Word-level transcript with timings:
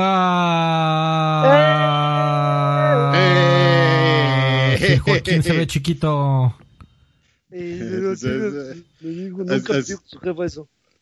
Hola. 0.00 1.44
¡Eh! 3.16 4.78
Sí, 4.78 4.98
Joaquín 5.04 5.42
se 5.42 5.52
ve 5.52 5.66
chiquito. 5.66 6.56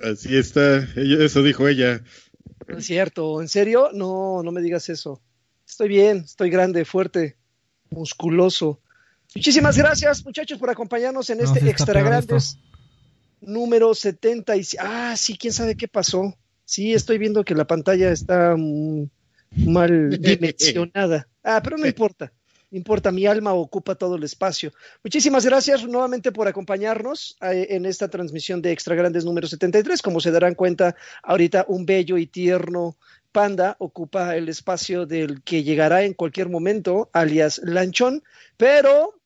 Así 0.01 0.37
está, 0.37 0.79
eso 0.97 1.43
dijo 1.43 1.69
ella. 1.69 2.03
No 2.69 2.79
es 2.79 2.87
cierto, 2.87 3.41
¿en 3.41 3.49
serio? 3.49 3.91
No, 3.93 4.43
no 4.43 4.53
me 4.53 4.63
digas 4.63 4.89
eso. 4.89 5.21
Estoy 5.67 5.89
bien, 5.89 6.19
estoy 6.19 6.51
grande, 6.51 6.85
fuerte, 6.85 7.37
musculoso. 7.91 8.81
Muchísimas 9.35 9.77
gracias, 9.77 10.25
muchachos, 10.25 10.59
por 10.59 10.71
acompañarnos 10.71 11.29
en 11.31 11.39
No, 11.39 11.45
este 11.45 11.69
Extra 11.69 12.03
Grandes 12.03 12.59
número 13.41 13.95
76. 13.95 14.77
Ah, 14.81 15.15
sí, 15.17 15.37
quién 15.39 15.53
sabe 15.53 15.77
qué 15.77 15.89
pasó. 15.89 16.35
Sí, 16.67 16.93
estoy 16.93 17.17
viendo 17.17 17.45
que 17.45 17.55
la 17.55 17.67
pantalla 17.67 18.11
está 18.11 18.55
mm, 18.57 19.09
mal 19.67 20.11
dimensionada. 20.21 21.27
Ah, 21.43 21.61
pero 21.65 21.79
no 21.79 21.87
importa. 21.87 22.33
No 22.71 22.77
importa, 22.77 23.13
mi 23.13 23.27
alma 23.27 23.55
ocupa 23.55 23.95
todo 23.95 24.17
el 24.17 24.25
espacio. 24.25 24.73
Muchísimas 25.05 25.47
gracias 25.47 25.87
nuevamente 25.87 26.33
por 26.33 26.49
acompañarnos 26.49 27.37
eh, 27.41 27.69
en 27.71 27.87
esta 27.87 28.09
transmisión 28.09 28.61
de 28.61 28.73
Extra 28.73 28.97
Grandes 28.97 29.25
número 29.25 29.47
73. 29.47 30.03
Como 30.03 30.21
se 30.21 30.33
darán 30.33 30.57
cuenta, 30.57 30.97
ahorita 31.23 31.65
un 31.69 31.87
bello 31.87 32.19
y 32.19 32.27
tierno 32.27 32.97
panda 33.31 33.77
ocupa 33.79 34.35
el 34.35 34.49
espacio 34.49 35.07
del 35.07 35.43
que 35.43 35.63
llegará 35.63 36.03
en 36.03 36.15
cualquier 36.15 36.49
momento, 36.49 37.11
alias 37.13 37.61
Lanchón, 37.63 38.25
pero 38.57 39.21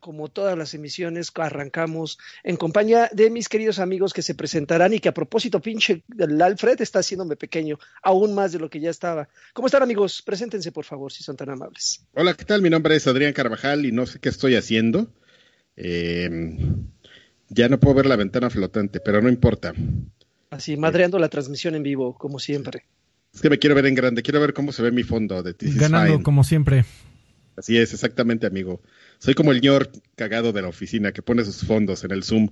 como 0.00 0.28
todas 0.28 0.56
las 0.56 0.74
emisiones, 0.74 1.30
arrancamos 1.34 2.18
en 2.42 2.56
compañía 2.56 3.08
de 3.12 3.30
mis 3.30 3.48
queridos 3.48 3.78
amigos 3.78 4.12
que 4.12 4.22
se 4.22 4.34
presentarán 4.34 4.94
y 4.94 5.00
que 5.00 5.10
a 5.10 5.14
propósito, 5.14 5.60
pinche, 5.60 6.02
el 6.18 6.40
Alfred 6.40 6.80
está 6.80 7.00
haciéndome 7.00 7.36
pequeño, 7.36 7.78
aún 8.02 8.34
más 8.34 8.52
de 8.52 8.58
lo 8.58 8.70
que 8.70 8.80
ya 8.80 8.90
estaba. 8.90 9.28
¿Cómo 9.52 9.66
están 9.66 9.82
amigos? 9.82 10.22
Preséntense, 10.22 10.72
por 10.72 10.84
favor, 10.84 11.12
si 11.12 11.22
son 11.22 11.36
tan 11.36 11.50
amables. 11.50 12.04
Hola, 12.14 12.34
¿qué 12.34 12.44
tal? 12.44 12.62
Mi 12.62 12.70
nombre 12.70 12.96
es 12.96 13.06
Adrián 13.06 13.32
Carvajal 13.32 13.86
y 13.86 13.92
no 13.92 14.06
sé 14.06 14.18
qué 14.18 14.30
estoy 14.30 14.56
haciendo. 14.56 15.12
Eh, 15.76 16.28
ya 17.48 17.68
no 17.68 17.78
puedo 17.78 17.94
ver 17.94 18.06
la 18.06 18.16
ventana 18.16 18.48
flotante, 18.48 19.00
pero 19.00 19.20
no 19.20 19.28
importa. 19.28 19.74
Así, 20.50 20.76
madreando 20.76 21.18
la 21.18 21.28
transmisión 21.28 21.74
en 21.74 21.82
vivo, 21.82 22.16
como 22.16 22.38
siempre. 22.38 22.84
Es 23.32 23.40
que 23.40 23.50
me 23.50 23.58
quiero 23.58 23.76
ver 23.76 23.86
en 23.86 23.94
grande, 23.94 24.22
quiero 24.22 24.40
ver 24.40 24.54
cómo 24.54 24.72
se 24.72 24.82
ve 24.82 24.90
mi 24.90 25.02
fondo 25.02 25.42
de 25.42 25.54
This 25.54 25.70
is 25.70 25.78
Ganando 25.78 26.12
Fine. 26.14 26.22
como 26.24 26.42
siempre. 26.42 26.84
Así 27.56 27.76
es, 27.76 27.92
exactamente, 27.92 28.46
amigo. 28.46 28.80
Soy 29.20 29.34
como 29.34 29.52
el 29.52 29.60
ñor 29.60 29.90
cagado 30.16 30.52
de 30.52 30.62
la 30.62 30.68
oficina 30.68 31.12
que 31.12 31.22
pone 31.22 31.44
sus 31.44 31.64
fondos 31.64 32.02
en 32.04 32.10
el 32.10 32.24
Zoom. 32.24 32.48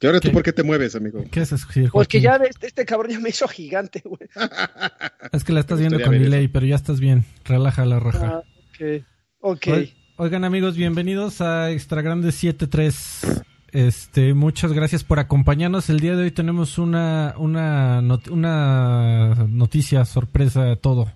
¿Y 0.00 0.06
ahora 0.06 0.18
tú 0.18 0.32
por 0.32 0.42
qué 0.42 0.52
te 0.52 0.64
mueves, 0.64 0.96
amigo? 0.96 1.24
¿Qué 1.30 1.40
es 1.42 1.52
eso, 1.52 1.64
Joaquín? 1.66 1.90
Porque 1.92 2.20
ya 2.20 2.36
ves, 2.36 2.56
este 2.60 2.84
cabrón 2.84 3.12
ya 3.12 3.20
me 3.20 3.28
hizo 3.28 3.46
gigante, 3.46 4.02
güey. 4.04 4.28
Es 5.32 5.44
que 5.44 5.52
la 5.52 5.60
estás 5.60 5.78
viendo 5.78 6.00
con 6.02 6.12
delay, 6.18 6.48
pero 6.48 6.66
ya 6.66 6.74
estás 6.74 6.98
bien. 6.98 7.24
Relaja 7.44 7.84
la 7.86 8.00
raja. 8.00 8.26
Ah, 8.26 8.42
ok. 8.74 9.04
Ok. 9.40 9.66
Oi- 9.68 9.94
Oigan 10.16 10.44
amigos, 10.44 10.76
bienvenidos 10.76 11.40
a 11.40 11.70
Extra 11.70 12.02
Grande 12.02 12.32
73. 12.32 13.42
Este, 13.72 14.34
muchas 14.34 14.72
gracias 14.72 15.04
por 15.04 15.18
acompañarnos. 15.20 15.88
El 15.88 16.00
día 16.00 16.16
de 16.16 16.24
hoy 16.24 16.30
tenemos 16.32 16.76
una 16.78 17.34
una 17.38 18.02
not- 18.02 18.28
una 18.28 19.46
noticia 19.48 20.04
sorpresa 20.04 20.76
todo. 20.76 21.10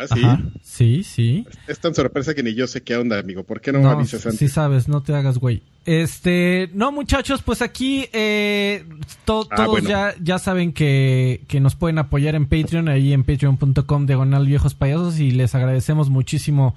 Ah, 0.00 0.06
sí. 0.14 0.20
Ajá. 0.24 0.42
Sí, 0.62 1.04
sí. 1.04 1.46
Es 1.68 1.78
tan 1.78 1.94
sorpresa 1.94 2.34
que 2.34 2.42
ni 2.42 2.54
yo 2.54 2.66
sé 2.66 2.82
qué 2.82 2.96
onda, 2.96 3.18
amigo. 3.18 3.44
¿Por 3.44 3.60
qué 3.60 3.70
no, 3.72 3.80
me 3.80 3.88
avisas 3.88 4.24
antes? 4.24 4.38
sí 4.38 4.48
sabes, 4.48 4.88
no 4.88 5.02
te 5.02 5.14
hagas 5.14 5.38
güey. 5.38 5.62
Este, 5.84 6.70
no 6.74 6.90
muchachos, 6.92 7.42
pues 7.42 7.62
aquí 7.62 8.06
eh, 8.12 8.84
to- 9.24 9.46
Ah, 9.50 9.56
todos 9.56 9.68
bueno. 9.70 9.88
ya, 9.88 10.14
ya 10.22 10.38
saben 10.38 10.72
que, 10.72 11.44
que 11.48 11.60
nos 11.60 11.74
pueden 11.74 11.98
apoyar 11.98 12.34
en 12.34 12.46
Patreon, 12.46 12.88
ahí 12.88 13.12
en 13.12 13.24
patreon.com 13.24 14.06
diagonal 14.06 14.46
viejos 14.46 14.74
payasos 14.74 15.18
y 15.20 15.30
les 15.30 15.54
agradecemos 15.54 16.08
muchísimo 16.10 16.74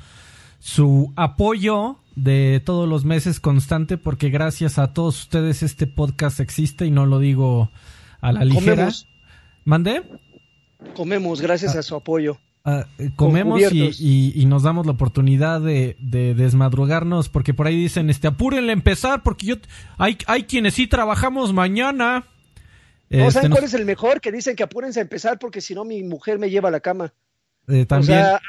su 0.60 1.12
apoyo 1.16 1.98
de 2.16 2.62
todos 2.64 2.88
los 2.88 3.04
meses 3.06 3.40
constante 3.40 3.98
porque 3.98 4.30
gracias 4.30 4.78
a 4.80 4.94
todos 4.94 5.20
ustedes 5.22 5.64
este 5.64 5.88
podcast 5.88 6.40
existe 6.40 6.86
y 6.86 6.92
no 6.92 7.06
lo 7.06 7.20
digo 7.20 7.70
a 8.22 8.32
la 8.32 8.46
ligera. 8.46 8.74
Comemos. 8.76 9.08
¿Mandé? 9.66 10.04
Comemos 10.96 11.42
gracias 11.42 11.76
a 11.76 11.84
su 11.84 11.96
apoyo. 11.96 12.38
Ah, 12.66 12.86
eh, 12.98 13.10
comemos 13.18 13.60
y, 13.74 13.92
y- 14.00 14.32
y 14.42 14.46
nos 14.46 14.64
damos 14.64 14.86
la 14.86 14.94
oportunidad 14.94 15.60
de, 15.60 15.98
de 16.00 16.34
desmadrugarnos 16.34 17.28
porque 17.28 17.54
por 17.54 17.68
ahí 17.68 17.76
dicen 17.76 18.10
este 18.10 18.28
apúrenle 18.28 18.70
a 18.72 18.74
empezar 18.74 19.22
porque 19.22 19.46
yo 19.48 19.56
hay 19.98 20.18
hay 20.28 20.44
quienes 20.44 20.76
sí 20.76 20.88
trabajamos 20.88 21.52
mañana 21.52 22.24
¿No 23.10 23.20
Este, 23.20 23.32
saben 23.34 23.50
nos- 23.50 23.60
cuál 23.60 23.66
es 23.68 23.74
el 23.74 23.86
mejor? 23.86 24.22
Que 24.22 24.32
dicen 24.32 24.56
que 24.56 24.64
apúrense 24.64 25.00
a 25.00 25.04
empezar 25.04 25.38
porque 25.40 25.60
si 25.60 25.76
no 25.76 25.84
mi 25.84 26.04
mujer 26.04 26.40
me 26.40 26.50
lleva 26.50 26.70
a 26.70 26.72
la 26.72 26.80
cama. 26.80 27.12
eh, 27.68 27.82
O 27.82 27.86
también 27.86 28.20
sea, 28.20 28.42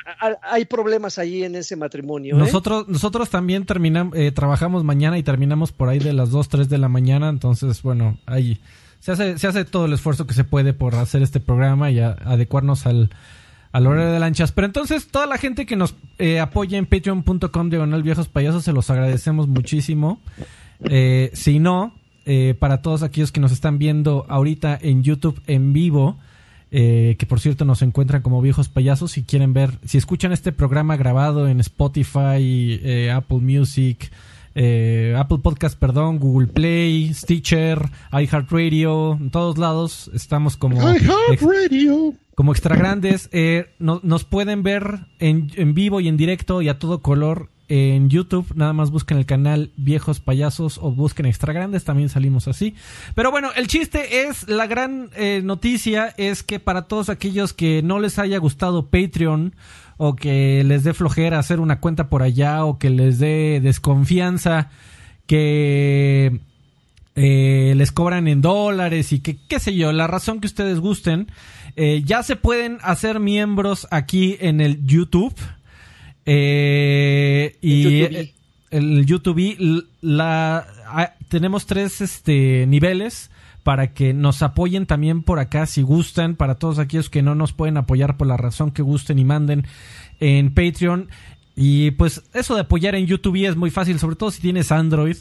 hay 0.42 0.64
problemas 0.64 1.18
ahí 1.18 1.42
en 1.42 1.56
ese 1.56 1.74
matrimonio. 1.74 2.36
¿eh? 2.36 2.38
nosotros 2.38 2.86
nosotros 2.88 3.30
también 3.30 3.66
terminamos 3.66 4.16
trabajamos 4.32 4.84
mañana 4.84 5.18
y 5.18 5.24
terminamos 5.24 5.72
por 5.72 5.88
ahí 5.88 5.98
de 5.98 6.12
las 6.12 6.30
2, 6.30 6.48
3 6.48 6.68
de 6.68 6.78
la 6.78 6.88
mañana 6.88 7.28
entonces 7.30 7.82
bueno 7.82 8.16
ahí 8.26 8.60
se 9.00 9.10
hace 9.10 9.38
se 9.38 9.48
hace 9.48 9.64
todo 9.64 9.86
el 9.86 9.92
esfuerzo 9.92 10.24
que 10.28 10.34
se 10.34 10.44
puede 10.44 10.72
por 10.72 10.94
hacer 10.94 11.20
este 11.22 11.40
programa 11.40 11.90
y 11.90 11.98
a- 11.98 12.16
adecuarnos 12.24 12.86
al 12.86 13.10
al 13.74 13.88
horario 13.88 14.12
de 14.12 14.20
lanchas. 14.20 14.52
Pero 14.52 14.66
entonces, 14.66 15.08
toda 15.08 15.26
la 15.26 15.36
gente 15.36 15.66
que 15.66 15.74
nos 15.74 15.96
eh, 16.18 16.38
apoya 16.38 16.78
en 16.78 16.86
patreon.com 16.86 17.70
diagonal 17.70 18.04
viejos 18.04 18.28
payasos, 18.28 18.62
se 18.62 18.72
los 18.72 18.88
agradecemos 18.88 19.48
muchísimo. 19.48 20.20
Eh, 20.84 21.30
si 21.32 21.58
no, 21.58 21.92
eh, 22.24 22.54
para 22.56 22.82
todos 22.82 23.02
aquellos 23.02 23.32
que 23.32 23.40
nos 23.40 23.50
están 23.50 23.78
viendo 23.78 24.26
ahorita 24.28 24.78
en 24.80 25.02
YouTube 25.02 25.42
en 25.48 25.72
vivo, 25.72 26.16
eh, 26.70 27.16
que 27.18 27.26
por 27.26 27.40
cierto 27.40 27.64
nos 27.64 27.82
encuentran 27.82 28.22
como 28.22 28.40
viejos 28.40 28.68
payasos, 28.68 29.10
si 29.10 29.24
quieren 29.24 29.52
ver, 29.54 29.72
si 29.84 29.98
escuchan 29.98 30.30
este 30.30 30.52
programa 30.52 30.96
grabado 30.96 31.48
en 31.48 31.58
Spotify, 31.58 32.78
eh, 32.80 33.10
Apple 33.12 33.38
Music, 33.38 34.08
eh, 34.54 35.14
Apple 35.18 35.38
Podcast, 35.42 35.78
perdón, 35.78 36.18
Google 36.18 36.46
Play, 36.48 37.12
Stitcher, 37.14 37.88
iHeartRadio, 38.12 39.18
en 39.20 39.30
todos 39.30 39.58
lados 39.58 40.10
estamos 40.14 40.56
como 40.56 40.88
ex- 40.90 41.42
Radio. 41.42 42.14
como 42.34 42.52
extra 42.52 42.76
grandes. 42.76 43.28
eh, 43.32 43.66
no- 43.78 44.00
nos 44.02 44.24
pueden 44.24 44.62
ver 44.62 45.06
en, 45.18 45.50
en 45.56 45.74
vivo 45.74 46.00
y 46.00 46.08
en 46.08 46.16
directo 46.16 46.62
y 46.62 46.68
a 46.68 46.78
todo 46.78 47.00
color 47.00 47.50
en 47.68 48.10
YouTube. 48.10 48.52
Nada 48.54 48.74
más 48.74 48.90
busquen 48.90 49.16
el 49.16 49.24
canal 49.24 49.70
Viejos 49.76 50.20
Payasos 50.20 50.76
o 50.78 50.90
busquen 50.92 51.24
extra 51.26 51.52
grandes. 51.54 51.84
También 51.84 52.10
salimos 52.10 52.46
así. 52.46 52.74
Pero 53.14 53.30
bueno, 53.30 53.48
el 53.56 53.68
chiste 53.68 54.26
es, 54.28 54.46
la 54.48 54.66
gran 54.66 55.08
eh, 55.16 55.40
noticia 55.42 56.12
es 56.18 56.42
que 56.42 56.60
para 56.60 56.82
todos 56.82 57.08
aquellos 57.08 57.54
que 57.54 57.82
no 57.82 58.00
les 58.00 58.18
haya 58.18 58.36
gustado 58.38 58.86
Patreon 58.90 59.54
o 59.96 60.16
que 60.16 60.62
les 60.64 60.84
dé 60.84 60.94
flojera 60.94 61.38
hacer 61.38 61.60
una 61.60 61.80
cuenta 61.80 62.08
por 62.08 62.22
allá 62.22 62.64
o 62.64 62.78
que 62.78 62.90
les 62.90 63.18
dé 63.18 63.60
desconfianza 63.62 64.70
que 65.26 66.40
eh, 67.16 67.74
les 67.76 67.92
cobran 67.92 68.26
en 68.28 68.40
dólares 68.40 69.12
y 69.12 69.20
que 69.20 69.38
qué 69.48 69.60
sé 69.60 69.74
yo, 69.74 69.92
la 69.92 70.06
razón 70.06 70.40
que 70.40 70.46
ustedes 70.46 70.80
gusten, 70.80 71.28
eh, 71.76 72.02
ya 72.04 72.22
se 72.22 72.36
pueden 72.36 72.78
hacer 72.82 73.20
miembros 73.20 73.86
aquí 73.90 74.36
en 74.40 74.60
el 74.60 74.84
YouTube. 74.84 75.34
Eh, 76.26 77.56
y 77.60 78.00
YouTube. 78.00 78.32
el 78.70 79.06
YouTube 79.06 79.38
y 79.38 79.84
la 80.00 80.66
ah, 80.86 81.12
tenemos 81.28 81.66
tres 81.66 82.00
este 82.00 82.66
niveles 82.66 83.30
para 83.64 83.92
que 83.92 84.14
nos 84.14 84.42
apoyen 84.42 84.86
también 84.86 85.22
por 85.22 85.40
acá 85.40 85.66
si 85.66 85.82
gustan 85.82 86.36
para 86.36 86.56
todos 86.56 86.78
aquellos 86.78 87.10
que 87.10 87.22
no 87.22 87.34
nos 87.34 87.52
pueden 87.52 87.76
apoyar 87.76 88.16
por 88.16 88.28
la 88.28 88.36
razón 88.36 88.70
que 88.70 88.82
gusten 88.82 89.18
y 89.18 89.24
manden 89.24 89.66
en 90.20 90.54
Patreon 90.54 91.08
y 91.56 91.90
pues 91.92 92.22
eso 92.34 92.54
de 92.54 92.60
apoyar 92.60 92.94
en 92.94 93.06
YouTube 93.06 93.44
es 93.44 93.56
muy 93.56 93.70
fácil 93.70 93.98
sobre 93.98 94.16
todo 94.16 94.30
si 94.30 94.40
tienes 94.40 94.70
Android 94.70 95.16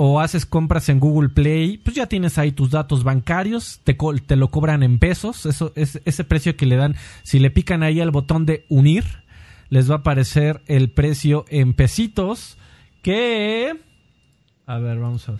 o 0.00 0.20
haces 0.20 0.46
compras 0.46 0.88
en 0.90 1.00
Google 1.00 1.30
Play, 1.30 1.78
pues 1.78 1.96
ya 1.96 2.06
tienes 2.06 2.38
ahí 2.38 2.52
tus 2.52 2.70
datos 2.70 3.02
bancarios, 3.02 3.80
te, 3.82 3.96
lo 4.36 4.48
cobran 4.48 4.84
en 4.84 5.00
pesos, 5.00 5.44
eso 5.44 5.72
es 5.74 6.00
ese 6.04 6.22
precio 6.22 6.56
que 6.56 6.66
le 6.66 6.76
dan, 6.76 6.94
si 7.24 7.40
le 7.40 7.50
pican 7.50 7.82
ahí 7.82 8.00
al 8.00 8.12
botón 8.12 8.46
de 8.46 8.64
unir, 8.68 9.04
les 9.70 9.90
va 9.90 9.96
a 9.96 9.98
aparecer 9.98 10.62
el 10.66 10.88
precio 10.88 11.46
en 11.48 11.74
pesitos, 11.74 12.58
que... 13.02 13.74
A 14.66 14.78
ver, 14.78 15.00
vamos 15.00 15.28
a. 15.28 15.36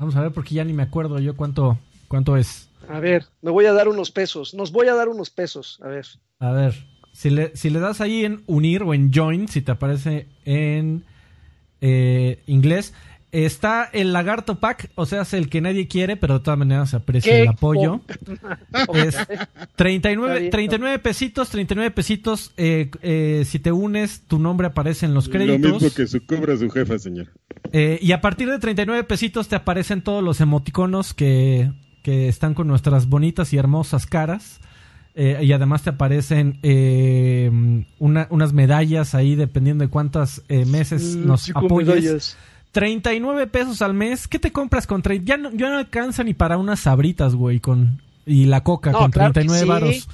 Vamos 0.00 0.16
a 0.16 0.22
ver 0.22 0.32
porque 0.32 0.54
ya 0.54 0.64
ni 0.64 0.72
me 0.72 0.82
acuerdo 0.82 1.18
yo 1.18 1.36
cuánto, 1.36 1.78
cuánto 2.08 2.38
es. 2.38 2.70
A 2.88 3.00
ver, 3.00 3.26
me 3.42 3.50
voy 3.50 3.66
a 3.66 3.74
dar 3.74 3.86
unos 3.86 4.10
pesos. 4.10 4.54
Nos 4.54 4.72
voy 4.72 4.88
a 4.88 4.94
dar 4.94 5.10
unos 5.10 5.28
pesos. 5.28 5.78
A 5.82 5.88
ver. 5.88 6.06
A 6.38 6.52
ver, 6.52 6.74
si 7.12 7.28
le, 7.28 7.54
si 7.54 7.68
le 7.68 7.80
das 7.80 8.00
ahí 8.00 8.24
en 8.24 8.42
unir 8.46 8.82
o 8.82 8.94
en 8.94 9.12
join, 9.12 9.46
si 9.46 9.60
te 9.60 9.72
aparece 9.72 10.26
en 10.46 11.04
eh, 11.82 12.42
inglés, 12.46 12.94
está 13.32 13.88
el 13.92 14.12
lagarto 14.12 14.58
pack, 14.60 14.90
o 14.94 15.06
sea, 15.06 15.22
es 15.22 15.32
el 15.34 15.48
que 15.48 15.60
nadie 15.60 15.86
quiere, 15.88 16.16
pero 16.16 16.34
de 16.38 16.44
todas 16.44 16.58
maneras 16.58 16.90
se 16.90 16.96
aprecia 16.96 17.32
¿Qué? 17.32 17.42
el 17.42 17.48
apoyo. 17.48 18.00
Es 18.94 19.14
Está 19.16 19.48
39, 19.76 20.38
bien. 20.40 20.50
39 20.50 20.98
pesitos, 20.98 21.48
39 21.50 21.90
pesitos. 21.92 22.52
eh, 22.56 22.90
eh, 23.02 23.44
si 23.46 23.58
te 23.58 23.72
unes, 23.72 24.22
tu 24.26 24.38
nombre 24.38 24.66
aparece 24.66 25.06
en 25.06 25.14
los 25.14 25.26
Lo 25.26 25.32
créditos. 25.32 25.72
mismo 25.82 25.90
que 25.94 26.06
su 26.06 26.24
cobra 26.26 26.56
su 26.56 26.68
jefa, 26.70 26.98
señor. 26.98 27.28
Eh, 27.72 27.98
y 28.02 28.12
a 28.12 28.20
partir 28.20 28.50
de 28.50 28.58
39 28.58 29.04
pesitos 29.04 29.48
te 29.48 29.56
aparecen 29.56 30.02
todos 30.02 30.22
los 30.24 30.40
emoticonos 30.40 31.14
que 31.14 31.70
que 32.02 32.28
están 32.28 32.54
con 32.54 32.66
nuestras 32.66 33.06
bonitas 33.10 33.52
y 33.52 33.58
hermosas 33.58 34.06
caras. 34.06 34.58
Eh, 35.14 35.38
y 35.42 35.52
además 35.52 35.82
te 35.82 35.90
aparecen 35.90 36.58
eh, 36.62 37.50
una- 37.98 38.26
unas 38.30 38.52
medallas 38.54 39.14
ahí 39.14 39.34
dependiendo 39.34 39.84
de 39.84 39.90
cuántos 39.90 40.42
eh, 40.48 40.64
meses 40.64 41.16
Mm, 41.16 41.26
nos 41.26 41.50
apoyes. 41.54 41.88
medallas. 42.04 42.36
39 42.72 43.46
pesos 43.46 43.82
al 43.82 43.94
mes. 43.94 44.28
¿Qué 44.28 44.38
te 44.38 44.52
compras 44.52 44.86
con 44.86 45.02
30? 45.02 45.24
Ya 45.24 45.36
no, 45.36 45.50
ya 45.52 45.70
no 45.70 45.78
alcanza 45.78 46.22
ni 46.24 46.34
para 46.34 46.56
unas 46.58 46.80
sabritas, 46.80 47.34
güey, 47.34 47.60
con 47.60 48.00
y 48.26 48.44
la 48.46 48.62
coca 48.62 48.92
No, 48.92 48.98
con 49.00 49.10
claro 49.10 49.32
que 49.32 49.40
39 49.40 49.62
sí. 49.62 49.68
varos. 49.68 50.08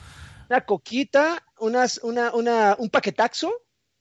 Una 0.49 0.61
coquita, 0.63 1.43
unas, 1.59 2.01
una, 2.03 2.33
una, 2.33 2.77
un 2.79 2.89
paquetaxo 2.89 3.51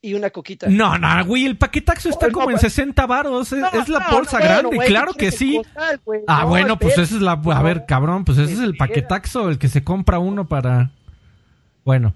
y 0.02 0.13
una 0.13 0.30
coquita. 0.30 0.68
No, 0.69 0.98
no, 0.98 1.25
güey, 1.25 1.46
el 1.46 1.57
paquetaxo 1.57 2.10
está 2.10 2.30
como 2.31 2.46
no, 2.46 2.52
en 2.52 2.60
pues- 2.60 2.74
60 2.74 3.06
varos, 3.07 3.52
es, 3.52 3.60
No, 3.60 3.69
es 3.81 3.90
la 3.90 4.07
bolsa 4.12 4.40
grande, 4.40 4.75
güey, 4.75 4.88
claro 4.88 5.13
¿qué 5.13 5.25
que 5.25 5.31
sí. 5.31 5.56
el 5.58 5.63
costal, 5.63 6.01
güey? 6.06 6.22
Ah, 6.28 6.42
No, 6.44 6.48
bueno, 6.50 6.78
pues 6.78 6.94
esa 7.00 7.16
es 7.16 7.22
la... 7.22 7.31
A 7.31 7.62
ver, 7.63 7.86
cabrón, 7.88 8.24
pues 8.24 8.38
ese 8.38 8.54
es 8.54 8.60
el 8.60 8.78
paquetaxo, 8.78 9.50
el 9.50 9.58
que 9.58 9.68
se 9.68 9.84
compra 9.84 10.19
uno 10.19 10.48
para... 10.48 10.92
Bueno, 11.84 12.13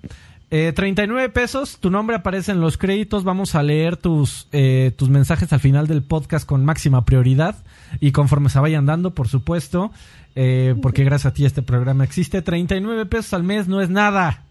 eh, 0.51 0.73
39 0.73 1.29
pesos, 1.29 1.77
tu 1.79 1.91
nombre 1.91 2.15
aparece 2.15 2.51
en 2.51 2.59
los 2.59 2.77
créditos, 2.77 3.23
vamos 3.23 3.53
a 3.53 3.61
leer 3.61 3.97
tus, 3.97 4.47
eh, 4.51 4.91
tus 4.97 5.09
mensajes 5.09 5.53
al 5.53 5.59
final 5.59 5.87
del 5.87 6.01
podcast 6.01 6.47
con 6.47 6.65
máxima 6.65 7.05
prioridad 7.05 7.55
y 7.99 8.11
conforme 8.11 8.49
se 8.49 8.59
vayan 8.59 8.85
dando, 8.87 9.13
por 9.13 9.27
supuesto, 9.27 9.91
eh, 10.35 10.75
porque 10.81 11.03
gracias 11.03 11.31
a 11.31 11.33
ti 11.35 11.45
este 11.45 11.61
programa 11.61 12.03
existe. 12.03 12.41
39 12.41 13.05
pesos 13.05 13.33
al 13.33 13.43
mes 13.43 13.67
no 13.67 13.81
es 13.81 13.89
nada. 13.89 14.43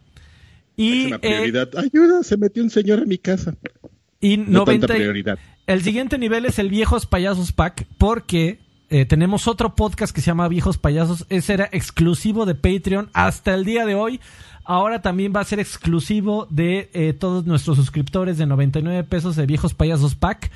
Y, 0.77 1.09
Máxima 1.09 1.17
eh, 1.17 1.19
prioridad. 1.21 1.69
Ayuda, 1.77 2.23
se 2.23 2.37
metió 2.37 2.63
un 2.63 2.71
señor 2.71 3.01
a 3.01 3.05
mi 3.05 3.19
casa. 3.19 3.55
y 4.21 4.37
No 4.37 4.61
90 4.61 4.87
tanta 4.87 4.95
prioridad. 4.95 5.39
el 5.67 5.83
siguiente 5.83 6.19
nivel 6.19 6.45
es 6.47 6.59
el 6.59 6.69
Viejos 6.69 7.07
Payasos 7.07 7.53
Pack, 7.53 7.87
porque 7.99 8.61
eh, 8.91 9.05
tenemos 9.05 9.47
otro 9.49 9.75
podcast 9.75 10.15
que 10.15 10.23
se 10.23 10.29
llama 10.29 10.49
Viejos 10.49 10.79
Payasos. 10.79 11.27
Ese 11.29 11.55
era 11.55 11.69
exclusivo 11.73 12.47
de 12.47 12.55
Patreon 12.55 13.11
hasta 13.13 13.55
el 13.55 13.65
día 13.65 13.85
de 13.85 13.95
hoy. 13.95 14.21
Ahora 14.71 15.01
también 15.01 15.33
va 15.35 15.41
a 15.41 15.45
ser 15.45 15.61
exclusivo 15.61 16.47
de 16.51 16.91
eh, 16.93 17.15
todos 17.15 17.47
nuestros 17.47 17.79
suscriptores 17.79 18.37
de 18.37 18.45
99 18.45 19.03
pesos 19.05 19.35
de 19.35 19.47
Viejos 19.47 19.73
Payasos 19.73 20.15
Pack. 20.15 20.51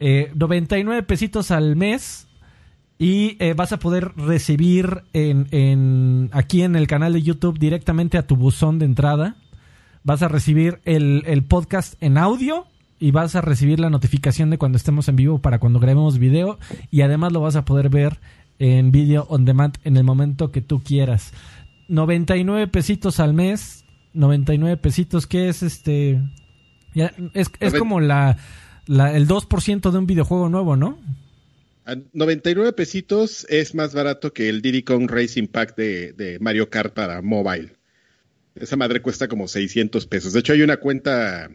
Eh, 0.00 0.30
99 0.34 1.02
pesitos 1.02 1.50
al 1.50 1.74
mes. 1.74 2.26
Y 2.98 3.38
eh, 3.42 3.54
vas 3.54 3.72
a 3.72 3.78
poder 3.78 4.12
recibir 4.16 5.02
en, 5.14 5.48
en- 5.50 6.28
aquí 6.32 6.60
en 6.60 6.76
el 6.76 6.86
canal 6.86 7.14
de 7.14 7.22
YouTube 7.22 7.58
directamente 7.58 8.18
a 8.18 8.26
tu 8.26 8.36
buzón 8.36 8.78
de 8.78 8.84
entrada. 8.84 9.36
Vas 10.02 10.20
a 10.22 10.28
recibir 10.28 10.80
el, 10.84 11.22
el 11.26 11.42
podcast 11.42 11.94
en 12.02 12.18
audio 12.18 12.66
y 13.00 13.12
vas 13.12 13.34
a 13.34 13.40
recibir 13.40 13.80
la 13.80 13.88
notificación 13.88 14.50
de 14.50 14.58
cuando 14.58 14.76
estemos 14.76 15.08
en 15.08 15.16
vivo 15.16 15.38
para 15.38 15.58
cuando 15.58 15.80
grabemos 15.80 16.18
video. 16.18 16.58
Y 16.90 17.00
además 17.00 17.32
lo 17.32 17.40
vas 17.40 17.56
a 17.56 17.64
poder 17.64 17.88
ver 17.88 18.20
en 18.58 18.92
video 18.92 19.26
on 19.30 19.46
demand 19.46 19.78
en 19.84 19.96
el 19.96 20.04
momento 20.04 20.52
que 20.52 20.60
tú 20.60 20.80
quieras. 20.82 21.32
99 21.88 22.68
pesitos 22.68 23.20
al 23.20 23.34
mes. 23.34 23.84
99 24.12 24.76
pesitos, 24.76 25.26
que 25.26 25.48
es 25.48 25.62
este? 25.62 26.22
Ya, 26.94 27.12
es 27.32 27.74
como 27.76 28.00
la, 28.00 28.38
la, 28.86 29.16
el 29.16 29.26
2% 29.26 29.90
de 29.90 29.98
un 29.98 30.06
videojuego 30.06 30.48
nuevo, 30.48 30.76
¿no? 30.76 31.00
A 31.84 31.96
99 32.12 32.72
pesitos 32.72 33.46
es 33.50 33.74
más 33.74 33.92
barato 33.92 34.32
que 34.32 34.48
el 34.48 34.62
Diddy 34.62 34.84
Kong 34.84 35.10
Racing 35.10 35.48
Pack 35.48 35.76
de, 35.76 36.12
de 36.12 36.38
Mario 36.38 36.70
Kart 36.70 36.94
para 36.94 37.20
mobile. 37.20 37.76
Esa 38.54 38.76
madre 38.76 39.02
cuesta 39.02 39.28
como 39.28 39.48
600 39.48 40.06
pesos. 40.06 40.32
De 40.32 40.40
hecho, 40.40 40.52
hay 40.52 40.62
una 40.62 40.76
cuenta 40.76 41.50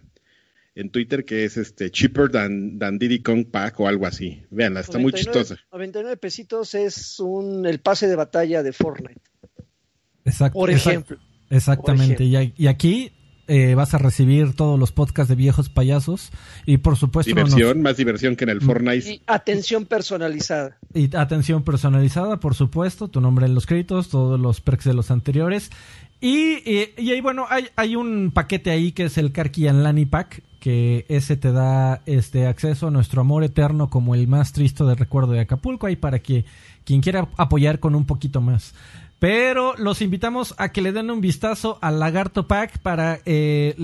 en 0.75 0.89
Twitter 0.91 1.25
que 1.25 1.45
es 1.45 1.57
este 1.57 1.91
cheaper 1.91 2.29
than, 2.29 2.77
than 2.77 2.99
Diddy 2.99 3.21
Kong 3.21 3.45
Pack 3.51 3.79
o 3.79 3.87
algo 3.87 4.05
así. 4.05 4.43
Veanla, 4.49 4.81
está 4.81 4.97
muy 4.97 5.11
99 5.11 5.43
chistosa. 5.43 5.67
99 5.71 6.17
pesitos 6.17 6.75
es 6.75 7.19
un, 7.19 7.65
el 7.65 7.79
pase 7.79 8.07
de 8.07 8.15
batalla 8.15 8.61
de 8.63 8.71
Fortnite, 8.71 9.21
Por 10.53 10.69
exact- 10.69 10.87
ejemplo. 10.89 11.17
Exactamente. 11.49 12.23
Y, 12.23 12.67
aquí 12.67 13.11
eh, 13.47 13.73
vas 13.73 13.95
a 13.95 13.97
recibir 13.97 14.53
todos 14.53 14.79
los 14.79 14.91
podcasts 14.91 15.29
de 15.29 15.35
viejos 15.35 15.69
payasos. 15.69 16.29
Y 16.67 16.77
por 16.77 16.95
supuesto, 16.97 17.33
nos- 17.33 17.49
Diversión, 17.49 17.81
más 17.81 17.97
diversión 17.97 18.35
que 18.35 18.43
en 18.43 18.51
el 18.51 18.61
Fortnite. 18.61 19.13
Y 19.13 19.21
atención 19.25 19.85
personalizada. 19.85 20.77
y 20.93 21.15
atención 21.15 21.63
personalizada, 21.63 22.39
por 22.39 22.53
supuesto. 22.53 23.07
Tu 23.07 23.21
nombre 23.21 23.47
en 23.47 23.55
los 23.55 23.65
créditos, 23.65 24.09
todos 24.09 24.39
los 24.39 24.61
perks 24.61 24.85
de 24.85 24.93
los 24.93 25.09
anteriores. 25.09 25.71
Y, 26.21 26.57
y, 26.69 26.89
y 26.97 27.11
ahí, 27.11 27.21
bueno, 27.21 27.45
hay, 27.49 27.67
hay 27.75 27.95
un 27.95 28.31
paquete 28.31 28.71
ahí 28.71 28.91
que 28.91 29.05
es 29.05 29.17
el 29.17 29.31
Karki 29.31 29.63
Lani 29.63 30.05
Pack. 30.05 30.43
Que 30.59 31.05
ese 31.07 31.37
te 31.37 31.53
da 31.53 32.01
este 32.05 32.45
acceso 32.45 32.87
a 32.87 32.91
nuestro 32.91 33.21
amor 33.21 33.45
eterno 33.45 33.89
como 33.89 34.13
el 34.13 34.27
más 34.27 34.51
triste 34.51 34.83
de 34.83 34.93
recuerdo 34.93 35.31
de 35.31 35.39
Acapulco. 35.39 35.87
Ahí 35.87 35.95
para 35.95 36.19
que 36.19 36.43
quien 36.83 36.99
quiera 37.01 37.29
apoyar 37.37 37.79
con 37.79 37.95
un 37.95 38.05
poquito 38.05 38.41
más. 38.41 38.75
Pero 39.19 39.75
los 39.77 40.01
invitamos 40.01 40.56
a 40.57 40.69
que 40.69 40.81
le 40.81 40.94
den 40.94 41.12
un 41.12 41.19
vistazo 41.19 41.77
al 41.81 42.00
Lagarto 42.00 42.48
Pack 42.48 42.80
para, 42.80 43.19
eh, 43.25 43.75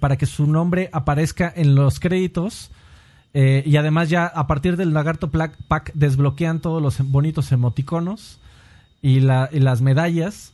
para 0.00 0.16
que 0.16 0.24
su 0.24 0.46
nombre 0.46 0.88
aparezca 0.92 1.52
en 1.54 1.74
los 1.74 2.00
créditos. 2.00 2.70
Eh, 3.34 3.62
y 3.66 3.76
además 3.76 4.08
ya 4.08 4.26
a 4.26 4.46
partir 4.46 4.76
del 4.76 4.94
Lagarto 4.94 5.30
Pack 5.30 5.92
desbloquean 5.92 6.60
todos 6.60 6.80
los 6.80 6.98
bonitos 7.10 7.52
emoticonos 7.52 8.40
y 9.02 9.20
las 9.20 9.82
medallas. 9.82 10.52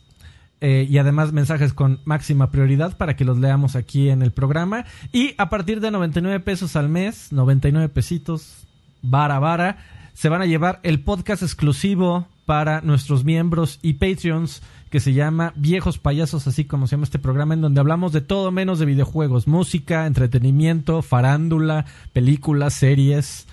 eh, 0.63 0.85
y 0.87 0.99
además 0.99 1.31
mensajes 1.31 1.73
con 1.73 2.01
máxima 2.05 2.51
prioridad 2.51 2.95
para 2.95 3.15
que 3.15 3.25
los 3.25 3.39
leamos 3.39 3.75
aquí 3.75 4.09
en 4.09 4.21
el 4.21 4.31
programa. 4.31 4.85
Y 5.11 5.33
a 5.39 5.49
partir 5.49 5.79
de 5.81 5.89
99 5.89 6.39
pesos 6.41 6.75
al 6.75 6.87
mes, 6.87 7.31
99 7.31 7.89
pesitos, 7.89 8.67
vara 9.01 9.39
vara, 9.39 9.77
se 10.13 10.29
van 10.29 10.43
a 10.43 10.45
llevar 10.45 10.79
el 10.83 10.99
podcast 10.99 11.41
exclusivo 11.41 12.27
para 12.45 12.81
nuestros 12.81 13.23
miembros 13.23 13.79
y 13.81 13.93
Patreons 13.93 14.61
que 14.89 14.99
se 14.99 15.13
llama 15.13 15.53
Viejos 15.55 15.97
Payasos, 15.99 16.47
así 16.47 16.65
como 16.65 16.85
se 16.85 16.91
llama 16.95 17.05
este 17.05 17.19
programa, 17.19 17.53
en 17.53 17.61
donde 17.61 17.79
hablamos 17.79 18.11
de 18.11 18.19
todo 18.19 18.51
menos 18.51 18.77
de 18.79 18.85
videojuegos, 18.85 19.47
música, 19.47 20.05
entretenimiento, 20.05 21.01
farándula, 21.01 21.85
películas, 22.11 22.73
series. 22.73 23.47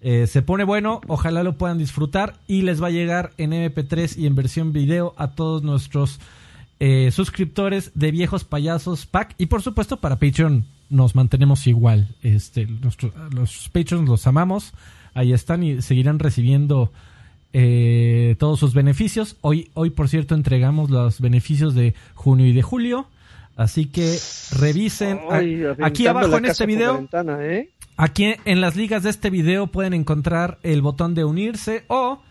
Eh, 0.00 0.26
se 0.26 0.40
pone 0.42 0.64
bueno, 0.64 1.00
ojalá 1.08 1.42
lo 1.42 1.58
puedan 1.58 1.76
disfrutar 1.76 2.36
y 2.46 2.62
les 2.62 2.82
va 2.82 2.86
a 2.86 2.90
llegar 2.90 3.32
en 3.36 3.50
MP3 3.52 4.16
y 4.16 4.26
en 4.26 4.34
versión 4.34 4.72
video 4.72 5.12
a 5.18 5.32
todos 5.32 5.62
nuestros 5.62 6.20
eh, 6.80 7.10
suscriptores 7.10 7.90
de 7.94 8.10
Viejos 8.12 8.44
Payasos 8.44 9.04
Pack 9.06 9.34
y 9.36 9.46
por 9.46 9.60
supuesto 9.60 9.98
para 9.98 10.16
Patreon 10.16 10.64
nos 10.88 11.14
mantenemos 11.16 11.66
igual. 11.66 12.08
Este, 12.22 12.64
nuestro- 12.66 13.12
los 13.30 13.68
Patreons 13.70 14.08
los 14.08 14.26
amamos, 14.26 14.72
ahí 15.12 15.32
están 15.34 15.62
y 15.64 15.82
seguirán 15.82 16.18
recibiendo 16.18 16.92
eh, 17.52 18.36
todos 18.38 18.58
sus 18.60 18.74
beneficios. 18.74 19.36
Hoy, 19.40 19.70
hoy, 19.74 19.90
por 19.90 20.08
cierto, 20.08 20.34
entregamos 20.34 20.90
los 20.90 21.20
beneficios 21.20 21.74
de 21.74 21.94
junio 22.14 22.46
y 22.46 22.52
de 22.52 22.62
julio. 22.62 23.06
Así 23.56 23.86
que 23.86 24.16
revisen 24.58 25.18
Ay, 25.30 25.64
aquí 25.82 26.06
abajo 26.06 26.36
en 26.38 26.44
este 26.44 26.66
video. 26.66 26.94
ventana, 26.98 27.38
¿eh? 27.44 27.70
Aquí 27.96 28.34
en 28.44 28.60
las 28.60 28.76
ligas 28.76 29.02
de 29.02 29.10
este 29.10 29.30
video 29.30 29.66
pueden 29.66 29.92
encontrar 29.94 30.58
el 30.62 30.82
botón 30.82 31.14
de 31.16 31.24
unirse 31.24 31.84
o 31.88 32.22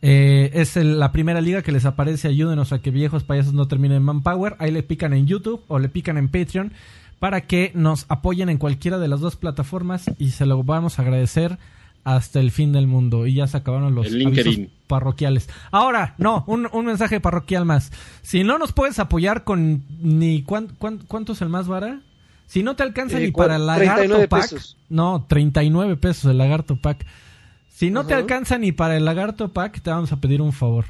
eh, 0.00 0.50
es 0.54 0.78
el- 0.78 0.98
la 0.98 1.12
primera 1.12 1.42
liga 1.42 1.60
que 1.60 1.72
les 1.72 1.84
aparece 1.84 2.28
ayúdenos 2.28 2.72
a 2.72 2.80
que 2.80 2.90
viejos 2.90 3.22
payasos 3.24 3.52
no 3.52 3.68
terminen 3.68 3.98
en 3.98 4.02
Manpower. 4.04 4.56
Ahí 4.58 4.70
le 4.70 4.82
pican 4.82 5.12
en 5.12 5.26
YouTube 5.26 5.60
o 5.68 5.78
le 5.78 5.90
pican 5.90 6.16
en 6.16 6.28
Patreon 6.30 6.72
para 7.18 7.42
que 7.42 7.70
nos 7.74 8.06
apoyen 8.08 8.48
en 8.48 8.56
cualquiera 8.56 8.98
de 8.98 9.08
las 9.08 9.20
dos 9.20 9.36
plataformas 9.36 10.10
y 10.18 10.30
se 10.30 10.46
lo 10.46 10.62
vamos 10.62 10.98
a 10.98 11.02
agradecer 11.02 11.58
hasta 12.04 12.40
el 12.40 12.50
fin 12.50 12.72
del 12.72 12.86
mundo. 12.86 13.26
Y 13.26 13.34
ya 13.34 13.46
se 13.46 13.56
acabaron 13.56 13.94
los 13.94 14.06
avisos 14.06 14.58
parroquiales. 14.86 15.48
Ahora, 15.70 16.14
no, 16.18 16.44
un, 16.46 16.68
un 16.72 16.84
mensaje 16.86 17.20
parroquial 17.20 17.64
más. 17.64 17.92
Si 18.22 18.42
no 18.44 18.58
nos 18.58 18.72
puedes 18.72 18.98
apoyar 18.98 19.44
con 19.44 19.84
ni 20.00 20.42
cuán- 20.42 20.74
cuán- 20.78 20.98
cuánto 21.06 21.32
es 21.32 21.42
el 21.42 21.48
más 21.48 21.68
vara, 21.68 22.00
si 22.46 22.62
no 22.64 22.74
te 22.74 22.82
alcanza 22.82 23.18
Eh, 23.18 23.26
ni 23.26 23.30
para 23.32 23.56
el 23.56 23.66
lagarto 23.66 23.94
39 23.94 24.28
pack, 24.28 24.40
pesos. 24.50 24.76
no, 24.88 25.24
39 25.28 25.96
pesos 25.96 26.30
el 26.30 26.38
lagarto 26.38 26.76
pack. 26.76 27.06
Si 27.68 27.90
no 27.90 28.04
te 28.04 28.14
alcanza 28.14 28.58
ni 28.58 28.72
para 28.72 28.96
el 28.96 29.04
lagarto 29.04 29.52
pack, 29.52 29.80
te 29.80 29.90
vamos 29.90 30.10
a 30.12 30.16
pedir 30.20 30.42
un 30.42 30.52
favor. 30.52 30.86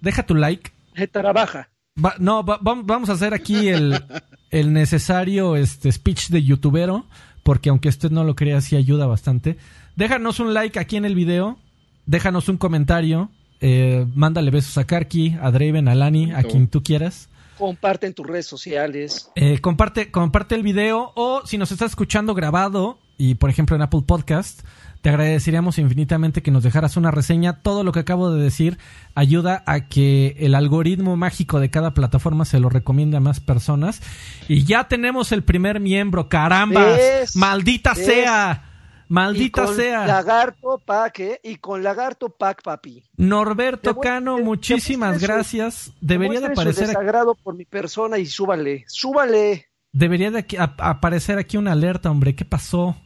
Deja 0.00 0.24
tu 0.24 0.34
like. 0.34 0.72
Trabaja. 1.12 1.68
Va- 2.02 2.14
no, 2.18 2.42
va- 2.44 2.58
vam- 2.60 2.82
vamos 2.84 3.10
a 3.10 3.12
hacer 3.12 3.34
aquí 3.34 3.68
el, 3.68 4.02
el 4.50 4.72
necesario 4.72 5.54
este 5.56 5.92
speech 5.92 6.28
de 6.30 6.42
youtubero, 6.42 7.06
porque 7.42 7.68
aunque 7.68 7.90
usted 7.90 8.10
no 8.10 8.24
lo 8.24 8.34
crea, 8.34 8.60
sí 8.62 8.76
ayuda 8.76 9.06
bastante. 9.06 9.58
Déjanos 9.96 10.40
un 10.40 10.54
like 10.54 10.78
aquí 10.78 10.96
en 10.96 11.04
el 11.04 11.14
video, 11.14 11.58
déjanos 12.06 12.48
un 12.48 12.56
comentario, 12.56 13.30
eh, 13.60 14.06
mándale 14.14 14.50
besos 14.50 14.78
a 14.78 14.84
Karki, 14.84 15.36
a 15.40 15.50
Draven, 15.50 15.88
a 15.88 15.94
Lani, 15.94 16.32
a 16.32 16.42
quien 16.42 16.68
tú 16.68 16.82
quieras. 16.82 17.28
Comparte 17.58 18.06
en 18.06 18.14
tus 18.14 18.26
redes 18.26 18.46
sociales. 18.46 19.30
Eh, 19.36 19.60
comparte, 19.60 20.10
comparte 20.10 20.54
el 20.54 20.62
video 20.62 21.12
o 21.14 21.46
si 21.46 21.58
nos 21.58 21.70
estás 21.70 21.90
escuchando 21.92 22.34
grabado 22.34 22.98
y 23.18 23.34
por 23.34 23.50
ejemplo 23.50 23.76
en 23.76 23.82
Apple 23.82 24.02
Podcast, 24.06 24.62
te 25.02 25.10
agradeceríamos 25.10 25.78
infinitamente 25.78 26.42
que 26.42 26.50
nos 26.50 26.62
dejaras 26.62 26.96
una 26.96 27.10
reseña. 27.10 27.60
Todo 27.60 27.84
lo 27.84 27.92
que 27.92 28.00
acabo 28.00 28.32
de 28.32 28.42
decir 28.42 28.78
ayuda 29.14 29.62
a 29.66 29.88
que 29.88 30.36
el 30.38 30.54
algoritmo 30.54 31.16
mágico 31.16 31.60
de 31.60 31.70
cada 31.70 31.92
plataforma 31.92 32.44
se 32.44 32.60
lo 32.60 32.68
recomiende 32.68 33.16
a 33.16 33.20
más 33.20 33.40
personas. 33.40 34.00
Y 34.48 34.64
ya 34.64 34.88
tenemos 34.88 35.32
el 35.32 35.44
primer 35.44 35.80
miembro, 35.80 36.28
caramba, 36.28 36.84
¿Ves? 36.84 37.36
maldita 37.36 37.94
sea. 37.94 38.71
Maldita 39.12 39.62
y 39.62 39.66
con 39.66 39.76
sea. 39.76 40.06
Lagarto 40.06 40.78
Pack, 40.84 41.20
¿eh? 41.20 41.40
Y 41.44 41.56
con 41.56 41.82
Lagarto 41.82 42.30
Pack, 42.30 42.62
papi. 42.62 43.04
Norberto 43.18 43.98
Cano, 44.00 44.38
muchísimas 44.38 45.20
su- 45.20 45.26
gracias. 45.26 45.92
Debería 46.00 46.40
de 46.40 46.46
aparecer, 46.46 46.86
desagrado 46.86 47.34
por 47.34 47.54
mi 47.54 47.66
persona 47.66 48.16
y 48.18 48.24
súbale, 48.26 48.84
súbale. 48.88 49.68
debería 49.92 50.30
de 50.30 50.38
aquí- 50.38 50.56
a- 50.56 50.74
aparecer 50.78 51.38
aquí 51.38 51.58
una 51.58 51.72
alerta, 51.72 52.10
hombre. 52.10 52.34
¿Qué 52.34 52.46
pasó? 52.46 52.96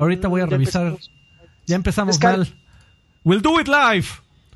Ahorita 0.00 0.26
voy 0.26 0.40
a 0.40 0.46
Mm, 0.46 0.50
ya 0.50 0.56
revisar. 0.56 0.82
empezamos. 0.86 1.10
Ya 1.66 1.76
empezamos 1.76 2.20
mal. 2.20 2.48
We'll 3.24 3.40
do 3.42 3.60
it 3.60 3.68
live. 3.68 4.06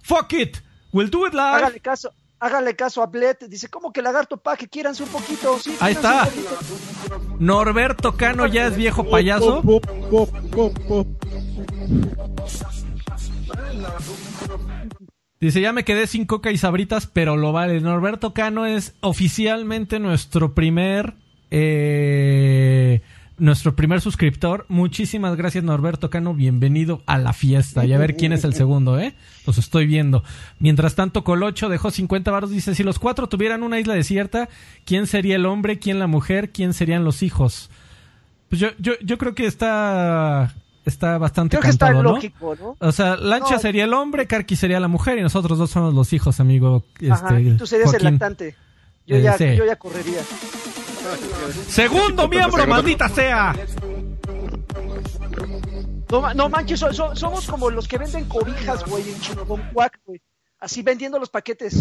Fuck 0.02 0.32
it. 0.32 0.56
We'll 0.92 1.08
do 1.10 1.26
it 1.26 1.34
live. 1.34 1.42
Hágale 1.56 1.78
caso, 1.80 2.12
hágale 2.40 2.76
caso 2.76 3.02
a 3.02 3.06
Bled. 3.06 3.36
Dice, 3.48 3.68
¿cómo 3.68 3.92
que 3.92 4.02
Lagarto 4.02 4.36
Pack? 4.36 4.68
Quieranse 4.68 5.02
un 5.02 5.08
poquito. 5.10 5.58
Sí, 5.58 5.74
Ahí 5.80 5.92
está. 5.94 6.24
poquito. 6.26 7.36
Norberto 7.38 8.16
Cano 8.16 8.46
ya 8.46 8.66
es 8.66 8.76
viejo 8.76 9.08
payaso. 9.08 9.62
Dice, 15.40 15.60
ya 15.60 15.72
me 15.72 15.84
quedé 15.84 16.06
sin 16.08 16.26
coca 16.26 16.50
y 16.50 16.58
sabritas, 16.58 17.06
pero 17.06 17.36
lo 17.36 17.52
vale. 17.52 17.80
Norberto 17.80 18.34
Cano 18.34 18.66
es 18.66 18.94
oficialmente 19.00 20.00
nuestro 20.00 20.52
primer... 20.54 21.14
eh, 21.50 23.00
nuestro 23.38 23.74
primer 23.76 24.00
suscriptor. 24.00 24.66
Muchísimas 24.68 25.36
gracias, 25.36 25.64
Norberto 25.64 26.10
Cano. 26.10 26.34
Bienvenido 26.34 27.02
a 27.06 27.18
la 27.18 27.32
fiesta. 27.32 27.84
Y 27.84 27.92
a 27.92 27.98
ver 27.98 28.16
quién 28.16 28.32
es 28.32 28.44
el 28.44 28.54
segundo, 28.54 28.98
¿eh? 28.98 29.14
Los 29.46 29.58
estoy 29.58 29.86
viendo. 29.86 30.24
Mientras 30.58 30.94
tanto, 30.94 31.24
Colocho 31.24 31.68
dejó 31.68 31.90
50 31.90 32.30
baros. 32.30 32.50
Dice, 32.50 32.74
si 32.74 32.82
los 32.82 32.98
cuatro 32.98 33.28
tuvieran 33.28 33.62
una 33.62 33.80
isla 33.80 33.94
desierta, 33.94 34.48
¿quién 34.84 35.06
sería 35.06 35.36
el 35.36 35.46
hombre? 35.46 35.78
¿Quién 35.78 35.98
la 35.98 36.06
mujer? 36.06 36.50
¿Quién 36.50 36.74
serían 36.74 37.04
los 37.04 37.22
hijos? 37.22 37.70
Pues 38.48 38.60
yo, 38.60 38.68
yo, 38.78 38.92
yo 39.02 39.18
creo 39.18 39.34
que 39.34 39.46
está, 39.46 40.54
está 40.86 41.18
bastante 41.18 41.56
Creo 41.56 41.62
que 41.62 41.70
está 41.70 41.86
cantado, 41.86 42.02
¿no? 42.02 42.12
lógico, 42.14 42.56
¿no? 42.58 42.76
O 42.80 42.92
sea, 42.92 43.16
Lancha 43.16 43.54
No. 43.54 43.58
sería 43.60 43.84
el 43.84 43.92
hombre, 43.94 44.26
Karki 44.26 44.56
sería 44.56 44.80
la 44.80 44.88
mujer 44.88 45.18
y 45.18 45.22
nosotros 45.22 45.58
dos 45.58 45.70
somos 45.70 45.92
los 45.94 46.12
hijos, 46.12 46.40
amigo. 46.40 46.84
Ajá, 47.10 47.38
Este, 47.38 47.54
tú 47.54 47.66
serías 47.66 47.92
el 47.94 48.04
lactante. 48.04 48.54
Yo, 49.06 49.16
Eh, 49.16 49.22
ya, 49.22 49.36
sí. 49.38 49.54
yo 49.56 49.64
ya 49.66 49.76
correría. 49.76 50.20
Segundo 51.68 52.28
miembro, 52.28 52.66
maldita 52.66 53.08
sea. 53.08 53.54
No, 56.10 56.34
no 56.34 56.48
manches, 56.48 56.80
so- 56.80 56.92
so- 56.92 57.14
somos 57.14 57.46
como 57.46 57.70
los 57.70 57.86
que 57.86 57.98
venden 57.98 58.24
cobijas, 58.24 58.84
güey, 58.86 59.08
en 59.10 59.20
Chiconcuac, 59.20 59.98
güey. 60.06 60.20
Así 60.60 60.82
vendiendo 60.82 61.18
los 61.18 61.28
paquetes. 61.28 61.74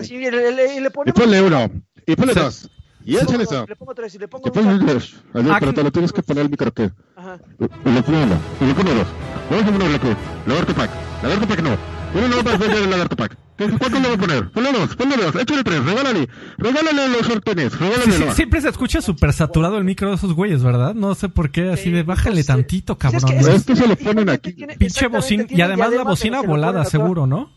Así, 0.00 0.14
y 0.16 0.30
le, 0.30 0.52
le- 0.52 0.74
y 0.76 0.80
le 0.80 0.86
Y 0.88 0.90
ponemos... 0.90 1.20
ponle 1.20 1.42
uno. 1.42 1.70
Y 2.06 2.16
ponle 2.16 2.34
Sí. 2.34 2.40
dos. 2.40 2.70
Y 3.06 3.16
échale 3.16 3.44
eso. 3.44 3.66
Le 3.68 3.76
pongo 3.76 3.94
tres 3.94 4.14
y 4.14 4.18
le 4.18 4.26
pongo 4.28 4.46
Y 4.46 4.48
un 4.48 4.54
ponle 4.54 4.78
saco. 4.80 4.92
dos. 4.94 5.14
Así, 5.34 5.48
Ah, 5.52 5.56
pero 5.60 5.74
te 5.74 5.82
lo 5.82 5.92
tienes 5.92 6.12
que 6.12 6.22
poner 6.22 6.44
el 6.44 6.50
micro 6.50 6.72
que. 6.72 6.90
Ajá. 7.16 7.38
Y 7.84 7.90
le 7.90 8.02
pone 8.02 8.22
uno. 8.24 8.36
Y 8.60 8.64
le 8.64 8.74
pone 8.74 8.94
dos. 8.94 9.06
Vamos 9.50 9.64
a 9.66 9.70
ponerle 9.72 9.96
aquí. 9.96 10.08
Lagarto 10.46 10.74
pack. 10.74 10.90
Lagarto 11.22 11.46
pack 11.48 11.62
no. 11.62 11.76
Uno 12.14 12.28
no 12.28 12.42
para 12.44 12.56
hacer 12.56 12.70
el 12.70 12.90
lagarto 12.90 13.16
pack. 13.16 13.36
¿Qué- 13.56 13.68
¿Cuánto 13.68 14.00
le 14.00 14.08
voy 14.08 14.14
a 14.16 14.18
poner? 14.18 14.50
Ponle 14.50 14.72
dos. 14.72 14.96
Ponle 14.96 15.16
dos. 15.16 15.34
Échale 15.36 15.62
tres. 15.62 15.84
Regálale. 15.84 16.28
Regálale 16.58 17.08
los 17.08 17.26
sartenes. 17.26 17.72
Sí, 17.72 17.78
Regálale 17.78 18.12
sí, 18.12 18.20
nomás. 18.20 18.36
siempre 18.36 18.60
se 18.60 18.68
escucha 18.68 19.00
súper 19.00 19.32
saturado 19.32 19.78
el 19.78 19.84
micro 19.84 20.08
de 20.08 20.16
esos 20.16 20.32
güeyes, 20.32 20.62
¿verdad? 20.62 20.94
No 20.94 21.14
sé 21.14 21.28
por 21.28 21.50
qué, 21.50 21.70
así 21.70 21.84
Sí, 21.84 21.90
de 21.90 22.02
bájale 22.02 22.40
entonces, 22.40 22.46
tantito, 22.46 22.98
pues 22.98 23.14
es 23.14 23.22
cabrón. 23.22 23.38
que- 23.38 23.40
es 23.44 23.48
que- 23.48 23.56
Esto 23.56 23.76
se 23.76 23.86
lo 23.86 23.92
y- 23.92 23.96
ponen 24.04 24.28
aquí. 24.28 24.52
Pinche 24.78 25.06
bocina. 25.06 25.44
Y 25.48 25.60
además 25.60 25.92
la 25.92 26.02
bocina 26.02 26.42
volada, 26.42 26.84
seguro, 26.84 27.26
¿no? 27.26 27.50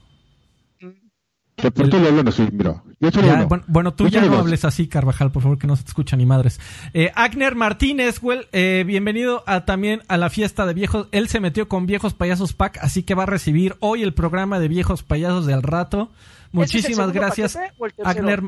Mira. 2.52 2.84
Ya, 3.00 3.10
uno. 3.20 3.48
bueno, 3.48 3.64
bueno, 3.68 3.94
tú 3.94 4.08
ya 4.08 4.22
no 4.22 4.28
dos. 4.28 4.40
hables 4.40 4.64
así, 4.64 4.88
Carvajal, 4.88 5.32
por 5.32 5.42
favor, 5.42 5.58
que 5.58 5.66
no 5.66 5.76
se 5.76 5.84
te 5.84 5.88
escucha 5.90 6.16
ni 6.16 6.26
madres. 6.26 6.60
Eh, 6.94 7.12
Agner 7.16 7.56
Martínez, 7.56 8.20
güey, 8.20 8.42
eh, 8.52 8.84
bienvenido 8.86 9.44
a, 9.48 9.66
también 9.66 10.04
a 10.08 10.18
la 10.18 10.30
fiesta 10.30 10.68
de 10.68 10.76
viejos. 10.76 11.08
Él 11.12 11.28
se 11.30 11.40
metió 11.40 11.68
con 11.68 11.88
Viejos 11.88 12.14
Payasos 12.14 12.54
Pack, 12.54 12.78
así 12.82 13.02
que 13.02 13.16
va 13.16 13.24
a 13.24 13.28
recibir 13.28 13.76
hoy 13.80 14.04
el 14.04 14.14
programa 14.14 14.60
de 14.60 14.68
Viejos 14.68 15.02
Payasos 15.02 15.48
del 15.48 15.64
rato. 15.64 16.12
¿Ese 16.12 16.12
es 16.12 16.54
el 16.54 16.60
Muchísimas 16.60 16.96
segundo 16.98 17.14
gracias, 17.20 17.58
paquete? 17.78 18.04
Agner. 18.04 18.44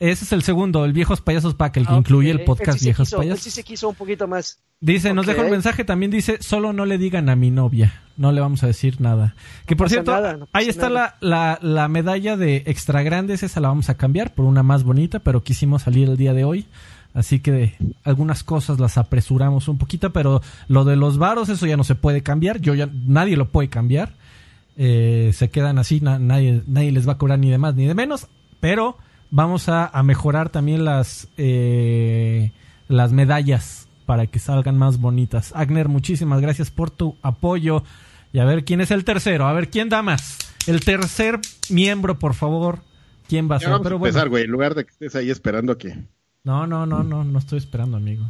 Ese 0.00 0.24
es 0.24 0.32
el 0.32 0.42
segundo, 0.42 0.84
el 0.86 0.94
Viejos 0.94 1.20
Payasos 1.20 1.54
Pack, 1.54 1.76
el 1.76 1.86
que 1.86 1.92
Ah, 1.92 1.98
incluye 1.98 2.30
el 2.30 2.40
podcast 2.44 2.78
sí 2.78 2.86
Viejos 2.86 3.08
quiso, 3.08 3.18
Payasos. 3.18 3.40
sí 3.44 3.50
se 3.50 3.62
quiso 3.62 3.88
un 3.90 3.94
poquito 3.94 4.26
más. 4.26 4.58
Dice, 4.80 5.12
nos 5.12 5.26
deja 5.26 5.42
un 5.42 5.50
mensaje, 5.50 5.84
también 5.84 6.10
dice, 6.10 6.38
solo 6.40 6.72
no 6.72 6.86
le 6.86 6.96
digan 6.96 7.28
a 7.28 7.36
mi 7.36 7.50
novia, 7.50 8.00
no 8.16 8.32
le 8.32 8.40
vamos 8.40 8.62
a 8.62 8.66
decir 8.66 8.98
nada. 9.00 9.34
Que 9.66 9.76
por 9.76 9.90
cierto, 9.90 10.10
nada, 10.12 10.32
no 10.38 10.46
pasa 10.46 10.50
ahí 10.58 10.68
está 10.70 10.88
la, 10.88 11.16
la, 11.20 11.58
la 11.60 11.86
medalla 11.88 12.38
de 12.38 12.62
extra 12.66 13.02
grandes, 13.02 13.42
esa 13.42 13.60
la 13.60 13.68
vamos 13.68 13.90
a 13.90 13.98
cambiar 13.98 14.32
por 14.34 14.46
una 14.46 14.62
más 14.62 14.84
bonita, 14.84 15.18
pero 15.18 15.42
quisimos 15.44 15.82
salir 15.82 16.08
el 16.08 16.16
día 16.16 16.32
de 16.32 16.44
hoy. 16.44 16.66
Así 17.12 17.40
que 17.40 17.74
algunas 18.04 18.42
cosas 18.42 18.80
las 18.80 18.96
apresuramos 18.96 19.68
un 19.68 19.76
poquito, 19.76 20.12
pero 20.14 20.40
lo 20.68 20.84
de 20.86 20.96
los 20.96 21.18
varos, 21.18 21.50
eso 21.50 21.66
ya 21.66 21.76
no 21.76 21.84
se 21.84 21.94
puede 21.96 22.22
cambiar, 22.22 22.58
yo 22.60 22.72
ya, 22.74 22.88
nadie 23.06 23.36
lo 23.36 23.48
puede 23.48 23.68
cambiar. 23.68 24.14
Eh, 24.78 25.32
se 25.34 25.50
quedan 25.50 25.78
así, 25.78 26.00
na- 26.00 26.18
nadie, 26.18 26.62
nadie 26.66 26.90
les 26.92 27.06
va 27.06 27.12
a 27.12 27.18
cobrar 27.18 27.38
ni 27.38 27.50
de 27.50 27.58
más 27.58 27.74
ni 27.74 27.84
de 27.84 27.94
menos, 27.94 28.28
pero 28.60 28.96
vamos 29.30 29.68
a, 29.68 29.86
a 29.86 30.02
mejorar 30.02 30.50
también 30.50 30.84
las, 30.84 31.28
eh, 31.36 32.52
las 32.88 33.12
medallas 33.12 33.88
para 34.06 34.26
que 34.26 34.38
salgan 34.38 34.76
más 34.78 34.98
bonitas. 34.98 35.52
Agner, 35.54 35.88
muchísimas 35.88 36.40
gracias 36.40 36.70
por 36.70 36.90
tu 36.90 37.16
apoyo. 37.22 37.84
Y 38.32 38.38
a 38.38 38.44
ver 38.44 38.64
quién 38.64 38.80
es 38.80 38.90
el 38.90 39.04
tercero, 39.04 39.46
a 39.46 39.52
ver 39.52 39.70
quién 39.70 39.88
da 39.88 40.02
más. 40.02 40.38
El 40.66 40.84
tercer 40.84 41.40
miembro, 41.70 42.18
por 42.18 42.34
favor. 42.34 42.80
¿Quién 43.28 43.50
va 43.50 43.56
a 43.56 43.60
ser? 43.60 43.68
vamos 43.70 43.80
a 43.80 43.84
Pero 43.84 43.96
empezar, 43.96 44.28
güey. 44.28 44.44
En 44.44 44.50
lugar 44.50 44.74
de 44.74 44.84
que 44.84 44.90
estés 44.90 45.14
ahí 45.16 45.30
esperando 45.30 45.78
que. 45.78 45.96
No, 46.42 46.66
no, 46.66 46.86
no, 46.86 47.02
no, 47.04 47.22
no 47.24 47.38
estoy 47.38 47.58
esperando, 47.58 47.96
amigo. 47.96 48.24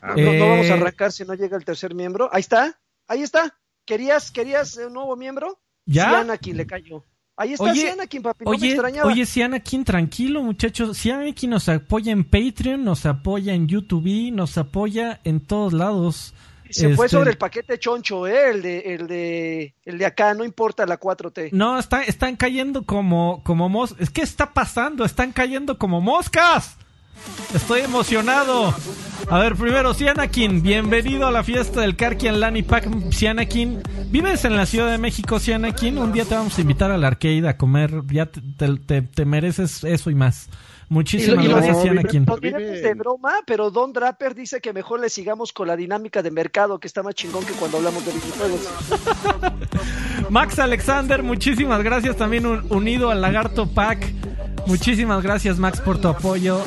Ah, 0.00 0.14
No, 0.16 0.22
no 0.22 0.32
Eh, 0.32 0.40
vamos 0.40 0.70
a 0.70 0.74
arrancar 0.74 1.12
si 1.12 1.24
no 1.24 1.34
llega 1.34 1.56
el 1.56 1.64
tercer 1.64 1.94
miembro. 1.94 2.28
Ahí 2.32 2.40
está, 2.40 2.78
ahí 3.06 3.22
está. 3.22 3.54
¿Querías, 3.84 4.30
querías 4.30 4.76
un 4.76 4.94
nuevo 4.94 5.16
miembro? 5.16 5.58
¿Ya? 5.86 6.08
Sí, 6.08 6.14
Anakin 6.16 6.56
le 6.56 6.66
cayó. 6.66 7.04
Ahí 7.36 7.52
está 7.54 7.64
Oye, 7.64 7.80
sí, 7.80 7.86
Anakin, 7.88 8.22
papi. 8.22 8.44
No 8.44 8.50
me 8.52 8.56
Oye, 8.56 8.68
extrañaba. 8.68 9.10
oye, 9.10 9.26
si 9.26 9.42
Anakin, 9.42 9.84
tranquilo, 9.84 10.42
muchachos. 10.42 10.96
Si 10.96 11.10
Anakin 11.10 11.50
nos 11.50 11.68
apoya 11.68 12.12
en 12.12 12.22
Patreon, 12.24 12.84
nos 12.84 13.06
apoya 13.06 13.54
en 13.54 13.66
YouTube, 13.66 14.30
nos 14.32 14.56
apoya 14.56 15.20
en 15.24 15.40
todos 15.40 15.72
lados. 15.72 16.32
Se 16.70 16.94
fue 16.94 17.06
este- 17.06 17.16
sobre 17.18 17.30
el 17.32 17.36
paquete 17.38 17.78
choncho, 17.78 18.26
¿eh? 18.26 18.50
El 18.50 18.62
de, 18.62 18.78
el 18.94 19.06
de, 19.06 19.74
el 19.84 19.98
de 19.98 20.06
acá, 20.06 20.32
no 20.34 20.44
importa 20.44 20.86
la 20.86 20.98
4T. 20.98 21.50
No, 21.52 21.78
está- 21.78 22.02
están 22.04 22.36
cayendo 22.36 22.84
como, 22.84 23.42
como 23.44 23.68
moscas. 23.68 24.00
Es 24.00 24.10
que 24.10 24.22
está 24.22 24.52
pasando, 24.52 25.04
están 25.04 25.32
cayendo 25.32 25.76
como 25.78 26.00
moscas. 26.00 26.76
Estoy 27.54 27.80
emocionado. 27.82 28.74
A 29.30 29.38
ver, 29.38 29.54
primero, 29.54 29.94
Sianakin, 29.94 30.62
bienvenido 30.62 31.26
a 31.26 31.30
la 31.30 31.42
fiesta 31.44 31.80
del 31.80 31.96
Karkian 31.96 32.40
Lani 32.40 32.62
Pack. 32.62 32.88
Sianakin, 33.12 33.80
¿vives 34.10 34.44
en 34.44 34.56
la 34.56 34.66
Ciudad 34.66 34.90
de 34.90 34.98
México, 34.98 35.38
Sianakin? 35.38 35.96
Un 35.98 36.12
día 36.12 36.24
te 36.24 36.34
vamos 36.34 36.56
a 36.58 36.60
invitar 36.60 36.90
al 36.90 37.04
arcade 37.04 37.48
a 37.48 37.56
comer. 37.56 38.02
Ya 38.10 38.26
te, 38.26 38.40
te- 38.40 38.76
te- 38.76 39.02
te 39.02 39.24
mereces 39.24 39.84
eso 39.84 40.10
y 40.10 40.14
más. 40.14 40.48
Muchísimas 40.90 41.42
Y 41.44 41.48
lo- 41.48 41.54
gracias, 41.56 41.80
Sianakin. 41.82 42.26
Lo 42.26 42.36
diremos 42.36 42.60
Vive 42.62 42.80
de 42.82 42.94
broma, 42.94 43.32
pero 43.46 43.70
Don 43.70 43.92
Draper 43.92 44.34
dice 44.34 44.60
que 44.60 44.72
mejor 44.74 45.00
le 45.00 45.08
sigamos 45.08 45.52
con 45.52 45.66
la 45.68 45.76
dinámica 45.76 46.22
de 46.22 46.30
mercado, 46.30 46.78
que 46.78 46.86
está 46.88 47.02
más 47.02 47.14
chingón 47.14 47.44
que 47.46 47.52
cuando 47.54 47.78
hablamos 47.78 48.04
de 48.04 48.12
videojuegos. 48.12 48.68
Max 50.30 50.58
Alexander, 50.58 51.22
muchísimas 51.22 51.82
gracias 51.82 52.16
también 52.16 52.44
un- 52.46 52.66
unido 52.70 53.10
al 53.10 53.22
Lagarto 53.22 53.66
Pack. 53.66 54.12
Muchísimas 54.66 55.22
gracias 55.22 55.58
Max 55.58 55.80
por 55.80 55.98
tu 56.00 56.08
apoyo. 56.08 56.62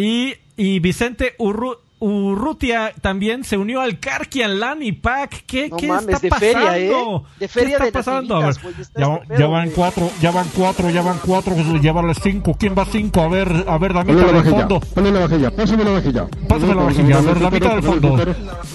Y, 0.00 0.34
y 0.56 0.78
Vicente 0.80 1.34
Urru- 1.38 1.78
Urrutia 2.00 2.92
también 3.00 3.42
se 3.42 3.56
unió 3.56 3.80
al 3.80 3.98
Karkian 3.98 4.60
Lani 4.60 4.92
Pack. 4.92 5.42
¿Qué, 5.46 5.68
No 5.68 5.76
qué 5.76 5.88
mames, 5.88 6.08
está 6.08 6.18
de 6.20 6.28
pasando? 6.28 6.52
feria, 6.60 6.78
¿eh? 6.78 6.92
De 7.40 7.48
feria 7.48 7.68
¿Qué 7.68 7.72
está 7.72 7.84
de 7.86 7.92
pasando? 7.92 8.48
Está 8.48 8.60
Ya, 8.96 9.14
este 9.16 9.28
ya 9.30 9.36
pedo, 9.36 9.50
van 9.50 9.70
cuatro, 9.70 10.10
ya 10.20 10.30
van 10.30 10.46
cuatro, 10.54 10.90
ya 10.90 11.02
van 11.02 11.18
cuatro, 11.26 11.54
llévale 11.80 12.14
cinco. 12.14 12.54
¿Quién 12.56 12.74
va 12.78 12.84
cinco? 12.84 13.20
A 13.22 13.28
ver, 13.28 13.64
a 13.66 13.78
ver, 13.78 13.94
la 13.94 14.04
del 14.04 14.16
vajilla. 14.16 14.42
fondo. 14.60 14.80
Ponle 14.94 15.10
la 15.10 15.20
vajilla. 15.26 15.50
Pásame 15.50 15.84
la 15.84 15.90
vajilla. 15.90 16.26
Pásame 16.48 16.74
la 16.76 16.82
vajilla, 16.84 17.18
a 17.18 17.20
ver, 17.22 17.40
damita 17.40 17.68
del 17.74 17.82
fondo. 17.82 18.16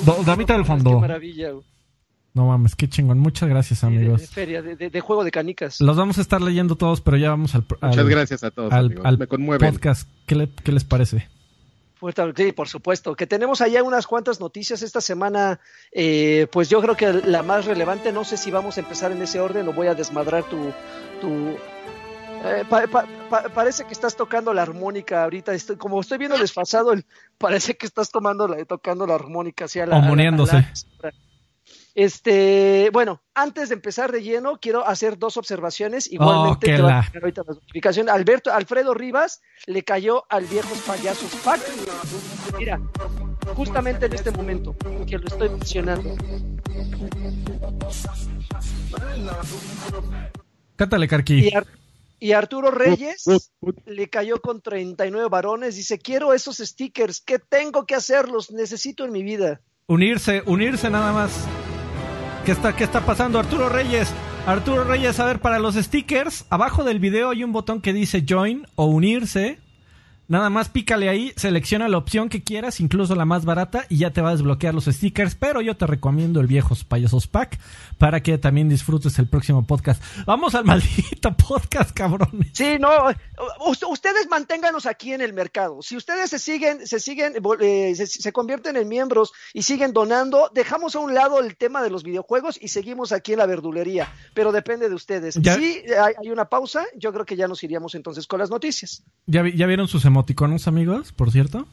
Do- 0.03 0.24
Damita 0.25 0.53
del 0.53 0.62
Qué 0.63 0.68
fondo. 0.68 1.00
maravilla, 1.00 1.51
güey. 1.51 1.63
No 2.33 2.47
mames, 2.47 2.75
qué 2.75 2.89
chingón. 2.89 3.19
Muchas 3.19 3.47
gracias, 3.47 3.79
Sí, 3.79 3.85
de- 3.89 3.95
amigos. 3.97 4.21
De, 4.21 4.27
feria, 4.27 4.61
de, 4.61 4.75
de- 4.75 4.89
de 4.89 4.99
juego 5.01 5.23
de 5.23 5.29
canicas. 5.31 5.79
Los 5.79 5.95
vamos 5.97 6.17
a 6.17 6.21
estar 6.21 6.41
leyendo 6.41 6.75
todos, 6.75 6.99
pero 7.01 7.17
ya 7.17 7.29
vamos 7.29 7.53
al, 7.53 7.63
al- 7.81 7.89
Muchas 7.91 8.07
gracias 8.07 8.43
a 8.43 8.49
todos, 8.51 8.73
al- 8.73 8.85
amigos. 8.87 9.05
al 9.05 9.17
Me 9.19 9.27
conmueven. 9.27 9.71
podcast. 9.73 10.09
¿Qué, 10.25 10.35
le- 10.35 10.49
qué 10.63 10.71
les 10.71 10.83
parece? 10.83 11.29
Sí, 12.35 12.51
por 12.51 12.67
supuesto. 12.67 13.15
Que 13.15 13.27
tenemos 13.27 13.61
allá 13.61 13.81
unas 13.81 14.07
cuantas 14.07 14.41
noticias 14.41 14.81
esta 14.81 14.99
semana. 14.99 15.59
eh, 15.93 16.47
pues 16.51 16.67
yo 16.69 16.81
creo 16.81 16.97
que 16.97 17.13
la 17.13 17.43
más 17.43 17.65
relevante, 17.65 18.11
no 18.11 18.25
sé 18.25 18.35
si 18.35 18.51
vamos 18.51 18.75
a 18.75 18.81
empezar 18.81 19.13
en 19.13 19.21
ese 19.21 19.39
orden 19.39 19.65
o 19.69 19.73
voy 19.73 19.87
a 19.87 19.95
desmadrar 19.95 20.43
tu. 20.43 20.73
tu 21.21 21.55
eh, 22.45 22.65
pa- 22.69 22.87
pa- 22.87 23.07
pa- 23.29 23.43
parece 23.53 23.85
que 23.85 23.93
estás 23.93 24.17
tocando 24.17 24.53
la 24.53 24.63
armónica 24.63 25.23
ahorita. 25.23 25.53
Estoy, 25.53 25.77
como 25.77 26.01
estoy 26.01 26.17
viendo 26.17 26.37
desfasado, 26.37 26.91
el- 26.91 27.05
parece 27.37 27.77
que 27.77 27.85
estás 27.85 28.09
tomando 28.11 28.49
la, 28.49 28.65
tocando 28.65 29.07
la 29.07 29.15
armónica 29.15 29.63
hacia 29.65 29.85
la. 29.85 29.95
a 29.95 29.99
la- 29.99 29.99
a 29.99 30.01
la- 30.01 30.07
Homoneándose. 30.11 30.67
Este, 31.95 32.89
bueno, 32.91 33.21
antes 33.35 33.69
de 33.69 33.75
empezar 33.75 34.12
de 34.12 34.23
lleno, 34.23 34.57
quiero 34.59 34.85
hacer 34.88 35.17
dos 35.19 35.38
observaciones. 35.38 36.12
Igualmente, 36.12 36.57
Oh, 36.57 36.59
te 36.59 36.73
a 36.73 36.77
la- 36.79 37.01
llegar 37.01 37.23
ahorita 37.23 37.43
la 37.47 37.53
notificación. 37.53 38.09
Alberto, 38.09 38.51
Alfredo 38.51 38.93
Rivas 38.95 39.41
le 39.67 39.83
cayó 39.83 40.23
al 40.29 40.45
viejo 40.45 40.73
payasos 40.88 41.31
pack. 41.43 41.62
Mira, 42.57 42.81
justamente 43.55 44.07
en 44.07 44.13
este 44.13 44.31
momento 44.31 44.75
que 45.07 45.17
lo 45.19 45.27
estoy 45.27 45.50
mencionando. 45.50 46.15
Cántale, 50.75 51.07
Carqui. 51.07 51.47
Y, 51.50 51.53
Ar- 51.55 51.67
y 52.19 52.31
Arturo 52.31 52.71
Reyes 52.71 53.23
le 53.85 54.09
cayó 54.09 54.41
con 54.41 54.62
39 54.62 55.29
varones. 55.29 55.75
Dice: 55.75 56.00
Quiero 56.00 56.33
esos 56.33 56.57
stickers. 56.57 57.21
¿Qué 57.21 57.39
tengo 57.39 57.85
que 57.85 57.95
hacer? 57.95 58.29
Los 58.29 58.51
necesito 58.51 59.05
en 59.05 59.12
mi 59.12 59.23
vida. 59.23 59.62
Unirse, 59.88 60.41
unirse 60.45 60.89
nada 60.89 61.12
más. 61.12 61.31
¿Qué 62.45 62.51
está, 62.51 62.75
¿Qué 62.75 62.83
está 62.83 63.00
pasando, 63.05 63.39
Arturo 63.39 63.69
Reyes? 63.69 64.13
Arturo 64.45 64.83
Reyes, 64.83 65.17
a 65.21 65.25
ver, 65.25 65.39
para 65.39 65.59
los 65.59 65.75
stickers, 65.75 66.45
abajo 66.50 66.83
del 66.83 67.00
video 67.00 67.29
hay 67.29 67.41
un 67.41 67.53
botón 67.53 67.79
que 67.79 67.93
dice 67.93 68.25
Join 68.27 68.67
o 68.75 68.85
Unirse. 68.88 69.59
Nada 70.27 70.50
más 70.50 70.70
pícale 70.70 71.10
ahí, 71.10 71.34
selecciona 71.36 71.88
la 71.89 71.98
opción 71.98 72.30
que 72.30 72.44
quieras, 72.44 72.80
incluso 72.80 73.13
la 73.15 73.25
más 73.25 73.44
barata, 73.46 73.86
y 73.89 73.98
ya 73.98 74.12
te 74.12 74.22
va 74.22 74.30
a 74.30 74.32
desbloquear 74.32 74.74
los 74.74 74.86
stickers. 74.86 75.36
Pero 75.36 75.62
yo 75.62 75.75
te 75.75 75.86
recomiendo 75.86 76.39
el 76.39 76.48
Viejos 76.48 76.84
Payasos 76.86 77.27
Pack 77.27 77.60
para 77.98 78.24
que 78.24 78.38
también 78.38 78.70
disfrutes 78.70 79.20
el 79.20 79.27
próximo 79.27 79.65
podcast. 79.68 80.01
Vamos 80.25 80.56
al 80.56 80.63
maldito 80.65 81.36
podcast, 81.36 81.92
cabrones. 81.92 82.50
Sí, 82.53 82.77
no, 82.80 82.89
ustedes 83.89 84.27
manténganos 84.30 84.86
aquí 84.86 85.13
en 85.13 85.22
el 85.22 85.34
mercado. 85.34 85.82
Si 85.82 85.96
ustedes 85.96 86.30
se 86.30 86.39
siguen, 86.39 86.88
se 86.88 87.00
siguen, 87.00 87.34
eh, 87.60 87.94
se, 87.96 88.08
se 88.08 88.32
convierten 88.32 88.77
en 88.77 88.88
miembros 88.88 89.32
y 89.53 89.63
siguen 89.63 89.94
donando, 89.94 90.50
dejamos 90.53 90.96
a 90.96 91.00
un 91.00 91.13
lado 91.13 91.39
el 91.39 91.56
tema 91.58 91.82
de 91.84 91.89
los 91.89 92.03
videojuegos 92.03 92.58
y 92.62 92.70
seguimos 92.70 93.12
aquí 93.12 93.34
en 93.34 93.39
la 93.39 93.46
verdulería. 93.46 94.12
Pero 94.34 94.51
depende 94.51 94.89
de 94.89 94.96
ustedes. 94.96 95.36
Ya- 95.36 95.56
Si 95.56 95.82
hay, 95.92 96.13
hay 96.22 96.30
una 96.30 96.46
pausa, 96.46 96.86
yo 96.98 97.12
creo 97.13 97.25
que 97.25 97.36
ya 97.36 97.48
nos 97.48 97.63
iríamos 97.63 97.96
entonces 97.96 98.27
con 98.27 98.39
las 98.39 98.50
noticias. 98.50 99.03
¿Ya, 99.27 99.42
vi- 99.42 99.56
ya 99.56 99.65
vieron 99.68 99.88
sus 99.88 100.06
emoticonos, 100.13 100.67
amigos? 100.67 101.12
Por 101.12 101.32
cierto. 101.32 101.67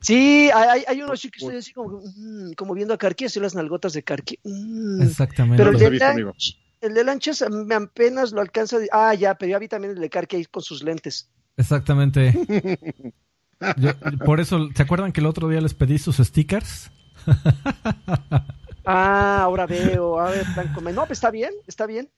Sí, 0.00 0.50
hay, 0.52 0.68
hay- 0.68 0.84
hay 0.88 1.02
uno 1.02 1.12
así 1.12 1.30
que 1.30 1.38
estoy 1.38 1.56
así 1.58 1.72
como, 1.72 2.00
mm, 2.00 2.52
como 2.56 2.74
viendo 2.74 2.94
a 2.94 2.98
Carqui, 2.98 3.26
así 3.26 3.38
las 3.38 3.54
nalgotas 3.54 3.92
de 3.92 4.02
Carqui. 4.02 4.38
Mm. 4.42 5.02
Exactamente. 5.02 5.62
Pero 5.62 5.70
el 5.70 5.78
de, 5.78 5.90
Lanch- 5.98 6.10
amigo. 6.10 6.32
el 6.80 6.94
de 6.94 7.04
Lanchas 7.04 7.44
me 7.50 7.74
apenas 7.74 8.32
lo 8.32 8.40
alcanza. 8.40 8.78
de- 8.78 8.88
Ah, 8.92 9.14
ya, 9.14 9.34
pero 9.36 9.50
ya 9.50 9.58
vi 9.60 9.68
también 9.68 9.94
el 9.94 10.00
de 10.00 10.10
Carqui 10.10 10.36
ahí 10.36 10.44
con 10.46 10.62
sus 10.62 10.82
lentes. 10.82 11.28
Exactamente. 11.56 12.32
Yo- 13.76 13.92
por 14.24 14.40
eso, 14.40 14.68
¿se 14.74 14.82
acuerdan 14.82 15.12
que 15.12 15.20
el 15.20 15.26
otro 15.26 15.48
día 15.48 15.60
les 15.60 15.74
pedí 15.74 15.98
sus 15.98 16.16
stickers? 16.16 16.90
Ah, 18.84 19.42
ahora 19.42 19.64
veo. 19.66 20.18
A 20.18 20.30
ver, 20.30 20.44
Blanco. 20.56 20.80
No, 20.80 21.06
pues 21.06 21.18
está 21.18 21.30
bien, 21.30 21.52
está 21.68 21.86
bien. 21.86 22.08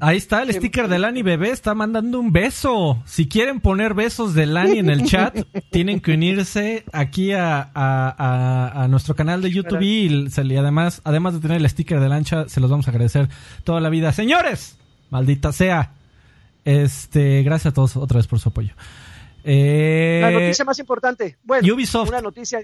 Ahí 0.00 0.16
está 0.16 0.42
el 0.42 0.52
sticker 0.52 0.88
de 0.88 0.98
Lani 0.98 1.22
Bebé, 1.22 1.50
está 1.50 1.74
mandando 1.74 2.18
un 2.18 2.32
beso. 2.32 3.02
Si 3.06 3.28
quieren 3.28 3.60
poner 3.60 3.94
besos 3.94 4.34
de 4.34 4.46
Lani 4.46 4.78
en 4.78 4.90
el 4.90 5.04
chat, 5.04 5.36
tienen 5.70 6.00
que 6.00 6.12
unirse 6.12 6.84
aquí 6.92 7.32
a, 7.32 7.60
a- 7.74 8.14
a- 8.18 8.82
a 8.84 8.88
nuestro 8.88 9.14
canal 9.14 9.42
de 9.42 9.50
YouTube 9.50 9.82
y, 9.82 10.28
además, 10.56 11.00
además 11.04 11.34
de 11.34 11.40
tener 11.40 11.58
el 11.58 11.68
sticker 11.68 12.00
de 12.00 12.08
lancha, 12.08 12.48
se 12.48 12.60
los 12.60 12.70
vamos 12.70 12.86
a 12.88 12.90
agradecer 12.90 13.28
toda 13.64 13.80
la 13.80 13.88
vida. 13.90 14.12
Señores, 14.12 14.78
maldita 15.10 15.52
sea. 15.52 15.92
Este, 16.64 17.42
gracias 17.42 17.72
a 17.72 17.74
todos 17.74 17.96
otra 17.96 18.18
vez 18.18 18.26
por 18.26 18.38
su 18.38 18.48
apoyo. 18.48 18.74
Eh, 19.44 20.20
La 20.22 20.30
noticia 20.30 20.64
más 20.64 20.78
importante. 20.78 21.36
Bueno, 21.42 21.74
Ubisoft. 21.74 22.08
una 22.08 22.20
noticia. 22.20 22.60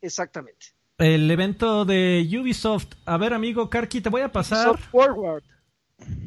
Exactamente. 0.00 0.66
el 0.98 1.30
evento 1.30 1.84
de 1.84 2.26
Ubisoft. 2.40 2.86
A 3.04 3.16
ver, 3.18 3.34
amigo 3.34 3.68
Karki, 3.68 4.00
te 4.00 4.08
voy 4.08 4.22
a 4.22 4.32
pasar. 4.32 4.78
Forward. 4.90 5.42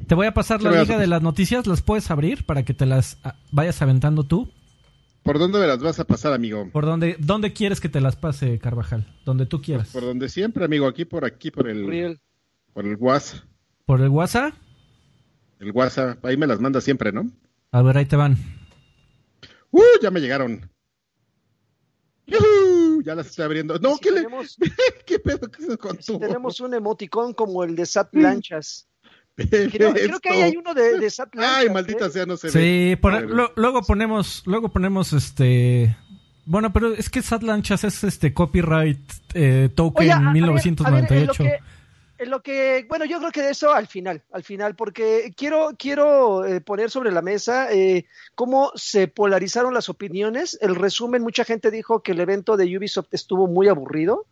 Te 0.07 0.15
voy 0.15 0.27
a 0.27 0.33
pasar 0.33 0.61
la 0.61 0.69
¿Qué 0.69 0.73
me 0.73 0.79
vas 0.79 0.87
liga 0.87 0.99
de 0.99 1.07
las 1.07 1.21
noticias, 1.21 1.65
las 1.67 1.81
puedes 1.81 2.11
abrir 2.11 2.45
para 2.45 2.63
que 2.63 2.73
te 2.73 2.85
las 2.85 3.17
ah, 3.23 3.35
vayas 3.51 3.81
aventando 3.81 4.23
tú. 4.23 4.51
¿Por 5.23 5.39
dónde 5.39 5.59
me 5.59 5.65
las 5.65 5.79
vas 5.79 5.99
a 5.99 6.03
pasar, 6.05 6.33
amigo? 6.33 6.69
¿Por 6.71 6.85
dónde, 6.85 7.15
dónde 7.19 7.51
quieres 7.53 7.79
que 7.81 7.89
te 7.89 7.99
las 7.99 8.15
pase, 8.15 8.59
Carvajal? 8.59 9.07
Donde 9.25 9.47
tú 9.47 9.61
quieras. 9.61 9.89
Por 9.89 10.03
donde 10.03 10.29
siempre, 10.29 10.65
amigo, 10.65 10.85
aquí 10.85 11.05
por 11.05 11.25
aquí, 11.25 11.49
por 11.49 11.67
el, 11.67 11.87
Real. 11.87 12.19
por 12.73 12.85
el 12.85 12.95
WhatsApp. 12.97 13.43
¿Por 13.85 14.01
el 14.01 14.09
WhatsApp? 14.09 14.53
El 15.59 15.71
WhatsApp, 15.71 16.23
ahí 16.25 16.37
me 16.37 16.45
las 16.45 16.59
manda 16.59 16.79
siempre, 16.81 17.11
¿no? 17.11 17.31
A 17.71 17.81
ver, 17.81 17.97
ahí 17.97 18.05
te 18.05 18.15
van. 18.15 18.37
¡Uh! 19.71 19.81
Ya 20.01 20.11
me 20.11 20.19
llegaron. 20.21 20.69
¡Yujú! 22.27 23.01
Ya 23.03 23.15
las 23.15 23.27
estoy 23.27 23.45
abriendo. 23.45 23.77
No, 23.79 23.95
Si 23.95 23.99
¿qué, 24.01 24.11
le... 24.11 24.15
tenemos, 24.23 24.57
¿qué 25.05 25.19
pedo 25.19 25.49
que 25.49 25.63
se 25.63 25.77
con 25.77 26.01
si 26.01 26.13
tu- 26.13 26.19
tenemos 26.19 26.59
un 26.59 26.73
emoticón 26.73 27.33
como 27.33 27.63
el 27.63 27.75
de 27.75 27.85
Sat 27.85 28.13
Lanchas. 28.13 28.87
Creo, 29.35 29.93
creo 29.93 30.19
que 30.19 30.29
ahí 30.29 30.41
hay 30.43 30.55
uno 30.57 30.73
de, 30.73 30.97
de 30.99 31.09
Sat 31.09 31.33
Lanchas. 31.35 31.57
Ay, 31.57 31.69
maldita 31.69 32.05
¿eh? 32.05 32.09
sea, 32.09 32.25
no 32.25 32.37
se. 32.37 32.49
Sí, 32.51 32.97
A 33.03 33.19
lo- 33.19 33.51
luego 33.55 33.81
ponemos, 33.81 34.43
luego 34.45 34.69
ponemos 34.69 35.11
este. 35.13 35.95
Bueno, 36.45 36.71
pero 36.71 36.93
es 36.93 37.09
que 37.09 37.21
Sat 37.21 37.43
Lanchas 37.43 37.83
es 37.83 38.03
este 38.03 38.33
copyright 38.33 38.99
eh, 39.33 39.69
token 39.75 40.03
Oye, 40.03 40.11
a- 40.11 40.15
a 40.15 40.19
ver, 40.19 40.25
a 40.25 40.29
ver, 40.29 40.35
1998. 40.35 41.43
en 41.43 41.49
lo 41.49 41.55
que- 41.57 41.59
en 42.17 42.29
lo 42.29 42.41
que, 42.41 42.85
bueno, 42.87 43.03
yo 43.03 43.19
creo 43.19 43.31
que 43.31 43.41
de 43.41 43.49
eso 43.51 43.73
al 43.73 43.87
final, 43.87 44.21
al 44.31 44.43
final, 44.43 44.73
porque 44.75 45.33
quiero, 45.35 45.71
quiero 45.77 46.45
eh, 46.45 46.61
poner 46.61 46.89
sobre 46.89 47.11
la 47.11 47.21
mesa 47.21 47.69
eh, 47.73 48.05
cómo 48.35 48.71
se 48.75 49.09
polarizaron 49.09 49.73
las 49.73 49.89
opiniones. 49.89 50.57
El 50.61 50.75
resumen, 50.75 51.23
mucha 51.23 51.43
gente 51.43 51.71
dijo 51.71 52.01
que 52.03 52.13
el 52.13 52.21
evento 52.21 52.55
de 52.55 52.77
Ubisoft 52.77 53.07
estuvo 53.11 53.47
muy 53.47 53.67
aburrido. 53.67 54.25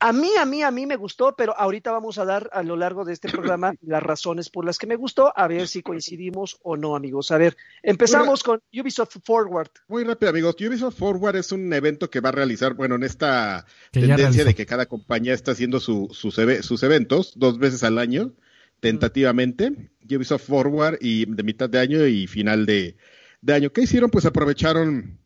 A 0.00 0.12
mí, 0.12 0.28
a 0.38 0.44
mí, 0.44 0.62
a 0.62 0.70
mí 0.70 0.86
me 0.86 0.96
gustó, 0.96 1.34
pero 1.36 1.56
ahorita 1.56 1.90
vamos 1.92 2.18
a 2.18 2.24
dar 2.24 2.50
a 2.52 2.62
lo 2.62 2.76
largo 2.76 3.04
de 3.04 3.12
este 3.12 3.28
programa 3.30 3.72
las 3.82 4.02
razones 4.02 4.50
por 4.50 4.64
las 4.64 4.76
que 4.78 4.86
me 4.86 4.96
gustó, 4.96 5.32
a 5.36 5.48
ver 5.48 5.66
si 5.68 5.82
coincidimos 5.82 6.58
o 6.62 6.76
no, 6.76 6.94
amigos. 6.96 7.30
A 7.30 7.38
ver, 7.38 7.56
empezamos 7.82 8.42
con 8.42 8.60
Ubisoft 8.72 9.16
Forward. 9.24 9.70
Muy 9.88 10.04
rápido, 10.04 10.30
amigos. 10.30 10.56
Ubisoft 10.60 10.98
Forward 10.98 11.36
es 11.36 11.52
un 11.52 11.72
evento 11.72 12.10
que 12.10 12.20
va 12.20 12.28
a 12.30 12.32
realizar, 12.32 12.74
bueno, 12.74 12.96
en 12.96 13.02
esta 13.04 13.64
Que 13.92 14.00
tendencia 14.00 14.44
de 14.44 14.54
que 14.54 14.66
cada 14.66 14.86
compañía 14.86 15.32
está 15.32 15.52
haciendo 15.52 15.80
su- 15.80 16.08
sus 16.12 16.82
eventos 16.82 17.32
dos 17.36 17.58
veces 17.58 17.82
al 17.84 17.98
año, 17.98 18.32
tentativamente. 18.80 19.90
Ubisoft 20.10 20.46
Forward 20.46 20.98
y 21.00 21.24
de 21.26 21.42
mitad 21.42 21.70
de 21.70 21.78
año 21.78 22.06
y 22.06 22.26
final 22.26 22.66
de, 22.66 22.96
de 23.40 23.54
año. 23.54 23.72
¿Qué 23.72 23.82
hicieron? 23.82 24.10
Pues 24.10 24.26
aprovecharon 24.26 25.18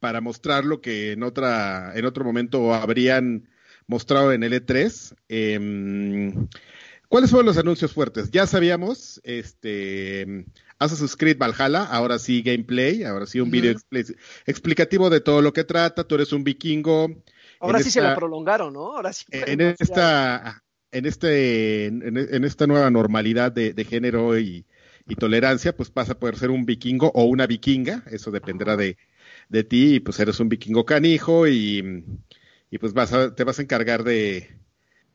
para 0.00 0.20
mostrar 0.20 0.64
lo 0.64 0.80
que 0.80 1.12
en 1.12 1.22
otra, 1.22 1.92
en 1.94 2.04
otro 2.04 2.24
momento 2.24 2.74
habrían 2.74 3.48
mostrado 3.88 4.32
en 4.32 4.44
el 4.44 4.52
E3. 4.52 5.14
Em, 5.28 6.46
¿Cuáles 7.08 7.30
fueron 7.30 7.46
los 7.46 7.56
anuncios 7.56 7.92
fuertes? 7.92 8.30
Ya 8.30 8.46
sabíamos, 8.46 9.18
este, 9.24 10.44
Assassin's 10.78 11.16
Creed 11.16 11.38
Valhalla, 11.38 11.84
ahora 11.84 12.18
sí 12.18 12.42
gameplay, 12.42 13.02
ahora 13.02 13.26
sí 13.26 13.40
un 13.40 13.50
video 13.50 13.72
expli- 13.72 14.14
explicativo 14.46 15.08
de 15.08 15.20
todo 15.20 15.40
lo 15.40 15.54
que 15.54 15.64
trata, 15.64 16.04
tú 16.04 16.16
eres 16.16 16.32
un 16.32 16.44
vikingo. 16.44 17.10
Ahora 17.60 17.80
sí 17.80 17.90
se 17.90 18.02
la 18.02 18.14
prolongaron, 18.14 18.74
¿no? 18.74 18.94
Ahora 18.94 19.12
sí. 19.14 19.24
En 19.30 19.62
esta, 19.62 20.62
en 20.92 21.06
este, 21.06 21.86
en, 21.86 22.16
en 22.18 22.44
esta 22.44 22.66
nueva 22.66 22.90
normalidad 22.90 23.52
de, 23.52 23.72
de 23.72 23.84
género 23.84 24.38
y, 24.38 24.66
y 25.08 25.14
tolerancia, 25.14 25.74
pues 25.74 25.90
vas 25.94 26.10
a 26.10 26.18
poder 26.18 26.36
ser 26.36 26.50
un 26.50 26.66
vikingo 26.66 27.10
o 27.14 27.24
una 27.24 27.46
vikinga, 27.46 28.04
eso 28.10 28.30
dependerá 28.30 28.76
de, 28.76 28.98
de 29.48 29.64
ti, 29.64 29.94
y 29.94 30.00
pues 30.00 30.20
eres 30.20 30.40
un 30.40 30.50
vikingo 30.50 30.84
canijo 30.84 31.48
y, 31.48 32.04
y 32.70 32.78
pues 32.78 32.92
vas 32.92 33.12
a, 33.12 33.34
te 33.34 33.44
vas 33.44 33.58
a 33.58 33.62
encargar 33.62 34.04
de, 34.04 34.58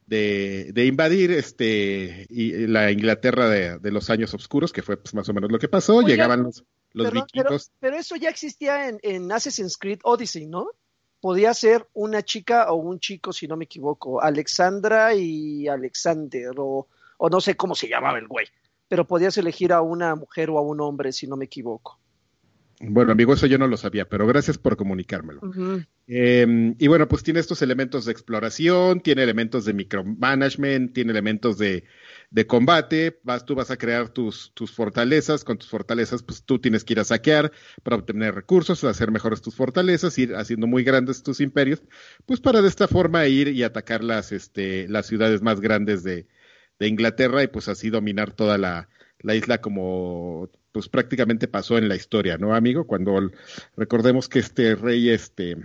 de, 0.08 0.72
de 0.74 0.86
invadir 0.86 1.32
este 1.32 2.26
y 2.30 2.68
la 2.68 2.92
Inglaterra 2.92 3.48
de, 3.50 3.80
de 3.80 3.92
los 3.92 4.10
años 4.10 4.34
oscuros, 4.34 4.74
que 4.74 4.82
fue 4.82 4.98
pues, 4.98 5.14
más 5.14 5.30
o 5.30 5.34
menos 5.34 5.52
lo 5.52 5.60
que 5.60 5.68
pasó. 5.68 6.02
Llegaban 6.02 6.44
los, 6.44 6.64
los 6.92 7.08
Perdón, 7.08 7.28
pero, 7.32 7.44
vikingos. 7.44 7.72
pero 7.80 7.98
eso 7.98 8.16
ya 8.16 8.30
existía 8.30 8.90
en, 8.90 9.00
en 9.04 9.32
Assassin's 9.32 9.78
Creed 9.78 10.00
Odyssey, 10.04 10.46
¿no? 10.48 10.68
Podía 11.22 11.54
ser 11.54 11.88
una 11.94 12.22
chica 12.22 12.72
o 12.72 12.76
un 12.76 13.00
chico, 13.00 13.32
si 13.32 13.48
no 13.48 13.56
me 13.56 13.66
equivoco, 13.66 14.22
Alexandra 14.22 15.14
y 15.16 15.68
Alexander, 15.70 16.52
o, 16.58 16.88
o 17.18 17.30
no 17.30 17.40
sé 17.40 17.56
cómo 17.56 17.76
se 17.76 17.88
llamaba 17.88 18.18
el 18.18 18.28
güey, 18.28 18.48
pero 18.90 19.08
podías 19.08 19.38
elegir 19.38 19.72
a 19.72 19.82
una 19.82 20.16
mujer 20.16 20.50
o 20.50 20.58
a 20.58 20.62
un 20.62 20.82
hombre, 20.82 21.14
si 21.14 21.26
no 21.28 21.38
me 21.38 21.46
equivoco. 21.46 21.98
Bueno, 22.86 23.14
amigo, 23.14 23.34
eso 23.34 23.48
yo 23.48 23.58
no 23.58 23.68
lo 23.68 23.78
sabía, 23.78 24.10
pero 24.10 24.28
gracias 24.28 24.58
por 24.58 24.76
comunicármelo. 24.76 25.42
Eh, 26.08 26.76
y 26.78 26.88
bueno, 26.88 27.08
pues 27.08 27.24
tiene 27.24 27.40
estos 27.40 27.62
elementos 27.62 28.04
de 28.04 28.12
exploración, 28.12 29.00
tiene 29.00 29.24
elementos 29.24 29.64
de 29.64 29.74
micromanagement, 29.74 30.94
tiene 30.94 31.12
elementos 31.12 31.58
de, 31.58 31.86
de 32.30 32.46
combate, 32.46 33.20
vas, 33.24 33.46
tú 33.46 33.56
vas 33.56 33.72
a 33.72 33.78
crear 33.78 34.10
tus, 34.10 34.52
tus 34.54 34.74
fortalezas, 34.74 35.46
con 35.46 35.58
tus 35.58 35.70
fortalezas 35.70 36.24
pues 36.24 36.44
tú 36.44 36.60
tienes 36.60 36.84
que 36.84 36.94
ir 36.94 37.00
a 37.00 37.06
saquear 37.06 37.54
para 37.84 37.96
obtener 37.96 38.36
recursos, 38.36 38.84
hacer 38.84 39.12
mejores 39.12 39.42
tus 39.42 39.56
fortalezas, 39.56 40.18
ir 40.18 40.36
haciendo 40.36 40.68
muy 40.68 40.84
grandes 40.84 41.24
tus 41.24 41.40
imperios, 41.40 41.82
pues 42.26 42.42
para 42.42 42.62
de 42.62 42.68
esta 42.68 42.90
forma 42.90 43.26
ir 43.28 43.48
y 43.48 43.64
atacar 43.64 44.04
las, 44.04 44.34
este, 44.34 44.90
las 44.90 45.06
ciudades 45.06 45.42
más 45.42 45.62
grandes 45.62 46.04
de, 46.04 46.28
de 46.80 46.88
Inglaterra 46.88 47.44
y 47.44 47.48
pues 47.48 47.70
así 47.70 47.90
dominar 47.90 48.34
toda 48.34 48.58
la, 48.58 48.90
la 49.20 49.36
isla 49.36 49.62
como 49.62 50.50
pues 50.74 50.90
prácticamente 50.90 51.48
pasó 51.48 51.78
en 51.78 51.88
la 51.88 51.96
historia, 51.96 52.38
¿no, 52.38 52.54
amigo? 52.54 52.86
Cuando 52.86 53.32
recordemos 53.78 54.28
que 54.28 54.40
este 54.40 54.76
rey, 54.76 55.12
este, 55.12 55.56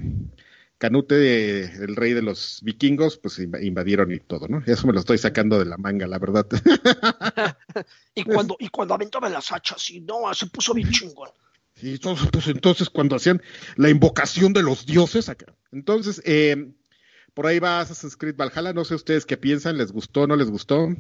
Canute, 0.77 1.65
el 1.65 1.97
rey 1.97 2.13
de 2.13 2.23
los 2.23 2.61
vikingos, 2.63 3.17
pues 3.17 3.39
invadieron 3.39 4.13
y 4.13 4.21
todo, 4.21 4.47
¿no? 4.47 4.63
Eso 4.65 4.87
me 4.87 4.93
lo 4.93 5.01
estoy 5.01 5.19
sacando 5.19 5.59
de 5.59 5.65
la 5.65 5.79
manga, 5.79 6.07
la 6.07 6.19
verdad. 6.19 6.47
y 8.15 8.23
cuando 8.23 8.57
y 8.61 8.69
cuando 8.69 8.95
aventaba 8.95 9.29
las 9.31 9.51
hachas 9.51 9.91
y 9.91 10.01
no, 10.01 10.33
se 10.35 10.47
puso 10.47 10.75
bien 10.75 10.91
chingón. 10.91 11.31
Sí, 11.75 11.93
entonces, 11.93 12.29
pues 12.31 12.47
entonces 12.49 12.91
cuando 12.91 13.17
hacían 13.17 13.43
la 13.77 13.89
invocación 13.89 14.53
de 14.53 14.63
los 14.63 14.85
dioses 14.85 15.29
acá. 15.31 15.55
Entonces, 15.73 16.21
eh, 16.27 16.71
por 17.33 17.47
ahí 17.47 17.59
va 17.61 17.81
Assassin's 17.81 18.17
Creed 18.17 18.37
Valhalla, 18.37 18.75
no 18.75 18.85
sé 18.85 18.95
ustedes 18.95 19.25
qué 19.25 19.39
piensan, 19.39 19.79
¿les 19.79 19.91
gustó, 19.91 20.27
no 20.27 20.37
les 20.37 20.51
gustó? 20.51 20.95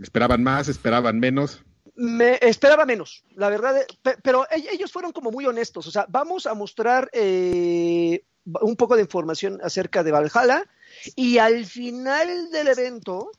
¿Esperaban 0.00 0.42
más, 0.42 0.68
esperaban 0.68 1.20
menos? 1.20 1.62
Me 1.96 2.38
esperaba 2.42 2.84
menos, 2.84 3.24
la 3.34 3.48
verdad, 3.48 3.86
pero 4.22 4.46
ellos 4.50 4.92
fueron 4.92 5.12
como 5.12 5.30
muy 5.30 5.46
honestos, 5.46 5.86
o 5.86 5.90
sea, 5.90 6.04
vamos 6.08 6.46
a 6.46 6.52
mostrar 6.52 7.08
eh, 7.12 8.22
un 8.60 8.76
poco 8.76 8.96
de 8.96 9.02
información 9.02 9.58
acerca 9.62 10.04
de 10.04 10.12
Valhalla 10.12 10.64
y 11.14 11.38
al 11.38 11.64
final 11.64 12.50
del 12.50 12.68
evento 12.68 13.30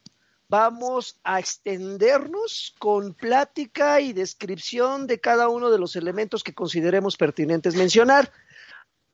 vamos 0.49 1.19
a 1.23 1.39
extendernos 1.39 2.75
con 2.79 3.13
plática 3.13 4.01
y 4.01 4.13
descripción 4.13 5.05
de 5.05 5.19
cada 5.19 5.49
uno 5.49 5.69
de 5.69 5.77
los 5.77 5.95
elementos 5.95 6.43
que 6.43 6.53
consideremos 6.53 7.17
pertinentes 7.17 7.75
mencionar. 7.75 8.31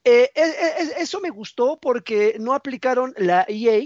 Eh, 0.05 0.31
eh, 0.35 0.93
eso 0.97 1.19
me 1.21 1.29
gustó 1.29 1.77
porque 1.81 2.35
no 2.39 2.53
aplicaron 2.53 3.13
la 3.17 3.45
EA 3.47 3.81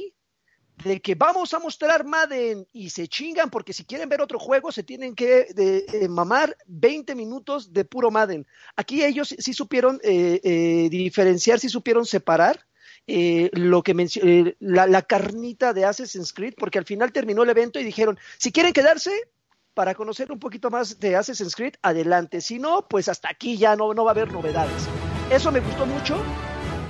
de 0.83 1.01
que 1.01 1.15
vamos 1.15 1.53
a 1.53 1.59
mostrar 1.59 2.05
Madden 2.05 2.67
y 2.71 2.89
se 2.89 3.07
chingan 3.07 3.49
porque 3.49 3.73
si 3.73 3.83
quieren 3.83 4.09
ver 4.09 4.21
otro 4.21 4.39
juego 4.39 4.71
se 4.71 4.83
tienen 4.83 5.15
que 5.15 5.47
eh, 5.57 6.07
mamar 6.07 6.55
20 6.67 7.15
minutos 7.15 7.73
de 7.73 7.83
puro 7.83 8.11
Madden. 8.11 8.45
Aquí 8.75 9.03
ellos 9.03 9.35
sí 9.37 9.53
supieron 9.53 9.99
eh, 10.03 10.39
eh, 10.43 10.87
diferenciar, 10.89 11.59
sí 11.59 11.69
supieron 11.69 12.05
separar 12.05 12.65
lo 13.07 13.83
que 13.83 14.55
la, 14.59 14.85
la, 14.85 15.01
carnita 15.01 15.71
de 15.71 15.85
Assassin's 15.85 16.33
Creed, 16.33 16.55
porque 16.57 16.77
al 16.77 16.83
final 16.83 17.13
terminó 17.13 17.43
el 17.43 17.49
evento 17.49 17.79
y 17.79 17.85
dijeron, 17.85 18.19
si 18.37 18.51
quieren 18.51 18.73
quedarse 18.73 19.11
para 19.73 19.95
conocer 19.95 20.29
un 20.29 20.39
poquito 20.39 20.69
más 20.69 20.99
de 20.99 21.15
Assassin's 21.15 21.55
Creed, 21.55 21.75
adelante. 21.81 22.41
Si 22.41 22.59
no, 22.59 22.85
pues 22.89 23.07
hasta 23.07 23.29
aquí 23.29 23.57
ya 23.57 23.77
no, 23.77 23.93
no 23.93 24.03
va 24.03 24.11
a 24.11 24.13
haber 24.13 24.33
novedades. 24.33 24.89
Eso 25.31 25.53
me 25.53 25.61
gustó 25.61 25.85
mucho. 25.85 26.21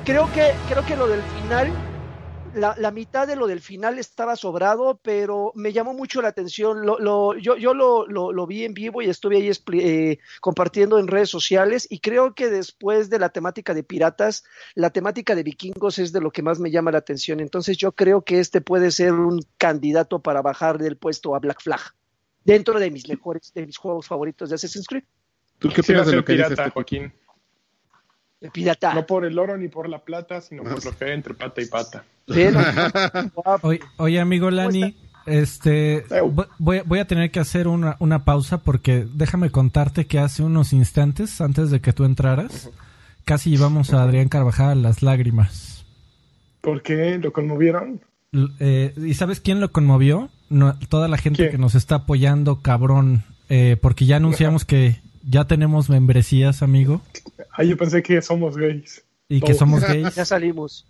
Creo 0.06 0.26
que, 0.34 0.54
creo 0.68 0.84
que 0.88 0.96
lo 0.96 1.08
del 1.08 1.22
final 1.22 1.72
la, 2.58 2.92
mitad 2.92 3.28
de 3.28 3.36
lo 3.36 3.48
del 3.48 3.62
final 3.62 4.00
estaba 4.00 4.36
sobrado, 4.36 5.00
pero 5.02 5.52
me 5.56 5.74
llamó 5.74 5.94
mucho 5.94 6.22
la 6.22 6.30
atención. 6.30 6.86
Lo, 6.86 7.38
yo 7.38 7.58
yo 7.58 7.74
lo, 7.74 8.48
vi 8.48 8.66
en 8.66 8.74
vivo 8.74 9.02
y 9.02 9.10
estuve 9.10 9.38
ahí 9.38 9.52
eh, 9.74 10.20
compartiendo 10.42 11.00
en 11.00 11.08
redes 11.08 11.30
sociales 11.30 11.88
y 11.90 12.00
creo 12.00 12.34
que 12.34 12.50
después 12.50 13.10
de 13.10 13.20
la 13.20 13.30
temática 13.30 13.74
de 13.74 13.84
piratas, 13.84 14.44
la 14.76 14.90
temática 14.90 15.36
de 15.36 15.44
vikingos 15.44 16.00
es 16.00 16.12
de 16.12 16.22
lo 16.22 16.32
que 16.32 16.42
más 16.42 16.60
me 16.60 16.72
llama 16.72 16.92
la 16.92 17.00
atención. 17.00 17.40
Entonces 17.40 17.78
yo 17.78 17.92
creo 17.92 18.24
que 18.24 18.40
este 18.40 18.62
puede 18.62 18.92
ser 18.92 19.14
un 19.14 19.42
candidato 19.58 20.20
para 20.20 20.42
bajar 20.42 20.78
del 20.78 20.98
puesto 20.98 21.36
a 21.36 21.40
Black 21.40 21.62
Flag, 21.62 21.82
dentro 22.44 22.80
de 22.80 22.92
mis 22.92 23.08
mejores, 23.08 23.54
de 23.54 23.66
mis 23.66 23.78
juegos 23.78 24.08
favoritos 24.08 24.50
de 24.50 24.56
Assassin's 24.56 24.88
Creed. 24.88 25.04
¿Tú 25.60 25.70
qué 25.70 25.82
piensas 25.82 26.08
de 26.08 26.16
lo 26.16 26.26
que 26.26 26.34
pirata, 26.34 26.50
dice 26.50 26.62
este? 26.62 26.72
Joaquín? 26.72 27.14
Pirata. 28.54 28.94
No 28.94 29.06
por 29.06 29.26
el 29.26 29.38
oro 29.40 29.58
ni 29.58 29.68
por 29.68 29.90
la 29.90 30.00
plata, 30.00 30.42
sino 30.42 30.64
por 30.64 30.84
lo 30.84 30.98
que 30.98 31.06
hay 31.06 31.12
entre 31.12 31.34
pata 31.34 31.62
y 31.62 31.66
pata. 31.66 32.06
oye, 33.98 34.20
amigo 34.20 34.52
Lani, 34.52 34.96
este, 35.26 36.04
voy, 36.60 37.00
a 37.00 37.06
tener 37.06 37.32
que 37.32 37.40
hacer 37.40 37.68
una, 37.68 37.96
una, 38.00 38.26
pausa 38.26 38.60
porque 38.60 39.08
déjame 39.14 39.50
contarte 39.50 40.08
que 40.08 40.20
hace 40.20 40.44
unos 40.44 40.74
instantes, 40.74 41.40
antes 41.42 41.72
de 41.72 41.80
que 41.80 41.94
tú 41.94 42.04
entraras, 42.04 42.70
casi 43.26 43.50
llevamos 43.50 43.94
a 43.94 44.04
Adrián 44.04 44.30
Carvajal 44.30 44.72
a 44.72 44.76
las 44.76 45.04
lágrimas. 45.04 45.86
¿Por 46.62 46.82
qué? 46.82 47.18
¿Lo 47.18 47.32
conmovieron? 47.32 48.02
Eh, 48.60 48.94
¿Y 48.98 49.14
sabes 49.14 49.40
quién 49.40 49.60
lo 49.62 49.72
conmovió? 49.72 50.30
toda 50.88 51.10
la 51.10 51.18
gente 51.18 51.50
que 51.50 51.58
nos 51.58 51.76
está 51.76 51.96
apoyando, 51.96 52.62
cabrón, 52.62 53.24
eh, 53.50 53.76
porque 53.82 54.06
ya 54.06 54.16
anunciamos 54.16 54.64
que 54.64 55.02
ya 55.24 55.46
tenemos 55.46 55.90
membresías, 55.90 56.64
amigo. 56.64 57.02
Ah, 57.58 57.64
yo 57.64 57.76
pensé 57.76 58.04
que 58.04 58.22
somos 58.22 58.56
gays. 58.56 59.04
Y 59.28 59.42
que 59.42 59.56
somos 59.56 59.82
gays. 59.82 60.14
Ya 60.16 60.26
salimos. 60.26 60.86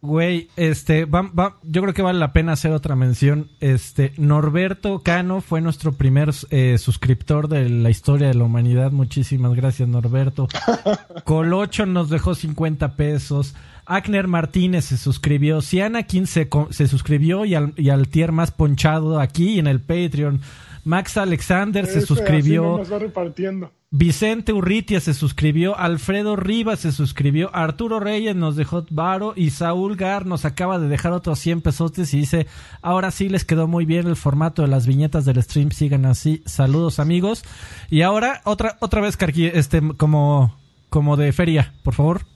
Güey, 0.00 0.48
este, 0.56 1.06
va, 1.06 1.22
va, 1.22 1.58
yo 1.64 1.82
creo 1.82 1.92
que 1.92 2.02
vale 2.02 2.20
la 2.20 2.32
pena 2.32 2.52
hacer 2.52 2.70
otra 2.70 2.94
mención. 2.94 3.50
Este, 3.60 4.12
Norberto 4.16 5.02
Cano 5.02 5.40
fue 5.40 5.60
nuestro 5.60 5.92
primer 5.92 6.30
eh, 6.50 6.78
suscriptor 6.78 7.48
de 7.48 7.68
la 7.68 7.90
historia 7.90 8.28
de 8.28 8.34
la 8.34 8.44
humanidad. 8.44 8.92
Muchísimas 8.92 9.54
gracias, 9.54 9.88
Norberto. 9.88 10.48
Colocho 11.24 11.84
nos 11.84 12.10
dejó 12.10 12.34
50 12.34 12.94
pesos. 12.94 13.54
Agner 13.86 14.28
Martínez 14.28 14.86
se 14.86 14.96
suscribió. 14.96 15.60
Sianakin 15.60 16.26
se, 16.26 16.48
se 16.70 16.86
suscribió 16.86 17.44
y 17.44 17.54
al, 17.56 17.74
y 17.76 17.90
al 17.90 18.08
tier 18.08 18.30
más 18.32 18.52
ponchado 18.52 19.20
aquí 19.20 19.58
en 19.58 19.66
el 19.66 19.80
Patreon. 19.80 20.40
Max 20.84 21.16
Alexander 21.16 21.86
se 21.86 22.00
suscribió. 22.00 22.82
repartiendo. 22.98 23.72
Vicente 23.90 24.52
Urritia 24.52 25.00
se 25.00 25.14
suscribió, 25.14 25.78
Alfredo 25.78 26.36
Rivas 26.36 26.80
se 26.80 26.92
suscribió, 26.92 27.50
Arturo 27.54 28.00
Reyes 28.00 28.36
nos 28.36 28.54
dejó 28.54 28.84
varo 28.90 29.32
y 29.34 29.48
Saúl 29.48 29.96
Gar 29.96 30.26
nos 30.26 30.44
acaba 30.44 30.78
de 30.78 30.88
dejar 30.88 31.12
otros 31.12 31.38
100 31.38 31.62
pesotes 31.62 32.12
y 32.12 32.18
dice, 32.18 32.46
ahora 32.82 33.10
sí 33.10 33.30
les 33.30 33.46
quedó 33.46 33.66
muy 33.66 33.86
bien 33.86 34.06
el 34.06 34.16
formato 34.16 34.60
de 34.60 34.68
las 34.68 34.86
viñetas 34.86 35.24
del 35.24 35.42
stream, 35.42 35.70
sigan 35.70 36.04
así, 36.04 36.42
saludos 36.44 36.98
amigos. 36.98 37.44
Y 37.88 38.02
ahora 38.02 38.42
otra 38.44 38.76
otra 38.80 39.00
vez 39.00 39.16
Carqui, 39.16 39.46
este 39.46 39.80
como 39.96 40.54
como 40.90 41.16
de 41.16 41.32
feria, 41.32 41.72
por 41.82 41.94
favor. 41.94 42.26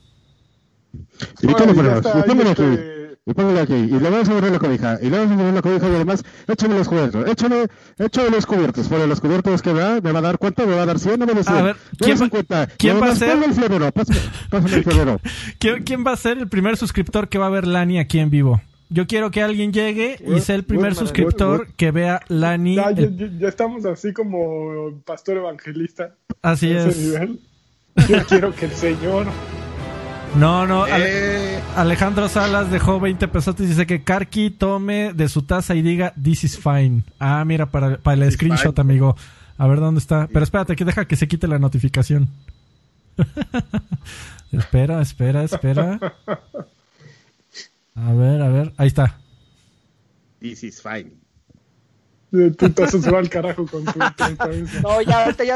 Y 3.25 3.33
póngale 3.33 3.61
aquí, 3.61 3.73
y 3.73 3.87
le 3.87 4.09
vamos 4.09 4.27
a 4.27 4.33
poner 4.33 4.51
la 4.51 4.59
cobija, 4.59 4.99
y 5.01 5.09
le 5.09 5.17
vamos 5.17 5.33
a 5.33 5.37
poner 5.37 5.53
la 5.53 5.61
cobija 5.61 5.89
y 5.89 5.95
además, 5.95 6.23
échame 6.47 6.75
los 6.75 6.89
cubiertos, 6.89 7.29
échame, 7.29 7.67
échame 7.97 8.29
los 8.29 8.45
cubiertos, 8.45 8.87
por 8.89 9.07
los 9.07 9.21
cubiertos 9.21 9.61
que 9.61 9.73
da, 9.73 10.01
me 10.01 10.11
va 10.11 10.19
a 10.19 10.21
dar 10.23 10.37
cuánto, 10.37 10.67
me 10.67 10.75
va 10.75 10.83
a 10.83 10.85
dar 10.85 10.99
100, 10.99 11.19
no 11.19 11.25
me 11.25 11.33
A 11.45 11.61
ver, 11.61 11.75
¿quién, 11.97 12.19
va, 12.19 12.67
¿quién 12.77 13.01
va 13.01 13.11
a 13.11 13.15
ser? 13.15 13.41
el 13.41 13.53
florero, 13.53 13.91
pásame, 13.91 14.19
pásame 14.49 14.75
el 14.75 14.83
florero. 14.83 15.21
¿Quién, 15.59 15.83
¿Quién 15.83 16.03
va 16.05 16.11
a 16.11 16.17
ser 16.17 16.37
el 16.37 16.49
primer 16.49 16.75
suscriptor 16.75 17.29
que 17.29 17.37
va 17.37 17.47
a 17.47 17.49
ver 17.49 17.65
Lani 17.65 17.99
aquí 17.99 18.19
en 18.19 18.29
vivo? 18.29 18.61
Yo 18.89 19.07
quiero 19.07 19.31
que 19.31 19.41
alguien 19.41 19.73
llegue 19.73 20.17
y 20.23 20.39
sea 20.41 20.55
el 20.55 20.65
primer 20.65 20.93
suscriptor 20.93 21.73
que 21.75 21.91
vea 21.91 22.21
Lani. 22.27 22.75
Ya, 22.75 22.91
ya, 22.91 23.07
ya, 23.09 23.47
estamos 23.47 23.85
así 23.85 24.13
como 24.13 25.01
pastor 25.05 25.37
evangelista. 25.37 26.15
Así 26.41 26.71
es. 26.71 27.13
Yo 28.07 28.25
quiero 28.27 28.53
que 28.53 28.65
el 28.65 28.71
Señor 28.71 29.27
no, 30.35 30.65
no. 30.65 30.85
Eh. 30.87 31.61
Alejandro 31.75 32.27
Salas 32.27 32.71
dejó 32.71 32.99
20 32.99 33.27
pesos 33.27 33.55
y 33.59 33.65
dice 33.65 33.85
que 33.85 34.03
Karki 34.03 34.49
tome 34.49 35.13
de 35.13 35.29
su 35.29 35.43
taza 35.43 35.75
y 35.75 35.81
diga 35.81 36.13
This 36.21 36.43
is 36.43 36.59
fine. 36.59 37.03
Ah, 37.19 37.43
mira, 37.45 37.67
para, 37.67 37.97
para 37.97 38.25
el 38.25 38.31
screenshot, 38.31 38.77
amigo. 38.79 39.15
A 39.57 39.67
ver 39.67 39.79
dónde 39.79 39.99
está. 39.99 40.27
Pero 40.27 40.43
espérate, 40.43 40.75
que 40.75 40.85
deja 40.85 41.05
que 41.05 41.15
se 41.15 41.27
quite 41.27 41.47
la 41.47 41.59
notificación. 41.59 42.29
espera, 44.51 45.01
espera, 45.01 45.43
espera. 45.43 45.99
A 47.95 48.13
ver, 48.13 48.41
a 48.41 48.49
ver. 48.49 48.73
Ahí 48.77 48.87
está. 48.87 49.19
This 50.39 50.63
is 50.63 50.81
fine. 50.81 51.11
Tu 52.31 52.69
taza 52.71 52.99
se 52.99 53.11
va 53.11 53.19
al 53.19 53.29
carajo 53.29 53.67
con 53.67 53.85
tu. 53.85 53.99
no, 54.81 55.01
ya, 55.01 55.25
ahorita 55.25 55.43
ya. 55.43 55.55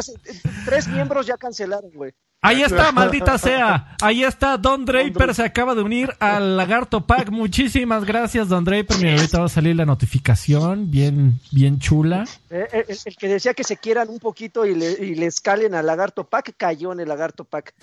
Tres 0.66 0.88
miembros 0.88 1.26
ya 1.26 1.36
cancelaron, 1.36 1.92
güey. 1.92 2.14
Ahí 2.42 2.62
está, 2.62 2.92
maldita 2.94 3.38
sea. 3.38 3.96
Ahí 4.02 4.24
está, 4.24 4.58
Don 4.58 4.86
Draper 4.86 5.34
se 5.34 5.44
acaba 5.44 5.76
de 5.76 5.82
unir 5.82 6.14
al 6.20 6.56
Lagarto 6.58 7.06
Pack. 7.06 7.30
Muchísimas 7.30 8.06
gracias, 8.06 8.48
Don 8.50 8.64
Draper. 8.64 8.98
Mira, 8.98 9.14
ahorita 9.16 9.40
va 9.40 9.46
a 9.46 9.50
salir 9.50 9.76
la 9.76 9.86
notificación, 9.86 10.90
bien, 10.92 11.40
bien 11.52 11.80
chula. 11.80 12.26
Eh, 12.50 12.68
eh, 12.72 12.98
el, 13.06 13.16
que 13.18 13.28
decía 13.28 13.54
que 13.54 13.64
se 13.64 13.78
quieran 13.78 14.10
un 14.10 14.20
poquito 14.20 14.66
y 14.66 14.76
le, 14.76 14.92
y 14.92 15.16
le 15.16 15.26
escalen 15.26 15.76
al 15.76 15.86
Lagarto 15.86 16.24
Pack, 16.24 16.54
cayó 16.58 16.94
en 16.94 17.00
el 17.00 17.08
Lagarto 17.08 17.44
Pack. 17.44 17.74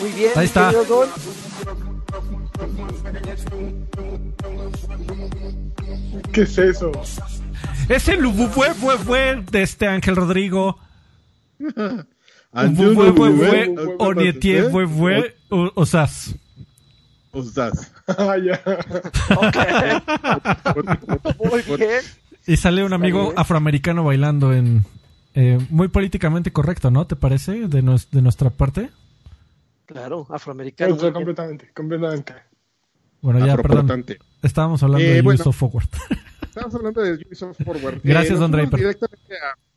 Muy 0.00 0.10
bien, 0.12 0.32
ahí 0.36 0.46
está. 0.46 0.72
Don. 0.72 1.08
¿Qué 6.32 6.42
es 6.42 6.58
eso? 6.58 6.92
Es 7.88 8.08
el 8.08 8.24
fue, 8.50 8.72
fue, 8.74 8.98
fue 8.98 9.42
de 9.50 9.62
este 9.62 9.88
Ángel 9.88 10.16
Rodrigo. 10.16 10.78
Onietie, 13.98 14.64
fue, 14.70 14.86
fue, 14.88 15.36
Osas. 15.74 16.34
Osas. 17.32 17.92
Ah, 18.18 18.36
ya. 18.36 18.60
Muy 21.38 21.62
bien. 21.78 22.00
Y 22.44 22.56
sale 22.56 22.82
un 22.82 22.92
amigo 22.92 23.32
afroamericano 23.36 24.02
bailando 24.02 24.52
en... 24.52 24.84
Eh, 25.34 25.64
muy 25.70 25.86
políticamente 25.86 26.52
correcto, 26.52 26.90
¿no? 26.90 27.06
¿Te 27.06 27.14
parece? 27.14 27.68
De, 27.68 27.82
de 27.82 28.22
nuestra 28.22 28.50
parte. 28.50 28.90
Claro, 29.86 30.26
afroamericano. 30.28 30.96
completamente, 30.96 31.70
completamente. 31.72 32.34
Bueno, 33.20 33.46
ya, 33.46 33.56
perdón. 33.56 34.04
Estábamos 34.42 34.82
hablando 34.82 35.06
eh, 35.06 35.14
de 35.14 35.28
Ubisoft 35.28 35.56
Forward. 35.56 35.88
Estábamos 36.42 36.74
hablando 36.74 37.02
de 37.02 37.12
Ubisoft 37.12 37.62
Forward. 37.62 38.00
Gracias, 38.02 38.36
eh, 38.36 38.40
Don 38.40 38.50
Draper. 38.50 38.78
Directamente 38.78 39.34
a 39.36 39.69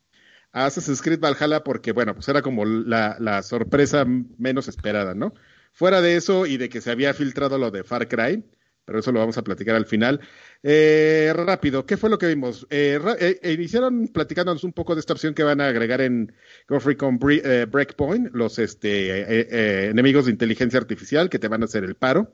a 0.54 0.66
Assassin's 0.66 1.02
Creed 1.02 1.20
Valhalla 1.20 1.64
porque, 1.64 1.92
bueno, 1.92 2.14
pues 2.14 2.28
era 2.28 2.40
como 2.40 2.64
la, 2.64 3.42
sorpresa 3.42 4.06
menos 4.38 4.68
esperada, 4.68 5.14
¿no? 5.14 5.34
Fuera 5.72 6.00
de 6.00 6.16
eso 6.16 6.46
y 6.46 6.56
de 6.56 6.68
que 6.68 6.80
se 6.80 6.92
había 6.92 7.12
filtrado 7.12 7.58
lo 7.58 7.72
de 7.72 7.82
Far 7.82 8.06
Cry, 8.08 8.44
pero 8.84 9.00
eso 9.00 9.10
lo 9.10 9.18
vamos 9.18 9.36
a 9.36 9.42
platicar 9.42 9.74
al 9.74 9.86
final. 9.86 10.20
Eh, 10.62 11.32
rápido, 11.34 11.86
¿qué 11.86 11.96
fue 11.96 12.08
lo 12.08 12.18
que 12.18 12.28
vimos? 12.28 12.68
Eh, 12.70 13.00
eh, 13.18 13.40
eh, 13.42 13.52
iniciaron 13.52 14.06
platicándonos 14.06 14.62
un 14.62 14.72
poco 14.72 14.94
de 14.94 15.00
esta 15.00 15.14
opción 15.14 15.34
que 15.34 15.42
van 15.42 15.60
a 15.60 15.66
agregar 15.66 16.00
en 16.00 16.32
eh, 16.68 17.66
Breakpoint, 17.68 18.32
los 18.32 18.60
este, 18.60 19.90
enemigos 19.90 20.26
de 20.26 20.30
inteligencia 20.30 20.78
artificial 20.78 21.30
que 21.30 21.40
te 21.40 21.48
van 21.48 21.62
a 21.62 21.64
hacer 21.64 21.82
el 21.82 21.96
paro. 21.96 22.30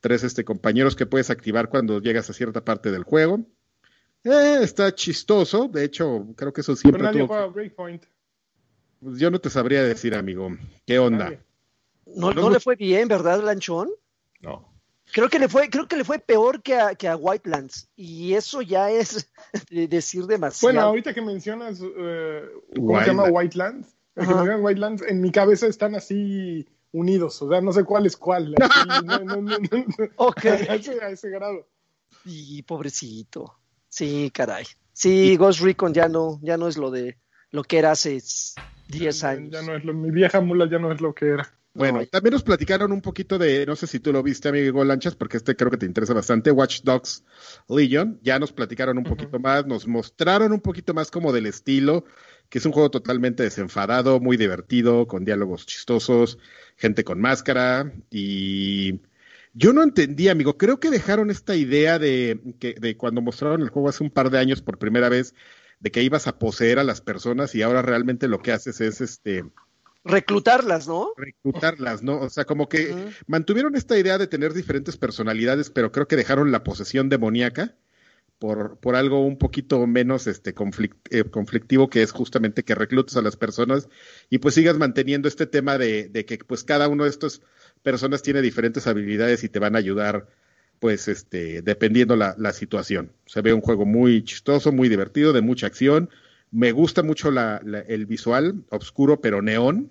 Tres 0.00 0.24
este, 0.24 0.44
compañeros 0.44 0.96
que 0.96 1.06
puedes 1.06 1.30
activar 1.30 1.68
cuando 1.68 2.00
llegas 2.00 2.28
a 2.30 2.32
cierta 2.32 2.64
parte 2.64 2.90
del 2.90 3.04
juego. 3.04 3.46
Eh, 4.24 4.58
está 4.62 4.94
chistoso, 4.94 5.68
de 5.68 5.84
hecho, 5.84 6.26
creo 6.36 6.52
que 6.52 6.60
eso 6.60 6.72
Pero 6.72 6.80
siempre 6.80 7.02
nadie 7.02 7.20
tuvo- 7.20 7.28
juega 7.28 7.46
Breakpoint. 7.46 8.04
pues 9.02 9.18
yo 9.18 9.30
no 9.30 9.38
te 9.40 9.48
sabría 9.50 9.82
decir, 9.82 10.14
amigo. 10.14 10.50
¿Qué 10.86 10.98
onda? 10.98 11.24
Nadie. 11.24 11.40
No, 12.06 12.28
No, 12.28 12.34
no 12.34 12.42
no. 12.42 12.50
le 12.50 12.60
fue 12.60 12.76
bien, 12.76 13.08
¿verdad, 13.08 13.42
Lanchón? 13.42 13.88
No. 14.40 14.68
Creo 15.12 15.28
que 15.28 15.38
le 15.38 15.48
fue, 15.48 15.68
creo 15.70 15.88
que 15.88 15.96
le 15.96 16.04
fue 16.04 16.18
peor 16.18 16.62
que 16.62 16.74
a, 16.76 16.94
que 16.94 17.08
a 17.08 17.16
Whitelands. 17.16 17.88
Y 17.96 18.34
eso 18.34 18.62
ya 18.62 18.90
es 18.90 19.28
de 19.70 19.88
decir 19.88 20.26
demasiado. 20.26 20.72
Bueno, 20.74 20.86
ahorita 20.86 21.14
que 21.14 21.22
mencionas, 21.22 21.80
eh, 21.82 22.44
¿cómo 22.76 23.00
se 23.00 23.06
llama? 23.06 23.24
Whitelands. 23.24 23.88
El 24.16 24.26
que 24.26 24.34
mencionas 24.34 24.60
Whitelands, 24.62 25.02
en 25.02 25.20
mi 25.20 25.32
cabeza 25.32 25.66
están 25.66 25.94
así 25.94 26.68
unidos, 26.92 27.40
o 27.42 27.48
sea, 27.48 27.60
no 27.60 27.72
sé 27.72 27.84
cuál 27.84 28.04
es 28.06 28.16
cuál. 28.16 28.54
así, 28.60 28.88
no, 29.04 29.18
no, 29.20 29.36
no, 29.36 29.42
no, 29.42 29.58
no. 29.58 29.84
Ok. 30.16 30.44
A, 30.68 30.74
ese, 30.74 31.00
a 31.02 31.10
ese 31.10 31.30
grado. 31.30 31.66
Y 32.24 32.62
pobrecito. 32.62 33.56
Sí, 33.90 34.30
caray. 34.32 34.64
Sí, 34.92 35.36
Ghost 35.36 35.60
Recon 35.60 35.92
ya 35.92 36.08
no, 36.08 36.38
ya 36.42 36.56
no 36.56 36.68
es 36.68 36.76
lo 36.78 36.90
de 36.90 37.18
lo 37.50 37.64
que 37.64 37.78
era 37.78 37.90
hace 37.90 38.22
10 38.88 39.20
Ya- 39.20 39.28
años. 39.30 39.50
Ya 39.52 39.62
no 39.62 39.74
es 39.76 39.84
lo, 39.84 39.92
mi 39.92 40.10
vieja 40.10 40.40
mula 40.40 40.68
ya 40.70 40.78
no 40.78 40.90
es 40.92 41.00
lo 41.00 41.14
que 41.14 41.26
era. 41.26 41.52
Bueno, 41.72 42.00
No, 42.00 42.06
también 42.06 42.32
nos 42.32 42.42
platicaron 42.42 42.90
un 42.90 43.00
poquito 43.00 43.38
de, 43.38 43.64
no 43.64 43.76
sé 43.76 43.86
si 43.86 44.00
tú 44.00 44.12
lo 44.12 44.24
viste, 44.24 44.48
amigo 44.48 44.82
Lanchas, 44.84 45.14
porque 45.14 45.36
este 45.36 45.54
creo 45.54 45.70
que 45.70 45.76
te 45.76 45.86
interesa 45.86 46.12
bastante, 46.14 46.50
Watch 46.50 46.80
Dogs 46.82 47.22
Legion. 47.68 48.18
Ya 48.22 48.40
nos 48.40 48.52
platicaron 48.52 48.98
un 48.98 49.04
poquito 49.04 49.38
más, 49.38 49.66
nos 49.66 49.86
mostraron 49.86 50.52
un 50.52 50.60
poquito 50.60 50.94
más 50.94 51.12
como 51.12 51.32
del 51.32 51.46
estilo, 51.46 52.04
que 52.48 52.58
es 52.58 52.66
un 52.66 52.72
juego 52.72 52.90
totalmente 52.90 53.44
desenfadado, 53.44 54.18
muy 54.18 54.36
divertido, 54.36 55.06
con 55.06 55.24
diálogos 55.24 55.64
chistosos, 55.64 56.38
gente 56.76 57.04
con 57.04 57.20
máscara 57.20 57.92
y 58.10 59.00
yo 59.52 59.72
no 59.72 59.82
entendí, 59.82 60.28
amigo. 60.28 60.56
Creo 60.56 60.80
que 60.80 60.90
dejaron 60.90 61.30
esta 61.30 61.56
idea 61.56 61.98
de 61.98 62.40
que 62.58 62.74
de 62.74 62.96
cuando 62.96 63.20
mostraron 63.20 63.62
el 63.62 63.70
juego 63.70 63.88
hace 63.88 64.02
un 64.04 64.10
par 64.10 64.30
de 64.30 64.38
años 64.38 64.62
por 64.62 64.78
primera 64.78 65.08
vez 65.08 65.34
de 65.80 65.90
que 65.90 66.02
ibas 66.02 66.26
a 66.26 66.38
poseer 66.38 66.78
a 66.78 66.84
las 66.84 67.00
personas 67.00 67.54
y 67.54 67.62
ahora 67.62 67.82
realmente 67.82 68.28
lo 68.28 68.42
que 68.42 68.52
haces 68.52 68.80
es 68.80 69.00
este 69.00 69.44
Reclutarlas, 70.02 70.88
¿no? 70.88 71.10
reclutarlas, 71.16 72.02
¿no? 72.02 72.20
O 72.20 72.30
sea, 72.30 72.46
como 72.46 72.68
que 72.68 72.94
mantuvieron 73.26 73.76
esta 73.76 73.98
idea 73.98 74.16
de 74.16 74.26
tener 74.26 74.54
diferentes 74.54 74.96
personalidades, 74.96 75.68
pero 75.68 75.92
creo 75.92 76.08
que 76.08 76.16
dejaron 76.16 76.52
la 76.52 76.64
posesión 76.64 77.10
demoníaca 77.10 77.76
por, 78.38 78.78
por 78.78 78.96
algo 78.96 79.24
un 79.26 79.36
poquito 79.36 79.86
menos 79.86 80.26
este 80.26 80.54
conflic- 80.54 80.96
eh, 81.10 81.24
conflictivo, 81.24 81.90
que 81.90 82.02
es 82.02 82.12
justamente 82.12 82.64
que 82.64 82.74
reclutes 82.74 83.16
a 83.16 83.22
las 83.22 83.36
personas 83.36 83.88
y 84.30 84.38
pues 84.38 84.54
sigas 84.54 84.78
manteniendo 84.78 85.28
este 85.28 85.46
tema 85.46 85.76
de, 85.76 86.08
de 86.08 86.24
que 86.24 86.38
pues 86.38 86.64
cada 86.64 86.88
uno 86.88 87.04
de 87.04 87.10
estos 87.10 87.42
personas 87.82 88.22
tiene 88.22 88.42
diferentes 88.42 88.86
habilidades 88.86 89.44
y 89.44 89.48
te 89.48 89.58
van 89.58 89.74
a 89.74 89.78
ayudar 89.78 90.26
pues 90.78 91.08
este 91.08 91.62
dependiendo 91.62 92.16
la, 92.16 92.34
la 92.38 92.52
situación. 92.52 93.12
Se 93.26 93.42
ve 93.42 93.52
un 93.52 93.60
juego 93.60 93.84
muy 93.84 94.24
chistoso, 94.24 94.72
muy 94.72 94.88
divertido, 94.88 95.32
de 95.32 95.42
mucha 95.42 95.66
acción. 95.66 96.08
Me 96.50 96.72
gusta 96.72 97.02
mucho 97.02 97.30
la- 97.30 97.60
la- 97.64 97.80
el 97.80 98.06
visual, 98.06 98.64
oscuro 98.70 99.20
pero 99.20 99.42
neón. 99.42 99.90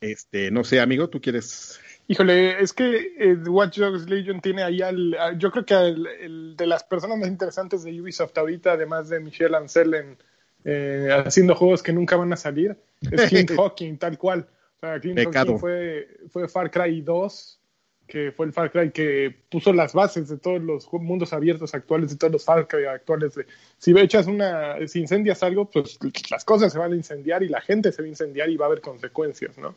Este, 0.00 0.50
no 0.50 0.64
sé, 0.64 0.80
amigo, 0.80 1.08
¿tú 1.08 1.20
quieres 1.20 1.80
Híjole, 2.08 2.60
es 2.60 2.72
que 2.72 3.14
eh, 3.18 3.34
Watch 3.46 3.78
Dogs 3.78 4.08
Legion 4.10 4.40
tiene 4.40 4.62
ahí 4.64 4.82
al, 4.82 5.14
a- 5.14 5.38
yo 5.38 5.52
creo 5.52 5.64
que 5.64 5.74
el, 5.74 6.06
el 6.06 6.56
de 6.56 6.66
las 6.66 6.82
personas 6.82 7.16
más 7.18 7.28
interesantes 7.28 7.84
de 7.84 8.00
Ubisoft 8.00 8.36
ahorita, 8.36 8.72
además 8.72 9.08
de 9.08 9.20
Michelle 9.20 9.56
Ancel 9.56 9.94
en, 9.94 10.16
eh, 10.64 11.08
haciendo 11.24 11.54
juegos 11.54 11.82
que 11.82 11.92
nunca 11.92 12.16
van 12.16 12.32
a 12.32 12.36
salir, 12.36 12.76
es 13.10 13.28
Clint 13.28 13.50
Hawking, 13.56 13.96
tal 13.98 14.18
cual. 14.18 14.48
O 14.82 14.86
sea, 14.86 14.98
Clint 14.98 15.16
Pecado. 15.16 15.52
Hawking 15.52 15.60
fue, 15.60 16.08
fue 16.28 16.48
Far 16.48 16.70
Cry 16.70 17.02
2, 17.02 17.60
que 18.08 18.32
fue 18.32 18.46
el 18.46 18.52
Far 18.52 18.72
Cry 18.72 18.90
que 18.90 19.32
puso 19.48 19.72
las 19.72 19.92
bases 19.92 20.28
de 20.28 20.38
todos 20.38 20.60
los 20.60 20.92
mundos 20.92 21.32
abiertos 21.32 21.72
actuales, 21.72 22.10
de 22.10 22.16
todos 22.16 22.32
los 22.32 22.44
Far 22.44 22.66
Cry 22.66 22.86
actuales. 22.86 23.34
De, 23.36 23.46
si 23.78 23.96
echas 23.96 24.26
una, 24.26 24.76
si 24.88 24.98
incendias 24.98 25.42
algo, 25.44 25.70
pues 25.70 25.98
las 26.30 26.44
cosas 26.44 26.72
se 26.72 26.78
van 26.78 26.92
a 26.92 26.96
incendiar 26.96 27.44
y 27.44 27.48
la 27.48 27.60
gente 27.60 27.92
se 27.92 28.02
va 28.02 28.06
a 28.06 28.08
incendiar 28.08 28.50
y 28.50 28.56
va 28.56 28.66
a 28.66 28.68
haber 28.68 28.80
consecuencias, 28.80 29.56
¿no? 29.56 29.76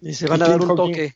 Y 0.00 0.14
se 0.14 0.28
van 0.28 0.40
a 0.42 0.48
dar 0.48 0.60
un 0.60 0.68
Hawking. 0.68 0.92
toque. 0.92 1.14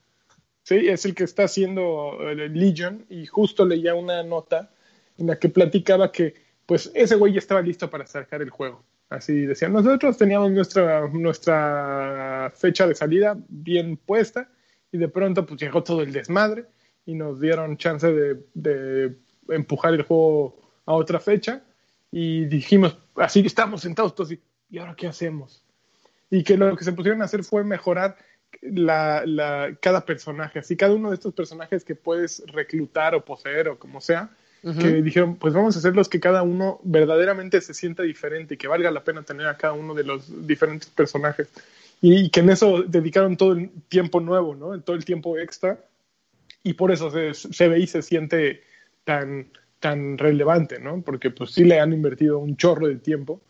Sí, 0.64 0.88
es 0.88 1.05
el 1.05 1.14
que 1.14 1.24
está 1.24 1.44
haciendo 1.44 2.18
Legion 2.35 3.07
y 3.09 3.24
justo 3.27 3.64
leía 3.64 3.94
una 3.94 4.22
nota 4.22 4.70
en 5.16 5.29
la 5.29 5.38
que 5.38 5.48
platicaba 5.48 6.11
que 6.11 6.35
pues 6.66 6.90
ese 6.92 7.14
güey 7.14 7.33
ya 7.33 7.38
estaba 7.38 7.62
listo 7.62 7.88
para 7.88 8.05
sacar 8.07 8.42
el 8.42 8.51
juego. 8.51 8.85
Así 9.11 9.47
decían, 9.47 9.73
nosotros 9.73 10.18
teníamos 10.18 10.51
nuestra, 10.51 11.09
nuestra 11.09 12.53
fecha 12.55 12.87
de 12.87 12.94
salida 12.94 13.37
bien 13.49 13.97
puesta 13.97 14.51
y 14.92 14.99
de 14.99 15.09
pronto 15.09 15.47
pues 15.47 15.61
llegó 15.61 15.83
todo 15.83 16.03
el 16.03 16.12
desmadre 16.12 16.66
y 17.07 17.14
nos 17.14 17.40
dieron 17.40 17.79
chance 17.79 18.07
de, 18.07 18.44
de 18.53 19.16
empujar 19.49 19.94
el 19.94 20.03
juego 20.03 20.61
a 20.85 20.92
otra 20.92 21.21
fecha 21.21 21.62
y 22.11 22.44
dijimos, 22.47 22.99
así 23.16 23.40
estamos 23.40 23.81
sentados 23.81 24.14
todos 24.14 24.33
y, 24.33 24.40
¿y 24.71 24.79
ahora 24.79 24.94
qué 24.94 25.07
hacemos? 25.07 25.64
Y 26.31 26.44
que 26.44 26.57
lo 26.57 26.77
que 26.77 26.85
se 26.85 26.92
pusieron 26.92 27.23
a 27.23 27.27
hacer 27.27 27.44
fue 27.44 27.64
mejorar 27.64 28.16
la, 28.62 29.23
la, 29.25 29.77
cada 29.81 30.05
personaje, 30.05 30.59
así 30.59 30.77
cada 30.77 30.94
uno 30.94 31.11
de 31.11 31.14
estos 31.14 31.35
personajes 31.35 31.85
que 31.85 31.94
puedes 31.94 32.42
reclutar 32.47 33.14
o 33.14 33.25
poseer 33.25 33.68
o 33.68 33.79
como 33.79 34.01
sea, 34.01 34.31
Que 34.62 35.03
dijeron, 35.03 35.37
pues 35.37 35.55
vamos 35.55 35.77
a 35.77 35.79
hacerlos 35.79 36.09
que 36.09 36.18
cada 36.18 36.42
uno 36.42 36.81
verdaderamente 36.83 37.61
se 37.61 37.75
sienta 37.75 38.03
diferente 38.03 38.55
y 38.55 38.57
que 38.57 38.66
valga 38.66 38.90
la 38.90 39.05
pena 39.05 39.23
tener 39.23 39.47
a 39.47 39.57
cada 39.57 39.73
uno 39.73 39.94
de 39.94 40.03
los 40.03 40.47
diferentes 40.47 40.88
personajes. 40.88 41.49
Y, 42.01 42.27
y 42.27 42.31
que 42.31 42.40
en 42.40 42.51
eso 42.51 42.83
dedicaron 42.83 43.37
todo 43.37 43.53
el 43.53 43.71
tiempo 43.88 44.21
nuevo, 44.21 44.55
¿no? 44.57 44.81
Todo 44.81 44.97
el 44.97 45.05
tiempo 45.05 45.38
extra. 45.38 45.79
Y 46.64 46.75
por 46.75 46.90
eso 46.90 47.11
se, 47.11 47.35
se 47.35 47.68
ve 47.68 47.79
y 47.79 47.87
se 47.87 48.03
siente 48.03 48.62
tan, 49.05 49.47
tan 49.81 50.18
relevante, 50.18 50.81
¿no? 50.81 51.03
Porque 51.03 51.31
pues 51.31 51.53
sí 51.53 51.64
le 51.64 51.79
han 51.79 51.92
invertido 51.92 52.38
un 52.38 52.57
chorro 52.57 52.88
de 52.88 52.97
tiempo. 52.97 53.40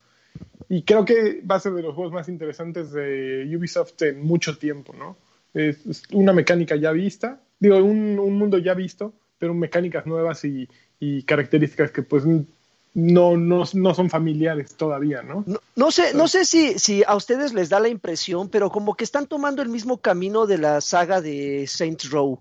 Y 0.68 0.82
creo 0.82 1.04
que 1.04 1.42
va 1.50 1.56
a 1.56 1.60
ser 1.60 1.72
de 1.72 1.82
los 1.82 1.94
juegos 1.94 2.12
más 2.12 2.28
interesantes 2.28 2.92
de 2.92 3.50
Ubisoft 3.56 4.02
en 4.02 4.22
mucho 4.22 4.58
tiempo, 4.58 4.92
¿no? 4.92 5.16
Es, 5.54 5.86
es 5.86 6.02
una 6.12 6.32
mecánica 6.34 6.76
ya 6.76 6.92
vista, 6.92 7.40
digo, 7.58 7.78
un, 7.78 8.18
un 8.18 8.38
mundo 8.38 8.58
ya 8.58 8.74
visto, 8.74 9.14
pero 9.38 9.54
mecánicas 9.54 10.06
nuevas 10.06 10.44
y, 10.44 10.68
y 11.00 11.22
características 11.22 11.90
que 11.90 12.02
pues 12.02 12.24
no, 12.24 13.36
no, 13.36 13.64
no 13.72 13.94
son 13.94 14.10
familiares 14.10 14.74
todavía, 14.74 15.22
¿no? 15.22 15.44
No, 15.46 15.60
no 15.76 15.90
sé, 15.90 16.14
no 16.14 16.26
sé 16.26 16.44
si, 16.44 16.78
si 16.78 17.04
a 17.06 17.14
ustedes 17.14 17.52
les 17.52 17.68
da 17.68 17.80
la 17.80 17.88
impresión, 17.88 18.48
pero 18.48 18.70
como 18.70 18.94
que 18.94 19.04
están 19.04 19.26
tomando 19.26 19.62
el 19.62 19.68
mismo 19.68 19.98
camino 19.98 20.46
de 20.46 20.58
la 20.58 20.80
saga 20.80 21.20
de 21.20 21.66
Saints 21.68 22.10
Row. 22.10 22.40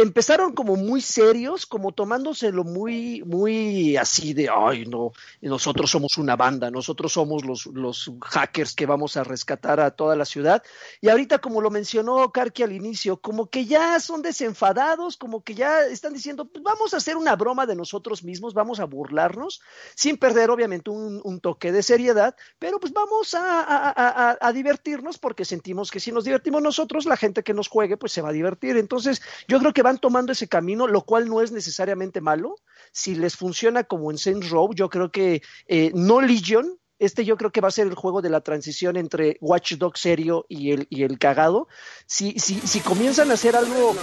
Empezaron 0.00 0.52
como 0.52 0.76
muy 0.76 1.00
serios, 1.00 1.66
como 1.66 1.90
tomándoselo 1.90 2.62
muy, 2.62 3.20
muy 3.26 3.96
así 3.96 4.32
de, 4.32 4.48
ay, 4.48 4.86
no, 4.86 5.10
nosotros 5.40 5.90
somos 5.90 6.18
una 6.18 6.36
banda, 6.36 6.70
nosotros 6.70 7.12
somos 7.14 7.44
los, 7.44 7.66
los 7.66 8.08
hackers 8.22 8.76
que 8.76 8.86
vamos 8.86 9.16
a 9.16 9.24
rescatar 9.24 9.80
a 9.80 9.90
toda 9.90 10.14
la 10.14 10.24
ciudad. 10.24 10.62
Y 11.00 11.08
ahorita, 11.08 11.40
como 11.40 11.60
lo 11.60 11.70
mencionó 11.72 12.30
Karki 12.30 12.62
al 12.62 12.70
inicio, 12.70 13.16
como 13.20 13.50
que 13.50 13.64
ya 13.66 13.98
son 13.98 14.22
desenfadados, 14.22 15.16
como 15.16 15.42
que 15.42 15.56
ya 15.56 15.80
están 15.86 16.12
diciendo, 16.14 16.44
pues 16.44 16.62
vamos 16.62 16.94
a 16.94 16.98
hacer 16.98 17.16
una 17.16 17.34
broma 17.34 17.66
de 17.66 17.74
nosotros 17.74 18.22
mismos, 18.22 18.54
vamos 18.54 18.78
a 18.78 18.84
burlarnos, 18.84 19.60
sin 19.96 20.16
perder 20.16 20.50
obviamente 20.50 20.90
un, 20.90 21.40
toque 21.40 21.72
de 21.72 21.82
seriedad, 21.82 22.36
pero 22.60 22.78
pues 22.78 22.92
vamos 22.92 23.34
a, 23.34 23.62
a- 23.62 23.88
a- 23.88 24.30
a- 24.30 24.38
a 24.40 24.52
divertirnos 24.52 25.18
porque 25.18 25.44
sentimos 25.44 25.90
que 25.90 25.98
si 25.98 26.12
nos 26.12 26.22
divertimos 26.22 26.62
nosotros, 26.62 27.04
la 27.04 27.16
gente 27.16 27.42
que 27.42 27.52
nos 27.52 27.66
juegue 27.66 27.96
pues 27.96 28.12
se 28.12 28.22
va 28.22 28.28
a 28.28 28.32
divertir. 28.32 28.76
Entonces 28.76 29.20
yo 29.48 29.58
creo 29.58 29.72
que 29.72 29.87
van 29.88 29.98
tomando 29.98 30.32
ese 30.32 30.48
camino, 30.48 30.86
lo 30.86 31.02
cual 31.02 31.28
no 31.28 31.40
es 31.40 31.50
necesariamente 31.50 32.20
malo. 32.20 32.56
Si 32.92 33.14
les 33.14 33.36
funciona 33.36 33.84
como 33.84 34.10
en 34.10 34.18
Saints 34.18 34.50
Row, 34.50 34.74
yo 34.74 34.90
creo 34.90 35.10
que 35.10 35.40
eh, 35.66 35.90
no 35.94 36.20
Legion, 36.20 36.78
este 36.98 37.24
yo 37.24 37.36
creo 37.36 37.50
que 37.50 37.62
va 37.62 37.68
a 37.68 37.70
ser 37.70 37.86
el 37.86 37.94
juego 37.94 38.20
de 38.20 38.28
la 38.28 38.42
transición 38.42 38.96
entre 38.96 39.38
Watch 39.40 39.76
Dogs 39.76 40.00
serio 40.00 40.44
y 40.48 40.72
el, 40.72 40.86
y 40.90 41.04
el 41.04 41.18
cagado. 41.18 41.68
Si, 42.06 42.38
si, 42.38 42.54
si 42.54 42.80
comienzan 42.80 43.30
a 43.30 43.34
hacer 43.34 43.56
algo, 43.56 43.94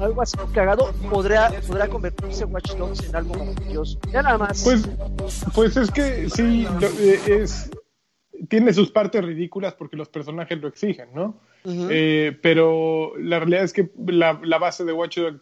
algo 0.00 0.22
así 0.22 0.36
cagado, 0.54 0.92
podrá, 1.10 1.50
podrá 1.66 1.88
convertirse 1.88 2.44
Watch 2.44 2.76
Dogs 2.76 3.02
en 3.08 3.16
algo 3.16 3.34
maravilloso. 3.34 3.98
Ya 4.12 4.22
nada 4.22 4.38
más. 4.38 4.62
Pues, 4.62 4.82
pues 5.52 5.76
es 5.76 5.90
que 5.90 6.30
sí, 6.30 6.68
eh, 7.00 7.20
es, 7.26 7.70
tiene 8.48 8.72
sus 8.72 8.92
partes 8.92 9.24
ridículas 9.24 9.74
porque 9.74 9.96
los 9.96 10.08
personajes 10.08 10.60
lo 10.60 10.68
exigen, 10.68 11.08
¿no? 11.12 11.40
Eh, 11.90 12.38
pero 12.42 13.12
la 13.18 13.38
realidad 13.38 13.64
es 13.64 13.72
que 13.72 13.90
la, 14.06 14.40
la 14.42 14.58
base 14.58 14.84
de 14.84 14.92
Watch 14.92 15.18
Dogs, 15.18 15.40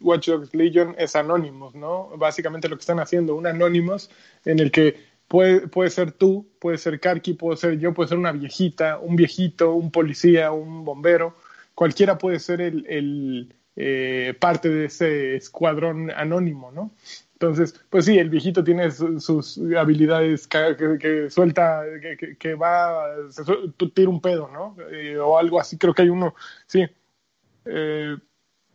Watch 0.00 0.28
Dogs 0.28 0.54
Legion 0.54 0.94
es 0.98 1.16
Anonymous, 1.16 1.74
¿no? 1.74 2.10
Básicamente 2.16 2.68
lo 2.68 2.76
que 2.76 2.80
están 2.80 3.00
haciendo, 3.00 3.34
un 3.34 3.46
Anonymous 3.46 4.10
en 4.44 4.58
el 4.58 4.70
que 4.70 4.96
puede, 5.28 5.68
puede 5.68 5.90
ser 5.90 6.12
tú, 6.12 6.46
puede 6.58 6.78
ser 6.78 7.00
Karki, 7.00 7.34
puede 7.34 7.56
ser 7.56 7.78
yo, 7.78 7.94
puede 7.94 8.08
ser 8.08 8.18
una 8.18 8.32
viejita, 8.32 8.98
un 8.98 9.16
viejito, 9.16 9.72
un 9.72 9.90
policía, 9.90 10.52
un 10.52 10.84
bombero, 10.84 11.34
cualquiera 11.74 12.18
puede 12.18 12.40
ser 12.40 12.60
el, 12.60 12.86
el 12.88 13.54
eh, 13.76 14.34
parte 14.38 14.68
de 14.68 14.86
ese 14.86 15.36
escuadrón 15.36 16.10
anónimo, 16.10 16.70
¿no? 16.70 16.92
Entonces, 17.34 17.74
pues 17.90 18.04
sí, 18.04 18.18
el 18.18 18.30
viejito 18.30 18.62
tiene 18.62 18.90
su- 18.90 19.20
sus 19.20 19.58
habilidades 19.76 20.46
que, 20.46 20.76
que- 20.78 20.98
que 20.98 21.30
suelta, 21.30 21.82
que, 22.38 22.54
va, 22.54 23.06
se 23.30 23.42
tira 23.92 24.08
un 24.08 24.20
pedo, 24.20 24.48
¿no? 24.48 24.76
Eh, 24.90 25.18
o 25.18 25.36
algo 25.36 25.60
así, 25.60 25.76
creo 25.76 25.92
que 25.92 26.02
hay 26.02 26.08
uno, 26.10 26.34
sí. 26.66 26.86
Eh, 27.64 28.16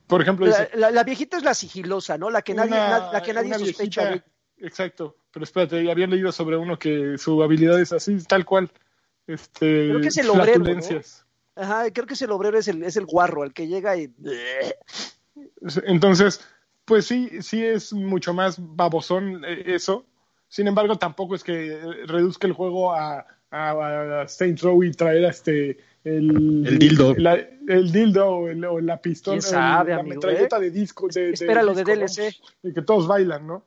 por 0.07 0.21
ejemplo, 0.21 0.45
La, 0.45 0.51
dice, 0.65 0.77
la- 0.77 0.91
la 0.91 1.03
viejita 1.03 1.37
es 1.37 1.43
la 1.43 1.53
sigilosa, 1.53 2.17
¿no? 2.17 2.29
La 2.29 2.41
que 2.41 2.53
nadie, 2.53 2.73
una- 2.73 3.11
la 3.13 3.21
que 3.21 3.33
nadie 3.33 3.53
sospecha 3.57 4.09
viejita- 4.09 4.25
de. 4.59 4.67
Exacto, 4.67 5.15
pero 5.31 5.45
espérate, 5.45 5.89
había 5.89 6.07
leído 6.07 6.31
sobre 6.33 6.57
uno 6.57 6.77
que 6.77 7.17
su 7.17 7.41
habilidad 7.41 7.79
es 7.79 7.93
así, 7.93 8.17
tal 8.25 8.43
cual. 8.45 8.69
Este, 9.25 9.87
Creo 9.87 10.01
que 10.01 10.07
es 10.09 10.17
el 10.17 10.29
obrero. 10.29 10.65
Ajá, 11.55 11.91
creo 11.91 12.05
que 12.05 12.13
ese 12.15 12.25
obrero 12.25 12.57
es 12.57 12.67
el, 12.67 12.83
es 12.83 12.97
el 12.97 13.05
guarro, 13.05 13.43
el 13.45 13.53
que 13.53 13.67
llega 13.67 13.95
y. 13.95 14.13
Entonces, 15.85 16.41
pues 16.89 17.05
sí, 17.05 17.29
sí 17.41 17.63
es 17.63 17.93
mucho 17.93 18.33
más 18.33 18.57
babosón 18.59 19.45
eh, 19.45 19.63
eso. 19.67 20.05
Sin 20.49 20.67
embargo, 20.67 20.97
tampoco 20.97 21.35
es 21.35 21.43
que 21.45 21.67
eh, 21.73 21.79
reduzca 22.07 22.47
el 22.47 22.53
juego 22.53 22.91
a, 22.93 23.25
a, 23.51 24.21
a 24.21 24.27
Saints 24.27 24.61
Row 24.63 24.83
y 24.83 24.91
traer 24.91 25.23
a 25.25 25.29
este 25.29 25.77
el, 26.03 26.65
El 26.67 26.79
dildo. 26.79 27.13
la- 27.17 27.39
el 27.67 27.91
dildo 27.91 28.27
o, 28.27 28.47
el- 28.49 28.65
o 28.65 28.79
la 28.81 28.97
pistola, 28.99 29.37
¿Quién 29.39 29.41
sabe, 29.51 29.91
la 29.93 29.99
amigo, 29.99 30.15
metralleta 30.15 30.57
eh? 30.57 30.61
de 30.61 30.71
disco. 30.71 31.07
De, 31.07 31.29
Espéralo 31.31 31.73
de 31.75 31.83
disco, 31.85 31.95
¿no? 31.95 32.05
DLC. 32.07 32.35
Y 32.63 32.73
que 32.73 32.81
todos 32.81 33.07
bailan, 33.07 33.45
¿no? 33.47 33.63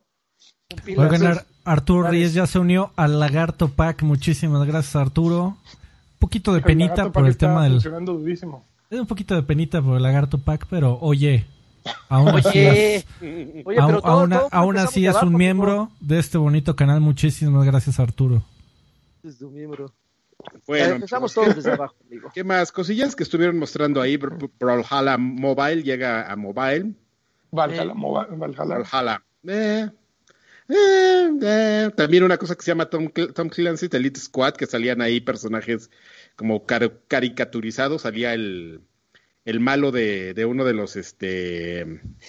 Oigan, 0.97 1.39
Arturo. 1.63 2.09
Reyes 2.09 2.33
ya 2.33 2.45
se 2.45 2.59
unió 2.59 2.91
al 2.95 3.19
Lagarto 3.19 3.69
Pack. 3.69 4.03
Muchísimas 4.03 4.67
gracias, 4.67 4.95
Arturo. 4.97 5.45
Un 5.45 6.19
poquito 6.19 6.53
de 6.53 6.61
penita 6.61 7.11
por 7.11 7.25
el 7.25 7.37
tema 7.37 7.63
del. 7.63 7.79
durísimo. 8.05 8.65
Es 8.89 8.99
un 8.99 9.07
poquito 9.07 9.35
de 9.35 9.43
penita 9.43 9.81
por 9.81 9.97
el 9.97 10.03
Lagarto 10.03 10.37
Pack, 10.37 10.67
pero 10.69 10.97
oye, 11.01 11.45
aún 12.09 12.29
así, 12.29 12.49
Oye, 12.59 13.05
oye, 13.65 13.79
aún, 13.79 13.87
pero 13.91 14.01
todo, 14.01 14.11
aún- 14.11 14.29
todo 14.29 14.47
aún 14.51 14.75
empezamos 14.75 14.89
así 14.91 15.05
es 15.05 15.15
un 15.23 15.31
¿no? 15.33 15.37
miembro 15.37 15.91
de 15.99 16.19
este 16.19 16.37
bonito 16.37 16.75
canal. 16.75 17.01
Muchísimas 17.01 17.65
gracias, 17.65 17.99
Arturo. 17.99 18.43
Es 19.23 19.41
un 19.41 19.53
miembro. 19.53 19.93
Bueno, 20.67 20.95
empezamos 20.95 21.33
pues, 21.33 21.45
todos 21.45 21.55
desde 21.55 21.71
abajo, 21.73 21.95
amigo. 22.07 22.29
¿qué 22.33 22.43
más? 22.43 22.71
Cosillas 22.71 23.15
que 23.15 23.23
estuvieron 23.23 23.57
mostrando 23.57 24.01
ahí. 24.01 24.17
Br- 24.17 24.49
Brawlhalla 24.59 25.17
Mobile 25.17 25.83
llega 25.83 26.29
a 26.31 26.35
Mobile. 26.35 26.93
Valhalla, 27.51 27.93
Eh. 27.93 27.95
Valhalla. 28.35 28.65
Brawlhalla. 28.65 29.23
Eh, 29.47 29.89
eh, 30.69 31.29
eh. 31.41 31.91
También 31.95 32.23
una 32.23 32.37
cosa 32.37 32.55
que 32.55 32.63
se 32.63 32.71
llama 32.71 32.89
Tom, 32.89 33.05
Cl- 33.05 33.33
Tom 33.33 33.49
Clancy's 33.49 33.93
Elite 33.93 34.19
Squad, 34.19 34.53
que 34.55 34.65
salían 34.65 35.01
ahí 35.01 35.21
personajes 35.21 35.89
como 36.35 36.65
car- 36.65 36.99
caricaturizados. 37.07 38.01
Salía 38.03 38.33
el, 38.33 38.81
el 39.45 39.59
malo 39.59 39.91
de, 39.91 40.33
de 40.33 40.45
uno 40.45 40.63
de 40.63 40.73
los, 40.73 40.95
este... 40.95 41.85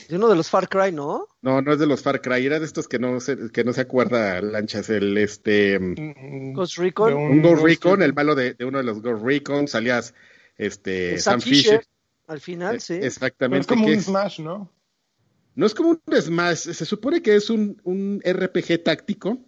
De 0.08 0.16
uno 0.16 0.28
de 0.28 0.34
los 0.36 0.50
Far 0.50 0.68
Cry, 0.68 0.90
¿no? 0.90 1.28
No, 1.42 1.62
no 1.62 1.72
es 1.72 1.78
de 1.78 1.86
los 1.86 2.02
Far 2.02 2.20
Cry, 2.20 2.44
era 2.44 2.58
de 2.58 2.66
estos 2.66 2.88
que 2.88 2.98
no 2.98 3.20
se, 3.20 3.50
que 3.52 3.62
no 3.62 3.72
se 3.72 3.82
acuerda, 3.82 4.40
Lanchas, 4.42 4.90
el, 4.90 5.16
este... 5.18 5.78
Ghost 6.54 6.76
Recon. 6.78 7.14
Un 7.14 7.40
Ghost 7.42 7.54
Ghost 7.62 7.64
Recon, 7.66 8.02
el 8.02 8.14
malo 8.14 8.34
de, 8.34 8.54
de 8.54 8.64
uno 8.64 8.78
de 8.78 8.84
los 8.84 9.00
Ghost 9.00 9.24
Recon, 9.24 9.68
salías, 9.68 10.12
este... 10.56 11.18
Sam 11.18 11.40
Fisher, 11.40 11.78
Fisher. 11.80 11.86
al 12.26 12.40
final, 12.40 12.76
Eh, 12.76 12.80
sí. 12.80 12.94
Pero 12.94 13.06
Exactamente. 13.06 13.60
es 13.60 13.66
como 13.68 13.86
un 13.86 13.92
es- 13.92 14.04
Smash, 14.06 14.40
¿no? 14.40 14.72
No 15.54 15.66
es 15.66 15.74
como 15.74 15.90
un 15.90 16.00
Smash, 16.20 16.56
se 16.72 16.84
supone 16.84 17.22
que 17.22 17.36
es 17.36 17.48
un, 17.48 17.80
un 17.84 18.20
RPG 18.26 18.82
táctico, 18.82 19.38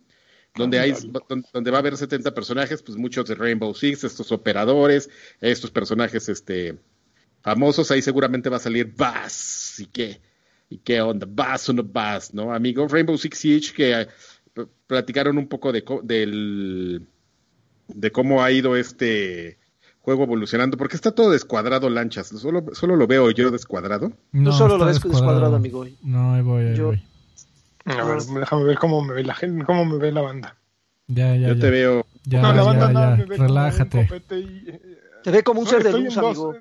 donde 0.55 0.79
hay, 0.79 0.93
don- 0.93 1.45
donde 1.53 1.71
va 1.73 1.79
a 1.79 1.81
haber 1.81 1.97
70 1.97 2.33
personajes, 2.33 2.81
pues 2.83 2.97
muchos 2.97 3.27
de 3.27 3.35
Rainbow 3.35 3.75
Six, 3.75 4.05
estos 4.05 4.31
operadores, 4.31 5.11
estos 5.41 5.73
personajes 5.73 6.29
este 6.29 6.79
famosos, 7.51 7.89
ahí 7.93 8.03
seguramente 8.03 8.49
va 8.51 8.57
a 8.57 8.61
salir 8.61 8.93
Bass, 8.97 9.77
y 9.79 9.87
qué, 9.87 10.21
y 10.69 10.79
qué 10.79 11.01
onda, 11.01 11.29
Bass 11.31 11.69
o 11.69 11.73
no 11.73 11.85
Bass, 11.85 12.35
¿no? 12.35 12.53
Amigo, 12.53 12.89
Rainbow 12.89 13.17
Six 13.17 13.39
Siege, 13.39 13.73
que 13.73 14.01
eh, 14.01 14.09
platicaron 14.89 15.39
un 15.39 15.47
poco 15.47 15.71
de, 15.71 15.85
co- 15.85 16.01
del, 16.03 17.07
de 17.87 18.11
cómo 18.11 18.43
ha 18.43 18.51
ido 18.51 18.75
este 18.77 19.59
juego 20.01 20.25
evolucionando, 20.25 20.77
porque 20.77 20.97
está 20.97 21.13
todo 21.13 21.31
descuadrado, 21.31 21.89
lanchas, 21.89 22.27
solo, 22.29 22.65
solo 22.73 22.97
lo 22.97 23.07
veo 23.07 23.31
yo 23.31 23.53
descuadrado. 23.53 24.11
No, 24.33 24.51
solo 24.51 24.77
lo 24.77 24.87
ves 24.87 25.01
descuadrado, 25.01 25.55
amigo. 25.55 25.87
No, 26.03 26.35
ahí 26.35 26.43
voy, 26.43 26.65
ahí 26.67 26.77
Yo- 26.77 26.87
voy. 26.87 27.03
A 27.85 28.05
ver, 28.05 28.21
déjame 28.23 28.65
ver 28.65 28.79
cómo 28.79 29.05
me 29.05 29.15
ve 29.15 29.23
la 29.23 29.35
gente, 29.37 29.65
cómo 29.65 29.85
me 29.85 29.99
ve 29.99 30.11
la 30.11 30.21
banda. 30.23 30.57
Ya, 31.07 31.37
ya, 31.37 31.47
yo 31.51 31.55
ya. 31.55 31.61
te 31.61 31.71
veo 31.71 32.05
Ya, 32.25 32.43
no, 32.43 32.53
la 32.53 32.63
banda 32.65 32.87
ya, 32.89 32.93
no, 32.93 33.01
ya. 33.01 33.17
me 33.17 33.25
ve 33.27 33.37
como 33.37 33.43
un 33.45 33.49
Relájate. 33.49 34.09
y, 34.41 34.65
eh, 34.69 34.81
Te 35.23 35.31
ve 35.31 35.43
como 35.45 35.61
un 35.61 35.65
no, 35.67 35.71
ser 35.71 35.85
de 35.85 35.93
luz, 35.93 36.15
dos, 36.17 36.25
amigo. 36.25 36.55
eh, 36.55 36.61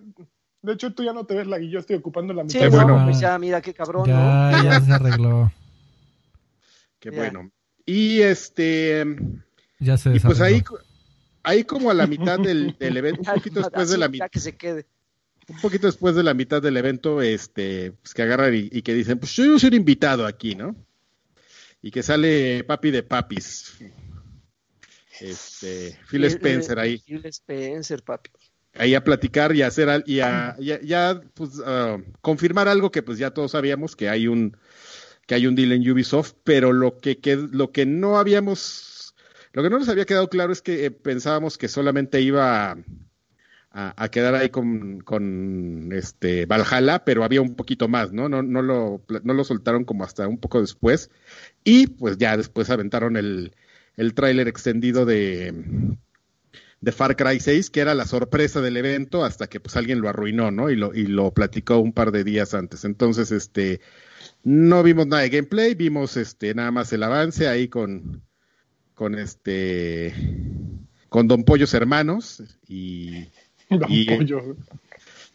De 0.66 0.74
hecho, 0.74 0.94
tú 0.94 1.04
ya 1.04 1.14
no 1.14 1.26
te 1.26 1.36
ves 1.36 1.48
la 1.48 1.60
yo 1.60 1.80
estoy 1.80 1.96
ocupando 1.98 2.34
la 2.34 2.44
Sí, 2.48 2.58
mitad. 2.58 2.70
No, 2.72 2.84
bueno. 2.88 3.06
pues 3.06 3.20
ya, 3.20 3.38
mira 3.40 3.62
qué 3.62 3.74
cabrón, 3.74 4.10
¿no? 4.10 4.52
Ya, 4.52 4.64
ya 4.64 4.82
se 4.82 4.92
arregló. 4.94 5.52
Qué 7.00 7.12
Ya. 7.12 7.18
bueno. 7.18 7.52
Y 7.86 8.22
este, 8.22 9.06
Ya 9.80 9.98
se 9.98 10.16
y 10.16 10.20
pues 10.20 10.42
ahí, 10.42 10.64
ahí 11.44 11.64
como 11.64 11.92
a 11.92 11.94
la 11.94 12.08
mitad 12.08 12.40
del, 12.40 12.76
del 12.80 12.98
evento, 12.98 13.22
un 13.30 13.36
poquito 13.38 13.60
después 13.62 13.90
de 13.90 13.98
la 14.00 14.08
mitad, 14.10 14.26
ya 14.26 14.30
que 14.30 14.40
se 14.40 14.56
quede. 14.58 14.86
un 15.50 15.62
poquito 15.62 15.86
después 15.86 16.16
de 16.16 16.24
la 16.24 16.34
mitad 16.34 16.62
del 16.64 16.78
evento, 16.78 17.22
este, 17.22 17.92
pues 18.02 18.14
que 18.16 18.24
agarran 18.24 18.56
y, 18.56 18.70
y 18.72 18.82
que 18.82 18.94
dicen, 18.96 19.20
pues 19.20 19.34
yo 19.36 19.60
soy 19.60 19.68
un 19.70 19.76
invitado 19.76 20.26
aquí, 20.26 20.56
¿no? 20.56 20.76
Y 21.84 21.92
que 21.92 22.02
sale 22.02 22.64
papi 22.64 22.90
de 22.90 23.04
papis. 23.04 23.78
Este, 25.20 25.98
Phil 26.10 26.24
Y- 26.24 26.28
Spencer 26.28 26.78
eh, 26.78 26.82
ahí, 26.82 26.98
Phil 26.98 27.26
Spencer, 27.28 28.02
papi. 28.04 28.32
Ahí 28.78 28.96
a 28.96 29.04
platicar 29.04 29.56
y 29.56 29.62
a 29.62 29.68
hacer 29.68 29.90
al- 29.90 30.04
y 30.08 30.20
a, 30.22 30.56
ya, 30.60 31.22
pues, 31.34 31.62
ah, 31.66 31.98
confirmar 32.22 32.68
algo 32.68 32.92
que 32.92 33.04
pues 33.04 33.18
ya 33.18 33.32
todos 33.32 33.52
sabíamos 33.52 33.96
que 33.96 34.10
hay 34.10 34.28
un 34.28 34.58
que 35.28 35.36
hay 35.36 35.48
un 35.48 35.56
deal 35.56 35.72
en 35.74 35.90
Ubisoft, 35.92 36.34
pero 36.44 36.74
lo 36.74 36.98
que, 37.00 37.20
que 37.20 37.36
lo 37.38 37.72
que 37.72 37.86
no 37.86 38.18
habíamos 38.20 39.16
lo 39.54 39.64
que 39.64 39.70
no 39.70 39.80
nos 39.80 39.90
había 39.90 40.06
quedado 40.06 40.30
claro 40.30 40.54
es 40.54 40.62
que 40.62 40.86
eh, 40.86 40.92
pensábamos 40.92 41.58
que 41.58 41.68
solamente 41.70 42.22
iba 42.22 42.72
a, 42.72 42.78
a- 43.72 43.94
a 44.04 44.10
quedar 44.10 44.36
ahí 44.36 44.50
con, 44.50 45.02
con 45.02 45.90
este 45.94 46.46
Valhalla, 46.46 47.04
pero 47.06 47.24
había 47.24 47.42
un 47.42 47.56
poquito 47.56 47.88
más, 47.88 48.12
¿no? 48.14 48.30
No, 48.30 48.42
no 48.44 48.62
lo, 48.62 49.04
no 49.24 49.34
lo 49.34 49.44
soltaron 49.44 49.84
como 49.86 50.04
hasta 50.04 50.28
un 50.28 50.38
poco 50.40 50.62
después. 50.62 51.10
Y 51.64 51.88
pues 51.88 52.18
ya 52.18 52.38
después 52.38 52.70
aventaron 52.70 53.18
el, 53.18 53.56
el 53.98 54.14
tráiler 54.14 54.48
extendido 54.48 55.06
de, 55.06 55.54
de 56.82 56.92
Far 56.92 57.16
Cry 57.16 57.40
6, 57.40 57.70
que 57.70 57.80
era 57.80 57.96
la 57.96 58.06
sorpresa 58.06 58.62
del 58.62 58.78
evento, 58.78 59.24
hasta 59.26 59.48
que 59.48 59.60
pues 59.60 59.76
alguien 59.76 60.02
lo 60.02 60.10
arruinó, 60.10 60.52
¿no? 60.52 60.70
Y 60.70 60.76
lo, 60.76 60.94
y 60.94 61.08
lo 61.08 61.32
platicó 61.34 61.80
un 61.80 61.94
par 61.94 62.12
de 62.12 62.24
días 62.24 62.54
antes. 62.54 62.86
Entonces, 62.86 63.32
este, 63.32 63.82
no 64.44 64.84
vimos 64.84 65.08
nada 65.08 65.24
de 65.24 65.30
gameplay, 65.30 65.74
vimos 65.74 66.16
este, 66.18 66.54
nada 66.54 66.72
más 66.72 66.92
el 66.94 67.02
avance 67.04 67.48
ahí 67.48 67.68
con, 67.70 68.22
con 68.94 69.18
este, 69.18 70.14
con 71.10 71.28
Don 71.28 71.44
Pollos 71.44 71.74
Hermanos 71.74 72.44
y, 72.68 73.30
Don 73.70 73.86
y- 73.90 74.06
Pollo. 74.06 74.56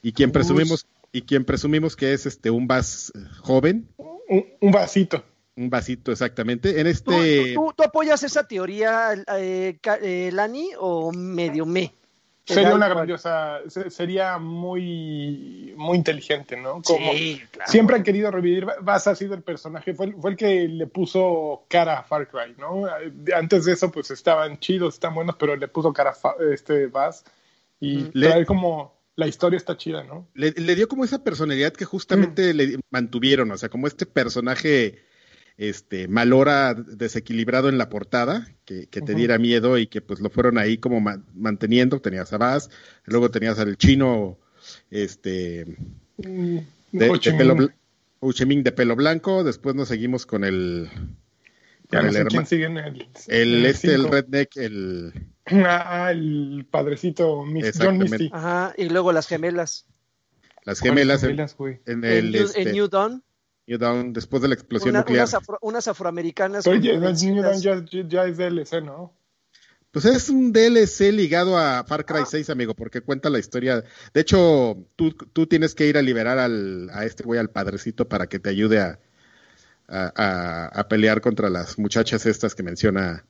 y 0.02 0.12
quien 0.12 0.30
presumimos, 0.30 0.86
y 1.12 1.22
quien 1.22 1.44
presumimos 1.44 1.96
que 1.96 2.12
es 2.12 2.26
este, 2.26 2.50
un 2.50 2.68
Bass 2.68 3.12
joven, 3.40 3.88
Un, 3.96 4.44
un 4.60 4.70
vasito. 4.70 5.24
Un 5.60 5.70
vasito 5.70 6.10
exactamente. 6.10 6.70
En 6.80 6.84
¿Tú, 6.84 6.90
este, 6.90 7.54
tú- 7.54 7.72
tú 7.76 7.82
apoyas 7.82 8.22
esa 8.22 8.46
teoría, 8.46 9.12
eh, 9.38 9.78
eh, 10.02 10.30
Lani, 10.32 10.70
o 10.78 11.12
medio 11.12 11.66
me? 11.66 11.94
Sería 12.46 12.74
una 12.74 12.88
grandiosa, 12.88 13.60
se- 13.68 13.90
sería 13.90 14.38
muy, 14.38 15.72
muy 15.76 15.96
inteligente, 15.98 16.56
¿no? 16.56 16.82
Como 16.82 17.12
Sí, 17.12 17.40
claro. 17.52 17.70
siempre 17.70 17.94
han 17.96 18.02
querido 18.02 18.30
revivir, 18.32 18.66
Bass 18.80 19.06
ha 19.06 19.14
sido 19.14 19.34
el 19.34 19.42
personaje, 19.42 19.94
fue, 19.94 20.06
el- 20.06 20.14
fue 20.16 20.30
el 20.32 20.36
que 20.36 20.66
le 20.66 20.86
puso 20.88 21.64
cara 21.68 22.00
a 22.00 22.02
Far 22.02 22.26
Cry, 22.28 22.56
¿no? 22.58 22.86
Antes 23.36 23.66
de 23.66 23.72
eso, 23.74 23.92
pues 23.92 24.10
estaban 24.10 24.58
chidos, 24.58 24.94
están 24.94 25.14
buenos, 25.14 25.36
pero 25.36 25.54
le 25.54 25.68
puso 25.68 25.92
cara 25.92 26.10
a 26.10 26.34
este 26.52 26.86
Bass 26.86 27.24
y 27.78 28.08
Le- 28.14 28.28
trae 28.28 28.46
como 28.46 28.98
la 29.14 29.28
historia 29.28 29.56
está 29.58 29.76
chida, 29.76 30.02
¿no? 30.02 30.26
le, 30.34 30.50
le 30.52 30.74
dio 30.74 30.88
como 30.88 31.04
esa 31.04 31.22
personalidad 31.22 31.72
que 31.74 31.84
justamente 31.84 32.52
le 32.54 32.78
mantuvieron, 32.90 33.50
o 33.52 33.58
sea, 33.58 33.68
como 33.68 33.86
este 33.86 34.06
personaje 34.06 35.04
este 35.56 36.08
malora 36.08 36.74
desequilibrado 36.74 37.68
en 37.68 37.78
la 37.78 37.88
portada, 37.88 38.48
que, 38.64 38.86
que 38.86 39.00
te 39.00 39.12
Ujú. 39.12 39.18
diera 39.18 39.38
miedo 39.38 39.78
y 39.78 39.86
que 39.86 40.00
pues 40.00 40.20
lo 40.20 40.30
fueron 40.30 40.58
ahí 40.58 40.78
como 40.78 41.00
ma- 41.00 41.22
manteniendo, 41.34 42.00
tenías 42.00 42.32
a 42.32 42.38
Bass, 42.38 42.70
luego 43.04 43.30
tenías 43.30 43.58
al 43.58 43.76
chino 43.76 44.38
este 44.90 45.76
Mm, 46.18 46.58
de, 46.92 47.08
de 47.08 47.32
pelo 47.32 47.54
de 48.62 48.72
pelo 48.72 48.94
blanco, 48.96 49.42
después 49.44 49.74
nos 49.74 49.88
seguimos 49.88 50.26
con 50.26 50.44
el 50.44 50.90
con 51.88 52.00
el 52.06 52.16
en 52.66 52.76
el, 52.78 53.08
el 53.28 53.54
en 53.54 53.66
este 53.66 53.94
el 53.94 54.02
cinco. 54.02 54.14
redneck, 54.14 54.56
el 54.56 55.12
Ah, 55.46 56.10
el 56.12 56.66
padrecito 56.70 57.44
Mis- 57.44 57.76
John. 57.76 57.98
Misty. 57.98 58.30
Ajá, 58.32 58.74
y 58.76 58.88
luego 58.88 59.12
las 59.12 59.26
gemelas. 59.26 59.86
las 60.64 60.78
gemelas 60.80 61.22
en, 61.24 61.30
Gemelas, 61.30 61.56
en 61.86 62.04
En, 62.04 62.04
el 62.04 62.32
New, 62.32 62.44
este, 62.44 62.62
en 62.62 62.72
New 62.72 62.88
Dawn, 62.88 63.24
New 63.66 63.78
Dawn, 63.78 64.12
después 64.12 64.42
de 64.42 64.48
la 64.48 64.54
explosión 64.54 64.90
una- 64.90 65.00
nuclear. 65.00 65.20
unas, 65.24 65.34
afro- 65.34 65.58
unas 65.60 65.86
afroamericanas. 65.88 66.66
Oye, 66.66 66.92
New 66.98 67.42
Dawn 67.42 67.60
ya, 67.60 67.84
ya 68.08 68.24
es 68.24 68.36
DLC, 68.36 68.80
¿no? 68.82 69.14
Pues 69.92 70.04
es 70.04 70.28
un 70.28 70.52
DLC 70.52 71.10
ligado 71.12 71.58
a 71.58 71.82
Far 71.84 72.04
Cry 72.06 72.20
6, 72.28 72.48
amigo, 72.50 72.74
porque 72.74 73.00
cuenta 73.00 73.28
la 73.28 73.40
historia. 73.40 73.82
De 74.14 74.20
hecho, 74.20 74.76
tú, 74.94 75.10
tú 75.12 75.46
tienes 75.48 75.74
que 75.74 75.86
ir 75.88 75.98
a 75.98 76.02
liberar 76.02 76.38
al, 76.38 76.88
a 76.92 77.04
este 77.04 77.24
güey, 77.24 77.40
al 77.40 77.50
padrecito, 77.50 78.08
para 78.08 78.28
que 78.28 78.38
te 78.38 78.50
ayude 78.50 78.78
a, 78.80 79.00
a, 79.88 80.12
a- 80.14 80.66
a 80.66 80.88
pelear 80.88 81.20
contra 81.20 81.50
las 81.50 81.76
muchachas 81.78 82.24
estas 82.26 82.54
que 82.54 82.62
menciona 82.62 83.24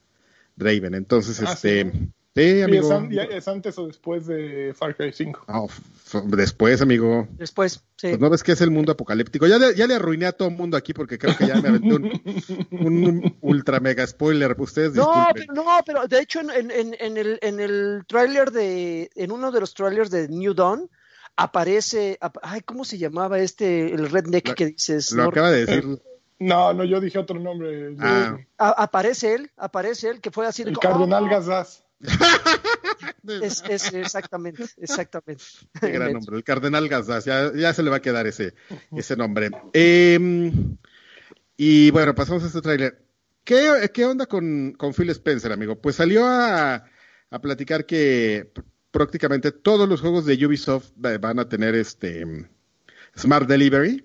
Draven. 0.57 0.95
Entonces, 0.95 1.41
Ah, 1.41 1.53
este. 1.55 1.91
¿sí? 1.91 2.09
Sí, 2.37 2.63
amigo. 2.63 2.85
es, 2.87 2.91
an- 2.93 3.11
ya- 3.11 3.25
es 3.25 3.49
antes 3.49 3.77
o 3.79 3.87
después 3.89 4.27
de 4.27 4.73
Far 4.75 4.97
Cry 4.97 5.13
5. 5.13 5.45
No, 5.49 5.65
f- 5.67 6.23
después, 6.27 6.81
amigo. 6.81 7.27
Después, 7.33 7.83
sí. 7.97 8.09
Pues 8.11 8.21
no 8.21 8.31
ves 8.31 8.45
que 8.45 8.53
es 8.53 8.61
el 8.61 8.71
mundo 8.71 8.93
apocalíptico. 8.93 9.49
Ya 9.49 9.59
le, 9.59 9.75
ya 9.75 9.87
le 9.89 9.95
arruiné 9.97 10.27
a 10.27 10.33
todo 10.33 10.49
el 10.49 10.55
mundo 10.57 10.77
aquí 10.77 10.93
porque 10.95 11.19
creo 11.19 11.37
que 11.37 11.47
ya 11.49 11.57
me 11.61 11.69
aventé 11.69 11.93
un, 11.95 12.13
un 12.71 13.37
ultra 13.41 13.81
mega 13.81 14.07
spoiler. 14.07 14.55
Ustedes 14.59 14.95
No, 14.95 15.27
pero 15.35 15.53
no, 15.55 15.65
pero 15.85 16.07
de 16.07 16.21
hecho 16.21 16.41
en, 16.41 16.71
en, 16.71 16.95
en, 17.01 17.17
el, 17.17 17.39
en 17.43 17.59
el 17.59 18.05
tráiler 18.07 18.53
de, 18.53 19.11
en 19.17 19.33
uno 19.33 19.51
de 19.51 19.61
los 19.61 19.75
trailers 19.75 20.11
de 20.11 20.29
New 20.29 20.55
Dawn, 20.55 20.89
aparece, 21.37 22.17
ap- 22.21 22.39
ay, 22.43 22.61
¿cómo 22.61 22.85
se 22.85 22.99
llamaba 22.99 23.39
este, 23.41 23.93
el 23.93 24.09
redneck 24.11 24.49
Lo- 24.49 24.55
que 24.55 24.67
dices? 24.67 25.11
Lo 25.13 25.25
No, 25.25 25.29
acaba 25.31 25.51
de 25.51 25.67
decir. 25.67 26.01
No, 26.39 26.73
no, 26.73 26.85
yo 26.85 27.01
dije 27.01 27.19
otro 27.19 27.39
nombre. 27.39 27.95
Ah. 27.99 28.37
aparece 28.57 29.35
él, 29.35 29.51
aparece 29.57 30.09
él, 30.09 30.21
que 30.21 30.31
fue 30.31 30.47
así 30.47 30.63
de 30.65 30.71
el 30.71 30.77
como, 30.77 30.93
Cardenal 30.95 31.25
"Oh, 31.25 31.29
Gazaz. 31.29 31.85
Es, 33.27 33.63
es 33.69 33.93
exactamente, 33.93 34.65
exactamente. 34.79 35.45
Qué 35.81 35.91
gran 35.91 36.13
nombre, 36.15 36.37
el 36.37 36.45
Cardenal 36.45 36.89
Gazdas, 36.89 37.25
ya, 37.25 37.53
ya 37.55 37.73
se 37.75 37.83
le 37.83 37.91
va 37.91 37.97
a 37.97 38.03
quedar 38.03 38.27
ese, 38.27 38.55
ese 38.97 39.17
nombre. 39.17 39.51
Eh, 39.73 40.51
y 41.57 41.91
bueno, 41.91 42.15
pasamos 42.15 42.43
a 42.43 42.47
este 42.47 42.61
tráiler. 42.63 43.05
¿Qué, 43.45 43.91
qué 43.93 44.05
onda 44.05 44.27
con, 44.27 44.73
con 44.73 44.95
Phil 44.95 45.11
Spencer, 45.11 45.53
amigo? 45.53 45.81
Pues 45.81 45.97
salió 45.97 46.27
a, 46.27 46.85
a 47.31 47.41
platicar 47.41 47.85
que 47.87 48.51
pr- 48.53 48.65
prácticamente 48.91 49.53
todos 49.53 49.89
los 49.89 50.01
juegos 50.01 50.25
de 50.27 50.45
Ubisoft 50.47 50.91
va- 51.05 51.19
van 51.19 51.39
a 51.39 51.49
tener 51.49 51.75
este 51.75 52.49
Smart 53.19 53.47
Delivery 53.49 54.05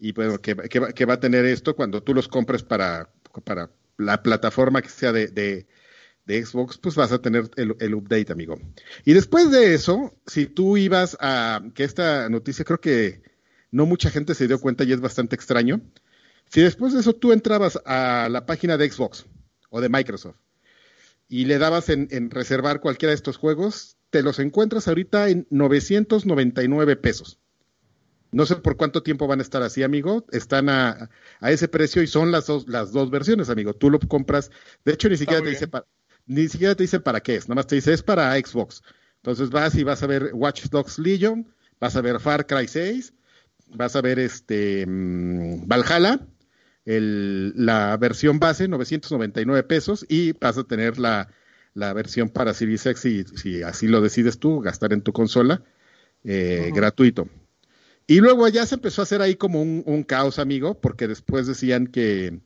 y 0.00 0.12
bueno, 0.12 0.38
que, 0.40 0.54
que 0.56 0.78
va- 0.80 0.92
que 0.92 1.04
va 1.04 1.14
a 1.14 1.20
tener 1.20 1.44
esto 1.44 1.74
cuando 1.76 2.02
tú 2.02 2.14
los 2.14 2.28
compres 2.28 2.62
para, 2.62 3.10
para 3.44 3.70
la 3.96 4.22
plataforma 4.22 4.82
que 4.82 4.88
sea 4.88 5.12
de, 5.12 5.28
de, 5.28 5.66
de 6.28 6.44
Xbox, 6.44 6.76
pues 6.76 6.94
vas 6.94 7.10
a 7.10 7.20
tener 7.20 7.50
el, 7.56 7.74
el 7.80 7.94
update, 7.94 8.30
amigo. 8.30 8.60
Y 9.04 9.14
después 9.14 9.50
de 9.50 9.74
eso, 9.74 10.14
si 10.26 10.46
tú 10.46 10.76
ibas 10.76 11.16
a, 11.20 11.62
que 11.74 11.84
esta 11.84 12.28
noticia 12.28 12.66
creo 12.66 12.80
que 12.80 13.22
no 13.70 13.86
mucha 13.86 14.10
gente 14.10 14.34
se 14.34 14.46
dio 14.46 14.60
cuenta 14.60 14.84
y 14.84 14.92
es 14.92 15.00
bastante 15.00 15.34
extraño, 15.34 15.80
si 16.50 16.60
después 16.60 16.92
de 16.92 17.00
eso 17.00 17.14
tú 17.14 17.32
entrabas 17.32 17.80
a 17.86 18.28
la 18.30 18.44
página 18.44 18.76
de 18.76 18.90
Xbox 18.90 19.24
o 19.70 19.80
de 19.80 19.88
Microsoft 19.88 20.36
y 21.28 21.46
le 21.46 21.58
dabas 21.58 21.88
en, 21.88 22.08
en 22.10 22.30
reservar 22.30 22.80
cualquiera 22.80 23.10
de 23.10 23.16
estos 23.16 23.38
juegos, 23.38 23.96
te 24.10 24.22
los 24.22 24.38
encuentras 24.38 24.86
ahorita 24.86 25.30
en 25.30 25.46
999 25.48 26.96
pesos. 26.96 27.38
No 28.30 28.44
sé 28.44 28.56
por 28.56 28.76
cuánto 28.76 29.02
tiempo 29.02 29.26
van 29.26 29.38
a 29.38 29.42
estar 29.42 29.62
así, 29.62 29.82
amigo. 29.82 30.26
Están 30.30 30.68
a, 30.68 31.08
a 31.40 31.50
ese 31.50 31.68
precio 31.68 32.02
y 32.02 32.06
son 32.06 32.30
las 32.30 32.46
dos, 32.46 32.68
las 32.68 32.92
dos 32.92 33.10
versiones, 33.10 33.48
amigo. 33.48 33.72
Tú 33.72 33.88
lo 33.88 33.98
compras. 33.98 34.50
De 34.84 34.92
hecho, 34.92 35.08
ni 35.08 35.16
siquiera 35.16 35.42
te 35.42 35.48
dice 35.48 35.68
para, 35.68 35.86
ni 36.28 36.48
siquiera 36.48 36.74
te 36.76 36.84
dice 36.84 37.00
para 37.00 37.20
qué 37.20 37.36
es. 37.36 37.48
Nada 37.48 37.56
más 37.56 37.66
te 37.66 37.74
dice 37.76 37.92
es 37.92 38.02
para 38.02 38.34
Xbox. 38.36 38.82
Entonces 39.16 39.50
vas 39.50 39.74
y 39.74 39.82
vas 39.84 40.02
a 40.02 40.06
ver 40.06 40.30
Watch 40.34 40.66
Dogs 40.70 40.98
Legion, 40.98 41.52
vas 41.80 41.96
a 41.96 42.00
ver 42.00 42.20
Far 42.20 42.46
Cry 42.46 42.68
6, 42.68 43.12
vas 43.74 43.96
a 43.96 44.00
ver 44.00 44.18
este 44.20 44.86
mm, 44.86 45.66
Valhalla, 45.66 46.20
el- 46.84 47.52
la 47.56 47.96
versión 47.96 48.38
base, 48.38 48.68
999 48.68 49.62
pesos, 49.64 50.06
y 50.08 50.32
vas 50.32 50.56
a 50.58 50.64
tener 50.64 50.98
la, 50.98 51.28
la 51.74 51.92
versión 51.92 52.28
para 52.28 52.54
Series 52.54 52.86
X, 52.86 53.00
si, 53.00 53.24
si 53.36 53.62
así 53.62 53.88
lo 53.88 54.00
decides 54.00 54.38
tú, 54.38 54.60
gastar 54.60 54.92
en 54.92 55.02
tu 55.02 55.12
consola, 55.12 55.62
eh, 56.24 56.70
gratuito. 56.74 57.28
Y 58.06 58.20
luego 58.20 58.48
ya 58.48 58.64
se 58.66 58.76
empezó 58.76 59.02
a 59.02 59.04
hacer 59.04 59.20
ahí 59.22 59.34
como 59.36 59.60
un, 59.60 59.82
un 59.86 60.02
caos, 60.02 60.38
amigo, 60.38 60.80
porque 60.80 61.08
después 61.08 61.46
decían 61.46 61.86
que, 61.88 62.40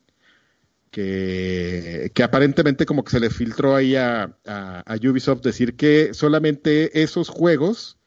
que, 0.92 2.12
que 2.14 2.22
aparentemente 2.22 2.86
como 2.86 3.02
que 3.04 3.10
se 3.12 3.20
le 3.20 3.30
filtró 3.30 3.74
ahí 3.74 3.96
a, 3.96 4.36
a- 4.46 4.84
Ubisoft 5.02 5.42
decir 5.42 5.74
que 5.76 6.14
solamente 6.14 7.02
esos 7.02 7.28
juegos 7.30 7.98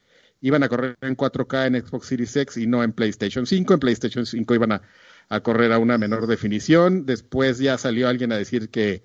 iban 0.42 0.64
a 0.64 0.70
correr 0.70 0.96
en 1.02 1.18
4K 1.18 1.68
en 1.68 1.86
Xbox 1.86 2.08
Series 2.08 2.36
X 2.36 2.58
y 2.58 2.68
no 2.68 2.84
en 2.84 2.94
PlayStation 2.94 3.46
5. 3.48 3.74
En 3.74 3.80
PlayStation 3.80 4.26
5 4.26 4.56
iban 4.56 4.72
a, 4.74 4.82
a 5.30 5.42
correr 5.42 5.74
a 5.74 5.80
una 5.80 5.98
menor 5.98 6.28
definición. 6.28 7.06
Después 7.06 7.58
ya 7.58 7.78
salió 7.80 8.08
alguien 8.08 8.32
a 8.32 8.38
decir 8.38 8.70
que, 8.70 9.04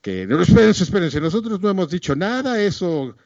que 0.00 0.26
no, 0.26 0.40
espérense, 0.42 0.84
espérense, 0.84 1.20
nosotros 1.20 1.60
no 1.60 1.70
hemos 1.70 1.90
dicho 1.90 2.16
nada, 2.16 2.60
eso, 2.62 3.16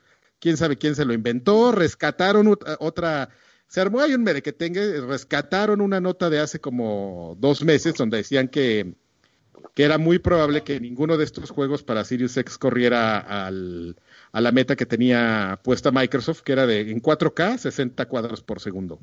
quién 0.41 0.57
sabe 0.57 0.77
quién 0.79 0.95
se 0.97 1.05
lo 1.05 1.15
inventó, 1.15 1.73
rescataron 1.73 2.47
ot- 2.49 2.77
otra, 2.81 3.31
se 3.69 3.81
armó 3.81 4.01
ahí 4.01 4.15
un 4.15 4.25
merequetengue, 4.25 5.01
rescataron 5.03 5.81
una 5.81 6.01
nota 6.01 6.31
de 6.31 6.41
hace 6.41 6.61
como 6.61 7.37
dos 7.39 7.63
meses 7.65 7.95
donde 7.95 8.19
decían 8.19 8.49
que, 8.49 8.95
que 9.75 9.85
era 9.85 9.99
muy 9.99 10.19
probable 10.19 10.63
que 10.63 10.81
ninguno 10.81 11.17
de 11.17 11.25
estos 11.25 11.51
juegos 11.51 11.83
para 11.83 12.05
Sirius 12.05 12.37
X 12.37 12.59
corriera 12.59 13.19
al, 13.19 13.97
a 14.33 14.41
la 14.41 14.53
meta 14.53 14.77
que 14.77 14.87
tenía 14.87 15.61
puesta 15.63 15.91
Microsoft, 15.91 16.43
que 16.43 16.53
era 16.53 16.67
de 16.67 16.91
en 16.91 17.03
4K 17.03 17.59
60 17.59 18.07
cuadros 18.07 18.43
por 18.43 18.61
segundo, 18.61 19.01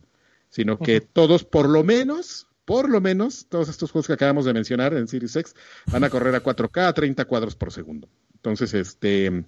sino 0.50 0.78
que 0.78 1.02
todos 1.02 1.44
por 1.44 1.70
lo 1.70 1.84
menos, 1.84 2.48
por 2.66 2.90
lo 2.90 3.02
menos, 3.02 3.48
todos 3.50 3.70
estos 3.70 3.92
juegos 3.92 4.08
que 4.08 4.14
acabamos 4.14 4.46
de 4.46 4.54
mencionar 4.54 4.94
en 4.94 5.08
Series 5.08 5.36
X 5.36 5.56
van 5.92 6.04
a 6.04 6.10
correr 6.10 6.36
a 6.36 6.44
4K 6.44 6.88
a 6.88 6.94
30 6.94 7.26
cuadros 7.26 7.56
por 7.56 7.72
segundo. 7.72 8.08
Entonces, 8.36 8.74
este, 8.74 9.46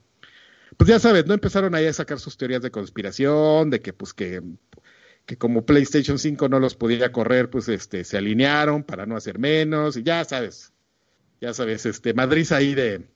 pues 0.78 0.88
ya 0.89 0.99
sabes, 0.99 1.26
no 1.26 1.34
empezaron 1.34 1.76
ahí 1.76 1.86
a 1.86 1.93
sacar 1.93 2.20
sus 2.20 2.38
teorías 2.38 2.61
de 2.61 2.72
conspiración, 2.72 3.70
de 3.70 3.82
que 3.82 3.93
pues 3.93 4.13
que 4.13 4.41
que 5.26 5.38
como 5.38 5.66
PlayStation 5.66 6.20
5 6.20 6.49
no 6.49 6.59
los 6.59 6.76
podía 6.76 7.11
correr, 7.11 7.49
pues 7.49 7.68
este 7.68 8.03
se 8.03 8.18
alinearon 8.18 8.84
para 8.84 9.05
no 9.05 9.16
hacer 9.16 9.39
menos 9.39 9.97
y 9.97 10.03
ya 10.03 10.24
sabes, 10.24 10.72
ya 11.46 11.54
sabes, 11.54 11.86
este 11.86 12.14
Madrid 12.14 12.52
ahí 12.52 12.76
de 12.76 13.08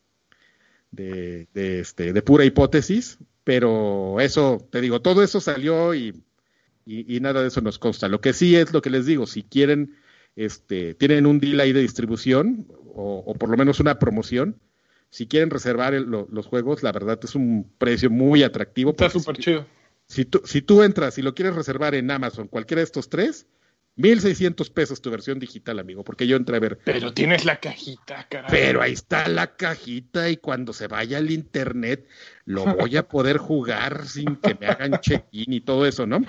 de, 0.92 1.48
de, 1.54 1.80
este 1.82 2.14
de 2.14 2.22
pura 2.22 2.46
hipótesis, 2.46 3.18
pero 3.44 4.20
eso 4.20 4.66
te 4.72 4.82
digo, 4.82 5.02
todo 5.02 5.22
eso 5.24 5.40
salió 5.40 5.94
y, 5.94 6.24
y, 6.86 7.16
y 7.16 7.20
nada 7.20 7.42
de 7.42 7.48
eso 7.50 7.62
nos 7.62 7.78
consta. 7.80 8.08
Lo 8.08 8.22
que 8.22 8.34
sí 8.34 8.56
es 8.56 8.74
lo 8.74 8.82
que 8.82 8.90
les 8.90 9.06
digo, 9.06 9.28
si 9.28 9.44
quieren 9.44 9.96
este 10.36 10.94
tienen 10.96 11.26
un 11.26 11.40
deal 11.40 11.60
ahí 11.60 11.74
de 11.74 11.82
distribución 11.82 12.68
o, 12.96 13.24
o 13.26 13.34
por 13.36 13.50
lo 13.50 13.58
menos 13.58 13.80
una 13.80 14.00
promoción, 14.00 14.56
si 15.12 15.28
quieren 15.28 15.50
reservar 15.50 15.94
el- 15.94 16.04
lo- 16.04 16.28
los 16.32 16.46
juegos, 16.48 16.84
la 16.84 16.92
verdad 16.92 17.20
es 17.24 17.36
un 17.36 17.72
precio 17.78 18.10
muy 18.10 18.44
atractivo. 18.44 18.92
Está 18.92 19.10
súper 19.10 19.36
si- 19.38 19.42
chido. 19.44 19.66
si 20.08 20.26
tú, 20.26 20.42
si 20.46 20.62
tú 20.62 20.82
entras 20.84 21.18
y 21.18 21.22
lo 21.22 21.34
quieres 21.36 21.56
reservar 21.56 21.96
en 21.96 22.10
Amazon, 22.12 22.48
cualquiera 22.48 22.80
de 22.82 22.86
estos 22.86 23.10
tres, 23.10 23.48
1600 24.00 24.70
pesos 24.70 25.02
tu 25.02 25.12
versión 25.12 25.40
digital, 25.40 25.78
amigo, 25.78 26.06
porque 26.06 26.26
yo 26.26 26.38
entré 26.38 26.56
a 26.56 26.62
ver. 26.62 26.80
Pero 26.86 27.14
tienes 27.14 27.44
la 27.44 27.60
cajita, 27.60 28.28
carajo. 28.30 28.50
Pero 28.50 28.82
ahí 28.82 28.94
está 28.94 29.28
la 29.28 29.58
cajita 29.58 30.30
y 30.30 30.38
cuando 30.38 30.72
se 30.72 30.88
vaya 30.88 31.18
al 31.18 31.30
internet 31.30 32.08
lo 32.46 32.64
voy 32.76 32.96
a 32.96 33.10
poder 33.10 33.38
jugar 33.38 34.08
sin 34.08 34.38
que 34.38 34.56
me 34.56 34.68
hagan 34.68 35.02
check-in 35.02 35.52
y 35.52 35.60
todo 35.60 35.86
eso, 35.86 36.08
¿no? 36.08 36.22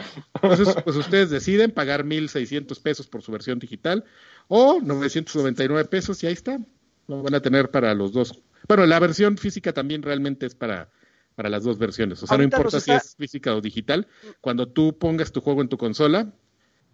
Entonces, 0.42 0.74
pues 0.82 0.96
ustedes 0.96 1.30
deciden 1.30 1.70
pagar 1.70 2.02
1600 2.02 2.80
pesos 2.80 3.06
por 3.06 3.22
su 3.22 3.30
versión 3.30 3.60
digital 3.60 4.04
o 4.48 4.80
999 4.80 5.84
pesos 5.84 6.20
y 6.24 6.26
ahí 6.26 6.32
está. 6.32 6.58
Lo 7.06 7.22
van 7.22 7.36
a 7.36 7.40
tener 7.40 7.70
para 7.70 7.94
los 7.94 8.12
dos. 8.12 8.42
Bueno, 8.66 8.84
la 8.84 8.98
versión 8.98 9.38
física 9.38 9.72
también 9.72 10.02
realmente 10.02 10.44
es 10.44 10.56
para, 10.56 10.90
para 11.36 11.48
las 11.48 11.62
dos 11.62 11.78
versiones. 11.78 12.20
O 12.20 12.26
sea, 12.26 12.34
Ahorita 12.34 12.56
no 12.56 12.62
importa 12.62 12.80
si 12.80 12.90
es 12.90 13.14
física 13.14 13.54
o 13.54 13.60
digital. 13.60 14.08
Cuando 14.40 14.66
tú 14.66 14.98
pongas 14.98 15.30
tu 15.30 15.40
juego 15.40 15.62
en 15.62 15.68
tu 15.68 15.78
consola, 15.78 16.32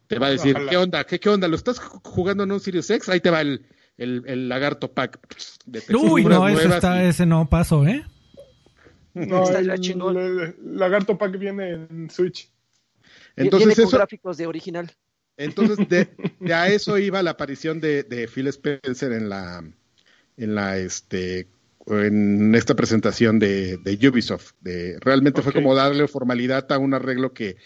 te 0.07 0.19
va 0.19 0.29
a 0.29 0.31
decir, 0.31 0.55
Ojalá. 0.55 0.71
¿qué 0.71 0.77
onda? 0.77 1.05
¿Qué, 1.05 1.21
¿Qué 1.21 1.29
onda? 1.29 1.49
¿Lo 1.49 1.57
estás 1.57 1.81
ju- 1.81 2.01
jugando 2.05 2.45
en 2.45 2.53
un 2.53 2.61
Series 2.61 2.89
X? 2.91 3.09
Ahí 3.09 3.21
te 3.21 3.31
va 3.31 3.41
el, 3.41 3.67
el, 3.97 4.23
el 4.27 4.49
lagarto 4.49 4.93
pack 4.93 5.19
de 5.67 5.83
Uy, 5.97 6.25
no, 6.25 6.47
ese, 6.49 6.55
nuevas 6.59 6.75
está, 6.77 7.05
y- 7.05 7.09
ese 7.09 7.27
no 7.27 7.49
paso, 7.49 7.87
¿eh? 7.87 8.05
No, 9.15 9.45
Estaría 9.45 9.75
el, 9.75 9.81
chingón. 9.81 10.17
el 10.19 10.55
Lagarto 10.79 11.17
Pack 11.17 11.39
viene 11.39 11.71
en 11.71 12.11
Switch. 12.11 12.51
Entonces, 13.35 13.69
Viene 13.69 13.75
con 13.83 13.89
eso, 13.89 13.97
gráficos 13.97 14.37
de 14.37 14.47
original. 14.47 14.93
entonces 15.39 15.89
de, 15.89 16.09
de 16.39 16.53
a 16.55 16.69
eso 16.69 16.99
iba 16.99 17.23
la 17.23 17.31
aparición 17.31 17.81
de, 17.81 18.03
de 18.03 18.29
Phil 18.29 18.47
Spencer 18.49 19.13
en 19.13 19.31
la, 19.31 19.65
en 20.37 20.55
la, 20.55 20.77
este, 20.77 21.49
en 21.87 22.55
esta 22.55 22.75
presentación 22.75 23.39
de, 23.39 23.79
de 23.79 24.09
Ubisoft. 24.09 24.53
De, 24.61 24.99
realmente 25.01 25.41
fue 25.41 25.55
como 25.55 25.75
darle 25.75 26.07
formalidad 26.09 26.71
a 26.71 26.77
un 26.79 26.93
arreglo 26.93 27.33
que, 27.33 27.57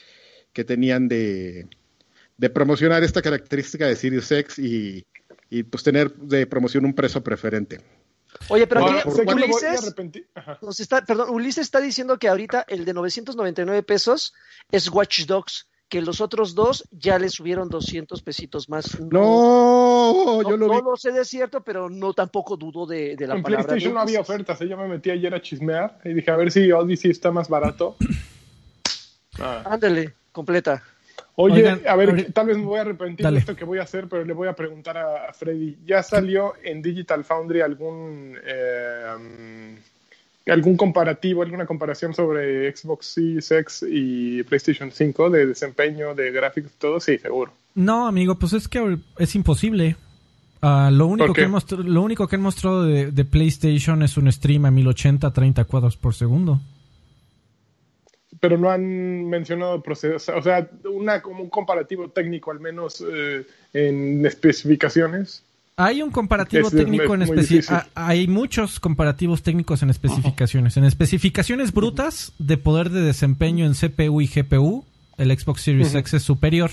que 0.52 0.62
tenían 0.64 1.08
de, 1.08 1.66
de 2.40 2.48
promocionar 2.48 3.04
esta 3.04 3.20
característica 3.20 3.86
de 3.86 3.94
Sirius 3.94 4.32
X 4.32 4.58
y, 4.58 5.04
y 5.50 5.62
pues 5.62 5.82
tener 5.84 6.10
de 6.14 6.46
promoción 6.46 6.86
un 6.86 6.94
precio 6.94 7.22
preferente. 7.22 7.82
Oye, 8.48 8.66
pero 8.66 8.80
Ahora, 8.80 9.02
a 9.02 9.34
Ulises, 9.34 9.94
nos 10.62 10.80
está, 10.80 11.04
perdón, 11.04 11.28
Ulises 11.30 11.66
está 11.66 11.80
diciendo 11.82 12.18
que 12.18 12.28
ahorita 12.28 12.64
el 12.66 12.86
de 12.86 12.94
999 12.94 13.82
pesos 13.82 14.32
es 14.70 14.88
Watch 14.88 15.26
Dogs, 15.26 15.68
que 15.90 16.00
los 16.00 16.22
otros 16.22 16.54
dos 16.54 16.88
ya 16.90 17.18
le 17.18 17.28
subieron 17.28 17.68
200 17.68 18.22
pesitos 18.22 18.70
más. 18.70 18.98
No, 19.00 20.40
No, 20.40 20.42
yo 20.42 20.56
no, 20.56 20.56
lo 20.56 20.68
vi. 20.70 20.76
no 20.76 20.90
lo 20.92 20.96
sé 20.96 21.12
de 21.12 21.26
cierto, 21.26 21.62
pero 21.62 21.90
no 21.90 22.14
tampoco 22.14 22.56
dudo 22.56 22.86
de, 22.86 23.16
de 23.16 23.26
la 23.26 23.34
en 23.34 23.42
palabra. 23.42 23.66
PlayStation 23.66 23.90
de 23.90 23.94
no 23.96 24.00
había 24.00 24.20
ofertas. 24.20 24.58
¿eh? 24.62 24.68
Yo 24.68 24.78
me 24.78 24.88
metí 24.88 25.10
ayer 25.10 25.34
a 25.34 25.42
chismear 25.42 25.98
y 26.04 26.14
dije, 26.14 26.30
a 26.30 26.36
ver 26.36 26.50
si 26.50 26.72
Odyssey 26.72 27.10
está 27.10 27.30
más 27.30 27.50
barato. 27.50 27.96
Ah. 29.38 29.62
Ándale, 29.66 30.14
completa. 30.32 30.82
Oye, 31.36 31.54
Oigan, 31.62 31.80
a 31.86 31.96
ver, 31.96 32.10
ahorita- 32.10 32.32
tal 32.32 32.46
vez 32.48 32.58
me 32.58 32.64
voy 32.64 32.78
a 32.78 32.82
arrepentir 32.82 33.24
Dale. 33.24 33.36
de 33.36 33.40
esto 33.40 33.56
que 33.56 33.64
voy 33.64 33.78
a 33.78 33.82
hacer, 33.82 34.08
pero 34.08 34.24
le 34.24 34.32
voy 34.34 34.48
a 34.48 34.52
preguntar 34.54 34.98
a, 34.98 35.32
Freddy. 35.32 35.78
¿Ya 35.86 36.02
salió 36.02 36.54
en 36.62 36.82
Digital 36.82 37.24
Foundry 37.24 37.60
algún 37.62 38.36
eh, 38.44 39.76
algún 40.46 40.76
comparativo, 40.76 41.42
alguna 41.42 41.66
comparación 41.66 42.12
sobre 42.12 42.74
Xbox 42.74 43.06
Series 43.06 43.50
X 43.52 43.84
y 43.88 44.42
PlayStation 44.42 44.90
5 44.90 45.30
de 45.30 45.46
desempeño, 45.46 46.14
de 46.14 46.30
gráficos 46.32 46.72
todo? 46.78 46.98
Sí, 47.00 47.18
seguro. 47.18 47.52
No, 47.74 48.06
amigo, 48.08 48.34
pues 48.38 48.52
es 48.54 48.66
que 48.68 48.98
es 49.18 49.34
imposible. 49.34 49.96
Ah, 50.62 50.90
lo, 50.92 51.06
único 51.06 51.28
¿Por 51.28 51.36
que 51.36 51.44
han 51.44 51.52
mostr- 51.52 51.84
lo 51.84 52.02
único 52.02 52.26
que 52.28 52.36
han 52.36 52.42
mostrado 52.42 52.82
de, 52.84 53.12
de 53.12 53.24
PlayStation 53.24 54.02
es 54.02 54.16
un 54.16 54.30
stream 54.30 54.64
a 54.66 54.70
1080 54.70 55.32
30 55.32 55.64
cuadros 55.64 55.96
por 55.96 56.14
segundo. 56.14 56.60
Pero 58.40 58.56
no 58.56 58.70
han 58.70 59.28
mencionado 59.28 59.82
procesos, 59.82 60.34
o 60.34 60.42
sea, 60.42 60.66
una, 60.90 61.20
como 61.20 61.42
un 61.42 61.50
comparativo 61.50 62.08
técnico, 62.08 62.50
al 62.50 62.58
menos 62.60 63.04
eh, 63.06 63.46
en 63.74 64.24
especificaciones. 64.24 65.42
Hay 65.76 66.02
un 66.02 66.10
comparativo 66.10 66.68
Es- 66.68 66.74
es 66.74 66.80
técnico 66.84 67.14
en 67.14 67.20
muy 67.20 67.28
especi- 67.30 67.40
difícil. 67.48 67.74
ah, 67.76 67.86
Hay 67.94 68.26
muchos 68.28 68.80
comparativos 68.80 69.42
técnicos 69.42 69.82
en 69.82 69.90
especificaciones. 69.90 70.76
En 70.76 70.84
especificaciones 70.84 71.72
brutas 71.72 72.32
de 72.38 72.56
poder 72.58 72.90
de 72.90 73.00
desempeño 73.02 73.64
en 73.66 73.74
CPU 73.74 74.20
y 74.20 74.26
GPU, 74.26 74.84
el 75.18 75.38
Xbox 75.38 75.62
Series. 75.62 75.94
X 75.94 76.14
es 76.14 76.22
superior. 76.22 76.70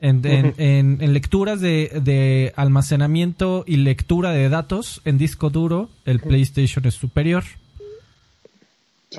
En, 0.00 0.20
en- 0.26 0.54
en- 0.58 0.98
en 1.00 1.12
lecturas 1.14 1.60
de, 1.60 1.90
de 2.04 2.52
almacenamiento 2.56 3.64
y 3.66 3.76
lectura 3.78 4.30
de 4.32 4.48
datos 4.48 5.00
en 5.04 5.16
disco 5.18 5.50
duro, 5.50 5.88
el 6.04 6.20
PlayStation 6.20 6.84
es 6.86 6.94
superior. 6.94 7.44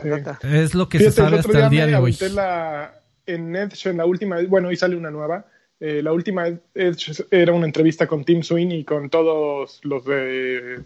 Sí. 0.01 0.47
Es 0.47 0.75
lo 0.75 0.89
que 0.89 0.99
Fíjate, 0.99 1.11
se 1.15 1.21
sabe 1.21 1.35
el 1.35 1.39
otro 1.39 1.51
hasta 1.51 1.65
el 1.65 1.71
día 1.71 1.85
me 1.85 1.91
de 1.91 1.97
hoy. 1.97 2.15
aventé 2.17 2.29
la, 2.29 3.01
en 3.25 3.55
Edge, 3.55 3.89
en 3.89 3.97
la 3.97 4.05
última, 4.05 4.41
bueno, 4.47 4.69
hoy 4.69 4.75
sale 4.75 4.95
una 4.95 5.11
nueva. 5.11 5.45
Eh, 5.79 6.01
la 6.01 6.13
última 6.13 6.47
Edge 6.73 7.25
era 7.31 7.53
una 7.53 7.65
entrevista 7.65 8.07
con 8.07 8.23
Tim 8.23 8.43
Sweeney 8.43 8.79
y 8.79 8.83
con 8.83 9.09
todos 9.09 9.79
los 9.83 10.05
de 10.05 10.83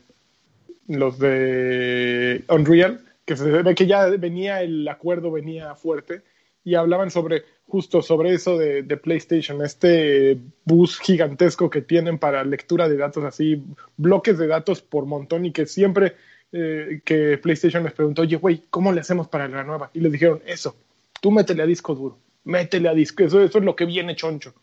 los 0.87 1.19
de 1.19 2.43
Unreal, 2.49 2.99
que 3.25 3.35
se 3.35 3.43
ve 3.45 3.75
que 3.75 3.85
ya 3.85 4.07
venía 4.07 4.61
el 4.63 4.87
acuerdo, 4.87 5.31
venía 5.31 5.75
fuerte, 5.75 6.23
y 6.63 6.73
hablaban 6.73 7.11
sobre 7.11 7.43
justo 7.67 8.01
sobre 8.01 8.33
eso 8.33 8.57
de, 8.57 8.81
de 8.81 8.97
PlayStation, 8.97 9.63
este 9.63 10.39
bus 10.65 10.99
gigantesco 10.99 11.69
que 11.69 11.83
tienen 11.83 12.17
para 12.17 12.43
lectura 12.43 12.89
de 12.89 12.97
datos 12.97 13.23
así, 13.23 13.63
bloques 13.95 14.39
de 14.39 14.47
datos 14.47 14.81
por 14.81 15.05
montón 15.05 15.45
y 15.45 15.51
que 15.51 15.67
siempre 15.67 16.15
eh, 16.51 17.01
que 17.03 17.37
PlayStation 17.37 17.83
les 17.83 17.93
preguntó, 17.93 18.23
oye, 18.23 18.35
güey, 18.37 18.63
¿cómo 18.69 18.91
le 18.91 19.01
hacemos 19.01 19.27
para 19.27 19.47
la 19.47 19.63
nueva? 19.63 19.91
Y 19.93 19.99
les 19.99 20.11
dijeron, 20.11 20.41
eso, 20.45 20.75
tú 21.21 21.31
métele 21.31 21.63
a 21.63 21.65
disco 21.65 21.95
duro, 21.95 22.17
métele 22.43 22.89
a 22.89 22.93
disco, 22.93 23.23
eso, 23.23 23.41
eso 23.41 23.57
es 23.57 23.63
lo 23.63 23.75
que 23.75 23.85
viene 23.85 24.15
choncho. 24.15 24.53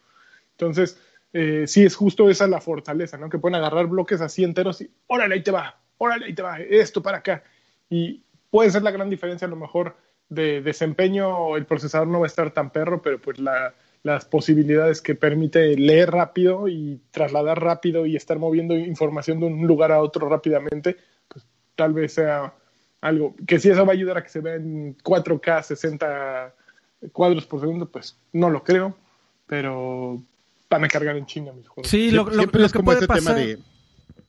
Entonces, 0.52 0.98
eh, 1.32 1.64
sí, 1.66 1.84
es 1.84 1.94
justo 1.94 2.30
esa 2.30 2.48
la 2.48 2.60
fortaleza, 2.60 3.18
¿no? 3.18 3.28
Que 3.28 3.38
pueden 3.38 3.56
agarrar 3.56 3.86
bloques 3.86 4.20
así 4.20 4.42
enteros 4.42 4.80
y, 4.80 4.90
órale, 5.06 5.34
ahí 5.34 5.42
te 5.42 5.50
va, 5.50 5.78
órale, 5.98 6.26
ahí 6.26 6.34
te 6.34 6.42
va, 6.42 6.58
esto 6.60 7.02
para 7.02 7.18
acá. 7.18 7.44
Y 7.90 8.22
puede 8.50 8.70
ser 8.70 8.82
la 8.82 8.90
gran 8.90 9.10
diferencia 9.10 9.46
a 9.46 9.50
lo 9.50 9.56
mejor 9.56 9.96
de 10.28 10.60
desempeño, 10.62 11.56
el 11.56 11.66
procesador 11.66 12.08
no 12.08 12.20
va 12.20 12.26
a 12.26 12.28
estar 12.28 12.50
tan 12.52 12.70
perro, 12.70 13.00
pero 13.00 13.20
pues 13.20 13.38
la, 13.38 13.74
las 14.06 14.24
posibilidades 14.24 15.02
que 15.02 15.14
permite 15.14 15.76
leer 15.76 16.12
rápido 16.12 16.68
y 16.68 17.00
trasladar 17.10 17.62
rápido 17.62 18.06
y 18.06 18.16
estar 18.16 18.38
moviendo 18.38 18.74
información 18.74 19.40
de 19.40 19.46
un 19.46 19.66
lugar 19.66 19.92
a 19.92 20.00
otro 20.00 20.28
rápidamente, 20.28 20.96
tal 21.76 21.92
vez 21.92 22.14
sea 22.14 22.52
algo 23.00 23.34
que 23.46 23.58
si 23.60 23.70
eso 23.70 23.84
va 23.86 23.92
a 23.92 23.94
ayudar 23.94 24.18
a 24.18 24.22
que 24.22 24.28
se 24.30 24.40
vea 24.40 24.54
en 24.56 24.96
4K 24.98 25.62
60 25.62 26.54
cuadros 27.12 27.46
por 27.46 27.60
segundo, 27.60 27.86
pues 27.86 28.16
no 28.32 28.50
lo 28.50 28.64
creo, 28.64 28.96
pero 29.46 30.20
van 30.68 30.84
a 30.84 30.88
cargar 30.88 31.16
en 31.16 31.26
China 31.26 31.52
mis 31.56 31.68
juegos. 31.68 31.88
Sí, 31.90 32.10
lo, 32.10 32.24
lo- 32.24 32.32
Siempre 32.32 32.60
lo 32.60 32.66
es 32.66 32.72
que 32.72 32.78
como 32.78 32.86
puede 32.86 32.98
ese 32.98 33.06
tema 33.06 33.18
pasar, 33.20 33.36
de 33.36 33.58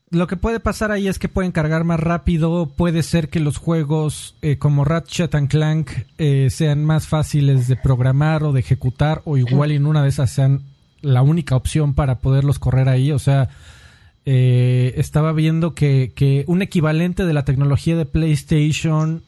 lo 0.09 0.27
que 0.27 0.37
puede 0.37 0.59
pasar 0.61 0.91
ahí 0.91 1.07
es 1.09 1.19
que 1.19 1.27
pueden 1.27 1.51
cargar 1.51 1.83
más 1.83 1.99
rápido. 1.99 2.67
Puede 2.77 3.03
ser 3.03 3.27
que 3.29 3.39
los 3.41 3.57
juegos 3.57 4.35
eh, 4.41 4.57
como 4.57 4.85
Ratchet 4.85 5.35
and 5.35 5.49
Clank 5.49 5.89
eh, 6.17 6.49
sean 6.49 6.85
más 6.85 7.07
fáciles 7.07 7.67
de 7.67 7.75
programar 7.75 8.43
o 8.43 8.53
de 8.53 8.61
ejecutar, 8.61 9.21
o 9.25 9.35
igual 9.37 9.71
en 9.71 9.85
una 9.85 10.03
de 10.03 10.09
esas 10.09 10.29
sean 10.31 10.61
la 11.01 11.21
única 11.23 11.55
opción 11.57 11.93
para 11.93 12.19
poderlos 12.19 12.57
correr 12.57 12.87
ahí. 12.87 13.11
O 13.11 13.19
sea, 13.19 13.49
eh, 14.29 14.93
estaba 14.97 15.31
viendo 15.31 15.73
que, 15.73 16.11
que 16.13 16.43
un 16.47 16.61
equivalente 16.61 17.25
de 17.25 17.31
la 17.33 17.45
tecnología 17.45 17.95
de 17.95 18.05
PlayStation 18.05 19.23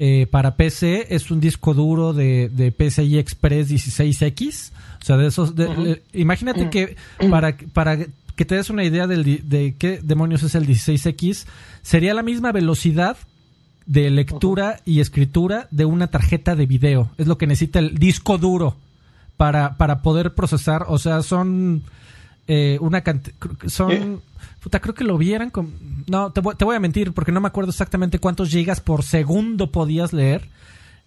eh, 0.00 0.26
para 0.28 0.56
PC 0.56 1.14
es 1.14 1.30
un 1.30 1.38
disco 1.38 1.74
duro 1.74 2.12
de, 2.12 2.48
de 2.48 2.72
PCI 2.72 3.18
Express 3.18 3.70
16X. 3.70 4.72
O 5.00 5.04
sea, 5.04 5.16
de 5.16 5.28
esos. 5.28 5.54
de- 5.54 5.92
eh, 5.92 6.02
imagínate 6.12 6.70
que 6.70 6.96
para, 7.30 7.56
para 7.72 7.98
que 8.34 8.44
te 8.44 8.56
des 8.56 8.68
una 8.68 8.82
idea 8.82 9.06
del 9.06 9.22
de 9.48 9.76
qué 9.78 10.00
demonios 10.02 10.42
es 10.42 10.56
el 10.56 10.66
16X, 10.66 11.46
sería 11.82 12.12
la 12.12 12.24
misma 12.24 12.50
velocidad 12.50 13.16
de 13.86 14.10
lectura 14.10 14.80
y 14.84 14.98
escritura 14.98 15.68
de 15.70 15.84
una 15.84 16.08
tarjeta 16.08 16.56
de 16.56 16.66
video. 16.66 17.10
Es 17.16 17.28
lo 17.28 17.38
que 17.38 17.46
necesita 17.46 17.78
el 17.78 17.94
disco 17.96 18.38
duro 18.38 18.74
para, 19.36 19.76
para 19.76 20.02
poder 20.02 20.34
procesar. 20.34 20.86
O 20.88 20.98
sea, 20.98 21.22
son 21.22 21.82
eh, 22.48 22.78
una 22.80 23.02
cantidad. 23.02 23.36
Son. 23.66 24.20
Puta, 24.62 24.80
creo 24.80 24.94
que 24.94 25.04
lo 25.04 25.18
vieran 25.18 25.50
con. 25.50 25.72
No, 26.06 26.32
te 26.32 26.40
voy, 26.40 26.54
te 26.54 26.64
voy 26.64 26.76
a 26.76 26.80
mentir 26.80 27.12
porque 27.12 27.32
no 27.32 27.40
me 27.40 27.48
acuerdo 27.48 27.70
exactamente 27.70 28.20
cuántos 28.20 28.50
gigas 28.50 28.80
por 28.80 29.02
segundo 29.02 29.72
podías 29.72 30.12
leer. 30.12 30.48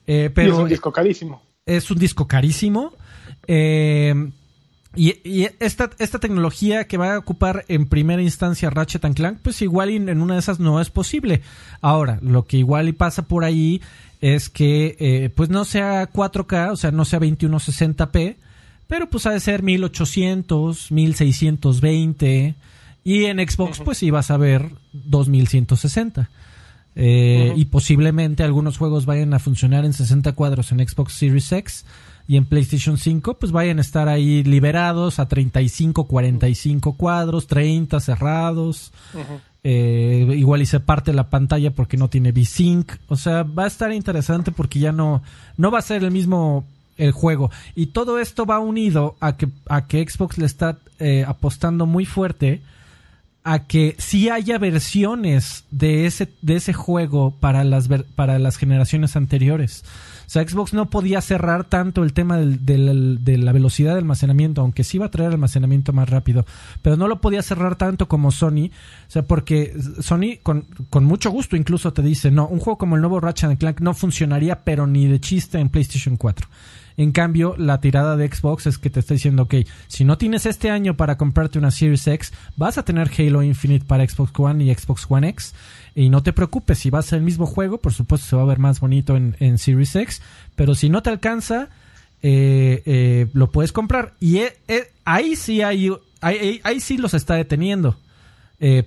Eh, 0.07 0.23
y 0.23 0.25
es 0.25 0.31
pero 0.31 0.57
un 0.57 0.69
disco 0.69 0.91
carísimo. 0.91 1.41
es 1.65 1.89
un 1.89 1.97
disco 1.97 2.27
carísimo. 2.27 2.93
Eh, 3.47 4.29
y, 4.93 5.19
y 5.23 5.47
esta, 5.59 5.89
esta 5.99 6.19
tecnología 6.19 6.85
que 6.85 6.97
va 6.97 7.15
a 7.15 7.19
ocupar 7.19 7.63
en 7.69 7.87
primera 7.87 8.21
instancia 8.21 8.69
Ratchet 8.69 9.05
and 9.05 9.15
Clank, 9.15 9.39
pues 9.41 9.61
igual 9.61 9.89
en 9.89 10.21
una 10.21 10.33
de 10.33 10.39
esas 10.41 10.59
no 10.59 10.81
es 10.81 10.89
posible. 10.89 11.41
Ahora, 11.79 12.19
lo 12.21 12.45
que 12.45 12.57
igual 12.57 12.89
y 12.89 12.93
pasa 12.93 13.23
por 13.23 13.45
ahí 13.45 13.81
es 14.19 14.49
que 14.49 14.97
eh, 14.99 15.29
pues 15.33 15.49
no 15.49 15.63
sea 15.63 16.11
4K, 16.11 16.71
o 16.71 16.75
sea, 16.75 16.91
no 16.91 17.05
sea 17.05 17.19
2160p, 17.19 18.35
pero 18.87 19.09
pues 19.09 19.25
ha 19.25 19.31
de 19.31 19.39
ser 19.39 19.63
1800, 19.63 20.91
1620 20.91 22.55
y 23.05 23.25
en 23.25 23.37
Xbox 23.37 23.79
pues 23.79 23.99
sí 23.99 24.09
vas 24.09 24.31
a 24.31 24.37
ver 24.37 24.71
2160. 24.91 26.29
Eh, 26.95 27.49
Ujú. 27.51 27.59
Y 27.59 27.65
posiblemente 27.65 28.43
algunos 28.43 28.77
juegos 28.77 29.05
vayan 29.05 29.33
a 29.33 29.39
funcionar 29.39 29.85
en 29.85 29.93
60 29.93 30.31
cuadros 30.31 30.71
en 30.71 30.85
Xbox 30.85 31.13
Series 31.13 31.51
X 31.51 31.85
y 32.27 32.37
en 32.37 32.45
PlayStation 32.45 32.97
5 32.97 33.35
pues 33.35 33.51
vayan 33.51 33.77
a 33.77 33.81
estar 33.81 34.07
ahí 34.09 34.43
liberados 34.43 35.19
a 35.19 35.27
35, 35.27 36.05
45 36.07 36.93
cuadros, 36.93 37.45
30 37.45 37.99
cerrados. 37.99 38.91
Ujú. 39.13 39.39
Eh, 39.63 40.27
igual 40.37 40.63
y 40.63 40.65
se 40.65 40.79
parte 40.79 41.13
la 41.13 41.29
pantalla 41.29 41.71
porque 41.71 41.97
no 41.97 42.07
tiene 42.09 42.29
V-Sync. 42.29 42.91
O 43.07 43.17
sea, 43.17 43.43
va 43.43 43.65
a 43.65 43.67
estar 43.67 43.91
interesante 43.91 44.51
porque 44.51 44.79
ya 44.79 44.91
no, 44.91 45.21
no 45.57 45.69
va 45.69 45.77
a 45.77 45.83
ser 45.83 46.03
el 46.03 46.09
mismo 46.09 46.65
el 46.97 47.11
juego. 47.11 47.51
Y 47.75 47.87
todo 47.87 48.19
esto 48.19 48.47
va 48.47 48.57
unido 48.59 49.15
a 49.19 49.37
que, 49.37 49.47
a 49.67 49.85
que 49.85 50.07
Xbox 50.07 50.39
le 50.39 50.45
está 50.47 50.79
eh, 50.97 51.23
apostando 51.27 51.85
muy 51.85 52.05
fuerte 52.05 52.61
a 53.47 53.59
que 53.67 53.95
sí 53.99 54.27
haya 54.29 54.57
versiones 54.57 55.65
de 55.69 56.07
ese, 56.07 56.27
de 56.41 56.55
ese 56.55 56.73
juego 56.73 57.31
para 57.39 57.63
las, 57.63 57.87
para 58.15 58.39
las 58.39 58.57
generaciones 58.57 59.15
anteriores. 59.15 59.83
O 60.25 60.29
sea, 60.29 60.47
Xbox 60.47 60.73
no 60.73 60.89
podía 60.89 61.21
cerrar 61.21 61.63
tanto 61.65 62.03
el 62.03 62.11
tema 62.13 62.37
del- 62.37 63.23
de 63.23 63.37
la 63.37 63.51
velocidad 63.51 63.93
de 63.93 63.99
almacenamiento, 63.99 64.61
aunque 64.61 64.83
sí 64.83 64.97
iba 64.97 65.05
a 65.05 65.11
traer 65.11 65.31
almacenamiento 65.31 65.93
más 65.93 66.09
rápido, 66.09 66.43
pero 66.81 66.97
no 66.97 67.07
lo 67.07 67.21
podía 67.21 67.43
cerrar 67.43 67.75
tanto 67.75 68.07
como 68.07 68.31
Sony. 68.31 68.71
O 69.07 69.11
sea, 69.11 69.21
porque 69.21 69.73
Sony 69.99 70.39
con, 70.41 70.63
con 70.89 71.05
mucho 71.05 71.29
gusto 71.29 71.55
incluso 71.55 71.93
te 71.93 72.01
dice, 72.01 72.31
no, 72.31 72.47
un 72.47 72.57
juego 72.59 72.79
como 72.79 72.95
el 72.95 73.01
nuevo 73.01 73.19
Ratchet 73.19 73.59
Clank 73.59 73.79
no 73.81 73.93
funcionaría, 73.93 74.63
pero 74.63 74.87
ni 74.87 75.05
de 75.05 75.19
chiste 75.19 75.59
en 75.59 75.69
PlayStation 75.69 76.17
4. 76.17 76.47
En 76.97 77.11
cambio, 77.11 77.55
la 77.57 77.81
tirada 77.81 78.15
de 78.15 78.27
Xbox 78.33 78.67
es 78.67 78.77
que 78.77 78.89
te 78.89 79.01
está 79.01 79.13
diciendo, 79.13 79.43
ok, 79.43 79.55
si 79.87 80.05
no 80.05 80.17
tienes 80.17 80.45
este 80.45 80.69
año 80.71 80.95
para 80.95 81.17
comprarte 81.17 81.59
una 81.59 81.71
Series 81.71 82.07
X, 82.07 82.31
vas 82.55 82.77
a 82.77 82.83
tener 82.85 83.11
Halo 83.17 83.43
Infinite 83.43 83.85
para 83.85 84.07
Xbox 84.07 84.31
One 84.37 84.63
y 84.63 84.73
Xbox 84.73 85.05
One 85.09 85.27
X. 85.29 85.53
Y 85.93 86.09
no 86.09 86.23
te 86.23 86.31
preocupes, 86.33 86.79
si 86.79 86.89
va 86.89 86.99
a 86.99 87.03
ser 87.03 87.19
el 87.19 87.25
mismo 87.25 87.45
juego, 87.45 87.79
por 87.79 87.93
supuesto 87.93 88.27
se 88.27 88.35
va 88.35 88.43
a 88.43 88.45
ver 88.45 88.59
más 88.59 88.79
bonito 88.79 89.15
en, 89.17 89.57
Series 89.57 89.95
X. 89.95 90.21
Pero 90.55 90.73
si 90.75 90.89
no 90.89 91.01
te 91.03 91.09
alcanza, 91.09 91.69
eh, 92.21 92.81
eh, 92.85 93.27
lo 93.33 93.51
puedes 93.51 93.71
comprar. 93.73 94.13
Y 94.21 94.37
eh, 94.37 94.53
eh, 94.67 94.91
ahí 95.03 95.35
sí 95.35 95.61
hay, 95.61 95.89
ahí, 96.21 96.61
ahí- 96.63 96.79
sí 96.79 96.97
los 96.97 97.13
está 97.13 97.35
deteniendo. 97.35 97.97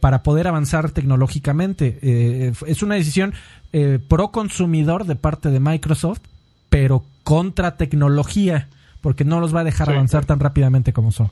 para 0.01 0.23
poder 0.23 0.49
avanzar 0.49 0.91
tecnológicamente. 0.93 2.49
Es 2.67 2.83
una 2.83 2.95
decisión 2.97 3.35
pro 4.09 4.29
consumidor 4.33 5.05
de 5.05 5.15
parte 5.15 5.51
de 5.51 5.61
Microsoft, 5.61 6.21
pero 6.69 7.05
contra 7.25 7.77
tecnología, 7.77 8.69
porque 9.01 9.25
no 9.25 9.41
los 9.41 9.55
va 9.55 9.61
a 9.61 9.65
dejar 9.65 9.89
Sí. 9.89 9.93
avanzar 9.95 10.25
tan 10.25 10.41
rápidamente 10.41 10.93
como 10.93 11.13
son. 11.13 11.31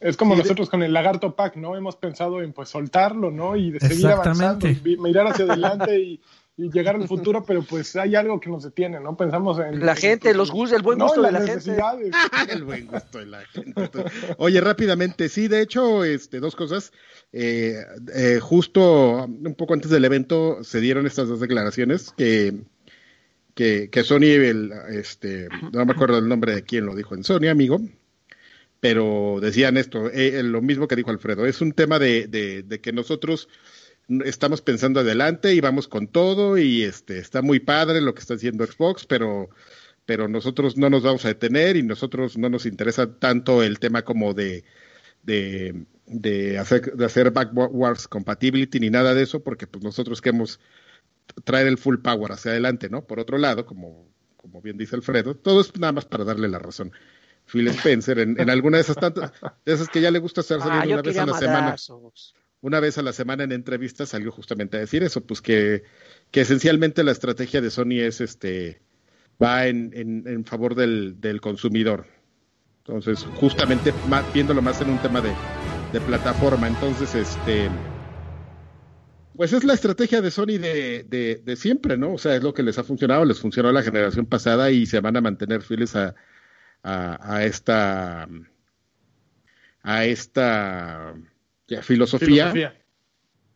Es 0.00 0.16
como 0.16 0.34
Sí, 0.34 0.42
nosotros 0.42 0.70
con 0.70 0.82
el 0.82 0.92
Lagarto 0.92 1.34
Pack, 1.34 1.56
¿no? 1.56 1.76
Hemos 1.76 1.96
pensado 1.96 2.40
en 2.40 2.52
pues 2.52 2.68
soltarlo, 2.68 3.30
¿no? 3.30 3.56
Y 3.56 3.72
de 3.72 3.80
seguir 3.80 4.06
avanzando, 4.06 4.68
y 4.68 4.96
mirar 4.96 5.26
hacia 5.26 5.44
adelante 5.44 5.98
y, 5.98 6.20
y 6.56 6.70
llegar 6.70 6.96
al 6.96 7.06
futuro, 7.08 7.44
pero 7.44 7.62
pues 7.62 7.94
hay 7.96 8.14
algo 8.16 8.40
que 8.40 8.50
nos 8.50 8.64
detiene, 8.64 9.00
¿no? 9.00 9.16
Pensamos 9.16 9.58
en... 9.60 9.84
La 9.84 9.94
gente, 9.94 10.34
los 10.34 10.50
gustos, 10.50 10.76
el 10.76 10.82
buen 10.82 10.98
no, 10.98 11.06
gusto 11.06 11.22
de 11.22 11.32
la 11.32 11.40
gente. 11.40 11.76
El 12.52 12.64
buen 12.64 12.86
gusto 12.86 13.18
de 13.18 13.26
la 13.26 13.40
gente. 13.46 13.90
Oye, 14.38 14.60
rápidamente, 14.60 15.28
sí, 15.28 15.46
de 15.46 15.62
hecho, 15.62 16.04
este, 16.04 16.40
dos 16.40 16.56
cosas. 16.56 16.92
Eh, 17.32 17.76
eh, 18.14 18.38
justo 18.40 19.24
un 19.24 19.54
poco 19.56 19.74
antes 19.74 19.90
del 19.90 20.04
evento 20.04 20.62
se 20.62 20.80
dieron 20.80 21.06
estas 21.06 21.28
dos 21.28 21.40
declaraciones 21.40 22.12
que, 22.16 22.54
que, 23.58 23.90
que 23.90 24.04
Sony, 24.04 24.22
el, 24.22 24.70
este, 24.88 25.48
no 25.72 25.84
me 25.84 25.90
acuerdo 25.90 26.18
el 26.18 26.28
nombre 26.28 26.54
de 26.54 26.62
quién 26.62 26.86
lo 26.86 26.94
dijo 26.94 27.16
en 27.16 27.24
Sony, 27.24 27.48
amigo, 27.50 27.80
pero 28.78 29.40
decían 29.42 29.76
esto, 29.76 30.08
eh, 30.12 30.44
lo 30.44 30.62
mismo 30.62 30.86
que 30.86 30.94
dijo 30.94 31.10
Alfredo, 31.10 31.44
es 31.44 31.60
un 31.60 31.72
tema 31.72 31.98
de, 31.98 32.28
de, 32.28 32.62
de 32.62 32.80
que 32.80 32.92
nosotros 32.92 33.48
estamos 34.24 34.62
pensando 34.62 35.00
adelante 35.00 35.54
y 35.54 35.60
vamos 35.60 35.88
con 35.88 36.06
todo 36.06 36.56
y 36.56 36.84
este 36.84 37.18
está 37.18 37.42
muy 37.42 37.58
padre 37.58 38.00
lo 38.00 38.14
que 38.14 38.20
está 38.20 38.34
haciendo 38.34 38.64
Xbox, 38.64 39.06
pero 39.06 39.50
pero 40.06 40.28
nosotros 40.28 40.76
no 40.76 40.88
nos 40.88 41.02
vamos 41.02 41.24
a 41.24 41.28
detener 41.28 41.76
y 41.76 41.82
nosotros 41.82 42.38
no 42.38 42.48
nos 42.48 42.64
interesa 42.64 43.12
tanto 43.18 43.64
el 43.64 43.80
tema 43.80 44.02
como 44.02 44.34
de 44.34 44.62
de, 45.24 45.84
de 46.06 46.58
hacer 46.58 46.92
de 46.94 47.04
hacer 47.04 47.32
backwards 47.32 48.06
compatibility 48.06 48.78
ni 48.78 48.90
nada 48.90 49.14
de 49.14 49.24
eso 49.24 49.42
porque 49.42 49.66
pues 49.66 49.82
nosotros 49.82 50.22
queremos 50.22 50.60
traer 51.44 51.66
el 51.66 51.78
full 51.78 51.98
power 51.98 52.32
hacia 52.32 52.52
adelante, 52.52 52.88
¿no? 52.90 53.06
Por 53.06 53.20
otro 53.20 53.38
lado, 53.38 53.66
como 53.66 54.08
como 54.36 54.62
bien 54.62 54.78
dice 54.78 54.96
Alfredo, 54.96 55.34
todo 55.36 55.60
es 55.60 55.76
nada 55.78 55.92
más 55.92 56.06
para 56.06 56.24
darle 56.24 56.48
la 56.48 56.58
razón. 56.60 56.92
Phil 57.46 57.68
Spencer 57.68 58.18
en, 58.20 58.40
en 58.40 58.50
alguna 58.50 58.78
de 58.78 58.82
esas 58.82 58.98
tantas 58.98 59.32
de 59.64 59.72
esas 59.74 59.88
que 59.90 60.00
ya 60.00 60.10
le 60.10 60.18
gusta 60.20 60.40
estar 60.42 60.60
Ah, 60.60 60.64
saliendo 60.64 60.90
una 60.90 61.02
vez 61.02 61.18
a 61.18 61.24
la 61.24 61.34
semana 61.34 61.76
una 62.60 62.80
vez 62.80 62.98
a 62.98 63.02
la 63.02 63.12
semana 63.12 63.44
en 63.44 63.52
entrevistas 63.52 64.10
salió 64.10 64.32
justamente 64.32 64.76
a 64.76 64.80
decir 64.80 65.02
eso, 65.04 65.24
pues 65.26 65.40
que, 65.40 65.84
que 66.30 66.40
esencialmente 66.42 67.04
la 67.04 67.12
estrategia 67.12 67.60
de 67.60 67.70
Sony 67.70 68.00
es 68.00 68.20
este 68.20 68.82
va 69.42 69.66
en, 69.68 69.92
en, 69.94 70.26
en 70.28 70.44
favor 70.44 70.74
del, 70.74 71.20
del 71.20 71.40
consumidor. 71.40 72.06
Entonces, 72.78 73.24
justamente 73.24 74.00
ma- 74.04 74.24
viéndolo 74.32 74.62
más 74.62 74.80
en 74.80 74.90
un 74.90 75.00
tema 75.00 75.20
de, 75.22 75.40
de 75.90 76.00
plataforma. 76.00 76.68
Entonces, 76.68 77.14
este 77.14 77.70
pues 79.38 79.52
es 79.52 79.62
la 79.64 79.74
estrategia 79.74 80.20
de 80.20 80.30
Sony 80.32 80.58
de, 80.58 81.04
de, 81.08 81.40
de 81.44 81.56
siempre, 81.56 81.96
¿no? 81.96 82.12
O 82.14 82.18
sea, 82.18 82.34
es 82.36 82.42
lo 82.42 82.52
que 82.52 82.64
les 82.64 82.76
ha 82.78 82.82
funcionado, 82.84 83.24
les 83.24 83.38
funcionó 83.38 83.70
la 83.72 83.82
generación 83.82 84.26
pasada 84.26 84.70
y 84.72 84.84
se 84.84 84.98
van 85.00 85.16
a 85.16 85.20
mantener 85.20 85.62
fieles 85.62 85.94
a, 85.96 86.14
a, 86.82 87.36
a 87.36 87.44
esta 87.44 88.28
a 89.82 90.04
esta 90.04 91.14
ya, 91.68 91.82
filosofía, 91.82 92.50
Filosofía. 92.50 92.74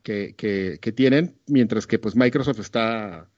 Que, 0.05 0.35
que, 0.37 0.78
que 0.80 0.93
tienen, 0.93 1.37
mientras 1.47 1.87
que 1.87 1.99
pues 1.99 2.14
Microsoft 2.16 2.61
está 2.61 3.28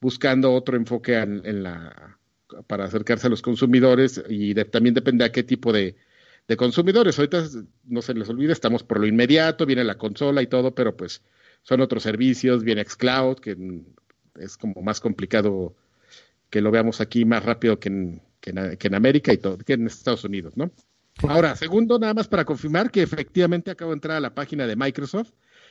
buscando 0.00 0.52
otro 0.52 0.76
enfoque 0.76 1.16
en, 1.18 1.42
en 1.44 1.62
la 1.64 2.18
para 2.66 2.84
acercarse 2.84 3.26
a 3.26 3.30
los 3.30 3.42
consumidores 3.42 4.22
y 4.28 4.54
de- 4.54 4.64
también 4.64 4.94
depende 4.94 5.24
a 5.24 5.32
qué 5.32 5.42
tipo 5.42 5.72
de, 5.72 5.96
de 6.46 6.56
consumidores. 6.56 7.18
Ahorita 7.18 7.44
no 7.84 8.02
se 8.02 8.14
les 8.14 8.28
olvide, 8.28 8.52
estamos 8.52 8.84
por 8.84 9.00
lo 9.00 9.06
inmediato, 9.06 9.66
viene 9.66 9.82
la 9.84 9.98
consola 9.98 10.42
y 10.42 10.46
todo, 10.46 10.74
pero 10.74 10.96
pues 10.96 11.22
son 11.62 11.80
otros 11.80 12.02
servicios, 12.02 12.64
viene 12.64 12.84
xCloud, 12.84 13.38
que 13.38 13.56
es 14.40 14.56
como 14.56 14.80
más 14.82 15.00
complicado 15.00 15.74
que 16.50 16.60
lo 16.62 16.70
veamos 16.70 17.00
aquí 17.00 17.24
más 17.24 17.44
rápido 17.44 17.78
que 17.78 17.88
en, 17.88 18.22
que 18.40 18.50
en, 18.50 18.76
que 18.76 18.86
en 18.88 18.94
América 18.94 19.32
y 19.32 19.38
todo, 19.38 19.58
que 19.58 19.74
en 19.74 19.86
Estados 19.86 20.24
Unidos, 20.24 20.56
¿no? 20.56 20.70
Ahora, 21.28 21.56
segundo, 21.56 21.98
nada 21.98 22.14
más 22.14 22.28
para 22.28 22.44
confirmar 22.44 22.90
que 22.90 23.02
efectivamente 23.02 23.70
acabo 23.72 23.90
de 23.90 23.96
entrar 23.96 24.16
a 24.16 24.20
la 24.20 24.34
página 24.34 24.66
de 24.66 24.76
Microsoft 24.76 25.30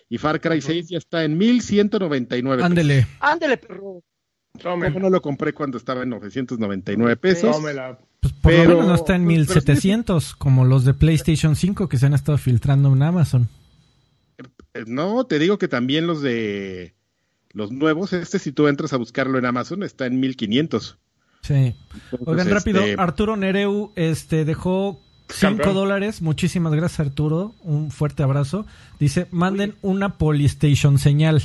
y 0.10 0.18
Far 0.18 0.42
Cry 0.42 0.62
6 0.62 0.90
ya 0.90 0.98
está 0.98 1.24
en 1.24 1.38
1199 1.38 2.58
pesos. 2.58 2.70
Ándele. 2.70 3.08
Ándele, 3.20 3.58
perro. 3.58 4.04
¿Cómo 4.62 5.00
no 5.00 5.10
lo 5.10 5.22
compré 5.22 5.54
cuando 5.54 5.78
estaba 5.78 6.04
en 6.04 6.10
999 6.10 7.16
pesos? 7.18 7.56
tómela. 7.56 7.98
Pues 8.20 8.34
por 8.34 8.52
Pero- 8.52 8.64
lo 8.64 8.70
menos 8.70 8.88
no 8.88 8.96
está 8.96 9.16
en 9.16 9.24
pues, 9.26 9.48
pero 9.48 9.56
1700, 9.62 10.36
como 10.36 10.66
los 10.66 10.84
de 10.84 10.94
PlayStation 10.94 11.56
5 11.56 11.88
que 11.88 11.98
se 11.98 12.08
han 12.08 12.14
estado 12.14 12.38
filtrando 12.38 12.92
en 12.92 13.02
Amazon. 13.04 13.48
Eh, 14.78 14.84
No, 14.88 15.26
te 15.26 15.40
digo 15.40 15.58
que 15.58 15.68
también 15.68 16.08
los 16.08 16.22
de 16.22 16.94
los 17.52 17.72
nuevos, 17.72 18.14
este 18.14 18.40
si 18.40 18.52
tú 18.52 18.68
entras 18.68 18.94
a 18.94 18.98
buscarlo 18.98 19.38
en 19.40 19.46
Amazon 19.46 19.84
está 19.84 20.06
en 20.06 20.20
1500. 20.20 20.98
Sí. 21.42 21.54
Entonces, 21.54 22.28
Oigan, 22.28 22.50
rápido, 22.50 22.82
este, 22.82 23.02
Arturo 23.02 23.38
Nereu 23.38 23.92
este, 23.96 24.44
dejó 24.46 25.02
5 25.30 25.40
Campeón. 25.58 25.74
dólares. 25.76 26.22
Muchísimas 26.22 26.74
gracias, 26.74 27.00
Arturo. 27.00 27.56
Un 27.64 27.90
fuerte 27.92 28.24
abrazo. 28.24 28.66
Dice, 29.00 29.28
manden 29.32 29.76
una 29.82 30.18
Polystation 30.18 31.00
señal. 31.00 31.42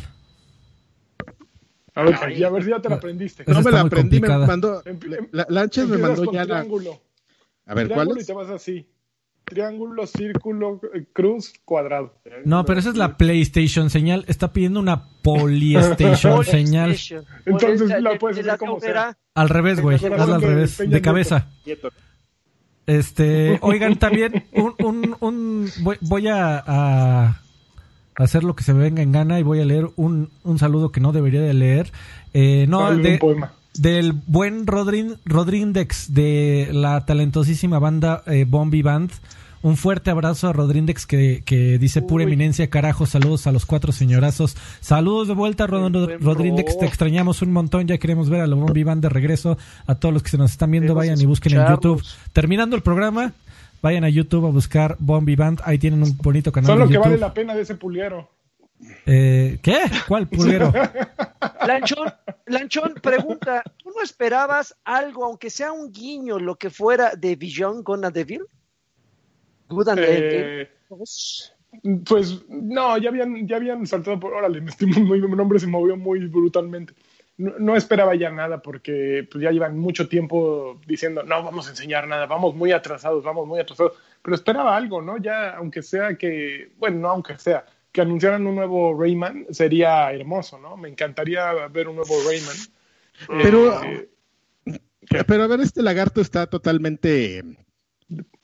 A 1.94 2.02
ver, 2.04 2.16
y 2.38 2.42
a 2.42 2.48
ver 2.50 2.64
si 2.64 2.70
ya 2.70 2.80
te 2.80 2.88
la 2.88 2.96
aprendiste. 2.96 3.44
No 3.46 3.60
me 3.62 3.70
la 3.70 3.80
aprendí, 3.82 4.16
me 4.20 4.28
complicada. 4.28 4.46
mandó 4.46 4.82
Em- 4.86 4.98
le- 5.06 5.16
em- 5.18 5.28
la, 5.30 5.46
me 5.86 5.98
mandó 5.98 6.24
con 6.24 6.34
ya 6.34 6.40
la 6.40 6.46
triángulo. 6.60 7.00
A 7.66 7.74
ver, 7.74 7.88
¿cuál 7.88 8.08
triángulo 8.08 8.20
y 8.20 8.24
te 8.24 8.32
vas 8.32 8.48
así. 8.50 8.86
Triángulo, 9.44 10.06
círculo, 10.06 10.80
cruz, 11.12 11.52
cuadrado. 11.64 12.14
No, 12.44 12.64
pero 12.64 12.80
esa 12.80 12.88
es 12.90 12.96
la 12.96 13.16
PlayStation 13.16 13.90
señal. 13.90 14.24
Está 14.28 14.52
pidiendo 14.52 14.80
una 14.80 15.04
Polystation 15.22 16.44
señal. 16.44 16.96
Entonces 17.44 18.00
la 18.02 18.10
de- 18.12 18.18
puedes 18.18 18.36
de 18.36 18.40
hacer 18.42 18.52
la 18.52 18.58
como 18.58 18.78
cabrera. 18.78 19.18
Al 19.34 19.48
revés, 19.48 19.80
güey. 19.80 19.96
Hazla 19.96 20.34
al 20.36 20.40
de 20.40 20.46
revés. 20.46 20.78
De 20.78 21.00
cabeza. 21.02 21.48
Este, 22.86 23.58
oigan, 23.62 23.96
también 23.98 24.44
un, 24.52 24.74
un, 24.78 25.16
un 25.20 25.70
voy, 25.82 25.96
voy 26.00 26.28
a, 26.28 26.62
a 26.66 27.40
hacer 28.16 28.44
lo 28.44 28.54
que 28.56 28.64
se 28.64 28.74
me 28.74 28.80
venga 28.80 29.02
en 29.02 29.12
gana 29.12 29.38
y 29.38 29.42
voy 29.42 29.60
a 29.60 29.64
leer 29.64 29.88
un, 29.96 30.30
un 30.44 30.58
saludo 30.58 30.90
que 30.92 31.00
no 31.00 31.12
debería 31.12 31.40
de 31.42 31.54
leer. 31.54 31.92
Eh, 32.34 32.66
no, 32.68 32.82
Dale 32.82 32.96
un 32.96 33.02
de, 33.02 33.18
poema. 33.18 33.52
Del 33.74 34.12
buen 34.12 34.66
Rodrin, 34.66 35.16
Rodrindex 35.24 36.12
de 36.12 36.68
la 36.72 37.04
talentosísima 37.06 37.78
banda 37.78 38.22
eh, 38.26 38.44
Bombi 38.48 38.82
Band. 38.82 39.10
Un 39.64 39.76
fuerte 39.76 40.10
abrazo 40.10 40.48
a 40.48 40.52
Rodrindex 40.52 41.06
que, 41.06 41.42
que 41.46 41.78
dice 41.78 42.02
pura 42.02 42.24
eminencia, 42.24 42.68
carajo, 42.68 43.06
saludos 43.06 43.46
a 43.46 43.52
los 43.52 43.64
cuatro 43.64 43.92
señorazos. 43.92 44.56
Saludos 44.80 45.28
de 45.28 45.34
vuelta, 45.34 45.68
Rod- 45.68 46.18
Rodrindex, 46.20 46.72
Ro. 46.74 46.78
te 46.80 46.86
extrañamos 46.86 47.42
un 47.42 47.52
montón, 47.52 47.86
ya 47.86 47.98
queremos 47.98 48.28
ver 48.28 48.40
a 48.40 48.48
la 48.48 48.56
Bombi 48.56 48.82
Band 48.82 49.02
de 49.02 49.08
regreso. 49.08 49.56
A 49.86 49.94
todos 49.94 50.12
los 50.12 50.22
que 50.24 50.30
se 50.30 50.38
nos 50.38 50.50
están 50.50 50.70
viendo, 50.72 50.94
Queremos 50.94 51.02
vayan 51.02 51.20
y 51.20 51.26
busquen 51.26 51.52
en. 51.60 51.68
YouTube. 51.68 52.02
Terminando 52.32 52.74
el 52.74 52.82
programa, 52.82 53.34
vayan 53.82 54.02
a 54.02 54.08
YouTube 54.08 54.46
a 54.46 54.50
buscar 54.50 54.96
Bombi 54.98 55.36
Band, 55.36 55.60
ahí 55.64 55.78
tienen 55.78 56.02
un 56.02 56.16
bonito 56.16 56.50
canal 56.50 56.66
Son 56.66 56.78
de 56.78 56.84
lo 56.84 56.88
que 56.88 56.94
YouTube. 56.94 57.04
vale 57.10 57.18
la 57.20 57.32
pena 57.32 57.54
de 57.54 57.62
ese 57.62 57.76
pulguero. 57.76 58.28
Eh, 59.06 59.58
¿Qué? 59.62 59.78
¿Cuál 60.08 60.28
pulguero? 60.28 60.72
Lanchón, 61.66 62.12
Lanchón, 62.46 62.94
pregunta, 63.02 63.62
¿tú 63.76 63.90
no 63.94 64.02
esperabas 64.02 64.76
algo, 64.84 65.24
aunque 65.24 65.50
sea 65.50 65.72
un 65.72 65.92
guiño, 65.92 66.38
lo 66.38 66.56
que 66.56 66.70
fuera 66.70 67.12
de 67.16 67.36
Vision 67.36 67.82
Gonna 67.82 68.10
Devil? 68.10 68.42
Good 69.68 69.88
and 69.88 70.00
Eh, 70.00 70.68
Evil. 70.90 72.04
pues 72.04 72.44
no, 72.48 72.98
ya 72.98 73.08
habían, 73.10 73.46
ya 73.46 73.56
habían 73.56 73.86
saltado 73.86 74.18
por. 74.20 74.34
Órale, 74.34 74.60
mi 74.60 75.36
nombre 75.36 75.58
se 75.58 75.66
movió 75.66 75.96
muy 75.96 76.26
brutalmente. 76.26 76.94
No, 77.38 77.52
no 77.58 77.76
esperaba 77.76 78.14
ya 78.14 78.30
nada 78.30 78.60
porque 78.60 79.26
pues, 79.30 79.42
ya 79.42 79.50
llevan 79.50 79.78
mucho 79.78 80.06
tiempo 80.06 80.78
diciendo 80.86 81.22
no 81.22 81.42
vamos 81.42 81.66
a 81.66 81.70
enseñar 81.70 82.06
nada, 82.06 82.26
vamos 82.26 82.54
muy 82.54 82.72
atrasados, 82.72 83.24
vamos 83.24 83.46
muy 83.46 83.58
atrasados. 83.58 83.94
Pero 84.20 84.34
esperaba 84.34 84.76
algo, 84.76 85.00
¿no? 85.00 85.16
Ya, 85.16 85.56
aunque 85.56 85.82
sea 85.82 86.16
que, 86.16 86.72
bueno, 86.78 86.98
no 87.00 87.08
aunque 87.08 87.38
sea, 87.38 87.64
que 87.92 88.00
anunciaran 88.00 88.46
un 88.46 88.54
nuevo 88.56 88.98
Rayman 88.98 89.46
sería 89.50 90.10
hermoso, 90.12 90.58
¿no? 90.58 90.76
Me 90.76 90.88
encantaría 90.88 91.52
ver 91.68 91.88
un 91.88 91.96
nuevo 91.96 92.14
Rayman. 92.26 92.56
Pero- 93.42 93.82
Eh, 93.84 94.08
Pero 95.26 95.42
a 95.42 95.46
ver, 95.46 95.60
este 95.60 95.82
lagarto 95.82 96.20
está 96.20 96.46
totalmente 96.46 97.42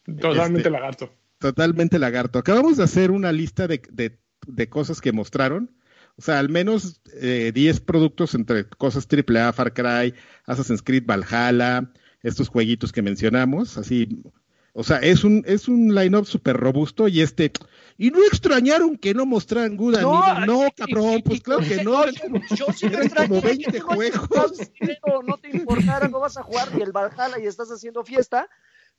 totalmente 0.04 0.58
Este- 0.60 0.70
lagarto. 0.70 1.14
totalmente 1.38 1.98
lagarto. 1.98 2.38
Acabamos 2.38 2.76
de 2.76 2.84
hacer 2.84 3.10
una 3.10 3.32
lista 3.32 3.66
de, 3.66 3.80
de, 3.90 4.18
de 4.46 4.68
cosas 4.68 5.00
que 5.00 5.12
mostraron. 5.12 5.70
O 6.16 6.22
sea, 6.22 6.38
al 6.40 6.48
menos 6.48 7.00
eh, 7.20 7.52
10 7.54 7.80
productos 7.80 8.34
entre 8.34 8.68
cosas 8.68 9.06
AAA, 9.06 9.52
Far 9.52 9.72
Cry, 9.72 10.14
Assassin's 10.46 10.82
Creed, 10.82 11.04
Valhalla, 11.06 11.90
estos 12.22 12.48
jueguitos 12.48 12.90
que 12.92 13.02
mencionamos. 13.02 13.78
Así, 13.78 14.08
o 14.78 14.84
sea, 14.84 14.98
es 14.98 15.24
un, 15.24 15.42
es 15.46 15.66
un 15.66 15.94
line-up 15.94 16.24
súper 16.26 16.56
robusto 16.56 17.08
y 17.08 17.20
este. 17.20 17.50
Y 17.98 18.10
no 18.10 18.18
extrañaron 18.24 18.96
que 18.96 19.12
no 19.12 19.26
mostraran 19.26 19.72
Evil. 19.72 20.46
No, 20.46 20.66
y- 20.66 20.70
cabrón, 20.70 21.14
y- 21.18 21.22
pues 21.22 21.38
y- 21.38 21.40
claro 21.40 21.62
que 21.62 21.82
no. 21.82 22.04
Yo 22.54 22.66
sí 22.74 22.88
lo 22.88 23.02
extrañé, 23.02 23.28
como 23.28 23.40
que 23.42 23.46
20 23.48 23.72
tú 23.72 23.78
no 23.78 23.94
juegos. 23.96 24.52
No 25.26 25.36
te 25.38 25.50
importara, 25.50 26.06
no 26.08 26.20
vas 26.20 26.36
a 26.36 26.42
jugar 26.44 26.72
ni 26.74 26.82
el 26.82 26.92
Valhalla 26.92 27.40
y 27.42 27.46
estás 27.46 27.68
haciendo 27.70 28.04
fiesta. 28.04 28.48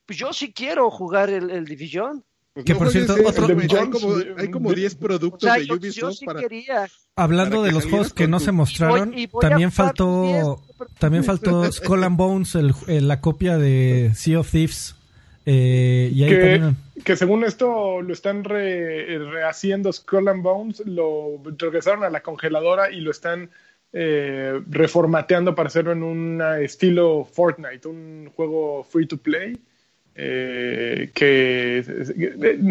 Pues 0.06 0.20
yo 0.20 0.34
sí 0.34 0.52
quiero 0.52 0.90
jugar 0.92 1.30
el, 1.30 1.50
el 1.50 1.64
Division. 1.66 2.24
Pues 2.54 2.66
Que 2.66 2.74
no 2.74 2.80
por 2.80 2.92
cierto, 2.92 3.14
otro- 3.26 3.46
hay 3.48 3.90
como, 3.90 4.16
hay 4.38 4.52
como 4.52 4.70
de- 4.72 4.76
10 4.76 4.96
O 4.96 5.00
productos 5.00 5.42
sea, 5.44 5.54
de 5.54 5.62
yo, 5.68 5.76
yo 5.76 5.80
Ubisoft 5.80 6.16
sí 6.16 6.26
para. 6.26 6.42
quería. 6.42 6.88
Hablando 7.16 7.58
Para 7.58 7.68
de 7.68 7.72
los 7.74 7.86
juegos 7.86 8.12
que 8.12 8.28
no 8.28 8.40
se 8.42 8.52
mostraron, 8.52 9.10
Y 9.10 9.12
voy- 9.14 9.22
y 9.22 9.28
voy 9.28 9.46
a 9.46 9.50
también 9.50 9.72
faltó 9.72 10.24
10. 10.24 10.46
también 11.00 11.24
faltó 11.24 11.72
Skull 11.72 12.04
and 12.04 12.18
Bones, 12.18 12.56
el, 12.56 12.74
el- 12.88 13.08
la 13.08 13.22
copia 13.22 13.58
de 13.58 14.12
Sea 14.16 14.40
of 14.42 14.52
Thieves. 14.52 14.96
Eh, 15.52 16.12
y 16.14 16.24
ahí 16.24 16.30
que, 16.30 16.38
también- 16.40 16.76
que 17.04 17.16
según 17.16 17.44
esto 17.44 18.02
lo 18.02 18.14
están 18.14 18.44
re- 18.44 19.18
rehaciendo 19.18 19.92
Skull 19.92 20.28
and 20.28 20.44
Bones, 20.44 20.84
lo 20.86 21.42
regresaron 21.58 22.04
a 22.04 22.10
la 22.12 22.22
congeladora 22.22 22.92
y 22.92 23.00
lo 23.02 23.10
están 23.10 23.50
eh, 23.92 24.62
reformateando 24.70 25.56
para 25.56 25.68
hacerlo 25.68 25.94
en 25.94 26.04
un 26.04 26.40
estilo 26.62 27.26
Fortnite, 27.26 27.88
un 27.88 28.30
juego 28.36 28.84
free 28.84 29.08
to 29.08 29.18
play. 29.18 29.58
eh, 30.22 31.12
que, 31.14 31.82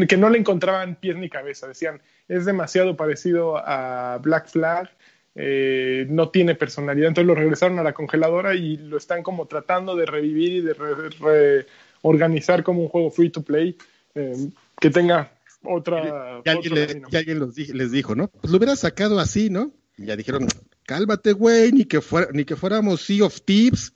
que 0.08 0.16
no 0.18 0.28
le 0.28 0.38
encontraban 0.38 0.96
pies 0.96 1.16
ni 1.16 1.28
cabeza. 1.30 1.66
Decían, 1.66 2.00
es 2.28 2.44
demasiado 2.44 2.94
parecido 2.96 3.56
a 3.56 4.18
Black 4.22 4.48
Flag, 4.48 4.90
eh, 5.34 6.06
no 6.10 6.28
tiene 6.28 6.54
personalidad. 6.54 7.08
Entonces 7.08 7.26
lo 7.26 7.34
regresaron 7.34 7.78
a 7.78 7.82
la 7.82 7.94
congeladora 7.94 8.54
y 8.54 8.76
lo 8.76 8.98
están 8.98 9.22
como 9.22 9.46
tratando 9.46 9.96
de 9.96 10.04
revivir 10.06 10.52
y 10.52 10.60
de 10.60 10.74
re- 10.74 11.66
reorganizar 12.02 12.62
como 12.62 12.82
un 12.82 12.88
juego 12.88 13.10
free 13.10 13.30
to 13.30 13.42
play 13.42 13.76
eh, 14.14 14.50
que 14.80 14.90
tenga 14.90 15.32
otra. 15.62 16.40
Y 16.44 16.48
alguien, 16.48 16.72
otro 16.72 16.74
le- 16.74 16.86
camino. 16.86 17.08
y 17.10 17.16
alguien 17.16 17.38
los 17.40 17.54
di- 17.54 17.72
les 17.72 17.90
dijo, 17.92 18.14
¿no? 18.14 18.28
Pues 18.28 18.50
lo 18.50 18.56
hubiera 18.58 18.76
sacado 18.76 19.18
así, 19.18 19.50
¿no? 19.50 19.72
Y 19.96 20.06
ya 20.06 20.16
dijeron, 20.16 20.46
cálmate, 20.84 21.32
güey, 21.32 21.72
ni 21.72 21.84
que 21.84 22.00
fuera, 22.00 22.28
ni 22.32 22.44
que 22.44 22.56
fuéramos 22.56 23.00
Sea 23.02 23.24
of 23.24 23.40
Thieves 23.42 23.92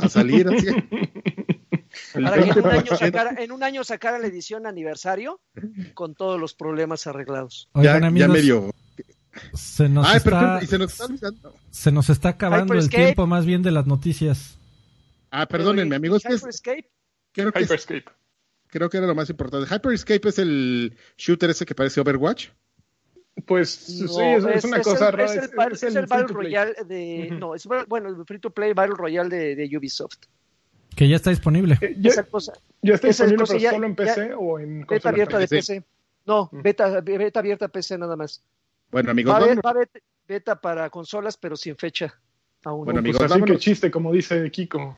a 0.00 0.08
salir 0.08 0.48
así. 0.48 0.66
Para 2.14 2.42
que 2.42 2.50
en 2.50 2.58
un, 2.58 2.66
año 2.66 2.82
20%. 2.84 2.98
sacara, 2.98 3.34
en 3.42 3.52
un 3.52 3.62
año 3.62 3.84
sacara 3.84 4.18
la 4.18 4.26
edición 4.26 4.66
aniversario 4.66 5.40
con 5.94 6.14
todos 6.14 6.40
los 6.40 6.54
problemas 6.54 7.06
arreglados. 7.06 7.68
ya, 7.74 7.80
Oigan, 7.80 8.00
ya 8.00 8.06
amigos, 8.08 8.28
medio. 8.30 8.70
se 9.54 9.88
nos 9.90 10.06
Ay, 10.06 10.16
está, 10.16 10.30
perdón, 10.30 10.58
y 10.62 10.66
se 10.66 10.78
nos 10.78 10.92
está 10.92 11.04
olvidando. 11.06 11.54
se 11.70 11.92
nos 11.92 12.10
está 12.10 12.28
acabando 12.30 12.74
el 12.74 12.88
tiempo 12.88 13.26
más 13.26 13.44
bien 13.46 13.62
de 13.62 13.72
las 13.72 13.86
noticias. 13.86 14.58
Ah, 15.30 15.46
perdónenme, 15.46 15.98
Pero, 16.00 16.16
¿y 16.16 16.16
amigos, 16.18 16.24
es-? 16.26 16.62
Creo, 17.32 17.52
que 17.52 17.60
es- 17.60 17.86
creo 18.68 18.88
que 18.90 18.96
era 18.98 19.06
lo 19.06 19.14
más 19.14 19.28
importante. 19.30 19.72
Hyperscape 19.74 20.28
es 20.28 20.38
el 20.38 20.96
shooter 21.16 21.50
ese 21.50 21.66
que 21.66 21.74
parece 21.74 22.00
Overwatch. 22.00 22.48
Pues 23.46 23.88
No, 24.00 24.08
sí, 24.08 24.20
es, 24.22 24.44
es 24.44 24.64
una 24.64 24.82
cosa 24.82 25.06
el, 25.08 25.12
rara. 25.12 25.24
Es 25.24 25.32
el, 25.36 25.50
es- 25.72 25.82
el 25.82 25.96
el 25.96 26.06
Battle. 26.06 26.26
Royale 26.34 26.74
de. 26.86 27.30
No, 27.38 27.54
es 27.54 27.66
bueno, 27.88 28.08
el 28.10 28.24
free 28.26 28.38
to 28.38 28.50
play 28.50 28.72
Battle 28.74 28.94
Royale 28.96 29.28
de, 29.34 29.56
de 29.56 29.76
Ubisoft. 29.78 30.18
Que 30.94 31.08
ya 31.08 31.16
está 31.16 31.30
disponible. 31.30 31.78
Eh, 31.80 31.96
ya, 31.98 32.10
Esa 32.10 32.24
cosa. 32.24 32.52
ya 32.82 32.94
está 32.94 33.08
esa 33.08 33.24
disponible, 33.24 33.42
cosa 33.44 33.52
pero 33.54 33.62
ya- 33.62 33.70
solo 33.70 33.86
en 33.86 33.92
ya- 33.96 33.96
PC 33.96 34.34
o 34.34 34.58
en 34.58 34.86
Beta 34.86 35.08
abierta 35.08 35.38
de 35.38 35.48
PC. 35.48 35.82
No, 36.26 36.50
beta, 36.52 37.00
beta 37.00 37.40
abierta 37.40 37.68
PC 37.68 37.96
nada 37.98 38.14
más. 38.16 38.42
Bueno, 38.90 39.10
amigos, 39.10 39.32
Va 39.32 39.38
a 39.38 39.38
haber, 39.38 39.48
vámonos. 39.56 39.64
va 39.64 39.70
a 39.70 39.72
haber 39.72 39.88
beta 40.28 40.60
para 40.60 40.90
consolas, 40.90 41.36
pero 41.38 41.56
sin 41.56 41.74
fecha. 41.76 42.14
Aún. 42.64 42.84
Bueno, 42.84 43.00
Pues 43.00 43.16
amigos, 43.16 43.22
así 43.22 43.30
vámonos. 43.32 43.56
que 43.56 43.60
chiste, 43.62 43.90
como 43.90 44.12
dice 44.12 44.48
Kiko. 44.50 44.96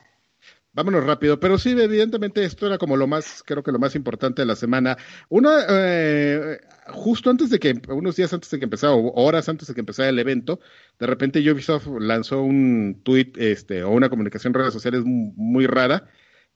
Vámonos 0.76 1.04
rápido, 1.04 1.38
pero 1.38 1.56
sí, 1.56 1.70
evidentemente 1.70 2.44
esto 2.44 2.66
era 2.66 2.78
como 2.78 2.96
lo 2.96 3.06
más, 3.06 3.44
creo 3.46 3.62
que 3.62 3.70
lo 3.70 3.78
más 3.78 3.94
importante 3.94 4.42
de 4.42 4.46
la 4.46 4.56
semana. 4.56 4.96
Una, 5.28 5.64
eh, 5.68 6.58
justo 6.88 7.30
antes 7.30 7.48
de 7.50 7.60
que, 7.60 7.80
unos 7.90 8.16
días 8.16 8.32
antes 8.32 8.50
de 8.50 8.58
que 8.58 8.64
empezara, 8.64 8.92
o 8.92 9.12
horas 9.24 9.48
antes 9.48 9.68
de 9.68 9.74
que 9.74 9.80
empezara 9.80 10.08
el 10.08 10.18
evento, 10.18 10.58
de 10.98 11.06
repente 11.06 11.38
Ubisoft 11.48 11.86
lanzó 12.00 12.42
un 12.42 13.00
tweet, 13.04 13.32
este, 13.36 13.84
o 13.84 13.90
una 13.92 14.10
comunicación 14.10 14.50
en 14.50 14.54
redes 14.60 14.72
sociales 14.72 15.04
mu- 15.04 15.32
muy 15.36 15.66
rara, 15.68 16.08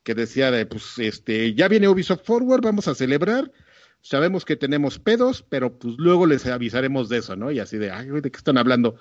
que 0.03 0.15
decía 0.17 0.51
de, 0.51 0.67
pues, 0.67 0.99
este, 0.99 1.55
ya 1.55 1.69
viene 1.69 1.89
Ubisoft 1.89 2.25
Forward, 2.25 2.63
vamos 2.63 2.89
a 2.89 2.97
celebrar, 2.97 3.53
sabemos 4.01 4.45
que 4.45 4.57
tenemos 4.57 4.99
pedos, 4.99 5.45
pero 5.49 5.79
pues 5.79 5.95
luego 5.99 6.27
les 6.27 6.47
avisaremos 6.47 7.09
de 7.09 7.19
eso, 7.19 7.37
¿no? 7.37 7.51
Y 7.51 7.59
así 7.59 7.79
de, 7.79 7.91
ay, 7.91 8.09
¿de 8.09 8.31
qué 8.31 8.37
están 8.37 8.59
hablando? 8.59 8.97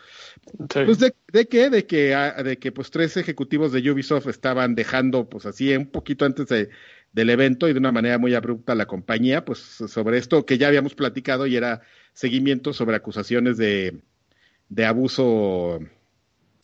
Sí. 0.73 0.79
Pues 0.85 0.99
de, 0.99 1.15
de 1.31 1.47
qué, 1.47 1.69
de 1.69 1.85
que, 1.85 2.15
ah, 2.15 2.43
de 2.43 2.57
que 2.57 2.71
pues 2.71 2.91
tres 2.91 3.17
ejecutivos 3.17 3.71
de 3.71 3.89
Ubisoft 3.89 4.27
estaban 4.27 4.75
dejando 4.75 5.29
pues 5.29 5.45
así 5.45 5.75
un 5.75 5.87
poquito 5.87 6.25
antes 6.25 6.47
de, 6.47 6.69
del 7.13 7.29
evento 7.29 7.67
y 7.67 7.73
de 7.73 7.79
una 7.79 7.91
manera 7.91 8.17
muy 8.17 8.33
abrupta 8.33 8.75
la 8.75 8.85
compañía, 8.85 9.45
pues 9.45 9.59
sobre 9.59 10.17
esto 10.17 10.45
que 10.45 10.57
ya 10.57 10.67
habíamos 10.67 10.93
platicado 10.93 11.47
y 11.47 11.55
era 11.55 11.81
seguimiento 12.13 12.73
sobre 12.73 12.95
acusaciones 12.95 13.57
de, 13.57 14.01
de 14.69 14.85
abuso 14.85 15.79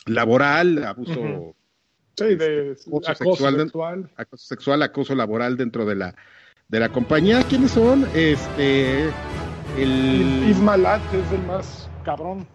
laboral, 0.06 0.84
abuso. 0.84 1.56
Sí, 2.16 2.36
de 2.36 2.76
acoso 2.86 3.10
acoso 3.10 3.36
sexual, 3.36 3.60
sexual. 3.60 4.12
acoso 4.18 4.46
sexual, 4.46 4.84
acoso 4.84 5.16
laboral 5.16 5.58
dentro 5.58 5.86
de 5.86 5.96
la 5.96 6.16
de 6.74 6.80
la 6.80 6.90
compañía. 6.90 7.44
¿Quiénes 7.44 7.70
son? 7.70 8.08
Este 8.16 9.12
el 9.78 10.44
Isma 10.50 10.76
Lat 10.76 11.02
es 11.14 11.32
el 11.32 11.44
más 11.46 11.88
cabrón. 12.04 12.48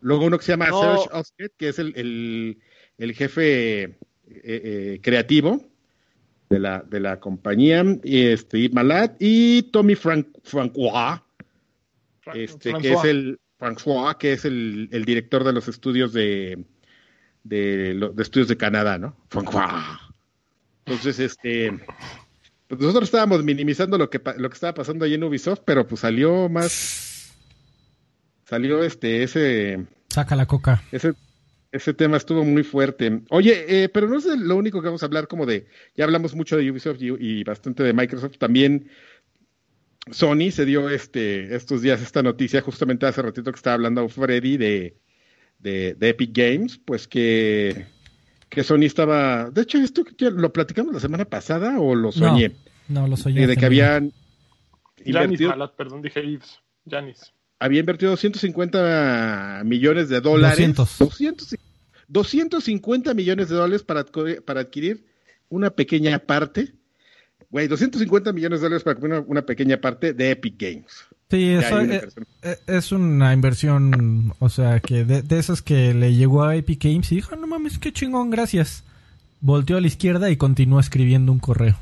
Luego 0.00 0.26
uno 0.26 0.36
que 0.36 0.44
se 0.44 0.52
llama 0.52 0.66
No. 0.66 0.80
Serge 0.80 1.08
Osket, 1.12 1.52
que 1.56 1.68
es 1.68 1.78
el, 1.78 1.92
el, 1.96 2.58
el 2.98 3.12
jefe 3.14 3.82
eh, 3.84 3.96
eh, 4.26 5.00
creativo 5.00 5.64
de 6.50 6.58
la, 6.58 6.80
de 6.80 6.98
la 6.98 7.20
compañía, 7.20 7.84
y 8.02 8.26
este, 8.26 8.58
Yves 8.62 8.74
Malat, 8.74 9.14
y 9.20 9.62
Tommy 9.70 9.94
Frank, 9.94 10.26
Francois, 10.42 11.20
Fra- 12.20 12.34
este, 12.34 12.74
que 12.74 12.94
François. 12.94 12.98
es 12.98 13.04
el 13.04 13.40
François, 13.60 14.18
que 14.18 14.32
es 14.32 14.44
el, 14.44 14.88
el 14.90 15.04
director 15.04 15.44
de 15.44 15.52
los 15.52 15.68
estudios 15.68 16.12
de, 16.12 16.64
de, 17.44 17.94
de 17.94 18.22
estudios 18.22 18.48
de 18.48 18.56
Canadá, 18.56 18.98
¿no? 18.98 19.16
François. 19.30 20.00
Entonces, 20.84 21.20
este, 21.20 21.78
pues 22.72 22.86
nosotros 22.86 23.08
estábamos 23.08 23.44
minimizando 23.44 23.98
lo 23.98 24.08
que, 24.08 24.18
lo 24.38 24.48
que 24.48 24.54
estaba 24.54 24.72
pasando 24.72 25.04
ahí 25.04 25.12
en 25.12 25.24
Ubisoft, 25.24 25.60
pero 25.66 25.86
pues 25.86 26.00
salió 26.00 26.48
más, 26.48 27.34
salió 28.46 28.82
este, 28.82 29.22
ese, 29.22 29.84
Saca 30.08 30.34
la 30.36 30.46
coca. 30.46 30.82
ese, 30.90 31.12
ese 31.70 31.92
tema 31.92 32.16
estuvo 32.16 32.44
muy 32.44 32.62
fuerte. 32.62 33.24
Oye, 33.28 33.66
eh, 33.84 33.90
pero 33.90 34.08
no 34.08 34.16
es 34.16 34.24
lo 34.24 34.56
único 34.56 34.80
que 34.80 34.86
vamos 34.86 35.02
a 35.02 35.06
hablar 35.06 35.28
como 35.28 35.44
de, 35.44 35.66
ya 35.96 36.04
hablamos 36.04 36.34
mucho 36.34 36.56
de 36.56 36.70
Ubisoft 36.70 37.02
y, 37.02 37.10
y 37.18 37.44
bastante 37.44 37.82
de 37.82 37.92
Microsoft, 37.92 38.38
también 38.38 38.88
Sony 40.10 40.50
se 40.50 40.64
dio 40.64 40.88
este, 40.88 41.54
estos 41.54 41.82
días 41.82 42.00
esta 42.00 42.22
noticia, 42.22 42.62
justamente 42.62 43.04
hace 43.04 43.20
ratito 43.20 43.52
que 43.52 43.56
estaba 43.56 43.74
hablando 43.74 44.08
Freddy 44.08 44.56
de, 44.56 44.96
de, 45.58 45.92
de 45.92 46.08
Epic 46.08 46.30
Games, 46.32 46.80
pues 46.82 47.06
que, 47.06 47.84
que 48.52 48.62
Sony 48.62 48.82
estaba, 48.84 49.48
de 49.50 49.62
hecho 49.62 49.78
esto 49.78 50.04
ya 50.18 50.28
lo 50.28 50.52
platicamos 50.52 50.92
la 50.92 51.00
semana 51.00 51.24
pasada 51.24 51.80
o 51.80 51.94
lo 51.94 52.12
soñé, 52.12 52.52
No, 52.86 53.08
lo 53.08 53.16
soy 53.16 53.38
Eh, 53.38 53.46
de 53.46 53.56
que 53.56 53.64
habían 53.64 54.12
Janis 54.98 55.06
invertido, 55.06 55.50
Malat, 55.50 55.74
perdón, 55.74 56.02
dije 56.02 56.20
Yves. 56.20 56.60
Janis. 56.88 57.32
había 57.58 57.80
invertido 57.80 58.10
250 58.12 59.62
millones 59.64 60.10
de 60.10 60.20
dólares. 60.20 60.58
200. 60.58 60.98
200 60.98 61.54
250 62.08 63.14
millones 63.14 63.48
de 63.48 63.54
dólares 63.56 63.82
para, 63.82 64.04
para 64.44 64.60
adquirir 64.60 65.06
una 65.48 65.70
pequeña 65.70 66.18
parte. 66.18 66.74
Güey, 67.48 67.68
250 67.68 68.34
millones 68.34 68.60
de 68.60 68.66
dólares 68.66 68.84
para 68.84 68.96
adquirir 68.98 69.16
una, 69.16 69.26
una 69.26 69.46
pequeña 69.46 69.80
parte 69.80 70.12
de 70.12 70.30
Epic 70.32 70.56
Games. 70.58 71.06
Sí, 71.32 71.48
eso 71.48 71.80
eh, 71.80 72.08
eh, 72.42 72.56
es 72.66 72.92
una 72.92 73.32
inversión, 73.32 74.34
o 74.38 74.50
sea, 74.50 74.80
que 74.80 75.02
de, 75.06 75.22
de 75.22 75.38
esas 75.38 75.62
que 75.62 75.94
le 75.94 76.14
llegó 76.14 76.42
a 76.42 76.54
Epic 76.56 76.84
Games 76.84 77.10
y 77.10 77.14
dijo, 77.14 77.34
no 77.36 77.46
mames, 77.46 77.78
qué 77.78 77.90
chingón, 77.90 78.28
gracias. 78.28 78.84
Volteó 79.40 79.78
a 79.78 79.80
la 79.80 79.86
izquierda 79.86 80.28
y 80.28 80.36
continuó 80.36 80.78
escribiendo 80.78 81.32
un 81.32 81.38
correo. 81.38 81.78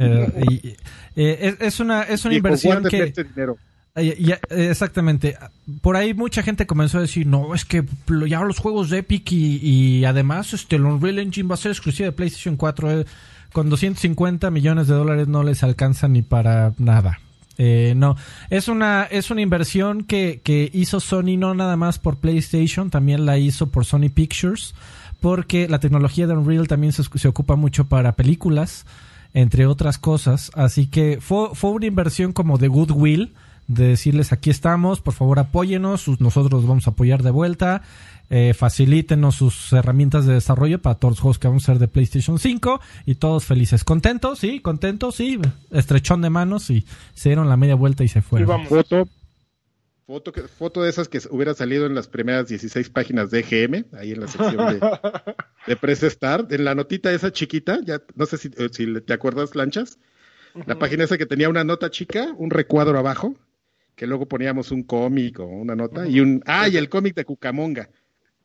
Eh, 0.00 0.28
y, 0.50 0.68
eh, 1.14 1.38
es, 1.40 1.60
es 1.60 1.78
una, 1.78 2.02
es 2.02 2.24
una 2.24 2.34
inversión 2.34 2.80
"Guárdenme 2.82 2.90
que... 2.90 3.04
este 3.10 3.22
dinero". 3.22 3.58
Ya, 3.94 4.40
eh, 4.50 4.70
exactamente. 4.72 5.36
Por 5.80 5.94
ahí 5.94 6.12
mucha 6.12 6.42
gente 6.42 6.66
comenzó 6.66 6.98
a 6.98 7.02
decir, 7.02 7.28
no, 7.28 7.54
es 7.54 7.64
que 7.64 7.84
ya 8.26 8.40
los 8.40 8.58
juegos 8.58 8.90
de 8.90 8.98
Epic 8.98 9.30
y, 9.30 9.60
y 9.62 10.04
además 10.04 10.52
este, 10.52 10.74
el 10.74 10.84
Unreal 10.84 11.20
Engine 11.20 11.48
va 11.48 11.54
a 11.54 11.58
ser 11.58 11.70
exclusivo 11.70 12.06
de 12.06 12.12
PlayStation 12.12 12.56
4. 12.56 12.90
eh, 13.02 13.06
con 13.52 13.70
250 13.70 14.50
millones 14.50 14.88
de 14.88 14.94
dólares 14.94 15.28
no 15.28 15.44
les 15.44 15.62
alcanza 15.62 16.08
ni 16.08 16.22
para 16.22 16.74
nada. 16.78 17.20
Eh, 17.58 17.94
no, 17.96 18.16
es 18.50 18.68
una, 18.68 19.04
es 19.04 19.30
una 19.30 19.40
inversión 19.40 20.04
que, 20.04 20.40
que 20.44 20.70
hizo 20.72 21.00
Sony 21.00 21.36
no 21.38 21.54
nada 21.54 21.76
más 21.76 21.98
por 21.98 22.18
PlayStation, 22.18 22.90
también 22.90 23.24
la 23.24 23.38
hizo 23.38 23.70
por 23.70 23.84
Sony 23.84 24.10
Pictures, 24.12 24.74
porque 25.20 25.68
la 25.68 25.80
tecnología 25.80 26.26
de 26.26 26.34
Unreal 26.34 26.68
también 26.68 26.92
se, 26.92 27.02
se 27.02 27.28
ocupa 27.28 27.56
mucho 27.56 27.86
para 27.86 28.12
películas, 28.12 28.84
entre 29.32 29.66
otras 29.66 29.98
cosas. 29.98 30.50
Así 30.54 30.86
que 30.86 31.18
fue, 31.20 31.50
fue 31.54 31.70
una 31.70 31.86
inversión 31.86 32.32
como 32.32 32.58
de 32.58 32.68
goodwill, 32.68 33.32
de 33.68 33.88
decirles 33.88 34.32
aquí 34.32 34.50
estamos, 34.50 35.00
por 35.00 35.14
favor 35.14 35.38
apóyenos, 35.38 36.00
sus- 36.02 36.20
nosotros 36.20 36.52
los 36.62 36.66
vamos 36.68 36.86
a 36.86 36.90
apoyar 36.90 37.22
de 37.22 37.30
vuelta, 37.30 37.82
eh, 38.30 38.54
facilítenos 38.54 39.34
sus 39.36 39.72
herramientas 39.72 40.26
de 40.26 40.34
desarrollo 40.34 40.80
para 40.80 40.96
todos 40.96 41.12
los 41.12 41.20
juegos 41.20 41.38
que 41.38 41.48
vamos 41.48 41.68
a 41.68 41.72
hacer 41.72 41.80
de 41.80 41.88
PlayStation 41.88 42.38
5 42.38 42.80
y 43.04 43.16
todos 43.16 43.44
felices. 43.44 43.84
Contentos, 43.84 44.38
sí, 44.40 44.60
contentos, 44.60 45.16
sí, 45.16 45.38
estrechón 45.70 46.22
de 46.22 46.30
manos 46.30 46.70
y 46.70 46.84
se 47.14 47.28
dieron 47.30 47.48
la 47.48 47.56
media 47.56 47.74
vuelta 47.76 48.04
y 48.04 48.08
se 48.08 48.20
Y 48.20 48.22
fueron. 48.22 48.48
vamos. 48.48 48.68
Foto, 48.68 49.08
foto, 50.06 50.32
que- 50.32 50.42
foto 50.42 50.82
de 50.82 50.90
esas 50.90 51.08
que 51.08 51.20
hubiera 51.30 51.54
salido 51.54 51.86
en 51.86 51.94
las 51.94 52.06
primeras 52.08 52.48
16 52.48 52.90
páginas 52.90 53.30
de 53.30 53.40
EGM, 53.40 53.84
ahí 53.98 54.12
en 54.12 54.20
la 54.20 54.28
sección 54.28 54.56
de, 54.74 54.80
de 55.66 55.76
Press 55.76 56.00
Start, 56.02 56.52
en 56.52 56.64
la 56.64 56.74
notita 56.76 57.12
esa 57.12 57.32
chiquita, 57.32 57.78
ya 57.84 58.00
no 58.14 58.26
sé 58.26 58.38
si, 58.38 58.48
eh, 58.56 58.68
si 58.70 59.00
te 59.00 59.12
acuerdas, 59.12 59.54
Lanchas, 59.56 59.98
la 60.66 60.78
página 60.78 61.04
esa 61.04 61.18
que 61.18 61.26
tenía 61.26 61.48
una 61.48 61.64
nota 61.64 61.90
chica, 61.90 62.28
un 62.38 62.50
recuadro 62.50 62.98
abajo, 62.98 63.34
que 63.96 64.06
luego 64.06 64.26
poníamos 64.28 64.70
un 64.70 64.84
cómic 64.84 65.40
o 65.40 65.46
una 65.46 65.74
nota, 65.74 66.06
y 66.06 66.20
un, 66.20 66.42
ah, 66.46 66.68
y 66.68 66.76
el 66.76 66.88
cómic 66.88 67.14
de 67.16 67.24
Cucamonga. 67.24 67.90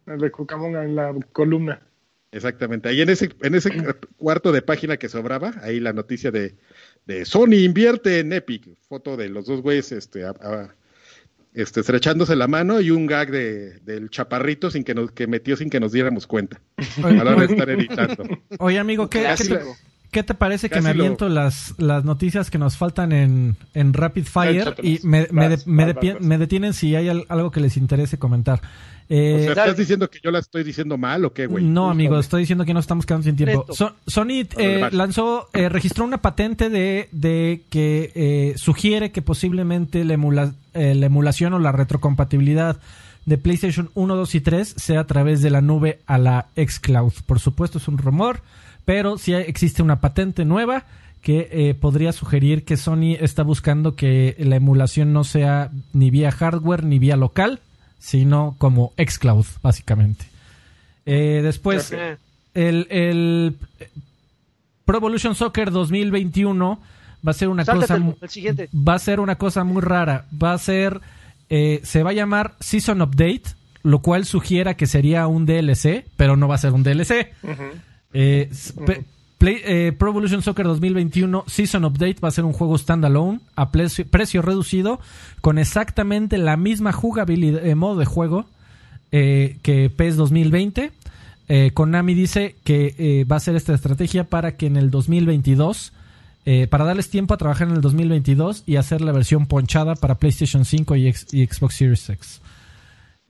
El 0.08 0.18
de 0.20 0.32
Cucamonga 0.32 0.84
en 0.84 0.96
la 0.96 1.14
columna. 1.32 1.82
Exactamente. 2.32 2.88
Ahí 2.90 3.02
en 3.02 3.10
ese, 3.10 3.30
en 3.42 3.56
ese 3.56 3.70
cuarto 4.16 4.54
de 4.54 4.62
página 4.62 4.96
que 4.98 5.10
sobraba, 5.10 5.54
ahí 5.62 5.82
la 5.82 5.92
noticia 5.92 6.32
de, 6.32 6.56
de 7.06 7.26
Sony 7.26 7.56
invierte 7.66 8.20
en 8.20 8.32
Epic. 8.32 8.78
Foto 8.88 9.18
de 9.18 9.28
los 9.28 9.46
dos 9.46 9.62
güeyes 9.62 9.92
este, 9.92 10.24
a- 10.24 10.30
a- 10.42 10.76
este, 11.54 11.82
estrechándose 11.82 12.38
la 12.38 12.48
mano 12.48 12.80
y 12.80 12.90
un 12.92 13.06
gag 13.06 13.30
de, 13.30 13.80
del 13.82 14.10
chaparrito 14.10 14.72
sin 14.72 14.86
que 14.86 14.94
nos, 14.96 15.12
que 15.12 15.28
metió 15.28 15.58
sin 15.58 15.70
que 15.70 15.82
nos 15.82 15.92
diéramos 15.92 16.26
cuenta. 16.26 16.62
A 17.04 17.12
la 17.12 17.22
hora 17.36 17.46
de 17.46 17.54
estar 17.54 17.70
editando. 17.70 18.24
Oye, 18.60 18.80
amigo, 18.80 19.10
¿qué, 19.10 19.28
qué 19.38 19.44
te, 19.44 19.60
qué 20.12 20.24
te 20.24 20.34
parece 20.34 20.70
que 20.70 20.82
me 20.82 20.94
lo- 20.94 21.04
aviento 21.04 21.30
las, 21.30 21.74
las 21.78 22.04
noticias 22.04 22.52
que 22.52 22.58
nos 22.58 22.78
faltan 22.78 23.12
en, 23.12 23.56
en 23.74 23.94
Rapid 23.94 24.26
Fire 24.26 24.76
y 24.84 25.00
me, 25.04 25.28
me, 25.32 25.50
de- 25.50 25.56
Vas, 25.56 25.68
me 25.68 25.86
vas, 26.30 26.40
detienen 26.40 26.74
si 26.74 26.96
hay 26.96 27.10
al- 27.10 27.26
algo 27.30 27.50
que 27.52 27.60
les 27.62 27.78
interese 27.78 28.20
comentar? 28.20 28.62
Eh, 29.10 29.36
O 29.36 29.40
sea, 29.40 29.56
Dale. 29.56 29.62
¿estás 29.72 29.78
diciendo 29.78 30.10
que 30.10 30.20
yo 30.24 30.32
la 30.32 30.40
estoy 30.40 30.64
diciendo 30.64 30.98
mal 30.98 31.26
o 31.26 31.34
qué, 31.34 31.46
güey? 31.48 31.64
no, 31.66 31.90
amigo, 31.90 32.18
estoy 32.18 32.42
diciendo 32.42 32.64
que 32.64 32.74
no 32.74 32.80
estamos 32.80 33.06
quedando 33.06 33.26
sin 33.26 33.36
tiempo. 33.36 33.66
So- 33.74 33.94
Sony 34.08 34.46
eh, 34.58 34.88
lanzó, 34.92 35.50
eh, 35.54 35.68
registró 35.70 36.06
una 36.06 36.22
patente 36.22 36.70
de, 36.70 37.10
de 37.12 37.64
que 37.70 38.12
eh, 38.16 38.54
sugiere 38.58 39.12
que 39.12 39.22
posiblemente 39.22 40.06
la, 40.06 40.14
emula- 40.14 40.54
eh, 40.74 40.96
la 40.96 41.06
emulación 41.08 41.54
o 41.54 41.60
la 41.60 41.72
retrocompatibilidad 41.74 42.78
de 43.26 43.38
PlayStation 43.38 43.90
1, 43.94 44.16
2 44.16 44.36
y 44.36 44.42
3 44.42 44.74
sea 44.78 45.02
a 45.02 45.08
través 45.08 45.42
de 45.42 45.50
la 45.52 45.62
nube 45.62 46.00
a 46.08 46.18
la 46.18 46.48
xCloud. 46.56 47.14
Por 47.26 47.40
supuesto, 47.40 47.78
es 47.78 47.88
un 47.88 47.98
rumor, 47.98 48.42
pero 48.86 49.18
sí 49.18 49.34
existe 49.34 49.82
una 49.82 50.02
patente 50.02 50.46
nueva 50.46 50.86
que 51.22 51.50
eh, 51.52 51.74
podría 51.76 52.12
sugerir 52.12 52.66
que 52.66 52.78
Sony 52.78 53.16
está 53.20 53.44
buscando 53.44 53.96
que 53.96 54.36
la 54.40 54.56
emulación 54.56 55.14
no 55.14 55.24
sea 55.24 55.70
ni 55.94 56.10
vía 56.10 56.32
hardware 56.32 56.84
ni 56.84 56.98
vía 56.98 57.16
local, 57.16 57.60
sino 58.00 58.56
como 58.58 58.92
xCloud, 58.98 59.46
básicamente. 59.62 60.26
Eh, 61.06 61.42
después, 61.44 61.94
el, 62.54 62.88
el 62.90 63.56
Pro 64.86 64.98
Evolution 64.98 65.36
Soccer 65.36 65.72
2021 65.72 66.80
va 67.26 67.32
a 67.32 67.34
ser 67.34 67.50
una 67.50 67.66
cosa 67.66 67.96
el 67.96 68.30
siguiente. 68.30 68.70
va 68.76 68.96
a 68.96 69.00
ser 69.00 69.20
una 69.20 69.38
cosa 69.38 69.64
muy 69.64 69.82
rara 69.82 70.26
va 70.32 70.54
a 70.54 70.58
ser 70.58 71.02
eh, 71.50 71.82
se 71.84 72.04
va 72.04 72.12
a 72.12 72.14
llamar 72.14 72.56
Season 72.60 73.02
Update 73.02 73.44
lo 73.84 74.00
cual 74.00 74.26
sugiera 74.26 74.76
que 74.76 74.88
sería 74.88 75.28
un 75.28 75.46
DLC 75.46 76.06
pero 76.18 76.36
no 76.36 76.48
va 76.48 76.56
a 76.56 76.60
ser 76.60 76.74
un 76.74 76.84
DLC 76.84 77.32
Play- 79.38 79.62
eh, 79.66 79.92
Pro 79.98 80.10
Evolution 80.12 80.42
Soccer 80.44 80.66
2021 80.68 81.46
Season 81.48 81.84
Update 81.86 82.18
va 82.24 82.28
a 82.28 82.32
ser 82.32 82.46
un 82.46 82.54
juego 82.54 82.78
standalone 82.78 83.40
a 83.56 83.72
precio, 83.72 84.06
precio 84.06 84.42
reducido 84.44 85.00
con 85.42 85.58
exactamente 85.58 86.38
la 86.38 86.58
misma 86.58 86.92
jugabilidad 86.92 87.66
eh, 87.66 87.74
modo 87.76 87.98
de 87.98 88.06
juego 88.06 88.46
eh, 89.12 89.58
que 89.64 89.90
PES 89.90 90.16
2020. 90.18 90.92
Eh, 91.50 91.72
Konami 91.74 92.14
dice 92.14 92.56
que 92.64 92.94
eh, 92.98 93.24
va 93.26 93.38
a 93.38 93.40
ser 93.40 93.56
esta 93.56 93.74
estrategia 93.74 94.26
para 94.26 94.56
que 94.56 94.68
en 94.68 94.78
el 94.78 94.92
2022, 94.92 95.92
eh, 96.46 96.68
para 96.68 96.86
darles 96.86 97.10
tiempo 97.10 97.34
a 97.34 97.38
trabajar 97.38 97.68
en 97.68 97.74
el 97.76 97.82
2022 97.82 98.64
y 98.68 98.76
hacer 98.78 99.02
la 99.02 99.12
versión 99.12 99.48
ponchada 99.48 99.96
para 99.96 100.16
PlayStation 100.16 100.66
5 100.66 100.96
y, 100.98 101.08
X- 101.08 101.28
y 101.34 101.46
Xbox 101.48 101.76
Series 101.76 102.10
X. 102.10 102.42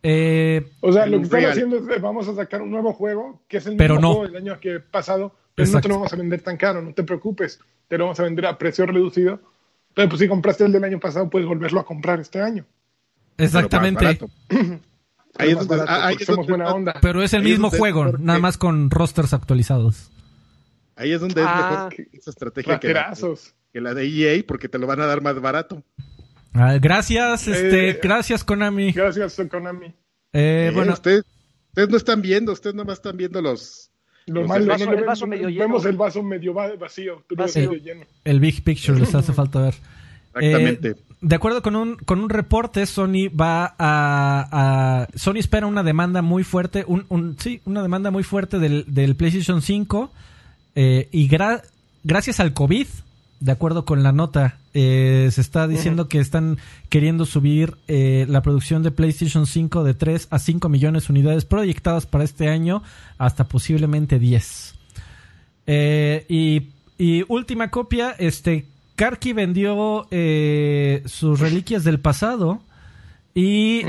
Eh, 0.04 0.72
O 0.82 0.92
sea, 0.92 1.06
lo 1.06 1.18
que 1.20 1.24
están 1.26 1.46
haciendo 1.46 1.78
es 1.78 1.84
eh, 1.98 2.00
vamos 2.02 2.28
a 2.28 2.36
sacar 2.36 2.62
un 2.62 2.72
nuevo 2.72 2.94
juego, 2.94 3.42
que 3.48 3.58
es 3.58 3.66
el 3.68 3.78
Pero 3.78 3.96
mismo 3.96 4.08
no. 4.10 4.16
juego 4.16 4.32
del 4.34 4.42
año 4.44 4.60
que 4.60 4.80
pasado, 4.80 5.36
pero 5.56 5.66
no 5.68 5.70
Exacto. 5.70 5.88
te 5.88 5.90
lo 5.90 5.96
vamos 6.00 6.14
a 6.14 6.16
vender 6.16 6.42
tan 6.42 6.58
caro, 6.58 6.82
no 6.82 6.94
te 6.94 7.04
preocupes, 7.04 7.60
te 7.88 7.98
lo 7.98 8.06
vamos 8.06 8.20
a 8.20 8.24
vender 8.24 8.46
a 8.48 8.58
precio 8.58 8.86
reducido. 8.86 9.40
Pero 9.94 10.08
pues 10.10 10.20
si 10.22 10.28
compraste 10.28 10.64
el 10.66 10.72
del 10.72 10.84
año 10.86 11.00
pasado, 11.00 11.30
puedes 11.30 11.48
volverlo 11.48 11.80
a 11.80 11.86
comprar 11.86 12.20
este 12.20 12.42
año. 12.42 12.66
exactamente. 13.38 14.20
Ahí 15.38 15.52
es 15.52 15.66
barato, 15.66 15.90
ahí 15.90 16.18
somos 16.20 16.46
buena 16.46 16.74
onda. 16.74 16.94
Pero 17.02 17.24
es 17.24 17.34
el 17.34 17.42
Ahí 17.44 17.52
mismo 17.52 17.70
es 17.72 17.78
juego, 17.78 18.18
nada 18.18 18.38
más 18.40 18.58
con 18.58 18.92
rosters 18.92 19.34
actualizados. 19.34 20.12
Ahí 20.98 21.14
es 21.14 21.22
donde 21.22 21.40
es 21.42 21.48
Ah. 21.50 21.88
mejor 21.90 21.96
que 21.96 22.18
esa 22.18 22.32
estrategia 22.32 22.80
que 22.82 22.94
la, 22.94 23.14
que 23.72 23.80
la 23.82 23.94
de 23.94 24.06
EA 24.08 24.44
porque 24.46 24.68
te 24.68 24.78
lo 24.78 24.88
van 24.88 25.00
a 25.00 25.06
dar 25.06 25.22
más 25.22 25.40
barato. 25.40 25.84
Ah, 26.54 26.78
gracias, 26.80 27.48
este, 27.48 27.90
Eh, 27.92 28.00
gracias 28.02 28.44
Konami. 28.44 28.92
Gracias, 28.92 29.40
Konami. 29.50 29.88
Eh, 30.34 30.68
Eh, 30.70 30.72
bueno, 30.74 30.94
ustedes, 30.94 31.24
ustedes 31.70 31.90
no 31.90 31.98
están 31.98 32.22
viendo, 32.22 32.52
ustedes 32.52 32.76
nomás 32.76 32.98
están 32.98 33.18
viendo 33.18 33.42
los... 33.42 33.90
Lo 34.28 34.42
Los 34.42 34.50
no 34.50 34.66
vaso- 34.68 34.92
el 34.94 35.04
vaso 35.04 35.28
medio 35.28 35.50
lleno. 35.50 35.62
Vemos 35.64 35.86
el 35.86 35.98
vaso 35.98 36.22
medio 36.22 36.54
va- 36.54 36.76
vacío, 36.76 37.24
medio 37.30 37.74
lleno. 37.74 38.06
el 38.24 38.40
Big 38.40 38.64
Picture 38.64 39.00
les 39.00 39.16
hace 39.16 39.34
falta 39.34 39.62
ver. 39.62 39.74
Exactamente. 40.36 40.90
Eh, 40.90 40.96
de 41.22 41.36
acuerdo 41.36 41.62
con 41.62 41.76
un, 41.76 41.96
con 41.98 42.20
un 42.20 42.30
reporte, 42.30 42.86
Sony 42.86 43.30
va 43.30 43.66
a, 43.80 44.48
a- 44.52 45.08
Sony 45.16 45.38
espera 45.38 45.66
una 45.68 45.84
demanda 45.84 46.22
muy 46.22 46.44
fuerte, 46.44 46.84
un, 46.88 47.06
un- 47.10 47.36
sí, 47.40 47.62
una 47.66 47.82
demanda 47.82 48.12
muy 48.12 48.24
fuerte 48.24 48.60
del, 48.60 48.86
del 48.88 49.16
PlayStation 49.16 49.62
5 49.62 50.12
eh, 50.76 51.10
y 51.12 51.28
gra- 51.28 51.64
gracias 52.04 52.40
al 52.40 52.54
COVID, 52.54 52.88
de 53.40 53.52
acuerdo 53.52 53.86
con 53.86 54.04
la 54.04 54.12
nota, 54.12 54.58
eh, 54.74 55.30
se 55.32 55.42
está 55.42 55.68
diciendo 55.68 56.08
que 56.08 56.20
están 56.20 56.58
queriendo 56.88 57.26
subir 57.26 57.76
eh, 57.90 58.26
la 58.30 58.42
producción 58.42 58.84
de 58.84 58.92
PlayStation 58.92 59.46
5 59.46 59.84
de 59.84 59.94
3 59.94 60.30
a 60.32 60.40
5 60.40 60.70
millones 60.70 61.08
de 61.08 61.12
unidades 61.12 61.44
proyectadas 61.44 62.06
para 62.06 62.24
este 62.24 62.48
año 62.48 62.82
hasta 63.18 63.50
posiblemente 63.50 64.18
10. 64.18 64.76
Eh, 65.68 66.26
y, 66.30 66.70
y 66.98 67.26
última 67.28 67.70
copia, 67.70 68.16
este 68.18 68.66
Karki 68.96 69.34
vendió 69.34 70.08
sus 71.06 71.40
reliquias 71.40 71.84
del 71.84 72.00
pasado 72.00 72.62
y 73.34 73.82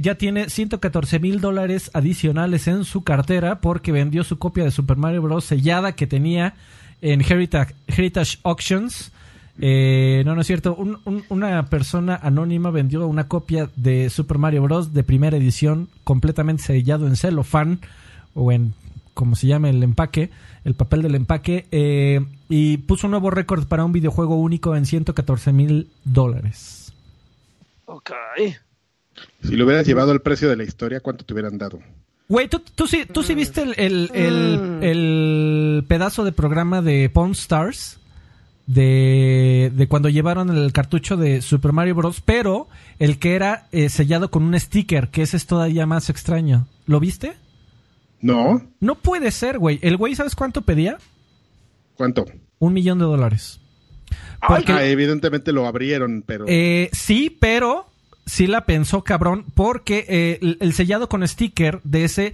ya 0.00 0.14
tiene 0.14 0.48
114 0.48 1.18
mil 1.18 1.40
dólares 1.40 1.90
adicionales 1.92 2.68
en 2.68 2.84
su 2.84 3.02
cartera 3.02 3.60
porque 3.60 3.90
vendió 3.90 4.22
su 4.22 4.38
copia 4.38 4.64
de 4.64 4.70
Super 4.70 4.96
Mario 4.96 5.22
Bros. 5.22 5.44
sellada 5.44 5.92
que 5.96 6.06
tenía 6.06 6.54
en 7.02 7.20
Heritage, 7.20 7.74
Heritage 7.88 8.38
Auctions. 8.44 9.10
Eh, 9.58 10.22
no, 10.24 10.34
no 10.34 10.40
es 10.40 10.46
cierto. 10.46 10.74
Un- 10.74 10.98
un- 11.04 11.24
una 11.28 11.66
persona 11.66 12.18
anónima 12.22 12.70
vendió 12.70 13.06
una 13.06 13.28
copia 13.28 13.68
de 13.76 14.08
Super 14.10 14.38
Mario 14.38 14.62
Bros. 14.62 14.94
de 14.94 15.02
primera 15.02 15.36
edición 15.36 15.88
completamente 16.04 16.62
sellado 16.62 17.06
en 17.06 17.16
celofán 17.16 17.80
o 18.34 18.52
en 18.52 18.74
como 19.14 19.34
se 19.36 19.48
llama 19.48 19.68
el 19.68 19.82
empaque, 19.82 20.30
el 20.64 20.74
papel 20.74 21.02
del 21.02 21.14
empaque, 21.14 21.66
eh, 21.72 22.24
y 22.48 22.78
puso 22.78 23.06
un 23.06 23.10
nuevo 23.10 23.30
récord 23.30 23.66
para 23.66 23.84
un 23.84 23.92
videojuego 23.92 24.36
único 24.36 24.74
en 24.76 24.86
114 24.86 25.52
mil 25.52 25.90
dólares. 26.04 26.94
Ok. 27.84 28.12
Si 29.42 29.56
lo 29.56 29.64
hubieras 29.66 29.86
llevado 29.86 30.12
al 30.12 30.22
precio 30.22 30.48
de 30.48 30.56
la 30.56 30.64
historia, 30.64 31.00
¿cuánto 31.00 31.24
te 31.24 31.34
hubieran 31.34 31.58
dado? 31.58 31.80
Güey, 32.28 32.48
¿tú, 32.48 32.62
tú, 32.74 32.86
sí, 32.86 33.04
¿tú 33.12 33.22
sí 33.22 33.34
viste 33.34 33.62
el, 33.62 33.74
el, 33.76 34.10
el- 34.14 34.78
el 34.82 35.84
pedazo 35.86 36.24
de 36.24 36.32
programa 36.32 36.80
de 36.80 37.10
Pawn 37.10 37.32
Stars? 37.32 37.98
De, 38.72 39.72
de 39.74 39.88
cuando 39.88 40.08
llevaron 40.08 40.48
el 40.56 40.72
cartucho 40.72 41.16
de 41.16 41.42
Super 41.42 41.72
Mario 41.72 41.96
Bros. 41.96 42.20
Pero 42.20 42.68
el 42.98 43.18
que 43.18 43.34
era 43.34 43.66
eh, 43.72 43.88
sellado 43.88 44.30
con 44.30 44.44
un 44.44 44.58
sticker, 44.58 45.08
que 45.08 45.22
ese 45.22 45.36
es 45.36 45.46
todavía 45.46 45.86
más 45.86 46.08
extraño. 46.10 46.66
¿Lo 46.86 47.00
viste? 47.00 47.32
No, 48.20 48.62
No 48.80 48.96
puede 48.96 49.30
ser, 49.30 49.58
güey. 49.58 49.78
El 49.82 49.96
güey, 49.96 50.14
¿sabes 50.14 50.34
cuánto 50.34 50.62
pedía? 50.62 50.98
¿cuánto? 51.96 52.24
Un 52.58 52.72
millón 52.72 52.98
de 52.98 53.04
dólares. 53.04 53.60
Porque, 54.46 54.72
Ah, 54.72 54.84
evidentemente 54.84 55.52
lo 55.52 55.66
abrieron, 55.66 56.22
pero... 56.26 56.44
Eh, 56.48 56.88
sí, 56.92 57.36
pero 57.40 57.86
sí 58.24 58.46
la 58.46 58.64
pensó 58.64 59.04
cabrón 59.04 59.44
porque 59.54 60.06
eh, 60.08 60.38
el, 60.40 60.56
el 60.60 60.72
sellado 60.72 61.08
con 61.08 61.26
sticker 61.26 61.80
de 61.84 62.04
ese 62.04 62.32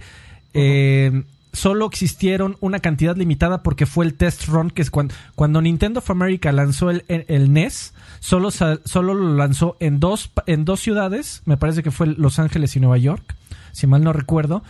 eh, 0.53 1.23
solo 1.53 1.85
existieron 1.87 2.57
una 2.59 2.79
cantidad 2.79 3.15
limitada 3.15 3.63
porque 3.63 3.85
fue 3.85 4.05
el 4.05 4.13
test 4.13 4.45
run 4.47 4.69
que 4.69 4.81
es 4.81 4.91
cuando, 4.91 5.61
Nintendo 5.61 5.99
of 5.99 6.09
America 6.11 6.51
lanzó 6.51 6.89
el, 6.91 7.03
NES 7.27 7.93
solo, 8.19 8.51
solo 8.51 9.13
lo 9.13 9.35
lanzó 9.35 9.75
en 9.79 9.99
dos, 9.99 10.31
en 10.45 10.65
dos 10.65 10.79
ciudades, 10.79 11.41
me 11.45 11.57
parece 11.57 11.83
que 11.83 11.91
fue 11.91 12.07
Los 12.07 12.39
Ángeles 12.39 12.75
y 12.75 12.79
Nueva 12.79 12.97
York, 12.97 13.35
si 13.71 13.87
mal 13.87 14.03
no 14.03 14.13
recuerdo, 14.13 14.63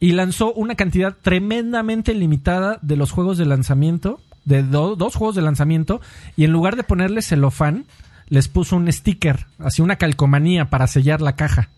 y 0.00 0.12
lanzó 0.12 0.52
una 0.52 0.74
cantidad 0.76 1.16
tremendamente 1.20 2.14
limitada 2.14 2.78
de 2.82 2.96
los 2.96 3.10
juegos 3.10 3.36
de 3.38 3.46
lanzamiento, 3.46 4.20
de 4.44 4.62
do- 4.62 4.94
dos 4.96 5.16
juegos 5.16 5.34
de 5.34 5.42
lanzamiento, 5.42 6.00
y 6.36 6.44
en 6.44 6.52
lugar 6.52 6.76
de 6.76 6.84
ponerle 6.84 7.20
celofán, 7.22 7.84
les 8.28 8.46
puso 8.48 8.76
un 8.76 8.92
sticker, 8.92 9.46
así 9.58 9.82
una 9.82 9.96
calcomanía 9.96 10.70
para 10.70 10.86
sellar 10.86 11.20
la 11.20 11.34
caja. 11.34 11.70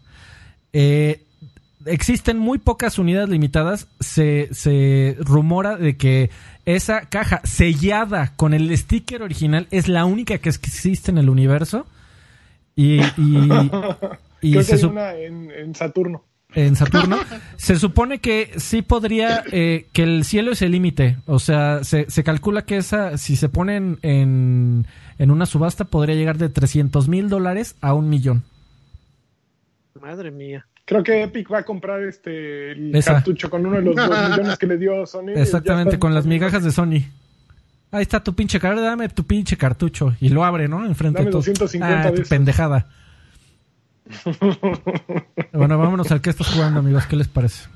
Eh, 0.73 1.23
existen 1.87 2.39
muy 2.39 2.59
pocas 2.59 2.99
unidades 2.99 3.29
limitadas. 3.29 3.87
Se, 4.01 4.49
se 4.53 5.17
rumora 5.21 5.77
de 5.77 5.97
que 5.97 6.31
esa 6.67 7.03
caja 7.03 7.41
sellada 7.45 8.33
con 8.37 8.55
el 8.55 8.77
sticker 8.77 9.23
original 9.23 9.67
es 9.71 9.89
la 9.89 10.05
única 10.05 10.39
que 10.39 10.49
existe 10.51 11.11
en 11.11 11.19
el 11.19 11.29
universo. 11.31 11.87
Y, 12.77 13.01
y, 13.01 13.03
y 14.43 14.53
Creo 14.53 14.63
que 14.63 14.65
se 14.65 14.75
hay 14.75 14.81
sup- 14.81 14.91
una 14.91 15.15
en, 15.15 15.51
en 15.51 15.75
Saturno. 15.75 16.25
en 16.55 16.77
Saturno. 16.77 17.19
se 17.57 17.77
supone 17.77 18.21
que 18.21 18.53
sí 18.57 18.83
podría, 18.83 19.43
eh, 19.53 19.87
que 19.93 20.03
el 20.05 20.25
cielo 20.25 20.53
es 20.53 20.63
el 20.63 20.73
límite. 20.73 21.17
O 21.27 21.39
sea, 21.39 21.83
se, 21.85 22.11
se 22.11 22.25
calcula 22.25 22.63
que 22.63 22.77
esa, 22.77 23.19
si 23.19 23.37
se 23.37 23.49
pone 23.49 23.77
en, 23.77 23.99
en, 24.03 24.87
en 25.19 25.31
una 25.31 25.47
subasta, 25.47 25.85
podría 25.85 26.15
llegar 26.17 26.39
de 26.39 26.49
300 26.49 27.09
mil 27.09 27.29
dólares 27.29 27.75
a 27.81 27.93
un 27.95 28.09
millón. 28.09 28.45
Madre 30.01 30.31
mía. 30.31 30.67
Creo 30.91 31.03
que 31.05 31.23
Epic 31.23 31.51
va 31.53 31.59
a 31.59 31.63
comprar 31.63 32.03
este 32.03 32.73
el 32.73 32.95
Esa. 32.97 33.15
cartucho 33.15 33.49
con 33.49 33.65
uno 33.65 33.77
de 33.77 33.83
los 33.83 33.95
dos 33.97 34.09
millones 34.31 34.59
que 34.59 34.67
le 34.67 34.77
dio 34.77 35.07
Sony. 35.07 35.31
Exactamente, 35.37 35.99
con 36.01 36.13
las 36.15 36.27
migajas 36.27 36.65
de 36.65 36.73
Sony. 36.73 37.03
Ahí 37.93 38.03
está 38.03 38.23
tu 38.23 38.35
pinche 38.35 38.59
cartucho, 38.61 38.83
dame 38.83 39.09
tu 39.09 39.25
pinche 39.25 39.57
cartucho. 39.57 40.15
Y 40.21 40.29
lo 40.31 40.45
abre, 40.45 40.67
¿no? 40.69 40.85
Enfrente 40.85 41.19
Dame 41.19 41.27
de 41.27 41.31
todos. 41.33 41.47
250 41.47 42.01
Ah, 42.01 42.05
de 42.07 42.11
tu 42.11 42.23
esos. 42.23 42.29
pendejada. 42.29 42.89
bueno, 45.53 45.79
vámonos 45.79 46.11
al 46.11 46.21
que 46.21 46.31
estás 46.31 46.49
jugando, 46.49 46.81
amigos. 46.81 47.07
¿Qué 47.07 47.17
les 47.17 47.29
parece? 47.29 47.69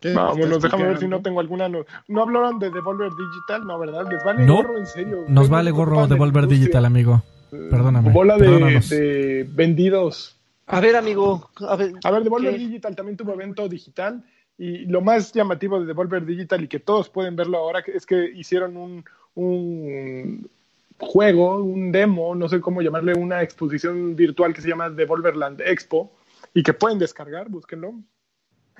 ¿Qué 0.00 0.12
Vámonos, 0.12 0.62
déjame 0.62 0.84
ver 0.84 0.98
si 0.98 1.08
no 1.08 1.20
tengo 1.22 1.40
alguna. 1.40 1.68
No, 1.68 1.84
no 2.08 2.22
hablaron 2.22 2.58
de 2.58 2.70
Devolver 2.70 3.10
Digital, 3.10 3.66
no, 3.66 3.78
¿verdad? 3.78 4.04
Les 4.10 4.22
vale 4.24 4.44
No. 4.46 4.56
gorro, 4.56 4.78
en 4.78 4.86
serio. 4.86 5.24
Nos 5.28 5.48
vale 5.48 5.70
gorro 5.70 5.92
preocupado 5.96 6.08
de 6.08 6.14
en 6.14 6.18
la 6.20 6.24
Volver 6.26 6.42
industria. 6.44 6.60
Digital, 6.60 6.84
amigo. 6.84 7.22
Perdóname. 7.50 8.10
Bola 8.10 8.36
de, 8.36 8.80
de 8.90 9.48
vendidos. 9.50 10.37
A 10.68 10.80
ver, 10.80 10.96
amigo. 10.96 11.50
A 11.66 11.76
ver, 11.76 11.92
A 12.04 12.10
ver, 12.10 12.22
Devolver 12.22 12.52
¿qué? 12.52 12.58
Digital 12.58 12.94
también 12.94 13.16
tuvo 13.16 13.32
evento 13.32 13.68
digital 13.68 14.22
y 14.58 14.86
lo 14.86 15.00
más 15.00 15.32
llamativo 15.32 15.80
de 15.80 15.86
Devolver 15.86 16.24
Digital 16.26 16.62
y 16.64 16.68
que 16.68 16.80
todos 16.80 17.08
pueden 17.08 17.36
verlo 17.36 17.58
ahora 17.58 17.82
es 17.86 18.04
que 18.04 18.30
hicieron 18.34 18.76
un, 18.76 19.04
un 19.34 20.50
juego, 20.98 21.62
un 21.62 21.92
demo, 21.92 22.34
no 22.34 22.48
sé 22.48 22.60
cómo 22.60 22.82
llamarle, 22.82 23.14
una 23.14 23.42
exposición 23.42 24.16
virtual 24.16 24.52
que 24.52 24.60
se 24.60 24.68
llama 24.68 24.90
Devolverland 24.90 25.60
Expo 25.60 26.12
y 26.54 26.62
que 26.62 26.74
pueden 26.74 26.98
descargar, 26.98 27.48
búsquenlo. 27.48 27.94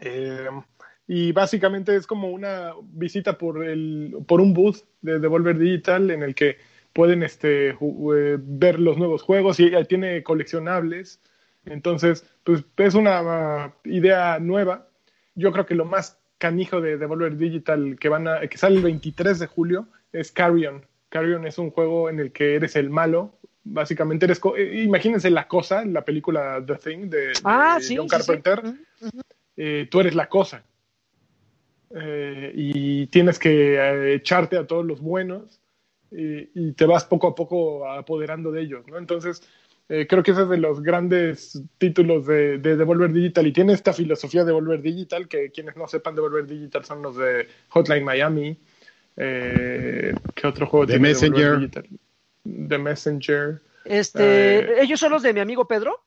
Eh, 0.01 0.49
y 1.07 1.33
básicamente 1.33 1.97
es 1.97 2.07
como 2.07 2.29
una 2.29 2.73
visita 2.83 3.39
por, 3.39 3.65
el, 3.65 4.17
por 4.27 4.41
un 4.41 4.53
booth 4.53 4.85
de 5.01 5.21
Devolver 5.21 5.59
Digital 5.59 6.11
en 6.11 6.23
el 6.23 6.35
que 6.35 6.59
pueden 6.93 7.23
este, 7.23 7.71
eh, 7.71 8.37
ver 8.41 8.81
los 8.81 8.99
nuevos 8.99 9.23
juegos 9.23 9.61
y 9.61 9.71
tiene 9.89 10.23
coleccionables. 10.23 11.21
Entonces, 11.67 12.25
pues 12.45 12.65
es 12.79 12.95
una 12.95 13.67
uh, 13.67 13.89
idea 13.89 14.39
nueva. 14.39 14.89
Yo 15.35 15.53
creo 15.53 15.67
que 15.67 15.75
lo 15.75 15.85
más 15.85 16.19
canijo 16.39 16.81
de 16.81 16.97
Devolver 16.99 17.37
Digital 17.37 17.97
que, 18.01 18.09
van 18.09 18.29
a, 18.29 18.41
que 18.47 18.57
sale 18.59 18.77
el 18.77 18.83
23 18.83 19.39
de 19.39 19.47
julio 19.47 19.89
es 20.13 20.33
Carrion. 20.33 20.85
Carrion 21.09 21.47
es 21.47 21.59
un 21.59 21.71
juego 21.71 22.09
en 22.11 22.21
el 22.21 22.33
que 22.33 22.55
eres 22.55 22.77
el 22.77 22.91
malo. 22.91 23.39
Básicamente 23.65 24.25
eres... 24.25 24.39
co- 24.41 24.57
eh, 24.57 24.83
imagínense 24.83 25.31
La 25.31 25.47
Cosa, 25.49 25.85
la 25.85 26.05
película 26.05 26.63
The 26.65 26.75
Thing 26.77 27.11
de, 27.11 27.19
de 27.19 27.33
Ah, 27.45 27.79
sí, 27.81 27.97
John 27.97 28.09
sí, 28.09 28.17
sí. 28.17 28.27
Carpenter. 28.27 28.63
Eh, 29.57 29.89
tú 29.91 30.01
eres 30.01 30.15
la 30.15 30.29
cosa. 30.29 30.63
Eh, 31.95 32.53
y 32.55 33.07
tienes 33.07 33.39
que 33.39 34.15
echarte 34.15 34.59
a 34.59 34.67
todos 34.67 34.85
los 34.85 35.01
buenos 35.01 35.61
y, 36.11 36.51
y 36.55 36.73
te 36.73 36.85
vas 36.85 37.05
poco 37.05 37.29
a 37.29 37.35
poco 37.35 37.89
apoderando 37.91 38.53
de 38.53 38.61
ellos, 38.63 38.87
¿no? 38.87 38.99
Entonces, 38.99 39.43
eh, 39.89 40.07
creo 40.07 40.23
que 40.23 40.33
ese 40.33 40.43
es 40.43 40.49
de 40.49 40.59
los 40.59 40.83
grandes 40.83 41.61
títulos 41.79 42.27
de, 42.27 42.59
de 42.59 42.77
Devolver 42.77 43.13
Digital 43.13 43.47
y 43.47 43.53
tiene 43.53 43.73
esta 43.73 43.93
filosofía 43.93 44.41
de 44.43 44.49
Devolver 44.49 44.83
Digital 44.83 45.29
que 45.29 45.51
quienes 45.51 45.77
no 45.77 45.89
sepan 45.89 46.15
Devolver 46.15 46.47
Digital 46.47 46.85
son 46.85 47.03
los 47.03 47.17
de 47.17 47.49
Hotline 47.71 48.05
Miami. 48.05 48.59
Eh, 49.17 50.15
¿Qué 50.35 50.47
otro 50.47 50.67
juego 50.67 50.87
The 50.87 50.93
tiene 50.99 51.09
Devolver 51.09 51.31
Messenger. 51.31 51.59
Digital? 51.59 52.69
The 52.69 52.79
Messenger. 52.79 53.63
Este, 53.85 54.59
Eh. 54.59 54.83
ellos 54.83 55.01
son 55.01 55.13
los 55.13 55.23
de 55.23 55.33
mi 55.33 55.41
amigo 55.41 55.67
Pedro. 55.67 56.05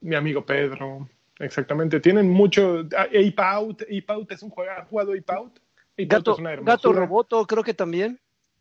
Mi 0.00 0.14
amigo 0.14 0.44
Pedro. 0.44 1.08
Exactamente. 1.38 2.00
Tienen 2.00 2.28
mucho. 2.28 2.84
ah, 2.96 3.04
Ape 3.04 3.34
Out. 3.38 3.82
Ape 3.82 4.04
Out 4.08 4.32
es 4.32 4.42
un 4.42 4.50
juego. 4.50 4.70
¿Has 4.72 4.88
jugado 4.88 5.12
Ape 5.12 5.32
Out? 5.32 5.58
Ape 5.94 6.02
Out 6.02 6.10
Gato, 6.10 6.32
es 6.32 6.38
una 6.38 6.52
hermosura. 6.52 6.74
Gato 6.76 6.92
Roboto, 6.92 7.46
creo 7.46 7.62
que 7.64 7.74
también. 7.74 8.20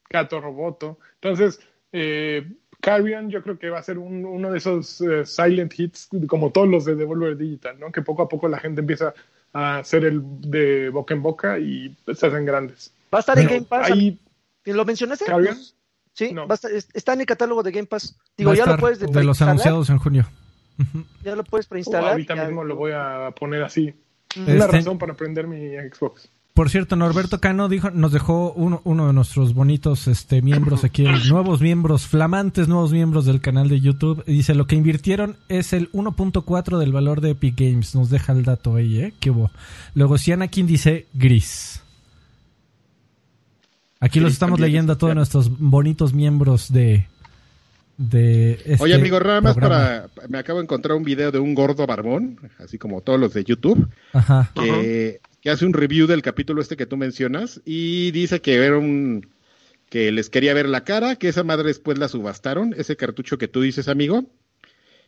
Gato 0.09 0.39
Roboto. 0.39 0.99
Entonces, 1.15 1.59
eh, 1.91 2.47
Carrion 2.81 3.29
yo 3.29 3.41
creo 3.43 3.57
que 3.57 3.69
va 3.69 3.79
a 3.79 3.83
ser 3.83 3.97
un- 3.97 4.25
uno 4.25 4.51
de 4.51 4.57
esos 4.59 5.01
eh, 5.01 5.25
silent 5.25 5.77
hits, 5.79 6.09
como 6.27 6.51
todos 6.51 6.67
los 6.67 6.85
de 6.85 6.95
Devolver 6.95 7.35
Digital, 7.37 7.79
¿no? 7.79 7.91
Que 7.91 8.01
poco 8.01 8.21
a 8.21 8.29
poco 8.29 8.47
la 8.47 8.59
gente 8.59 8.81
empieza 8.81 9.13
a 9.53 9.79
hacer 9.79 10.05
el 10.05 10.21
de 10.41 10.89
boca 10.89 11.13
en 11.13 11.21
boca 11.23 11.57
y 11.59 11.95
se 12.13 12.27
hacen 12.27 12.45
grandes. 12.45 12.93
Va 13.13 13.19
a 13.19 13.21
estar 13.21 13.37
en 13.39 13.47
Game 13.47 13.61
Pass. 13.63 13.91
ahí, 13.91 14.19
¿Lo 14.65 14.83
mencionaste? 14.85 15.25
Carrion, 15.25 15.57
Sí, 16.13 16.33
No. 16.33 16.47
va 16.47 16.53
a 16.53 16.57
estar- 16.57 16.71
es- 16.71 16.89
está 16.93 17.13
en 17.13 17.21
el 17.21 17.25
catálogo 17.27 17.61
de 17.61 17.71
Game 17.71 17.85
Pass. 17.87 18.17
Digo, 18.35 18.53
ya 18.55 18.65
lo 18.65 18.77
puedes 18.77 18.99
de 18.99 19.23
los 19.23 19.41
anunciados 19.41 19.89
en 19.91 19.97
junio. 19.99 20.27
Ya 21.23 21.35
lo 21.35 21.43
puedes 21.43 21.65
oh, 21.67 21.69
preinstalar. 21.69 22.11
ahorita 22.11 22.35
ya- 22.35 22.45
mismo 22.45 22.63
lo 22.63 22.75
voy 22.75 22.91
a 22.93 23.31
poner 23.39 23.63
así. 23.63 23.93
Una 24.35 24.53
Este- 24.53 24.67
razón 24.77 24.97
para 24.97 25.13
prender 25.15 25.47
mi 25.47 25.75
Xbox. 25.89 26.29
Por 26.57 26.71
cierto, 26.71 26.95
Norberto 26.95 27.39
Cano 27.39 27.69
dijo, 27.69 27.91
nos 27.91 28.11
dejó 28.11 28.51
uno, 28.53 28.81
uno 28.83 29.05
de 29.05 29.13
nuestros 29.13 29.53
bonitos 29.53 30.07
este, 30.07 30.41
miembros 30.41 30.83
aquí, 30.83 31.03
nuevos 31.29 31.61
miembros, 31.61 32.07
flamantes 32.07 32.67
nuevos 32.67 32.91
miembros 32.91 33.25
del 33.25 33.41
canal 33.41 33.69
de 33.69 33.79
YouTube. 33.79 34.25
Dice, 34.25 34.55
lo 34.55 34.65
que 34.65 34.75
invirtieron 34.75 35.37
es 35.49 35.71
el 35.71 35.91
1.4 35.91 36.79
del 36.79 36.91
valor 36.91 37.21
de 37.21 37.29
Epic 37.29 37.59
Games. 37.59 37.93
Nos 37.93 38.09
deja 38.09 38.33
el 38.33 38.43
dato 38.43 38.73
ahí, 38.73 38.99
¿eh? 38.99 39.13
¿Qué 39.19 39.29
hubo? 39.29 39.51
Luego, 39.93 40.17
Sianakin 40.17 40.65
dice 40.65 41.05
gris. 41.13 41.83
Aquí 43.99 44.19
los 44.19 44.33
estamos 44.33 44.57
también, 44.57 44.71
leyendo 44.71 44.93
a 44.93 44.95
todos 44.95 45.09
claro. 45.09 45.19
nuestros 45.19 45.59
bonitos 45.59 46.15
miembros 46.15 46.73
de... 46.73 47.05
de 47.97 48.53
este 48.65 48.83
Oye, 48.83 48.95
amigo, 48.95 49.19
nada 49.19 49.41
más 49.41 49.55
programa. 49.55 50.07
para. 50.15 50.27
Me 50.27 50.39
acabo 50.39 50.57
de 50.57 50.63
encontrar 50.63 50.97
un 50.97 51.03
video 51.03 51.31
de 51.31 51.37
un 51.37 51.53
gordo 51.53 51.85
barbón, 51.85 52.39
así 52.57 52.79
como 52.79 53.01
todos 53.01 53.19
los 53.19 53.31
de 53.35 53.43
YouTube, 53.43 53.87
Ajá. 54.11 54.49
que, 54.55 55.21
que 55.47 55.51
hace 55.51 55.65
un 55.65 55.71
review 55.71 56.07
del 56.07 56.23
capítulo 56.23 56.61
este 56.61 56.75
que 56.75 56.85
tú 56.85 56.97
mencionas 56.97 57.61
y 57.63 58.11
dice 58.11 58.41
que 58.41 58.55
era 58.55 58.77
un. 58.77 59.29
que 59.89 60.11
les 60.11 60.29
quería 60.29 60.53
ver 60.53 60.67
la 60.67 60.83
cara, 60.83 61.15
que 61.15 61.29
esa 61.29 61.45
madre 61.45 61.69
después 61.69 61.97
la 61.97 62.09
subastaron, 62.09 62.75
ese 62.77 62.97
cartucho 62.97 63.37
que 63.37 63.47
tú 63.47 63.61
dices, 63.61 63.87
amigo, 63.87 64.25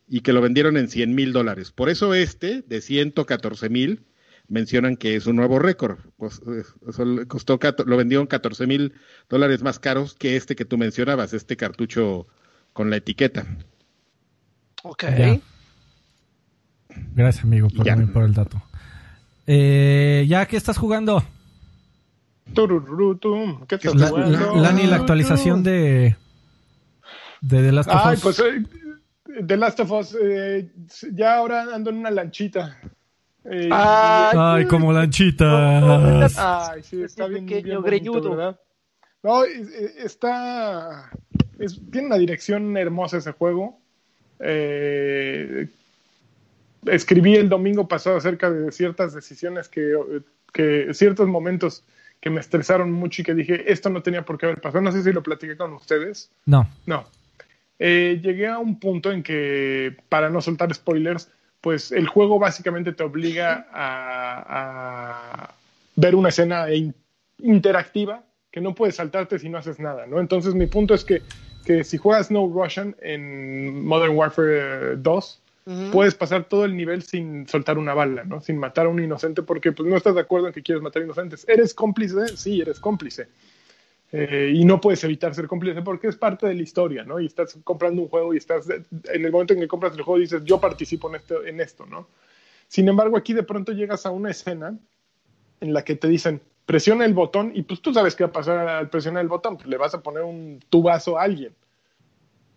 y 0.07 0.21
que 0.21 0.31
lo 0.31 0.39
vendieron 0.39 0.77
en 0.77 0.87
100 0.87 1.13
mil 1.13 1.33
dólares. 1.33 1.73
Por 1.73 1.89
eso 1.89 2.13
este, 2.13 2.61
de 2.61 2.79
114 2.79 3.67
mil, 3.67 4.05
mencionan 4.47 4.95
que 4.95 5.17
es 5.17 5.27
un 5.27 5.35
nuevo 5.35 5.59
récord. 5.59 5.99
Pues, 6.15 6.41
eh, 6.47 6.63
eso 6.87 7.03
le 7.03 7.25
costó, 7.25 7.59
lo 7.85 7.97
vendieron 7.97 8.25
14 8.25 8.65
mil 8.65 8.93
dólares 9.27 9.61
más 9.61 9.77
caros 9.77 10.13
que 10.13 10.37
este 10.37 10.55
que 10.55 10.63
tú 10.63 10.77
mencionabas, 10.77 11.33
este 11.33 11.57
cartucho 11.57 12.27
con 12.71 12.89
la 12.89 12.95
etiqueta. 12.95 13.45
Ok. 14.83 15.03
Ya. 15.03 15.39
Gracias, 17.13 17.43
amigo, 17.43 17.67
por, 17.67 17.85
Ya. 17.85 17.97
por 18.13 18.23
el 18.23 18.33
dato. 18.33 18.63
Eh, 19.51 20.25
¿Ya 20.27 20.45
qué 20.45 20.57
estás 20.57 20.77
jugando? 20.77 21.23
Tururutum, 22.53 23.65
¿Qué 23.65 23.75
estás 23.75 23.95
La, 23.95 24.07
jugando? 24.09 24.55
la- 24.55 24.61
Lani, 24.61 24.85
la 24.85 24.97
actualización 24.97 25.63
de, 25.63 26.15
de 27.41 27.61
The 27.63 27.71
Last 27.71 27.89
of 27.89 28.01
Ay, 28.03 28.15
Us. 28.17 28.21
pues 28.21 28.39
eh, 28.41 28.63
The 29.47 29.57
Last 29.57 29.79
of 29.79 29.91
Us, 29.91 30.15
eh, 30.21 30.71
ya 31.13 31.37
ahora 31.37 31.65
ando 31.73 31.89
en 31.89 31.97
una 31.97 32.11
lanchita. 32.11 32.77
Eh, 33.45 33.69
Ay, 33.71 34.37
Ay, 34.37 34.65
como 34.65 34.93
lanchitas. 34.93 36.35
Ay, 36.37 36.83
sí, 36.83 37.01
está 37.01 37.25
bien, 37.27 37.45
pequeño 37.47 37.63
bien 37.63 37.81
bonito, 37.81 38.11
greñudo. 38.13 38.29
¿verdad? 38.35 38.59
No, 39.23 39.43
es- 39.45 39.67
es- 39.69 39.95
está... 40.05 41.09
es- 41.57 41.81
tiene 41.91 42.05
una 42.07 42.17
dirección 42.17 42.77
hermosa 42.77 43.17
ese 43.17 43.31
juego. 43.31 43.79
Eh, 44.39 45.69
escribí 46.85 47.35
el 47.35 47.49
domingo 47.49 47.87
pasado 47.87 48.17
acerca 48.17 48.49
de 48.49 48.71
ciertas 48.71 49.13
decisiones 49.13 49.67
que, 49.69 49.93
que... 50.53 50.93
ciertos 50.93 51.27
momentos 51.27 51.83
que 52.21 52.29
me 52.29 52.39
estresaron 52.41 52.91
mucho 52.91 53.21
y 53.21 53.25
que 53.25 53.33
dije, 53.33 53.71
esto 53.71 53.89
no 53.89 54.01
tenía 54.03 54.23
por 54.25 54.37
qué 54.37 54.45
haber 54.47 54.59
pasado. 54.61 54.81
No 54.81 54.91
sé 54.91 55.03
si 55.03 55.11
lo 55.13 55.23
platiqué 55.23 55.55
con 55.55 55.73
ustedes. 55.73 56.29
No. 56.45 56.69
No. 56.85 57.05
Eh, 57.79 58.19
llegué 58.21 58.47
a 58.47 58.59
un 58.59 58.77
punto 58.79 59.11
en 59.11 59.23
que, 59.23 59.95
para 60.09 60.29
no 60.29 60.41
soltar 60.41 60.73
spoilers, 60.73 61.29
pues 61.61 61.91
el 61.93 62.07
juego 62.07 62.37
básicamente 62.37 62.91
te 62.91 63.03
obliga 63.03 63.67
a, 63.71 65.47
a 65.47 65.55
ver 65.95 66.15
una 66.15 66.27
escena 66.29 66.73
in- 66.73 66.93
interactiva 67.41 68.23
que 68.51 68.59
no 68.61 68.75
puedes 68.75 68.95
saltarte 68.95 69.39
si 69.39 69.47
no 69.47 69.57
haces 69.57 69.79
nada, 69.79 70.05
¿no? 70.07 70.19
Entonces 70.19 70.55
mi 70.55 70.65
punto 70.67 70.93
es 70.93 71.05
que, 71.05 71.21
que 71.63 71.83
si 71.83 71.97
juegas 71.97 72.31
No 72.31 72.47
Russian 72.47 72.95
en 73.01 73.85
Modern 73.85 74.15
Warfare 74.15 74.97
2, 74.97 75.41
Puedes 75.91 76.15
pasar 76.15 76.45
todo 76.45 76.65
el 76.65 76.75
nivel 76.75 77.03
sin 77.03 77.47
soltar 77.47 77.77
una 77.77 77.93
bala, 77.93 78.23
¿no? 78.23 78.41
Sin 78.41 78.57
matar 78.57 78.87
a 78.87 78.89
un 78.89 79.03
inocente 79.03 79.43
porque 79.43 79.71
pues 79.71 79.87
no 79.87 79.95
estás 79.95 80.15
de 80.15 80.21
acuerdo 80.21 80.47
en 80.47 80.53
que 80.53 80.63
quieres 80.63 80.81
matar 80.81 81.03
inocentes. 81.03 81.45
¿Eres 81.47 81.73
cómplice? 81.73 82.35
Sí, 82.37 82.61
eres 82.61 82.79
cómplice. 82.79 83.27
Eh, 84.11 84.51
y 84.55 84.65
no 84.65 84.81
puedes 84.81 85.03
evitar 85.03 85.35
ser 85.35 85.47
cómplice 85.47 85.83
porque 85.83 86.07
es 86.07 86.15
parte 86.15 86.47
de 86.47 86.55
la 86.55 86.63
historia, 86.63 87.03
¿no? 87.03 87.19
Y 87.19 87.27
estás 87.27 87.57
comprando 87.63 88.01
un 88.01 88.07
juego 88.07 88.33
y 88.33 88.37
estás, 88.37 88.67
en 88.69 89.25
el 89.25 89.31
momento 89.31 89.53
en 89.53 89.59
que 89.59 89.67
compras 89.67 89.93
el 89.95 90.01
juego 90.01 90.19
dices, 90.19 90.43
yo 90.43 90.59
participo 90.59 91.09
en 91.09 91.15
esto, 91.15 91.45
en 91.45 91.59
esto, 91.59 91.85
¿no? 91.85 92.07
Sin 92.67 92.87
embargo, 92.87 93.17
aquí 93.17 93.33
de 93.33 93.43
pronto 93.43 93.71
llegas 93.71 94.05
a 94.05 94.11
una 94.11 94.31
escena 94.31 94.77
en 95.61 95.73
la 95.73 95.83
que 95.83 95.95
te 95.95 96.07
dicen, 96.07 96.41
presiona 96.65 97.05
el 97.05 97.13
botón 97.13 97.51
y 97.53 97.61
pues 97.63 97.81
tú 97.81 97.93
sabes 97.93 98.15
qué 98.15 98.23
va 98.23 98.29
a 98.29 98.33
pasar 98.33 98.67
al 98.67 98.89
presionar 98.89 99.21
el 99.21 99.27
botón, 99.27 99.57
le 99.65 99.77
vas 99.77 99.93
a 99.93 100.01
poner 100.01 100.23
un 100.23 100.59
tubazo 100.69 101.19
a 101.19 101.23
alguien. 101.23 101.53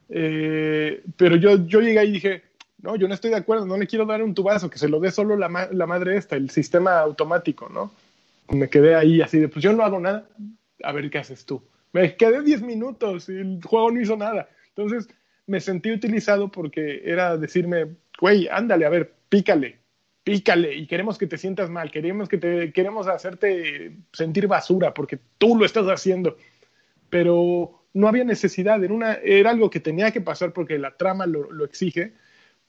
Eh, 0.08 1.02
pero 1.16 1.36
yo, 1.36 1.66
yo 1.66 1.80
llegué 1.80 2.04
y 2.04 2.12
dije, 2.12 2.42
no, 2.82 2.96
yo 2.96 3.08
no 3.08 3.14
estoy 3.14 3.30
de 3.30 3.36
acuerdo, 3.36 3.64
no 3.64 3.76
le 3.76 3.86
quiero 3.86 4.04
dar 4.06 4.22
un 4.22 4.34
tubazo, 4.34 4.68
que 4.68 4.78
se 4.78 4.88
lo 4.88 5.00
dé 5.00 5.10
solo 5.10 5.36
la, 5.36 5.48
ma- 5.48 5.68
la 5.70 5.86
madre 5.86 6.16
esta, 6.16 6.36
el 6.36 6.50
sistema 6.50 6.98
automático, 6.98 7.68
¿no? 7.68 7.92
Me 8.48 8.68
quedé 8.68 8.94
ahí 8.94 9.22
así 9.22 9.38
de, 9.38 9.48
pues 9.48 9.62
yo 9.62 9.72
no 9.72 9.84
hago 9.84 10.00
nada, 10.00 10.26
a 10.82 10.92
ver 10.92 11.08
qué 11.10 11.18
haces 11.18 11.46
tú. 11.46 11.62
Me 11.92 12.16
quedé 12.16 12.42
10 12.42 12.62
minutos 12.62 13.28
y 13.28 13.32
el 13.32 13.60
juego 13.64 13.90
no 13.90 14.00
hizo 14.00 14.16
nada. 14.16 14.48
Entonces 14.68 15.08
me 15.46 15.60
sentí 15.60 15.90
utilizado 15.92 16.50
porque 16.50 17.02
era 17.04 17.36
decirme, 17.36 17.86
güey, 18.20 18.48
ándale, 18.50 18.84
a 18.84 18.88
ver, 18.88 19.12
pícale, 19.28 19.78
pícale 20.24 20.74
y 20.74 20.86
queremos 20.86 21.18
que 21.18 21.26
te 21.26 21.38
sientas 21.38 21.70
mal, 21.70 21.90
queremos 21.90 22.28
que 22.28 22.38
te 22.38 22.72
queremos 22.72 23.06
hacerte 23.06 23.96
sentir 24.12 24.46
basura 24.46 24.92
porque 24.94 25.18
tú 25.38 25.56
lo 25.56 25.64
estás 25.64 25.86
haciendo. 25.86 26.36
Pero 27.10 27.84
no 27.94 28.08
había 28.08 28.24
necesidad, 28.24 28.82
era, 28.82 28.94
una, 28.94 29.14
era 29.14 29.50
algo 29.50 29.70
que 29.70 29.80
tenía 29.80 30.10
que 30.10 30.20
pasar 30.20 30.52
porque 30.52 30.78
la 30.78 30.96
trama 30.96 31.26
lo, 31.26 31.50
lo 31.52 31.64
exige, 31.64 32.14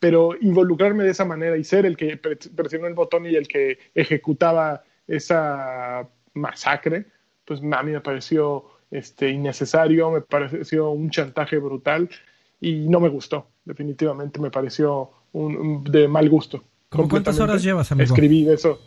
pero 0.04 0.32
involucrarme 0.42 1.06
de 1.06 1.12
esa 1.12 1.24
manera 1.24 1.56
y 1.56 1.64
ser 1.64 1.86
el 1.86 1.96
que 1.96 2.18
presionó 2.18 2.88
el 2.88 2.94
botón 2.94 3.26
y 3.26 3.36
el 3.36 3.48
que 3.48 3.80
ejecutaba 3.96 4.84
esa 5.08 6.10
masacre, 6.34 7.06
pues 7.46 7.62
a 7.62 7.84
mí 7.84 7.94
me 7.94 8.02
pareció 8.02 8.66
este, 8.92 9.30
innecesario, 9.30 10.12
me 10.12 10.20
pareció 10.20 10.90
un 10.90 11.10
chantaje 11.10 11.58
brutal 11.58 12.10
y 12.60 12.90
no 12.90 13.00
me 13.00 13.08
gustó, 13.08 13.48
definitivamente 13.64 14.42
me 14.42 14.52
pareció 14.52 15.10
un, 15.32 15.86
de 15.86 16.10
mal 16.10 16.30
gusto. 16.30 16.62
¿Cómo 16.90 17.08
cuántas 17.08 17.40
horas 17.40 17.64
llevas, 17.64 17.90
amigo? 17.94 18.04
Escribí 18.04 18.50
eso. 18.50 18.82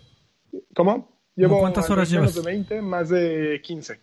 ¿Cómo? 0.74 1.08
Llevo 1.34 1.60
¿Cuántas 1.60 1.88
horas 1.88 2.10
llevas? 2.10 2.34
de 2.34 2.42
20, 2.42 2.82
más 2.82 3.08
de 3.08 3.62
15. 3.64 3.98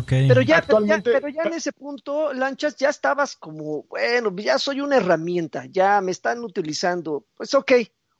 Okay. 0.00 0.28
Pero 0.28 0.42
ya, 0.42 0.58
Actualmente, 0.58 1.10
pero 1.12 1.28
ya, 1.28 1.42
en 1.42 1.54
ese 1.54 1.72
punto, 1.72 2.32
Lanchas, 2.32 2.76
ya 2.76 2.90
estabas 2.90 3.36
como, 3.36 3.84
bueno, 3.84 4.34
ya 4.36 4.58
soy 4.58 4.80
una 4.80 4.96
herramienta, 4.96 5.66
ya 5.66 6.00
me 6.00 6.12
están 6.12 6.44
utilizando, 6.44 7.24
pues 7.36 7.54
ok, 7.54 7.72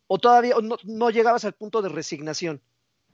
o 0.08 0.18
todavía 0.18 0.54
no, 0.62 0.76
no 0.84 1.10
llegabas 1.10 1.44
al 1.44 1.52
punto 1.52 1.80
de 1.82 1.88
resignación. 1.88 2.60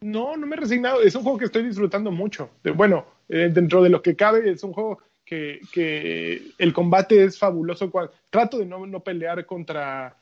No, 0.01 0.37
no 0.37 0.47
me 0.47 0.57
he 0.57 0.61
resignado, 0.61 1.03
es 1.03 1.15
un 1.15 1.23
juego 1.23 1.39
que 1.39 1.47
estoy 1.47 1.65
disfrutando 1.65 2.11
mucho. 2.11 2.51
bueno, 2.75 3.05
eh, 3.29 3.51
dentro 3.53 3.83
de 3.83 3.91
lo 3.91 4.01
que 4.01 4.17
cabe, 4.17 4.49
es 4.51 4.63
un 4.63 4.73
juego 4.73 5.01
que, 5.25 5.61
que 5.73 6.53
el 6.59 6.73
combate 6.73 7.25
es 7.25 7.39
fabuloso. 7.39 7.91
Cuando, 7.91 8.13
trato 8.31 8.59
de 8.59 8.67
no, 8.67 8.87
no 8.87 9.01
pelear 9.01 9.45
contra, 9.45 10.17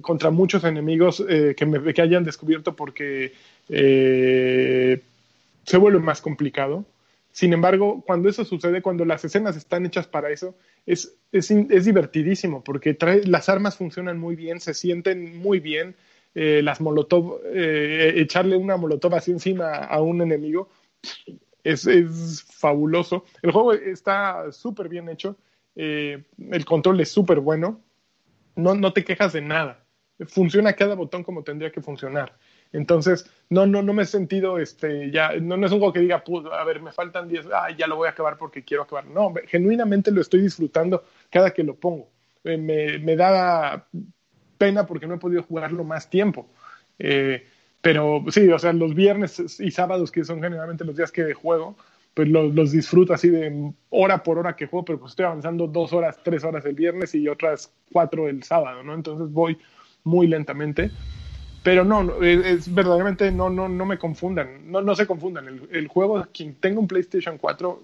contra 0.00 0.30
muchos 0.30 0.64
enemigos 0.64 1.22
eh, 1.28 1.54
que, 1.56 1.66
me, 1.66 1.92
que 1.94 2.02
hayan 2.02 2.24
descubierto 2.24 2.74
porque 2.74 3.34
eh, 3.68 5.02
se 5.64 5.76
vuelve 5.76 6.00
más 6.00 6.20
complicado. 6.20 6.84
Sin 7.38 7.52
embargo, 7.52 8.02
cuando 8.04 8.28
eso 8.28 8.44
sucede, 8.44 8.82
cuando 8.82 9.04
las 9.04 9.24
escenas 9.24 9.56
están 9.56 9.86
hechas 9.86 10.08
para 10.08 10.28
eso, 10.30 10.56
es, 10.86 11.20
es, 11.30 11.48
es 11.52 11.84
divertidísimo 11.84 12.64
porque 12.64 12.94
trae, 12.94 13.22
las 13.26 13.48
armas 13.48 13.76
funcionan 13.76 14.18
muy 14.18 14.34
bien, 14.34 14.58
se 14.58 14.74
sienten 14.74 15.38
muy 15.38 15.60
bien. 15.60 15.94
Eh, 16.34 16.62
las 16.64 16.80
molotov, 16.80 17.40
eh, 17.44 18.14
echarle 18.16 18.56
una 18.56 18.76
molotov 18.76 19.14
así 19.14 19.30
encima 19.30 19.72
a 19.72 20.02
un 20.02 20.20
enemigo 20.20 20.68
es, 21.62 21.86
es 21.86 22.42
fabuloso. 22.42 23.24
El 23.40 23.52
juego 23.52 23.72
está 23.72 24.50
súper 24.50 24.88
bien 24.88 25.08
hecho, 25.08 25.36
eh, 25.76 26.24
el 26.50 26.64
control 26.64 27.00
es 27.02 27.08
súper 27.12 27.38
bueno, 27.38 27.80
no, 28.56 28.74
no 28.74 28.92
te 28.92 29.04
quejas 29.04 29.32
de 29.32 29.42
nada, 29.42 29.86
funciona 30.26 30.72
cada 30.72 30.96
botón 30.96 31.22
como 31.22 31.44
tendría 31.44 31.70
que 31.70 31.82
funcionar. 31.82 32.36
Entonces, 32.72 33.30
no, 33.50 33.66
no, 33.66 33.82
no 33.82 33.92
me 33.92 34.02
he 34.02 34.06
sentido, 34.06 34.58
este, 34.58 35.10
ya, 35.10 35.32
no, 35.40 35.56
no 35.56 35.66
es 35.66 35.72
un 35.72 35.78
juego 35.78 35.92
que 35.92 36.00
diga, 36.00 36.22
a 36.52 36.64
ver, 36.64 36.82
me 36.82 36.92
faltan 36.92 37.28
10, 37.28 37.46
ah, 37.52 37.70
ya 37.76 37.86
lo 37.86 37.96
voy 37.96 38.08
a 38.08 38.10
acabar 38.10 38.36
porque 38.36 38.64
quiero 38.64 38.82
acabar. 38.82 39.06
No, 39.06 39.32
genuinamente 39.46 40.10
lo 40.10 40.20
estoy 40.20 40.42
disfrutando 40.42 41.04
cada 41.30 41.52
que 41.52 41.62
lo 41.62 41.74
pongo. 41.74 42.08
Eh, 42.44 42.56
me, 42.56 42.98
me, 42.98 43.16
da 43.16 43.86
pena 44.58 44.86
porque 44.86 45.06
no 45.06 45.14
he 45.14 45.18
podido 45.18 45.42
jugarlo 45.42 45.82
más 45.84 46.10
tiempo. 46.10 46.48
Eh, 46.98 47.46
pero 47.80 48.24
sí, 48.30 48.48
o 48.48 48.58
sea, 48.58 48.72
los 48.72 48.94
viernes 48.94 49.60
y 49.60 49.70
sábados, 49.70 50.10
que 50.10 50.24
son 50.24 50.42
generalmente 50.42 50.84
los 50.84 50.96
días 50.96 51.12
que 51.12 51.32
juego, 51.32 51.76
pues 52.12 52.28
los, 52.28 52.54
los, 52.54 52.72
disfruto 52.72 53.14
así 53.14 53.28
de 53.30 53.72
hora 53.90 54.22
por 54.22 54.38
hora 54.38 54.56
que 54.56 54.66
juego, 54.66 54.84
pero 54.84 54.98
pues 54.98 55.12
estoy 55.12 55.26
avanzando 55.26 55.68
dos 55.68 55.92
horas, 55.92 56.18
tres 56.22 56.44
horas 56.44 56.64
el 56.64 56.74
viernes 56.74 57.14
y 57.14 57.28
otras 57.28 57.72
cuatro 57.92 58.28
el 58.28 58.42
sábado, 58.42 58.82
¿no? 58.82 58.94
Entonces 58.94 59.30
voy 59.32 59.56
muy 60.04 60.26
lentamente 60.26 60.90
pero 61.68 61.84
no, 61.84 62.22
es, 62.22 62.74
verdaderamente 62.74 63.30
no, 63.30 63.50
no, 63.50 63.68
no 63.68 63.84
me 63.84 63.98
confundan, 63.98 64.72
no, 64.72 64.80
no 64.80 64.96
se 64.96 65.06
confundan. 65.06 65.48
El, 65.48 65.68
el, 65.70 65.86
juego, 65.86 66.26
quien 66.32 66.54
tenga 66.54 66.80
un 66.80 66.88
PlayStation 66.88 67.36
4, 67.36 67.82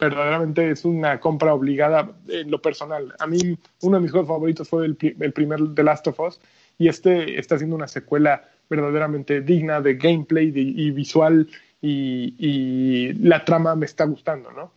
verdaderamente 0.00 0.70
es 0.70 0.86
una 0.86 1.20
compra 1.20 1.52
obligada 1.52 2.10
en 2.26 2.50
lo 2.50 2.62
personal. 2.62 3.14
A 3.18 3.26
mí, 3.26 3.58
uno 3.82 3.98
de 3.98 4.02
mis 4.02 4.12
juegos 4.12 4.28
favoritos 4.28 4.66
fue 4.66 4.86
el, 4.86 4.96
el 5.20 5.32
primer 5.34 5.60
The 5.74 5.82
Last 5.84 6.06
of 6.06 6.18
Us, 6.20 6.40
y 6.78 6.88
este 6.88 7.38
está 7.38 7.56
haciendo 7.56 7.76
una 7.76 7.86
secuela 7.86 8.48
verdaderamente 8.70 9.42
digna 9.42 9.82
de 9.82 9.96
gameplay 9.96 10.50
y 10.54 10.90
visual, 10.90 11.50
y, 11.82 12.34
y, 12.38 13.12
la 13.12 13.44
trama 13.44 13.76
me 13.76 13.84
está 13.84 14.04
gustando, 14.04 14.50
¿no? 14.52 14.72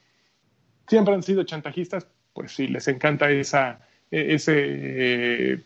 Siempre 0.89 1.14
han 1.14 1.24
sido 1.24 1.43
chantajistas, 1.43 2.06
pues 2.34 2.52
sí, 2.52 2.68
les 2.68 2.86
encanta 2.89 3.32
esa, 3.32 3.80
e, 4.12 4.34
ese 4.34 4.54
eh, 4.58 5.60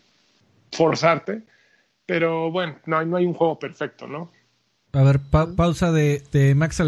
forzarte 0.71 1.41
pero 2.05 2.51
bueno, 2.51 2.77
no, 2.85 3.03
no 3.05 3.17
hay 3.17 3.25
un 3.25 3.33
juego 3.33 3.59
perfecto, 3.59 4.07
¿no? 4.07 4.31
A 4.95 5.03
ver, 5.03 5.19
pausa 5.19 5.91
de, 5.91 6.53
Max 6.55 6.81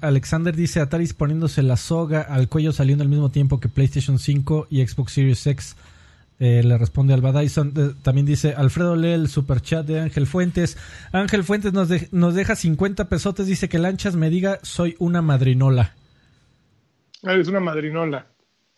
Alexander 0.00 0.56
dice 0.56 0.80
Atari 0.80 1.06
poniéndose 1.08 1.62
la 1.62 1.76
soga 1.76 2.22
al 2.22 2.48
cuello 2.48 2.72
saliendo 2.72 3.02
al 3.02 3.10
mismo 3.10 3.30
tiempo 3.30 3.60
que 3.60 3.68
PlayStation 3.68 4.18
5 4.18 4.68
y 4.70 4.86
Xbox 4.86 5.12
Series 5.12 5.46
X. 5.46 5.76
Eh, 6.38 6.62
le 6.64 6.78
responde 6.78 7.12
Alba 7.12 7.38
Dyson. 7.38 7.74
Eh, 7.76 7.90
también 8.02 8.24
dice 8.24 8.54
Alfredo 8.56 8.96
lee 8.96 9.10
el 9.12 9.28
superchat 9.28 9.84
de 9.84 10.00
Ángel 10.00 10.26
Fuentes. 10.26 10.78
Ángel 11.12 11.44
Fuentes 11.44 11.74
nos, 11.74 11.90
nos 12.12 12.34
deja 12.34 12.56
50 12.56 13.10
pesotes. 13.10 13.46
Dice 13.46 13.68
que 13.68 13.78
Lanchas 13.78 14.16
me 14.16 14.30
diga 14.30 14.58
soy 14.62 14.96
una 14.98 15.20
madrinola. 15.20 15.94
Eres 17.22 17.48
una 17.48 17.60
madrinola. 17.60 18.26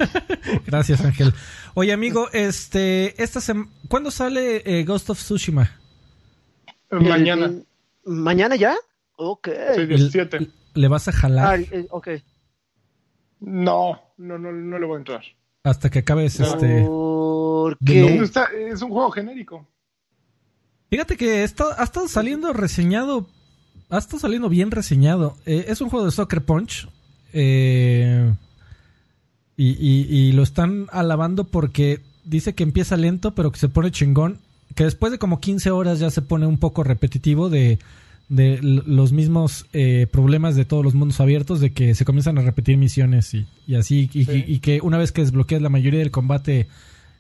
Gracias, 0.66 1.02
Ángel. 1.02 1.32
Oye, 1.74 1.92
amigo, 1.92 2.28
este, 2.32 3.22
esta 3.22 3.38
¿cuándo 3.86 4.10
sale 4.10 4.62
eh, 4.66 4.82
Ghost 4.82 5.10
of 5.10 5.20
Tsushima? 5.20 5.81
Mañana. 7.00 7.52
¿Mañana 8.04 8.56
ya? 8.56 8.76
Ok. 9.16 9.48
Sí, 9.74 9.86
17. 9.86 10.48
¿Le 10.74 10.88
vas 10.88 11.08
a 11.08 11.12
jalar? 11.12 11.60
Ah, 11.60 11.62
eh, 11.70 11.86
ok. 11.90 12.08
No, 13.40 14.00
no, 14.18 14.38
no, 14.38 14.52
no 14.52 14.78
le 14.78 14.86
voy 14.86 14.96
a 14.96 14.98
entrar. 14.98 15.22
Hasta 15.64 15.90
que 15.90 16.00
acabes 16.00 16.38
este. 16.40 16.84
¿Por 16.84 17.78
qué? 17.78 18.22
es 18.68 18.82
un 18.82 18.90
juego 18.90 19.10
genérico. 19.10 19.66
Fíjate 20.90 21.16
que 21.16 21.44
está, 21.44 21.80
ha 21.80 21.84
estado 21.84 22.08
saliendo 22.08 22.52
reseñado. 22.52 23.26
Ha 23.88 23.98
estado 23.98 24.18
saliendo 24.18 24.48
bien 24.48 24.70
reseñado. 24.70 25.36
Eh, 25.46 25.66
es 25.68 25.80
un 25.80 25.88
juego 25.88 26.04
de 26.04 26.12
Soccer 26.12 26.42
Punch. 26.42 26.88
Eh, 27.32 28.32
y, 29.56 29.70
y, 29.70 30.06
y, 30.08 30.32
lo 30.32 30.42
están 30.42 30.86
alabando 30.90 31.44
porque 31.44 32.00
dice 32.24 32.54
que 32.54 32.62
empieza 32.62 32.96
lento, 32.96 33.34
pero 33.34 33.52
que 33.52 33.58
se 33.58 33.68
pone 33.68 33.90
chingón 33.90 34.38
que 34.74 34.84
después 34.84 35.12
de 35.12 35.18
como 35.18 35.40
15 35.40 35.70
horas 35.70 35.98
ya 35.98 36.10
se 36.10 36.22
pone 36.22 36.46
un 36.46 36.58
poco 36.58 36.84
repetitivo 36.84 37.48
de, 37.48 37.78
de 38.28 38.58
los 38.62 39.12
mismos 39.12 39.66
eh, 39.72 40.06
problemas 40.10 40.56
de 40.56 40.64
todos 40.64 40.82
los 40.82 40.94
mundos 40.94 41.20
abiertos, 41.20 41.60
de 41.60 41.72
que 41.72 41.94
se 41.94 42.04
comienzan 42.04 42.38
a 42.38 42.42
repetir 42.42 42.78
misiones 42.78 43.34
y, 43.34 43.46
y 43.66 43.74
así, 43.74 44.08
y, 44.12 44.58
que 44.60 44.80
una 44.80 44.98
vez 44.98 45.12
que 45.12 45.20
desbloqueas 45.20 45.60
la 45.60 45.68
mayoría 45.68 46.00
del 46.00 46.10
combate, 46.10 46.66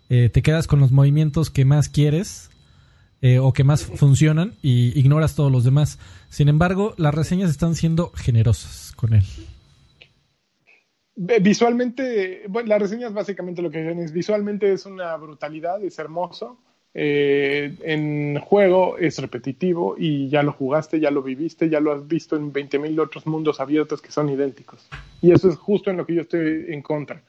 eh, 0.08 0.30
te 0.30 0.42
quedas 0.42 0.66
con 0.66 0.80
los 0.80 0.90
movimientos 0.90 1.50
que 1.50 1.64
más 1.64 1.88
quieres 1.88 2.50
eh, 3.20 3.38
o 3.38 3.52
que 3.52 3.62
más 3.62 3.84
funcionan 3.84 4.54
y 4.62 4.98
ignoras 4.98 5.34
todos 5.34 5.52
los 5.52 5.64
demás. 5.64 5.98
Sin 6.30 6.48
embargo, 6.48 6.94
las 6.96 7.14
reseñas 7.14 7.50
están 7.50 7.74
siendo 7.74 8.10
generosas 8.14 8.92
con 8.96 9.12
él. 9.12 9.24
Visualmente, 11.14 12.44
bueno, 12.48 12.70
las 12.70 12.80
reseñas 12.80 13.12
básicamente 13.12 13.60
lo 13.60 13.70
que 13.70 13.82
dicen 13.82 13.98
es 13.98 14.12
visualmente 14.12 14.72
es 14.72 14.86
una 14.86 15.14
brutalidad, 15.16 15.84
es 15.84 15.98
hermoso 15.98 16.58
eh, 16.94 17.74
en 17.82 18.38
juego 18.40 18.98
es 18.98 19.18
repetitivo 19.18 19.94
y 19.96 20.28
ya 20.28 20.42
lo 20.42 20.52
jugaste, 20.52 21.00
ya 21.00 21.10
lo 21.10 21.22
viviste, 21.22 21.70
ya 21.70 21.80
lo 21.80 21.92
has 21.92 22.06
visto 22.06 22.36
en 22.36 22.52
20.000 22.52 23.00
otros 23.00 23.26
mundos 23.26 23.60
abiertos 23.60 24.02
que 24.02 24.12
son 24.12 24.28
idénticos. 24.28 24.88
Y 25.22 25.32
eso 25.32 25.48
es 25.48 25.56
justo 25.56 25.90
en 25.90 25.96
lo 25.96 26.06
que 26.06 26.14
yo 26.14 26.22
estoy 26.22 26.66
en 26.68 26.82
contra. 26.82 27.22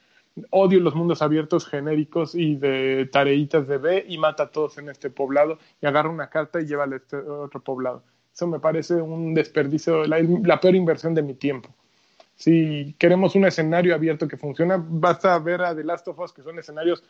Odio 0.50 0.80
los 0.80 0.94
mundos 0.94 1.22
abiertos 1.22 1.66
genéricos 1.66 2.34
y 2.34 2.56
de 2.56 3.08
tareitas 3.10 3.66
de 3.66 3.78
B 3.78 4.04
y 4.06 4.18
mata 4.18 4.44
a 4.44 4.50
todos 4.50 4.76
en 4.78 4.88
este 4.88 5.08
poblado 5.08 5.58
y 5.80 5.86
agarra 5.86 6.10
una 6.10 6.28
carta 6.28 6.60
y 6.60 6.66
lleva 6.66 6.84
a 6.84 6.96
este 6.96 7.16
otro 7.16 7.60
poblado. 7.60 8.02
Eso 8.34 8.46
me 8.48 8.58
parece 8.58 8.94
un 8.94 9.32
desperdicio, 9.32 10.04
la, 10.06 10.20
la 10.20 10.60
peor 10.60 10.74
inversión 10.74 11.14
de 11.14 11.22
mi 11.22 11.34
tiempo. 11.34 11.72
Si 12.34 12.96
queremos 12.98 13.36
un 13.36 13.44
escenario 13.44 13.94
abierto 13.94 14.26
que 14.26 14.36
funciona, 14.36 14.76
basta 14.76 15.38
ver 15.38 15.62
a 15.62 15.74
The 15.74 15.84
Last 15.84 16.08
of 16.08 16.18
Us, 16.18 16.32
que 16.32 16.42
son 16.42 16.58
escenarios 16.58 17.04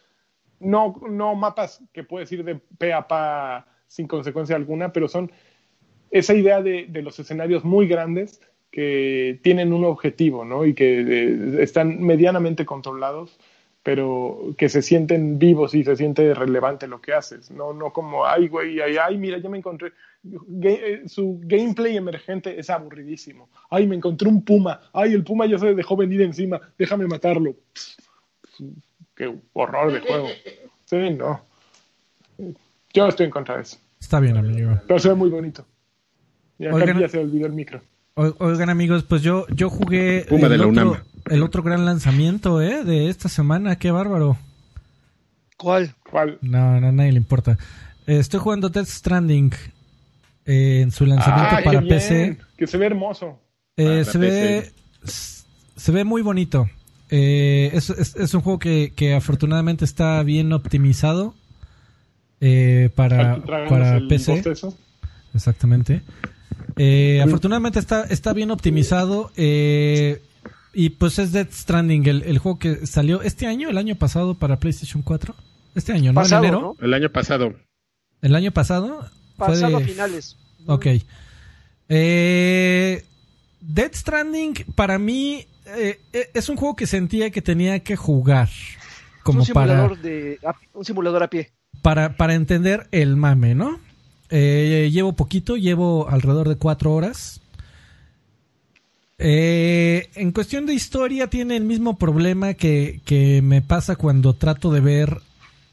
no, 0.64 1.00
no 1.08 1.34
mapas 1.34 1.82
que 1.92 2.04
puedes 2.04 2.30
ir 2.32 2.44
de 2.44 2.56
pe 2.78 2.92
a 2.92 3.06
pa 3.06 3.66
sin 3.86 4.08
consecuencia 4.08 4.56
alguna, 4.56 4.92
pero 4.92 5.08
son 5.08 5.30
esa 6.10 6.34
idea 6.34 6.62
de, 6.62 6.86
de 6.88 7.02
los 7.02 7.18
escenarios 7.18 7.64
muy 7.64 7.86
grandes 7.86 8.40
que 8.70 9.38
tienen 9.42 9.72
un 9.72 9.84
objetivo, 9.84 10.44
¿no? 10.44 10.66
Y 10.66 10.74
que 10.74 11.00
eh, 11.00 11.62
están 11.62 12.02
medianamente 12.02 12.66
controlados, 12.66 13.38
pero 13.84 14.54
que 14.58 14.68
se 14.68 14.82
sienten 14.82 15.38
vivos 15.38 15.74
y 15.74 15.84
se 15.84 15.94
siente 15.94 16.34
relevante 16.34 16.88
lo 16.88 17.00
que 17.00 17.12
haces, 17.12 17.50
no, 17.50 17.72
no 17.72 17.92
como, 17.92 18.26
ay, 18.26 18.48
güey, 18.48 18.80
ay, 18.80 18.96
ay, 18.96 19.16
mira, 19.18 19.38
ya 19.38 19.48
me 19.48 19.58
encontré. 19.58 19.92
Eh, 20.62 21.02
su 21.06 21.38
gameplay 21.44 21.96
emergente 21.96 22.58
es 22.58 22.70
aburridísimo. 22.70 23.48
Ay, 23.70 23.86
me 23.86 23.94
encontré 23.94 24.26
un 24.28 24.42
puma. 24.42 24.80
Ay, 24.92 25.12
el 25.12 25.22
puma 25.22 25.46
ya 25.46 25.58
se 25.58 25.74
dejó 25.74 25.96
venir 25.96 26.22
encima. 26.22 26.60
Déjame 26.78 27.06
matarlo 27.06 27.54
qué 29.16 29.34
horror 29.52 29.92
de 29.92 30.00
juego. 30.00 30.28
Sí, 30.84 30.96
no. 31.10 31.40
Yo 32.92 33.08
estoy 33.08 33.26
en 33.26 33.30
contra 33.32 33.56
de 33.56 33.62
eso. 33.62 33.78
Está 34.00 34.20
bien, 34.20 34.36
amigo. 34.36 34.78
Pero 34.86 34.98
se 35.00 35.08
ve 35.08 35.14
muy 35.14 35.30
bonito. 35.30 35.66
Y 36.58 36.66
acá 36.66 36.76
Oigan- 36.76 37.00
ya 37.00 37.08
se 37.08 37.18
olvidó 37.18 37.46
el 37.46 37.52
micro. 37.52 37.80
Oigan, 38.16 38.70
amigos, 38.70 39.02
pues 39.02 39.22
yo, 39.22 39.44
yo 39.48 39.68
jugué 39.70 40.24
Puma 40.28 40.46
el, 40.46 40.52
de 40.52 40.58
la 40.58 40.66
otro, 40.68 40.90
UNAM. 40.90 41.02
el 41.30 41.42
otro 41.42 41.62
gran 41.64 41.84
lanzamiento 41.84 42.62
¿eh? 42.62 42.84
de 42.84 43.08
esta 43.08 43.28
semana. 43.28 43.76
Qué 43.76 43.90
bárbaro. 43.90 44.36
¿Cuál? 45.56 45.94
¿Cuál? 46.08 46.38
No, 46.40 46.80
no, 46.80 46.88
a 46.88 46.92
nadie 46.92 47.10
le 47.12 47.18
importa. 47.18 47.58
Eh, 48.06 48.18
estoy 48.18 48.38
jugando 48.38 48.68
Death 48.68 48.86
Stranding 48.86 49.52
eh, 50.46 50.80
en 50.82 50.92
su 50.92 51.06
lanzamiento 51.06 51.48
Ah, 51.54 51.58
qué 51.58 51.64
para 51.64 51.80
bien, 51.80 51.88
PC. 51.88 52.36
Que 52.56 52.66
se 52.68 52.76
ve 52.78 52.86
hermoso. 52.86 53.40
Eh, 53.76 53.84
Para 53.84 54.04
se 54.04 54.18
ve 54.18 54.72
se 55.76 55.90
ve 55.92 56.04
muy 56.04 56.22
bonito. 56.22 56.68
Eh, 57.10 57.70
es, 57.74 57.90
es- 57.90 58.16
es 58.16 58.34
un 58.34 58.40
juego 58.40 58.58
que, 58.58 58.92
que 58.96 59.14
afortunadamente 59.14 59.84
está 59.84 60.22
bien 60.22 60.52
optimizado 60.52 61.34
eh, 62.40 62.90
para, 62.94 63.42
para 63.42 64.00
PC. 64.08 64.32
bostezo. 64.32 64.76
Exactamente. 65.34 66.02
Eh, 66.76 67.20
afortunadamente 67.24 67.78
está, 67.78 68.02
está 68.04 68.32
bien 68.32 68.50
optimizado. 68.50 69.30
eh, 69.36 70.22
y 70.72 70.90
pues 70.90 71.18
es 71.20 71.30
Death 71.30 71.52
Stranding, 71.52 72.06
el, 72.08 72.22
el 72.24 72.38
juego 72.38 72.58
que 72.58 72.86
salió 72.86 73.22
este 73.22 73.46
año, 73.46 73.68
el 73.68 73.78
año 73.78 73.94
pasado 73.94 74.34
para 74.34 74.58
PlayStation 74.58 75.02
4. 75.02 75.34
Este 75.76 75.92
año, 75.92 76.12
¿no? 76.12 76.20
Pasado, 76.20 76.42
en 76.44 76.48
enero. 76.48 76.76
¿no? 76.80 76.84
El 76.86 76.94
año 76.94 77.10
pasado. 77.10 77.54
El 78.22 78.34
año 78.34 78.50
pasado. 78.52 79.08
Fue 79.36 79.46
Pasado 79.48 79.76
a 79.76 79.80
de- 79.80 79.84
finales. 79.86 80.36
Ok. 80.66 80.86
Eh, 81.88 83.04
Death 83.60 83.94
Stranding, 83.94 84.54
para 84.74 84.98
mí, 84.98 85.46
eh, 85.66 86.00
eh, 86.12 86.30
es 86.34 86.48
un 86.48 86.56
juego 86.56 86.76
que 86.76 86.86
sentía 86.86 87.30
que 87.30 87.42
tenía 87.42 87.80
que 87.80 87.96
jugar. 87.96 88.48
Como 89.22 89.40
un 89.40 89.46
para, 89.48 89.72
simulador 89.74 89.98
de 90.00 90.38
a- 90.44 90.54
un 90.74 90.84
simulador 90.84 91.22
a 91.22 91.28
pie. 91.30 91.50
para, 91.82 92.16
para 92.16 92.34
entender 92.34 92.86
el 92.92 93.16
mame, 93.16 93.54
¿no? 93.54 93.78
Eh, 94.30 94.90
llevo 94.92 95.14
poquito, 95.14 95.56
llevo 95.56 96.08
alrededor 96.08 96.48
de 96.48 96.56
cuatro 96.56 96.92
horas. 96.92 97.40
Eh, 99.18 100.10
en 100.16 100.32
cuestión 100.32 100.66
de 100.66 100.74
historia 100.74 101.28
tiene 101.28 101.56
el 101.56 101.64
mismo 101.64 101.96
problema 101.98 102.54
que, 102.54 103.00
que 103.04 103.42
me 103.42 103.62
pasa 103.62 103.96
cuando 103.96 104.34
trato 104.34 104.72
de 104.72 104.80
ver 104.80 105.20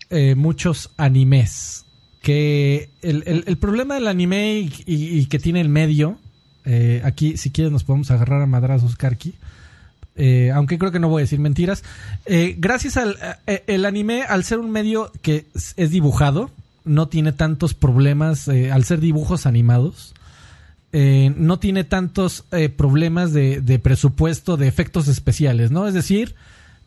eh, 0.09 0.35
muchos 0.35 0.91
animes. 0.97 1.85
Que 2.21 2.89
el, 3.01 3.23
el- 3.25 3.43
el 3.47 3.57
problema 3.57 3.95
del 3.95 4.07
anime 4.07 4.59
y, 4.59 4.71
y- 4.85 5.19
y 5.19 5.25
que 5.25 5.39
tiene 5.39 5.59
el 5.59 5.69
medio, 5.69 6.19
eh, 6.65 7.01
aquí 7.03 7.35
si 7.35 7.49
quieres 7.49 7.71
nos 7.71 7.83
podemos 7.83 8.11
agarrar 8.11 8.41
a 8.43 8.45
madrazos, 8.45 8.95
Karki. 8.95 9.33
Eh, 10.15 10.51
aunque 10.53 10.77
creo 10.77 10.91
que 10.91 10.99
no 10.99 11.09
voy 11.09 11.21
a 11.21 11.23
decir 11.23 11.39
mentiras. 11.39 11.83
Eh, 12.25 12.55
gracias 12.57 12.97
al 12.97 13.17
eh, 13.47 13.63
el 13.67 13.85
anime, 13.85 14.23
al 14.23 14.43
ser 14.43 14.59
un 14.59 14.71
medio 14.71 15.11
que 15.21 15.45
es 15.53 15.89
dibujado, 15.91 16.51
no 16.83 17.07
tiene 17.07 17.31
tantos 17.31 17.73
problemas 17.73 18.47
al 18.47 18.83
ser 18.83 18.99
dibujos 18.99 19.45
animados. 19.45 20.13
no 20.91 21.59
tiene 21.59 21.83
tantos 21.83 22.43
problemas 22.75 23.33
de, 23.33 23.61
de 23.61 23.77
presupuesto, 23.77 24.57
de 24.57 24.67
efectos 24.67 25.07
especiales, 25.07 25.69
¿no? 25.69 25.87
Es 25.87 25.93
decir, 25.93 26.35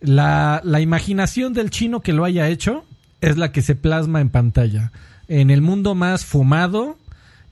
la, 0.01 0.61
la 0.65 0.81
imaginación 0.81 1.55
del 1.55 1.71
chino 1.71 2.01
que 2.01 2.13
lo 2.13 2.25
haya 2.25 2.49
hecho 2.49 2.85
es 3.21 3.37
la 3.37 3.53
que 3.53 3.63
se 3.63 3.77
plasma 3.77 4.21
en 4.21 4.31
pantalla. 4.31 4.91
En 5.29 5.51
el 5.51 5.63
mundo 5.63 5.95
más 5.95 6.25
fumado 6.25 6.99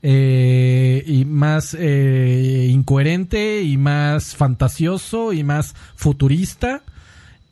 eh, 0.03 1.03
y 1.07 1.25
más 1.25 1.77
eh, 1.79 2.69
incoherente 2.71 3.63
y 3.63 3.77
más 3.77 4.35
fantasioso 4.37 5.33
y 5.33 5.45
más 5.45 5.75
futurista. 5.97 6.83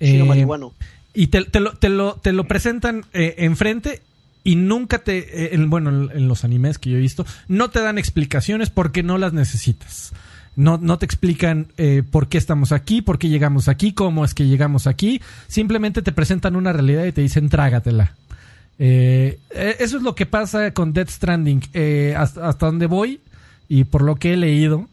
Chino 0.01 0.25
eh, 0.25 0.29
marihuano. 0.29 0.73
y 1.15 1.29
te, 1.29 1.45
te 1.45 1.61
lo, 1.61 1.73
te, 1.75 1.89
lo, 1.89 2.15
te 2.15 2.33
lo 2.33 2.45
presentan 2.45 3.05
eh, 3.13 3.35
enfrente 3.39 4.03
y 4.43 4.57
nunca 4.57 4.99
te, 4.99 5.55
en- 5.55 5.69
bueno, 5.71 5.91
en, 5.91 6.17
en 6.17 6.29
los 6.29 6.45
animes 6.45 6.79
que 6.79 6.91
yo 6.91 6.97
he 6.97 7.01
visto, 7.01 7.27
no 7.49 7.71
te 7.71 7.81
dan 7.81 7.99
explicaciones 7.99 8.71
porque 8.71 9.03
no 9.03 9.19
las 9.19 9.33
necesitas. 9.33 10.13
No, 10.57 10.79
no 10.79 10.99
te 10.99 11.07
explican 11.07 11.69
eh, 11.79 12.03
por 12.11 12.29
qué 12.29 12.37
estamos 12.37 12.73
aquí, 12.73 13.03
por 13.03 13.19
qué 13.19 13.29
llegamos 13.29 13.69
aquí, 13.69 13.93
cómo 13.93 14.25
es 14.25 14.35
que 14.35 14.47
llegamos 14.47 14.87
aquí. 14.87 15.21
Simplemente 15.47 16.03
te 16.03 16.11
presentan 16.13 16.57
una 16.57 16.73
realidad 16.73 17.05
y 17.05 17.13
te 17.13 17.21
dicen 17.23 17.49
trágatela. 17.49 18.15
Eh, 18.83 19.39
eh, 19.51 19.77
eso 19.79 19.99
es 19.99 20.03
lo 20.03 20.15
que 20.15 20.25
pasa 20.25 20.73
con 20.73 20.95
Death 20.95 21.11
Stranding. 21.11 21.61
Eh, 21.75 22.15
hasta, 22.17 22.53
donde 22.59 22.87
voy 22.87 23.21
y 23.69 23.85
por 23.85 24.03
lo 24.03 24.17
que 24.17 24.33
he 24.33 24.37
leído, 24.37 24.89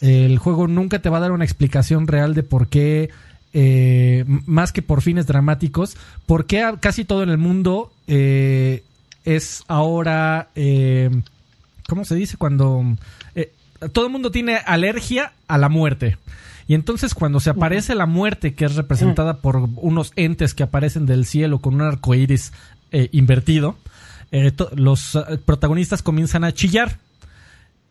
el 0.00 0.36
juego 0.38 0.66
nunca 0.66 0.98
te 0.98 1.08
va 1.08 1.18
a 1.18 1.20
dar 1.20 1.30
una 1.30 1.44
explicación 1.44 2.08
real 2.08 2.34
de 2.34 2.42
por 2.42 2.66
qué, 2.66 3.10
eh, 3.54 4.24
más 4.26 4.72
que 4.72 4.82
por 4.82 5.00
fines 5.02 5.28
dramáticos, 5.28 5.96
por 6.26 6.46
qué 6.46 6.68
casi 6.80 7.04
todo 7.04 7.22
en 7.22 7.28
el 7.28 7.38
mundo 7.38 7.92
eh, 8.08 8.82
es 9.24 9.62
ahora, 9.68 10.48
eh, 10.56 11.08
¿cómo 11.88 12.04
se 12.04 12.16
dice? 12.16 12.36
Cuando 12.36 12.84
todo 13.92 14.06
el 14.06 14.12
mundo 14.12 14.30
tiene 14.30 14.56
alergia 14.56 15.32
a 15.46 15.58
la 15.58 15.68
muerte. 15.68 16.18
Y 16.66 16.74
entonces 16.74 17.14
cuando 17.14 17.40
se 17.40 17.50
aparece 17.50 17.94
la 17.94 18.06
muerte, 18.06 18.54
que 18.54 18.64
es 18.64 18.74
representada 18.76 19.38
por 19.38 19.68
unos 19.76 20.12
entes 20.16 20.54
que 20.54 20.62
aparecen 20.62 21.06
del 21.06 21.24
cielo 21.26 21.60
con 21.60 21.74
un 21.74 21.82
arco 21.82 22.14
iris 22.14 22.52
eh, 22.92 23.08
invertido, 23.12 23.76
eh, 24.30 24.50
to- 24.52 24.70
los 24.74 25.14
eh, 25.16 25.38
protagonistas 25.44 26.02
comienzan 26.02 26.44
a 26.44 26.52
chillar. 26.52 26.98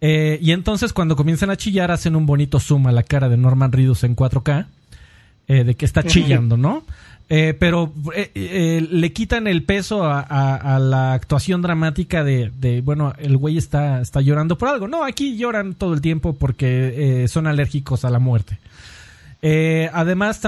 Eh, 0.04 0.40
y 0.42 0.52
entonces 0.52 0.94
cuando 0.94 1.16
comienzan 1.16 1.50
a 1.52 1.58
chillar 1.58 1.92
hacen 1.92 2.16
un 2.16 2.26
bonito 2.26 2.60
zoom 2.60 2.88
a 2.88 2.92
la 2.92 3.04
cara 3.04 3.30
de 3.30 3.38
Norman 3.38 3.72
Reedus 3.72 4.04
en 4.04 4.16
4K 4.16 4.66
eh, 5.48 5.64
de 5.64 5.76
que 5.76 5.86
está 5.86 6.02
chillando, 6.04 6.58
¿no? 6.58 6.84
Pero 7.60 7.94
le 8.34 9.14
quitan 9.14 9.48
el 9.48 9.64
peso 9.64 10.04
a, 10.04 10.20
a- 10.20 10.76
a 10.76 10.80
la 10.80 11.14
actuación 11.14 11.62
dramática 11.62 12.26
de, 12.26 12.52
de, 12.60 12.82
bueno, 12.82 13.14
el 13.20 13.38
güey 13.38 13.58
está, 13.58 14.02
está 14.02 14.20
llorando 14.20 14.58
por 14.58 14.68
algo. 14.68 14.90
No, 14.90 15.06
aquí 15.06 15.38
lloran 15.38 15.76
todo 15.76 15.94
el 15.94 16.02
tiempo 16.02 16.34
porque 16.34 17.26
son 17.30 17.48
alérgicos 17.48 18.04
a 18.04 18.10
la 18.10 18.20
muerte. 18.20 18.58
Además, 19.94 20.42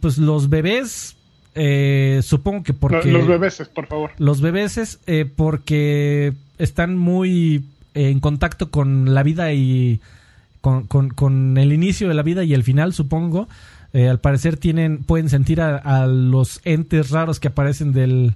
pues 0.00 0.18
los 0.18 0.50
bebés, 0.50 1.16
eh, 1.58 2.20
supongo 2.22 2.62
que 2.62 2.72
porque... 2.72 3.10
Los 3.10 3.26
bebés, 3.26 3.60
por 3.74 3.86
favor. 3.86 4.10
Los 4.18 4.40
bebés 4.40 4.98
eh, 5.06 5.26
porque 5.34 6.32
están 6.58 6.96
muy 6.96 7.64
eh, 7.94 8.10
en 8.10 8.20
contacto 8.20 8.70
con 8.70 9.12
la 9.12 9.22
vida 9.22 9.52
y 9.52 10.00
con, 10.60 10.86
con- 10.86 11.10
con 11.10 11.58
el 11.58 11.72
inicio 11.72 12.08
de 12.08 12.14
la 12.14 12.22
vida 12.22 12.44
y 12.44 12.54
el 12.54 12.62
final, 12.62 12.92
supongo. 12.92 13.48
Eh, 13.92 14.08
al 14.08 14.20
parecer 14.20 14.56
tienen, 14.56 14.98
pueden 14.98 15.28
sentir 15.30 15.60
a, 15.60 15.76
a 15.78 16.06
los 16.06 16.60
entes 16.64 17.10
raros 17.10 17.40
que 17.40 17.48
aparecen 17.48 17.92
del 17.92 18.34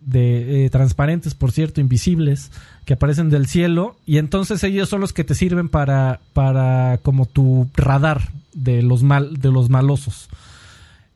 de 0.00 0.66
eh, 0.66 0.70
transparentes, 0.70 1.34
por 1.34 1.50
cierto, 1.50 1.80
invisibles, 1.80 2.52
que 2.84 2.92
aparecen 2.94 3.28
del 3.28 3.46
cielo 3.48 3.96
y 4.06 4.18
entonces 4.18 4.62
ellos 4.62 4.88
son 4.88 5.00
los 5.00 5.12
que 5.12 5.24
te 5.24 5.34
sirven 5.34 5.68
para 5.68 6.20
para 6.32 6.98
como 7.02 7.26
tu 7.26 7.68
radar 7.74 8.28
de 8.52 8.82
los 8.82 9.02
mal 9.02 9.38
de 9.40 9.50
los 9.50 9.68
malosos. 9.68 10.28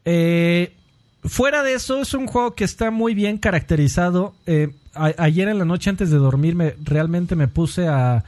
Eh, 0.05 0.73
fuera 1.25 1.63
de 1.63 1.75
eso, 1.75 2.01
es 2.01 2.15
un 2.15 2.27
juego 2.27 2.55
que 2.55 2.65
está 2.65 2.91
muy 2.91 3.15
bien 3.15 3.39
caracterizado. 3.39 4.35
Eh, 4.47 4.73
ayer 4.95 5.49
en 5.49 5.59
la 5.59 5.65
noche 5.65 5.91
antes 5.91 6.11
de 6.11 6.19
dormir 6.19 6.55
me, 6.55 6.75
realmente 6.83 7.37
me 7.37 7.49
puse 7.49 7.89
a, 7.89 8.25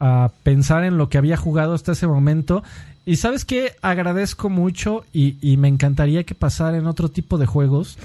a 0.00 0.30
pensar 0.42 0.84
en 0.84 0.98
lo 0.98 1.08
que 1.08 1.18
había 1.18 1.36
jugado 1.36 1.74
hasta 1.74 1.92
ese 1.92 2.06
momento. 2.06 2.62
Y 3.04 3.16
sabes 3.16 3.44
que 3.44 3.72
agradezco 3.82 4.48
mucho 4.48 5.04
y, 5.12 5.56
me 5.56 5.68
encantaría 5.68 6.24
que 6.24 6.34
pasara 6.34 6.76
en 6.76 6.86
otro 6.86 7.08
tipo 7.08 7.36
de 7.38 7.46
juegos. 7.46 7.98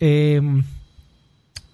Eh, 0.00 0.40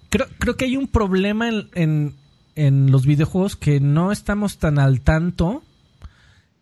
creo, 0.09 0.27
creo 0.37 0.55
que 0.55 0.65
hay 0.65 0.77
un 0.77 0.87
problema 0.87 1.49
en, 1.49 2.13
en 2.55 2.91
los 2.91 3.05
videojuegos 3.05 3.55
que 3.55 3.79
no 3.79 4.11
estamos 4.11 4.57
tan 4.57 4.77
al 4.77 5.01
tanto 5.01 5.63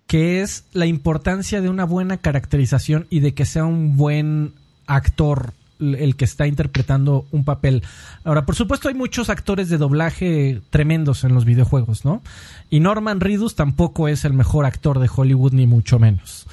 que 0.08 0.42
es 0.42 0.64
la 0.72 0.86
importancia 0.86 1.60
de 1.60 1.70
una 1.70 1.84
buena 1.84 2.18
caracterización 2.18 3.08
y 3.10 3.20
de 3.20 3.34
que 3.34 3.46
sea 3.46 3.66
un 3.66 3.98
buen 3.98 4.54
actor 4.88 5.54
el 5.80 6.16
que 6.16 6.26
está 6.26 6.48
interpretando 6.48 7.28
un 7.32 7.44
papel. 7.44 7.84
Ahora, 8.24 8.46
por 8.46 8.56
supuesto, 8.56 8.88
hay 8.90 8.96
muchos 8.96 9.30
actores 9.30 9.70
de 9.70 9.78
doblaje 9.78 10.62
tremendos 10.70 11.24
en 11.24 11.34
los 11.34 11.46
videojuegos, 11.46 12.04
¿no? 12.04 12.24
Y 12.70 12.80
Norman 12.80 13.20
Reedus 13.20 13.56
tampoco 13.56 14.08
es 14.08 14.26
el 14.26 14.34
mejor 14.34 14.66
actor 14.66 15.00
de 15.00 15.10
Hollywood, 15.14 15.54
ni 15.54 15.68
mucho 15.68 16.00
menos. 16.00 16.48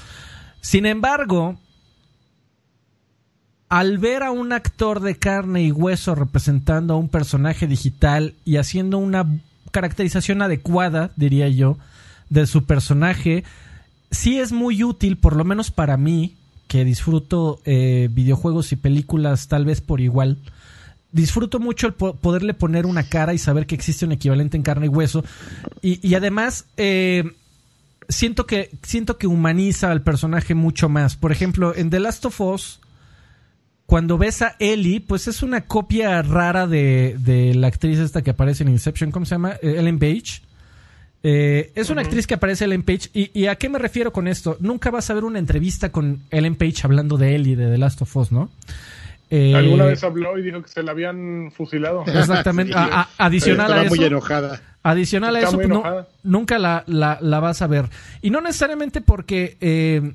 Sin 0.61 0.87
embargo, 0.87 1.57
al 3.69 3.99
ver 3.99 4.23
a 4.23 4.31
un 4.31 4.53
actor 4.53 5.01
de 5.01 5.17
carne 5.17 5.63
y 5.63 5.73
hueso 5.73 6.15
representando 6.15 6.95
a 6.95 6.99
un 6.99 7.09
personaje 7.09 7.67
digital 7.67 8.35
y 8.45 8.57
haciendo 8.57 8.99
una 8.99 9.27
caracterización 9.71 10.43
adecuada, 10.43 11.11
diría 11.17 11.49
yo, 11.49 11.79
de 12.31 12.47
su 12.47 12.65
personaje, 12.65 13.45
sí 14.11 14.39
es 14.39 14.53
muy 14.53 14.85
útil, 14.85 15.17
por 15.17 15.35
lo 15.35 15.45
menos 15.45 15.71
para 15.71 15.97
mí, 15.97 16.37
que 16.75 16.85
disfruto 16.85 17.61
eh, 17.67 18.09
videojuegos 18.11 18.73
y 18.73 18.77
películas 18.77 19.47
tal 19.47 19.65
vez 19.65 19.81
por 19.81 20.01
igual. 20.01 20.39
Disfruto 21.13 21.61
mucho 21.61 21.87
el 21.87 21.93
po- 21.95 22.17
poderle 22.17 22.53
poner 22.53 22.85
una 22.85 23.05
cara 23.05 23.33
y 23.33 23.39
saber 23.39 23.67
que 23.67 23.77
existe 23.77 24.05
un 24.05 24.11
equivalente 24.11 24.57
en 24.57 24.65
carne 24.65 24.87
y 24.87 24.89
hueso. 24.89 25.25
Y, 25.83 26.05
y 26.05 26.17
además, 26.17 26.65
eh, 26.77 27.31
siento 28.09 28.45
que 28.47 28.71
siento 28.83 29.19
que 29.19 29.29
humaniza 29.29 29.93
al 29.93 30.03
personaje 30.03 30.57
mucho 30.57 30.89
más. 30.89 31.15
Por 31.15 31.31
ejemplo, 31.31 31.77
en 31.77 31.91
The 31.91 32.01
Last 32.01 32.25
of 32.25 32.41
Us, 32.41 32.81
cuando 33.87 34.19
ves 34.19 34.43
a 34.43 34.57
Ellie, 34.59 35.01
pues 35.01 35.29
es 35.29 35.45
una 35.45 35.67
copia 35.67 36.23
rara 36.23 36.67
de, 36.67 37.15
de 37.21 37.55
la 37.55 37.69
actriz 37.69 38.01
esta 38.01 38.23
que 38.23 38.31
aparece 38.31 38.65
en 38.65 38.71
Inception, 38.71 39.13
¿cómo 39.13 39.27
se 39.27 39.37
llama? 39.37 39.53
Eh, 39.63 39.77
Ellen 39.79 40.01
Page. 40.01 40.43
Eh, 41.27 41.73
es 41.75 41.89
una 41.89 42.03
actriz 42.03 42.27
que 42.27 42.35
aparece 42.35 42.67
Ellen 42.67 42.83
Page. 42.83 43.09
Y, 43.15 43.31
y 43.33 43.47
a 43.47 43.57
qué 43.57 43.71
me 43.71 43.79
refiero 43.79 44.13
con 44.13 44.29
esto? 44.29 44.59
Nunca 44.61 44.91
vas 44.91 45.09
a 45.09 45.15
ver 45.15 45.25
una 45.25 45.39
entrevista 45.39 45.91
con 45.91 46.21
Ellen 46.31 46.55
Page 46.55 46.83
hablando 46.85 47.17
de 47.17 47.35
Ellie, 47.35 47.57
de 47.57 47.71
The 47.71 47.79
Last 47.79 48.03
of 48.03 48.15
Us, 48.17 48.31
¿no? 48.31 48.51
Eh, 49.31 49.55
Alguna 49.55 49.87
vez 49.87 50.05
habló 50.05 50.39
y 50.39 50.43
dijo 50.43 50.63
que 50.63 50.69
se 50.69 50.83
la 50.83 50.91
habían 50.93 51.51
fusilado. 51.57 52.05
Exactamente. 52.07 52.75
Sí. 52.75 52.79
A- 52.79 53.01
a- 53.01 53.09
adicional 53.27 53.73
a 53.73 53.77
Estaba 53.77 53.87
eso. 53.87 53.97
muy 53.97 54.05
enojada. 54.05 54.63
Adicional 54.83 55.35
a 55.37 55.41
eso, 55.41 55.53
pues, 55.53 55.67
no- 55.67 56.07
nunca 56.25 56.59
la, 56.59 56.85
la- 56.87 57.17
la 57.23 57.41
vas 57.41 57.63
a 57.63 57.67
ver. 57.69 57.89
Y 58.21 58.29
no 58.29 58.43
necesariamente 58.43 59.01
porque 59.01 59.57
eh, 59.63 60.13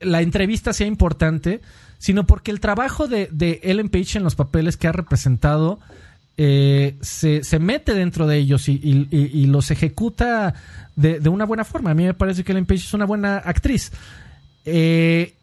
la 0.00 0.20
entrevista 0.20 0.72
sea 0.72 0.88
importante, 0.88 1.60
sino 1.98 2.26
porque 2.26 2.50
el 2.50 2.58
trabajo 2.60 3.06
de, 3.08 3.28
de 3.30 3.60
Ellen 3.62 3.88
Page 3.88 4.18
en 4.18 4.24
los 4.24 4.34
papeles 4.34 4.76
que 4.76 4.88
ha 4.88 4.92
representado 4.92 5.78
eh, 6.40 6.96
se, 7.00 7.42
se 7.42 7.58
mete 7.58 7.94
dentro 7.94 8.28
de 8.28 8.38
ellos 8.38 8.68
y, 8.68 9.46
los 9.46 9.70
ejecuta 9.72 10.54
de, 10.94 11.18
de 11.18 11.28
una 11.28 11.44
buena 11.44 11.64
forma. 11.64 11.90
A 11.90 11.94
mí 11.94 12.04
me 12.04 12.14
parece 12.14 12.44
que 12.44 12.52
Ellen 12.52 12.64
Page 12.64 12.80
es 12.80 12.94
una 12.94 13.06
buena 13.06 13.38
actriz. 13.38 13.90
Eh, 14.64 15.34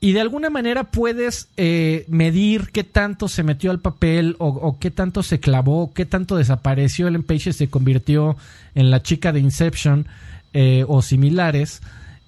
y 0.00 0.12
de 0.12 0.20
alguna 0.20 0.50
manera 0.50 0.84
puedes 0.84 1.48
eh, 1.56 2.04
medir 2.08 2.70
qué 2.72 2.84
tanto 2.84 3.28
se 3.28 3.44
metió 3.44 3.70
al 3.70 3.78
papel 3.78 4.34
o, 4.40 4.76
qué 4.78 4.90
tanto 4.90 5.22
se 5.22 5.40
clavó, 5.40 5.92
qué 5.94 6.04
tanto 6.04 6.36
desapareció 6.36 7.06
Ellen 7.06 7.22
Page 7.22 7.52
se 7.52 7.70
convirtió 7.70 8.36
en 8.74 8.90
la 8.90 9.02
chica 9.02 9.32
de 9.32 9.40
Inception 9.40 10.06
eh, 10.52 10.84
o 10.86 11.00
similares. 11.00 11.80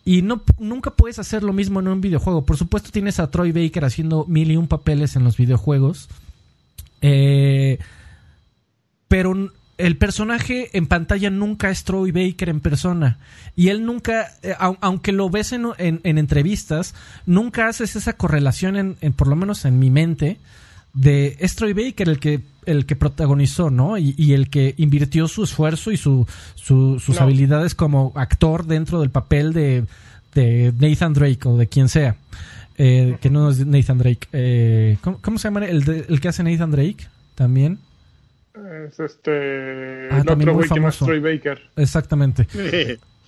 Y 0.05 0.22
no, 0.22 0.42
nunca 0.59 0.92
puedes 0.92 1.18
hacer 1.18 1.42
lo 1.42 1.52
mismo 1.52 1.80
en 1.80 1.88
un 1.88 2.01
videojuego. 2.01 2.46
Por 2.46 2.56
supuesto 2.56 2.90
tienes 2.90 3.18
a 3.18 3.30
Troy 3.30 3.52
Baker 3.52 3.84
haciendo 3.84 4.24
mil 4.28 4.51
y 4.51 4.56
un 4.56 4.68
papeles 4.68 5.16
en 5.16 5.24
los 5.24 5.36
videojuegos. 5.36 6.09
Pero 9.15 9.53
el 9.78 9.97
personaje 9.97 10.77
en 10.77 10.89
pantalla 10.89 11.31
nunca 11.31 11.70
es 11.70 11.85
Troy 11.85 12.11
Baker 12.11 12.49
en 12.49 12.59
persona. 12.59 13.19
Y 13.55 13.69
él 13.69 13.85
nunca, 13.86 14.27
eh, 14.43 14.55
au- 14.59 14.77
aunque 14.81 15.12
lo 15.12 15.31
ves 15.31 15.53
en, 15.53 15.66
en- 15.78 16.01
en 16.03 16.19
entrevistas, 16.19 16.97
nunca 17.24 17.69
haces 17.69 17.95
esa 17.95 18.15
correlación, 18.15 18.74
en, 18.77 18.97
en- 19.03 19.12
por 19.12 19.28
lo 19.28 19.36
menos 19.36 19.65
en 19.66 19.78
mi 19.78 19.89
mente, 19.89 20.39
de 20.95 21.36
es 21.39 21.55
Troy 21.55 21.74
Baker 21.74 22.09
el 22.09 22.19
que, 22.19 22.41
el 22.66 22.86
que 22.86 22.97
protagonizó, 22.97 23.70
¿no? 23.70 23.97
Y, 23.99 24.16
y 24.19 24.32
el 24.32 24.51
que 24.51 24.74
invirtió 24.78 25.28
su 25.28 25.45
esfuerzo 25.45 25.93
y 25.93 25.97
su, 25.97 26.27
su- 26.57 26.99
sus 26.99 27.15
No. 27.16 27.23
habilidades 27.23 27.77
como 27.77 28.11
actor 28.16 28.66
dentro 28.66 28.99
del 29.01 29.11
papel 29.11 29.53
de, 29.53 29.85
de 30.35 30.73
Nathan 30.77 31.12
Drake 31.15 31.41
o 31.45 31.57
de 31.57 31.69
quien 31.69 31.89
sea. 31.89 32.16
Eh, 32.78 33.16
que 33.20 33.31
no 33.31 33.49
es 33.51 33.65
Nathan 33.65 33.99
Drake. 33.99 34.27
Eh, 34.32 34.99
¿cómo, 35.03 35.19
cómo 35.23 35.39
se 35.39 35.47
llama 35.47 35.65
el, 35.66 35.85
de- 35.85 36.05
el 36.09 36.20
que 36.20 36.27
hace 36.27 36.43
Nathan 36.43 36.73
Drake? 36.73 37.07
También. 37.36 37.78
Es 38.55 39.01
este. 39.01 40.09
Ah, 40.10 40.18
el 40.18 40.20
otro 40.20 40.52
güey 40.55 40.68
que. 40.68 40.81
Troy 41.06 41.20
Baker. 41.20 41.60
Exactamente. 41.76 42.47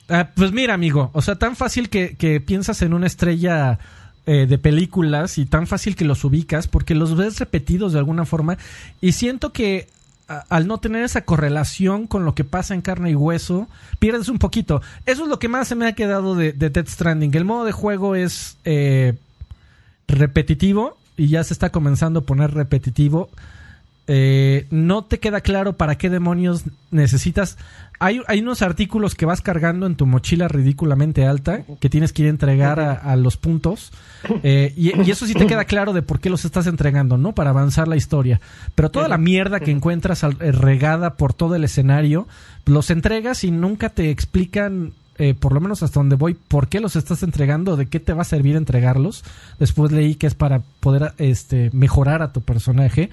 Ah, 0.09 0.31
pues 0.35 0.53
mira, 0.53 0.75
amigo, 0.75 1.11
o 1.15 1.21
sea, 1.23 1.35
tan 1.35 1.57
fácil 1.57 1.89
que, 1.91 2.17
que 2.17 2.41
piensas 2.41 2.81
en 2.83 2.95
una 2.95 3.09
estrella 3.09 3.81
eh, 4.27 4.47
de 4.47 4.57
películas 4.59 5.37
y 5.39 5.47
tan 5.47 5.67
fácil 5.67 5.97
que 5.97 6.05
los 6.05 6.23
ubicas 6.25 6.69
porque 6.69 6.95
los 6.95 7.17
ves 7.17 7.41
repetidos 7.41 7.93
de 7.93 7.99
alguna 7.99 8.25
forma 8.25 8.57
y 9.01 9.13
siento 9.13 9.53
que 9.53 9.89
a- 10.29 10.45
al 10.49 10.69
no 10.69 10.79
tener 10.79 11.03
esa 11.05 11.23
correlación 11.25 12.07
con 12.07 12.25
lo 12.25 12.37
que 12.37 12.45
pasa 12.45 12.75
en 12.75 12.83
carne 12.83 13.11
y 13.11 13.15
hueso, 13.17 13.67
pierdes 13.99 14.29
un 14.29 14.39
poquito. 14.39 14.81
Eso 15.07 15.25
es 15.25 15.29
lo 15.29 15.41
que 15.41 15.49
más 15.49 15.67
se 15.67 15.75
me 15.75 15.89
ha 15.89 15.93
quedado 15.95 16.37
de, 16.37 16.53
de 16.53 16.71
Death 16.71 16.89
Stranding. 16.89 17.35
El 17.35 17.45
modo 17.45 17.65
de 17.65 17.73
juego 17.73 18.15
es 18.15 18.59
eh, 18.65 19.15
repetitivo 20.07 20.97
y 21.17 21.29
ya 21.29 21.43
se 21.45 21.53
está 21.53 21.71
comenzando 21.71 22.21
a 22.21 22.23
poner 22.23 22.53
repetitivo. 22.55 23.29
Eh, 24.09 24.67
no 24.71 25.05
te 25.05 25.19
queda 25.19 25.41
claro 25.41 25.77
para 25.77 25.97
qué 25.97 26.11
demonios 26.11 26.65
necesitas. 26.91 27.59
Hay, 27.99 28.21
hay 28.29 28.41
unos 28.41 28.63
artículos 28.63 29.15
que 29.15 29.27
vas 29.27 29.41
cargando 29.41 29.87
en 29.87 29.97
tu 29.97 30.07
mochila 30.07 30.49
ridículamente 30.49 31.27
alta 31.27 31.63
que 31.81 31.89
tienes 31.89 32.13
que 32.13 32.23
ir 32.23 32.29
a 32.29 32.31
entregar 32.31 32.79
a, 32.79 32.93
a 32.93 33.17
los 33.17 33.37
puntos. 33.37 33.91
Eh, 34.43 34.73
y, 34.77 35.11
eso 35.11 35.27
sí 35.27 35.35
te 35.35 35.47
queda 35.47 35.65
claro 35.65 35.93
de 35.93 36.03
por 36.03 36.21
qué 36.21 36.31
los 36.31 36.45
estás 36.45 36.67
entregando, 36.67 37.17
¿no? 37.17 37.33
Para 37.33 37.51
avanzar 37.51 37.89
la 37.89 37.97
historia. 37.97 38.41
Pero 38.75 38.91
toda 38.91 39.09
la 39.09 39.19
mierda 39.19 39.61
que 39.61 39.71
encuentras 39.71 40.23
eh, 40.23 40.53
regada 40.53 41.15
por 41.15 41.33
todo 41.33 41.55
el 41.55 41.65
escenario, 41.65 42.29
los 42.65 42.91
entregas 42.91 43.45
y 43.45 43.51
nunca 43.51 43.89
te 43.89 44.11
explican. 44.11 44.93
eh, 45.19 45.33
por 45.33 45.53
lo 45.55 45.61
menos 45.61 45.83
hasta 45.83 45.99
donde 45.99 46.17
voy, 46.17 46.35
por 46.35 46.69
qué 46.69 46.79
los 46.81 46.95
estás 46.95 47.23
entregando, 47.23 47.77
de 47.77 47.87
qué 47.87 48.01
te 48.01 48.13
va 48.13 48.23
a 48.23 48.25
servir 48.27 48.57
entregarlos. 48.57 49.25
Después 49.59 49.91
leí 49.91 50.15
que 50.17 50.27
es 50.27 50.35
para 50.35 50.61
poder 50.81 51.15
este, 51.17 51.71
mejorar 51.73 52.21
a 52.21 52.33
tu 52.33 52.43
personaje. 52.43 53.09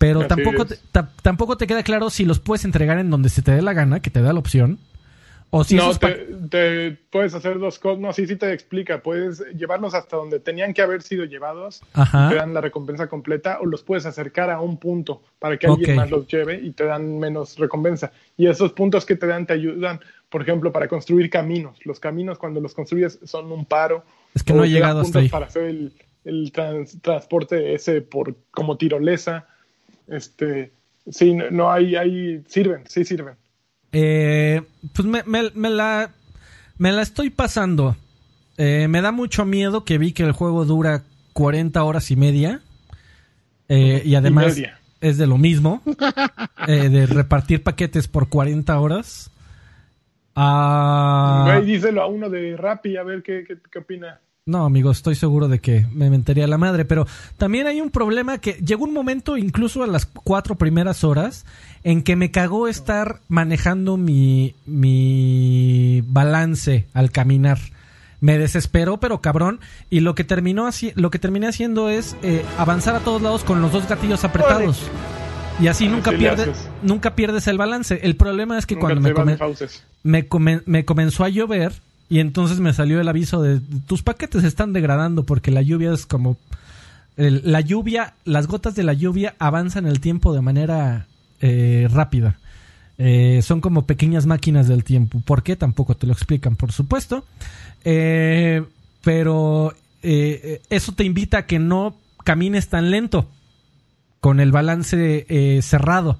Pero 0.00 0.20
Así 0.20 0.28
tampoco 0.28 0.64
te, 0.66 0.76
ta- 0.90 1.10
tampoco 1.22 1.56
te 1.58 1.66
queda 1.68 1.82
claro 1.84 2.10
si 2.10 2.24
los 2.24 2.40
puedes 2.40 2.64
entregar 2.64 2.98
en 2.98 3.10
donde 3.10 3.28
se 3.28 3.42
te 3.42 3.52
dé 3.52 3.60
la 3.62 3.74
gana, 3.74 4.00
que 4.00 4.10
te 4.10 4.20
da 4.22 4.32
la 4.32 4.38
opción. 4.40 4.78
O 5.52 5.62
si 5.64 5.74
no, 5.74 5.92
te, 5.98 6.08
te 6.48 6.92
puedes 7.10 7.34
hacer 7.34 7.58
dos 7.58 7.78
cosas. 7.80 7.98
No, 8.00 8.12
sí, 8.12 8.26
sí 8.26 8.36
te 8.36 8.52
explica. 8.52 9.02
Puedes 9.02 9.40
llevarlos 9.56 9.94
hasta 9.94 10.16
donde 10.16 10.38
tenían 10.40 10.72
que 10.72 10.80
haber 10.80 11.02
sido 11.02 11.24
llevados. 11.24 11.82
Ajá. 11.92 12.28
Te 12.30 12.36
dan 12.36 12.54
la 12.54 12.60
recompensa 12.60 13.08
completa 13.08 13.58
o 13.60 13.66
los 13.66 13.82
puedes 13.82 14.06
acercar 14.06 14.48
a 14.48 14.60
un 14.60 14.78
punto 14.78 15.22
para 15.40 15.58
que 15.58 15.66
alguien 15.66 15.96
más 15.96 16.08
los 16.10 16.26
lleve 16.28 16.54
y 16.62 16.70
te 16.70 16.84
dan 16.84 17.18
menos 17.18 17.58
recompensa. 17.58 18.12
Y 18.38 18.46
esos 18.46 18.72
puntos 18.72 19.04
que 19.04 19.16
te 19.16 19.26
dan 19.26 19.44
te 19.44 19.52
ayudan, 19.54 19.98
por 20.30 20.40
ejemplo, 20.42 20.70
para 20.72 20.86
construir 20.86 21.28
caminos. 21.28 21.84
Los 21.84 21.98
caminos 21.98 22.38
cuando 22.38 22.60
los 22.60 22.72
construyes 22.72 23.18
son 23.24 23.50
un 23.50 23.64
paro. 23.66 24.04
Es 24.34 24.44
que 24.44 24.54
no 24.54 24.62
he 24.64 24.70
llegado 24.70 25.00
hasta 25.00 25.18
ahí. 25.18 25.28
Para 25.28 25.46
hacer 25.46 25.64
el, 25.64 25.92
el 26.24 26.52
trans- 26.52 27.02
transporte 27.02 27.74
ese 27.74 28.00
por 28.02 28.36
como 28.52 28.78
tirolesa. 28.78 29.48
Este, 30.10 30.72
sí, 31.10 31.34
no, 31.34 31.50
no 31.50 31.72
hay, 31.72 31.96
hay, 31.96 32.42
sirven, 32.48 32.82
sí 32.86 33.04
sirven. 33.04 33.34
Eh, 33.92 34.60
pues 34.94 35.06
me, 35.08 35.22
me- 35.24 35.50
me 35.54 35.70
la, 35.70 36.10
me 36.78 36.92
la 36.92 37.02
estoy 37.02 37.30
pasando. 37.30 37.96
Eh, 38.58 38.86
me 38.88 39.00
da 39.00 39.10
mucho 39.12 39.44
miedo 39.46 39.84
que 39.84 39.96
vi 39.98 40.12
que 40.12 40.22
el 40.24 40.32
juego 40.32 40.64
dura 40.66 41.02
40 41.32 41.82
horas 41.82 42.10
y 42.10 42.16
media. 42.16 42.60
Eh, 43.68 44.02
y 44.04 44.14
además 44.16 44.60
es 45.00 45.16
de 45.16 45.26
lo 45.26 45.38
mismo. 45.38 45.80
eh, 46.68 46.88
de 46.88 47.06
repartir 47.06 47.62
paquetes 47.62 48.06
por 48.08 48.28
40 48.28 48.78
horas. 48.78 49.30
Ah, 50.34 51.44
Güey, 51.46 51.66
díselo 51.66 52.02
a 52.02 52.06
uno 52.06 52.30
de 52.30 52.56
Rappi 52.56 52.96
a 52.96 53.02
ver 53.02 53.22
qué, 53.22 53.44
qué, 53.46 53.58
qué 53.70 53.78
opina. 53.78 54.20
No, 54.46 54.64
amigo, 54.64 54.90
estoy 54.90 55.14
seguro 55.14 55.48
de 55.48 55.58
que 55.60 55.86
me 55.92 56.08
mentaría 56.10 56.46
la 56.46 56.56
madre, 56.58 56.84
pero 56.84 57.06
también 57.36 57.66
hay 57.66 57.80
un 57.80 57.90
problema 57.90 58.38
que 58.38 58.54
llegó 58.54 58.84
un 58.84 58.92
momento, 58.94 59.36
incluso 59.36 59.82
a 59.82 59.86
las 59.86 60.06
cuatro 60.06 60.56
primeras 60.56 61.04
horas, 61.04 61.44
en 61.84 62.02
que 62.02 62.16
me 62.16 62.30
cagó 62.30 62.66
estar 62.66 63.20
manejando 63.28 63.96
mi, 63.96 64.54
mi 64.66 66.02
balance 66.06 66.86
al 66.94 67.10
caminar. 67.12 67.58
Me 68.20 68.38
desesperó, 68.38 68.98
pero 68.98 69.20
cabrón, 69.20 69.60
y 69.88 70.00
lo 70.00 70.14
que 70.14 70.24
terminó 70.24 70.66
haci- 70.66 70.92
lo 70.94 71.10
que 71.10 71.18
terminé 71.18 71.46
haciendo 71.46 71.88
es 71.88 72.16
eh, 72.22 72.44
avanzar 72.58 72.94
a 72.96 73.00
todos 73.00 73.22
lados 73.22 73.44
con 73.44 73.60
los 73.62 73.72
dos 73.72 73.86
gatillos 73.88 74.24
apretados. 74.24 74.82
Y 75.60 75.68
así 75.68 75.86
nunca 75.86 76.10
Así 76.10 76.18
pierdes, 76.18 76.68
nunca 76.82 77.14
pierdes 77.14 77.46
el 77.46 77.58
balance. 77.58 78.00
El 78.02 78.16
problema 78.16 78.58
es 78.58 78.64
que 78.66 78.74
Nunca 78.74 78.86
cuando 78.86 79.00
me, 79.02 79.12
come- 79.14 79.38
me, 80.02 80.26
come- 80.26 80.62
me 80.64 80.84
comenzó 80.86 81.24
a 81.24 81.28
llover 81.28 81.72
y 82.10 82.18
entonces 82.18 82.60
me 82.60 82.74
salió 82.74 83.00
el 83.00 83.08
aviso 83.08 83.40
de 83.40 83.60
tus 83.86 84.02
paquetes 84.02 84.44
están 84.44 84.74
degradando 84.74 85.24
porque 85.24 85.50
la 85.50 85.62
lluvia 85.62 85.94
es 85.94 86.04
como 86.04 86.36
la 87.16 87.60
lluvia, 87.60 88.14
las 88.24 88.46
gotas 88.46 88.74
de 88.74 88.82
la 88.82 88.94
lluvia 88.94 89.34
avanzan 89.38 89.86
el 89.86 90.00
tiempo 90.00 90.32
de 90.32 90.40
manera 90.40 91.06
eh, 91.40 91.86
rápida. 91.90 92.38
Eh, 92.96 93.40
son 93.42 93.60
como 93.60 93.86
pequeñas 93.86 94.26
máquinas 94.26 94.68
del 94.68 94.84
tiempo. 94.84 95.20
¿Por 95.20 95.42
qué? 95.42 95.56
Tampoco 95.56 95.96
te 95.96 96.06
lo 96.06 96.12
explican, 96.12 96.56
por 96.56 96.72
supuesto. 96.72 97.24
Eh, 97.84 98.62
pero 99.02 99.74
eh, 100.02 100.62
eso 100.70 100.92
te 100.92 101.04
invita 101.04 101.38
a 101.38 101.46
que 101.46 101.58
no 101.58 101.96
camines 102.24 102.68
tan 102.68 102.90
lento 102.90 103.28
con 104.20 104.40
el 104.40 104.52
balance 104.52 105.26
eh, 105.28 105.62
cerrado. 105.62 106.18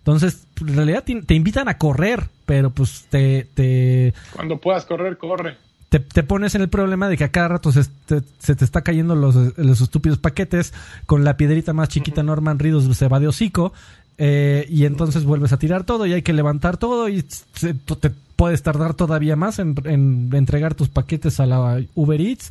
Entonces, 0.00 0.44
en 0.60 0.74
realidad 0.76 1.04
te, 1.04 1.22
te 1.22 1.34
invitan 1.34 1.68
a 1.68 1.78
correr, 1.78 2.28
pero 2.46 2.70
pues 2.70 3.06
te, 3.10 3.46
te, 3.54 4.12
Cuando 4.34 4.58
puedas 4.58 4.84
correr, 4.86 5.16
corre. 5.18 5.56
te, 5.88 6.00
te 6.00 6.22
pones 6.22 6.54
en 6.54 6.62
el 6.62 6.68
problema 6.68 7.08
de 7.08 7.16
que 7.16 7.24
a 7.24 7.30
cada 7.30 7.48
rato 7.48 7.70
se 7.70 7.84
te, 8.06 8.22
se 8.38 8.54
te 8.56 8.64
está 8.64 8.82
cayendo 8.82 9.14
los, 9.14 9.34
los 9.58 9.80
estúpidos 9.80 10.18
paquetes 10.18 10.72
con 11.06 11.22
la 11.24 11.36
piedrita 11.36 11.72
más 11.72 11.88
chiquita 11.90 12.22
Norman 12.22 12.58
Reedus 12.58 12.96
se 12.96 13.08
va 13.08 13.20
de 13.20 13.28
hocico 13.28 13.72
eh, 14.18 14.66
y 14.70 14.84
entonces 14.86 15.24
vuelves 15.24 15.52
a 15.52 15.58
tirar 15.58 15.84
todo 15.84 16.06
y 16.06 16.12
hay 16.12 16.22
que 16.22 16.32
levantar 16.32 16.76
todo 16.76 17.08
y 17.08 17.24
se- 17.54 17.74
te 17.74 18.10
puedes 18.36 18.62
tardar 18.62 18.94
todavía 18.94 19.36
más 19.36 19.58
en, 19.58 19.74
en 19.84 20.30
entregar 20.32 20.74
tus 20.74 20.88
paquetes 20.88 21.40
a 21.40 21.46
la 21.46 21.82
Uber 21.94 22.20
Eats. 22.20 22.50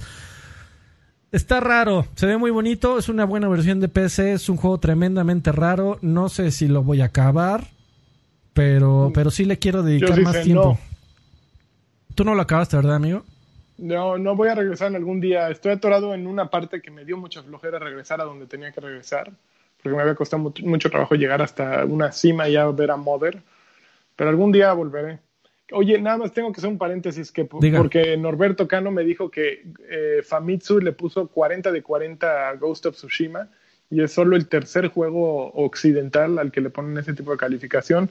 Está 1.31 1.59
raro, 1.59 2.07
se 2.15 2.25
ve 2.25 2.37
muy 2.37 2.49
bonito, 2.49 2.97
es 2.97 3.07
una 3.07 3.23
buena 3.23 3.47
versión 3.47 3.79
de 3.79 3.87
PC, 3.87 4.33
es 4.33 4.49
un 4.49 4.57
juego 4.57 4.79
tremendamente 4.79 5.51
raro, 5.51 5.99
no 6.01 6.27
sé 6.27 6.49
si 6.49 6.67
lo 6.67 6.81
voy 6.81 7.01
a 7.01 7.05
acabar, 7.05 7.67
pero, 8.53 9.11
pero 9.13 9.29
sí 9.29 9.45
le 9.45 9.59
quiero 9.59 9.83
dedicar 9.83 10.15
sí 10.15 10.21
más 10.21 10.41
tiempo. 10.41 10.79
no. 10.79 10.89
Tú 12.15 12.23
no 12.23 12.33
lo 12.33 12.41
acabaste, 12.41 12.75
¿verdad, 12.75 12.95
amigo? 12.95 13.23
No, 13.77 14.17
no 14.17 14.35
voy 14.35 14.49
a 14.49 14.55
regresar 14.55 14.87
en 14.89 14.95
algún 14.95 15.21
día. 15.21 15.49
Estoy 15.49 15.71
atorado 15.71 16.13
en 16.13 16.27
una 16.27 16.49
parte 16.49 16.81
que 16.81 16.91
me 16.91 17.05
dio 17.05 17.15
mucha 17.15 17.43
flojera 17.43 17.79
regresar 17.79 18.19
a 18.19 18.25
donde 18.25 18.45
tenía 18.45 18.71
que 18.71 18.81
regresar, 18.81 19.31
porque 19.81 19.95
me 19.95 20.01
había 20.01 20.15
costado 20.15 20.41
mucho, 20.41 20.65
mucho 20.65 20.89
trabajo 20.89 21.15
llegar 21.15 21.41
hasta 21.41 21.85
una 21.85 22.11
cima 22.11 22.49
y 22.49 22.53
ya 22.53 22.65
ver 22.71 22.91
a 22.91 22.97
Mother. 22.97 23.41
Pero 24.15 24.31
algún 24.31 24.51
día 24.51 24.73
volveré. 24.73 25.19
Oye, 25.71 25.99
nada 25.99 26.17
más 26.17 26.33
tengo 26.33 26.51
que 26.51 26.59
hacer 26.59 26.69
un 26.69 26.77
paréntesis, 26.77 27.31
que 27.31 27.47
Diga. 27.59 27.79
porque 27.79 28.17
Norberto 28.17 28.67
Cano 28.67 28.91
me 28.91 29.03
dijo 29.03 29.29
que 29.29 29.65
eh, 29.89 30.21
Famitsu 30.23 30.79
le 30.79 30.93
puso 30.93 31.27
40 31.27 31.71
de 31.71 31.81
40 31.81 32.49
a 32.49 32.55
Ghost 32.55 32.87
of 32.87 32.95
Tsushima 32.95 33.49
y 33.89 34.01
es 34.01 34.11
solo 34.11 34.35
el 34.35 34.47
tercer 34.47 34.87
juego 34.87 35.51
occidental 35.53 36.39
al 36.39 36.51
que 36.51 36.61
le 36.61 36.69
ponen 36.69 36.97
ese 36.97 37.13
tipo 37.13 37.31
de 37.31 37.37
calificación. 37.37 38.09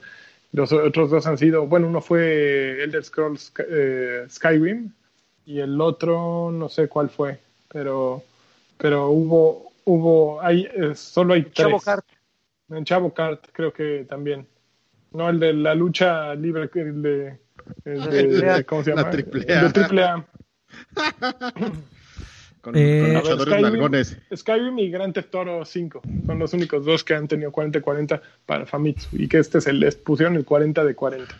Los 0.51 0.71
otros 0.71 1.11
dos 1.11 1.27
han 1.27 1.37
sido, 1.37 1.67
bueno, 1.67 1.87
uno 1.87 2.01
fue 2.01 2.83
Elder 2.83 3.03
Scrolls 3.03 3.53
eh, 3.69 4.25
Skyrim 4.29 4.91
y 5.45 5.59
el 5.59 5.79
otro 5.79 6.51
no 6.51 6.69
sé 6.69 6.87
cuál 6.87 7.09
fue, 7.09 7.39
pero, 7.71 8.23
pero 8.77 9.09
hubo, 9.09 9.71
hubo, 9.85 10.41
hay, 10.41 10.67
eh, 10.73 10.95
solo 10.95 11.33
hay 11.33 11.43
tres. 11.43 11.67
Chavo 11.67 11.79
Kart. 11.79 12.05
En 12.69 12.85
Chavo 12.85 13.13
Kart 13.13 13.45
creo 13.51 13.73
que 13.73 14.05
también. 14.07 14.47
No, 15.11 15.29
el 15.29 15.39
de 15.39 15.53
la 15.53 15.73
lucha 15.73 16.35
libre, 16.35 16.69
el 16.75 17.01
de... 17.01 17.39
de- 17.85 17.99
triple. 18.07 18.63
¿Cómo 18.65 18.83
se 18.83 18.89
La 18.91 18.95
llama? 18.97 19.09
triple 19.11 19.45
El 19.47 19.57
A. 19.57 19.63
de 19.63 19.69
triple 19.71 20.03
A. 20.03 20.25
Con, 22.61 22.75
Eh, 22.75 23.13
con 23.23 23.23
ver, 23.23 23.37
luchadores 23.37 24.17
Skyrim-. 24.33 24.37
Skyrim 24.37 24.79
y 24.79 24.89
Grand 24.91 25.13
Theft 25.13 25.33
Auto 25.33 25.63
5 25.63 26.01
son 26.25 26.39
los 26.39 26.53
únicos 26.53 26.83
dos 26.85 27.05
que 27.05 27.13
han 27.15 27.25
tenido 27.27 27.51
40-40 27.53 28.21
para 28.45 28.65
Famitsu 28.65 29.07
y 29.13 29.29
que 29.29 29.37
este 29.39 29.61
se 29.61 29.71
les 29.71 29.95
pusieron 29.95 30.35
el 30.35 30.43
40 30.43 30.83
de 30.83 30.93
40. 30.93 31.33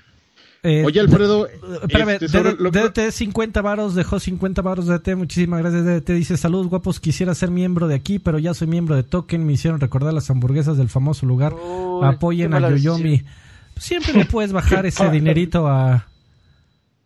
Eh, 0.64 0.84
Oye, 0.86 1.00
Alfredo, 1.02 1.46
de- 1.46 1.52
espérame, 1.84 2.10
este, 2.12 2.30
sobre 2.30 2.52
DD 2.54 2.60
lo 2.62 2.72
que- 2.72 2.80
DDT 2.80 3.12
50 3.12 3.62
varos, 3.62 3.96
dejó 3.96 4.18
50 4.20 4.62
varos 4.62 4.88
de 4.88 4.94
DDT, 4.98 5.16
muchísimas 5.18 5.60
gracias 5.62 5.84
DDT, 5.86 6.14
dice 6.14 6.38
saludos 6.38 6.68
guapos, 6.68 7.02
quisiera 7.02 7.36
ser 7.36 7.52
miembro 7.52 7.88
de 7.90 7.96
aquí, 7.96 8.20
pero 8.20 8.40
ya 8.40 8.54
soy 8.54 8.68
miembro 8.68 8.96
de 8.96 9.04
Token, 9.04 9.46
me 9.46 9.54
hicieron 9.54 9.80
recordar 9.82 10.14
las 10.14 10.30
hamburguesas 10.30 10.78
del 10.78 10.88
famoso 10.90 11.26
lugar, 11.26 11.54
Uy, 11.54 12.06
apoyen 12.08 12.54
a 12.54 12.60
Yoyomi, 12.70 13.24
siempre 13.80 14.14
le 14.14 14.26
puedes 14.26 14.52
bajar 14.54 14.86
ese 14.86 15.10
dinerito 15.12 15.68
a, 15.68 16.08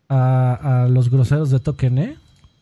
a, 0.09 0.83
a 0.83 0.89
los 0.89 1.09
groseros 1.09 1.49
de 1.49 1.59
Token, 1.59 1.97
¿eh? 1.97 2.17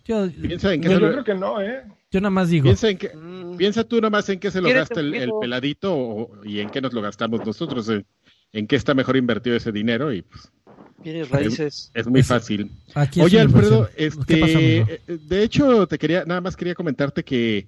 Yo, 0.06 0.28
Piensa 0.30 0.74
en 0.74 0.82
qué 0.82 0.90
Yo, 0.90 0.96
se 0.96 1.02
yo 1.02 1.12
creo 1.12 1.24
que 1.24 1.34
no, 1.36 1.62
¿eh? 1.62 1.84
yo 2.12 2.20
nada 2.20 2.32
más 2.32 2.50
digo, 2.50 2.64
piensa 2.66 2.90
en 2.90 2.98
Mm. 3.14 3.58
piensa 3.58 3.84
tú 3.84 4.02
nomás 4.02 4.28
en 4.30 4.40
qué 4.40 4.50
se 4.52 4.60
lo 4.60 4.66
¿Quieres 4.66 4.90
gasta 4.90 5.00
el, 5.00 5.32
peladito 5.40 5.94
o- 5.96 6.46
y 6.46 6.60
en 6.60 6.70
qué 6.70 6.82
nos 6.82 6.94
lo 6.94 7.02
gastamos 7.02 7.46
nosotros, 7.46 7.88
en, 7.90 8.06
en 8.54 8.68
qué 8.68 8.76
está 8.76 8.94
mejor 8.94 9.16
invertido 9.18 9.56
ese 9.56 9.72
dinero 9.72 10.12
y 10.14 10.22
pues, 10.24 10.52
Tienes 11.04 11.30
raíces. 11.30 11.92
es 11.94 12.08
muy 12.08 12.22
fácil. 12.24 12.72
aquí 12.96 13.22
Oye, 13.22 13.40
Alfredo, 13.40 13.90
inversión. 13.98 14.26
¿Qué 14.26 14.38
pasa, 14.38 14.52
este, 14.54 14.82
amigo? 14.82 14.86
eh, 15.08 15.18
de 15.28 15.44
hecho, 15.44 15.88
te 15.88 15.98
quería, 15.98 16.26
nada 16.26 16.42
más 16.42 16.56
quería 16.56 16.76
comentarte 16.76 17.24
que, 17.24 17.68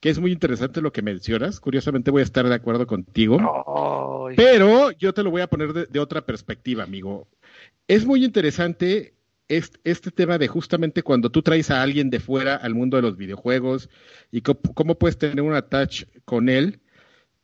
que 0.00 0.10
es 0.10 0.18
muy 0.18 0.32
interesante 0.32 0.80
lo 0.80 0.92
que 0.92 1.02
mencionas. 1.02 1.60
Curiosamente 1.60 2.10
voy 2.10 2.20
a 2.20 2.24
estar 2.24 2.48
de 2.48 2.54
acuerdo 2.54 2.86
contigo. 2.86 3.38
Ay. 4.28 4.34
Pero 4.36 4.90
yo 4.92 5.12
te 5.12 5.22
lo 5.22 5.30
voy 5.30 5.42
a 5.42 5.46
poner 5.48 5.72
de, 5.72 5.86
de 5.86 6.00
otra 6.00 6.24
perspectiva, 6.24 6.84
amigo. 6.84 7.28
Es 7.86 8.06
muy 8.06 8.24
interesante 8.24 9.14
este, 9.50 9.78
este 9.84 10.10
tema 10.10 10.38
de 10.38 10.48
justamente 10.48 11.02
cuando 11.02 11.30
tú 11.30 11.42
traes 11.42 11.70
a 11.70 11.82
alguien 11.82 12.08
de 12.08 12.20
fuera 12.20 12.54
al 12.54 12.74
mundo 12.74 12.96
de 12.96 13.02
los 13.02 13.16
videojuegos 13.16 13.90
y 14.30 14.42
cómo, 14.42 14.60
cómo 14.74 14.94
puedes 14.94 15.18
tener 15.18 15.42
un 15.42 15.54
attach 15.54 16.04
con 16.24 16.48
él, 16.48 16.80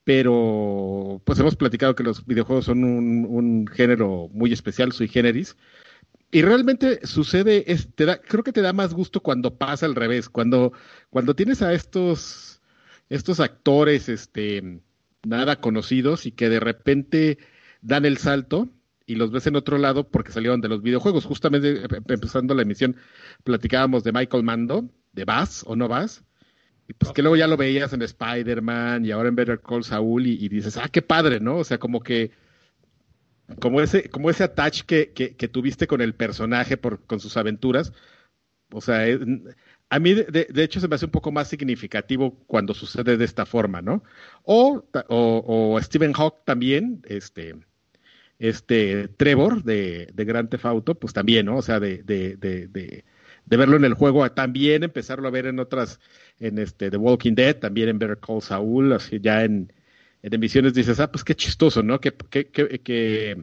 pero 0.05 1.21
pues 1.25 1.41
hemos 1.41 1.57
platicado 1.57 1.97
que 1.97 2.05
los 2.05 2.25
videojuegos 2.25 2.67
son 2.67 2.85
un, 2.85 3.27
un 3.29 3.67
género 3.67 4.29
muy 4.33 4.53
especial, 4.53 4.93
sui 4.93 5.09
generis. 5.09 5.57
Y 6.37 6.43
realmente 6.43 7.01
sucede, 7.07 7.73
es, 7.73 7.95
te 7.95 8.05
da, 8.05 8.21
creo 8.21 8.45
que 8.45 8.53
te 8.53 8.61
da 8.61 8.75
más 8.75 8.93
gusto 8.93 9.23
cuando 9.23 9.57
pasa 9.57 9.87
al 9.87 9.95
revés, 9.95 10.29
cuando, 10.29 10.75
cuando 11.09 11.35
tienes 11.35 11.63
a 11.63 11.73
estos, 11.73 12.61
estos 13.09 13.41
actores, 13.41 14.11
este, 14.11 14.83
nada 15.27 15.63
conocidos 15.63 16.27
y 16.27 16.33
que 16.33 16.51
de 16.51 16.61
repente 16.61 17.39
dan 17.81 18.05
el 18.05 18.19
salto 18.19 18.69
y 19.07 19.15
los 19.15 19.31
ves 19.31 19.47
en 19.47 19.57
otro 19.57 19.79
lado 19.79 20.11
porque 20.11 20.31
salieron 20.31 20.61
de 20.61 20.69
los 20.69 20.83
videojuegos. 20.83 21.25
Justamente 21.25 21.85
eh, 21.85 21.89
empezando 22.07 22.53
la 22.55 22.61
emisión 22.61 22.97
platicábamos 23.43 24.05
de 24.05 24.13
Michael 24.13 24.43
Mando, 24.43 24.91
de 25.15 25.25
Vas 25.25 25.65
o 25.67 25.75
no 25.75 25.89
Vas, 25.89 26.23
y 26.87 26.93
pues 26.93 27.13
que 27.13 27.23
luego 27.23 27.37
ya 27.37 27.47
lo 27.47 27.57
veías 27.57 27.95
en 27.95 28.03
Spider-Man 28.03 29.07
y 29.07 29.11
ahora 29.11 29.31
en 29.31 29.37
Better 29.37 29.63
Call 29.63 29.85
Saul 29.85 30.27
y, 30.27 30.33
y 30.33 30.51
dices, 30.51 30.77
ah, 30.77 30.91
qué 30.93 31.01
padre, 31.01 31.41
¿no? 31.41 31.57
O 31.57 31.65
sea, 31.65 31.79
como 31.79 32.03
que 32.03 32.33
como 33.61 33.81
ese, 33.81 34.09
como 34.11 34.31
ese 34.31 34.45
attach 34.45 34.83
que, 34.83 35.13
que, 35.13 35.37
que 35.37 35.49
tuviste 35.49 35.87
con 35.87 36.01
el 36.01 36.15
personaje 36.15 36.77
por, 36.77 37.05
con 37.07 37.21
sus 37.21 37.37
aventuras, 37.37 37.93
o 38.73 38.81
sea, 38.81 39.07
es- 39.09 39.21
a 39.91 39.99
mí 40.01 40.15
de, 40.15 40.49
hecho 40.65 40.81
se 40.81 40.89
me 40.89 40.97
hace 40.97 41.07
un 41.07 41.13
poco 41.13 41.33
más 41.33 41.49
significativo 41.49 42.37
cuando 42.47 42.75
sucede 42.75 43.17
de 43.17 43.25
esta 43.25 43.47
forma, 43.47 43.83
¿no? 43.83 44.03
O, 44.45 44.85
o, 45.09 45.73
o 45.77 45.81
Stephen 45.83 46.13
Hawk 46.17 46.45
también, 46.45 47.03
este, 47.07 47.57
este 48.39 49.09
Trevor 49.09 49.63
de, 49.65 50.11
de 50.15 50.25
Grand 50.25 50.49
Theft 50.51 50.67
Auto, 50.67 50.95
pues 50.97 51.13
también, 51.15 51.47
¿no? 51.47 51.59
O 51.59 51.63
sea, 51.63 51.81
de, 51.81 52.03
de 53.47 53.57
verlo 53.57 53.77
en 53.77 53.85
el 53.85 53.95
juego, 53.95 54.25
a 54.25 54.35
también 54.35 54.83
empezarlo 54.83 55.29
a 55.29 55.31
ver 55.31 55.47
en 55.47 55.59
otras, 55.61 56.01
en 56.39 56.59
este 56.59 56.91
The 56.91 56.97
Walking 56.97 57.35
Dead, 57.35 57.57
también 57.57 57.89
en 57.89 57.99
Better 57.99 58.19
Call 58.19 58.43
Saul, 58.43 58.93
así 58.93 59.21
ya 59.21 59.45
en, 59.45 59.73
en 60.23 60.35
emisiones 60.35 60.75
dices, 60.75 60.99
ah, 61.01 61.11
pues 61.11 61.23
qué 61.25 61.35
chistoso, 61.37 61.83
¿no? 61.83 62.01
Qué, 62.01 62.13
qué, 62.31 62.47
qué, 62.49 62.81
qué, 62.83 63.37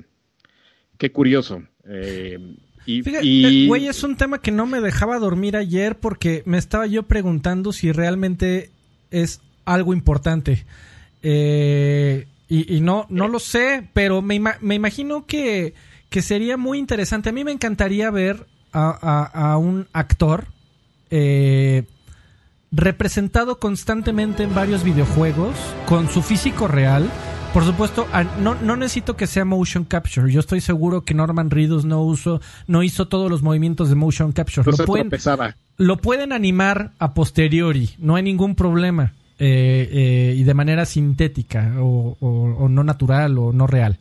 qué 0.97 1.11
curioso. 1.11 1.63
Eh, 1.87 2.37
y, 2.85 3.01
Fíjate, 3.01 3.25
y- 3.25 3.67
güey, 3.67 3.87
es 3.87 4.03
un 4.03 4.17
tema 4.17 4.41
que 4.41 4.51
no 4.51 4.65
me 4.65 4.81
dejaba 4.81 5.17
dormir 5.19 5.55
ayer 5.55 5.97
porque 5.99 6.43
me 6.45 6.57
estaba 6.57 6.85
yo 6.87 7.03
preguntando 7.03 7.71
si 7.71 7.91
realmente 7.91 8.71
es 9.11 9.41
algo 9.65 9.93
importante. 9.93 10.65
Eh, 11.21 12.27
y, 12.49 12.75
y 12.75 12.81
no, 12.81 13.07
no 13.09 13.27
lo 13.29 13.39
sé, 13.39 13.87
pero 13.93 14.21
me, 14.21 14.35
ima- 14.35 14.57
me 14.59 14.75
imagino 14.75 15.25
que, 15.25 15.73
que 16.09 16.21
sería 16.21 16.57
muy 16.57 16.77
interesante. 16.77 17.29
A 17.29 17.31
mí 17.31 17.43
me 17.45 17.51
encantaría 17.53 18.11
ver 18.11 18.45
a, 18.73 18.89
a- 19.31 19.51
a 19.53 19.57
un 19.57 19.87
actor 19.93 20.47
eh, 21.09 21.83
representado 22.75 23.59
constantemente 23.59 24.43
en 24.43 24.53
varios 24.55 24.83
videojuegos 24.83 25.55
con 25.85 26.09
su 26.09 26.21
físico 26.23 26.67
real. 26.67 27.09
Por 27.53 27.63
supuesto, 27.63 28.07
a- 28.11 28.23
no, 28.23 28.55
no 28.55 28.75
necesito 28.75 29.15
que 29.15 29.27
sea 29.27 29.45
motion 29.45 29.85
capture. 29.85 30.31
Yo 30.31 30.39
estoy 30.39 30.59
seguro 30.59 31.01
que 31.03 31.13
Norman 31.13 31.51
Reedus 31.51 31.85
no, 31.85 32.01
uso, 32.01 32.41
no 32.65 32.81
hizo 32.81 33.07
todos 33.07 33.29
los 33.29 33.43
movimientos 33.43 33.89
de 33.89 33.95
motion 33.95 34.31
capture. 34.31 34.65
no 34.65 34.75
Lo 34.75 34.85
pueden, 34.85 35.09
lo 35.77 35.97
pueden 35.97 36.33
animar 36.33 36.91
a 36.97 37.13
posteriori, 37.13 37.91
no 37.99 38.15
hay 38.15 38.23
ningún 38.23 38.55
problema. 38.55 39.13
Eh, 39.39 39.89
eh, 39.91 40.35
y 40.37 40.43
de 40.43 40.53
manera 40.53 40.85
sintética 40.85 41.73
o, 41.79 42.15
o- 42.19 42.55
o 42.59 42.69
no 42.69 42.83
natural 42.83 43.37
o 43.37 43.51
no 43.51 43.67
real. 43.67 43.97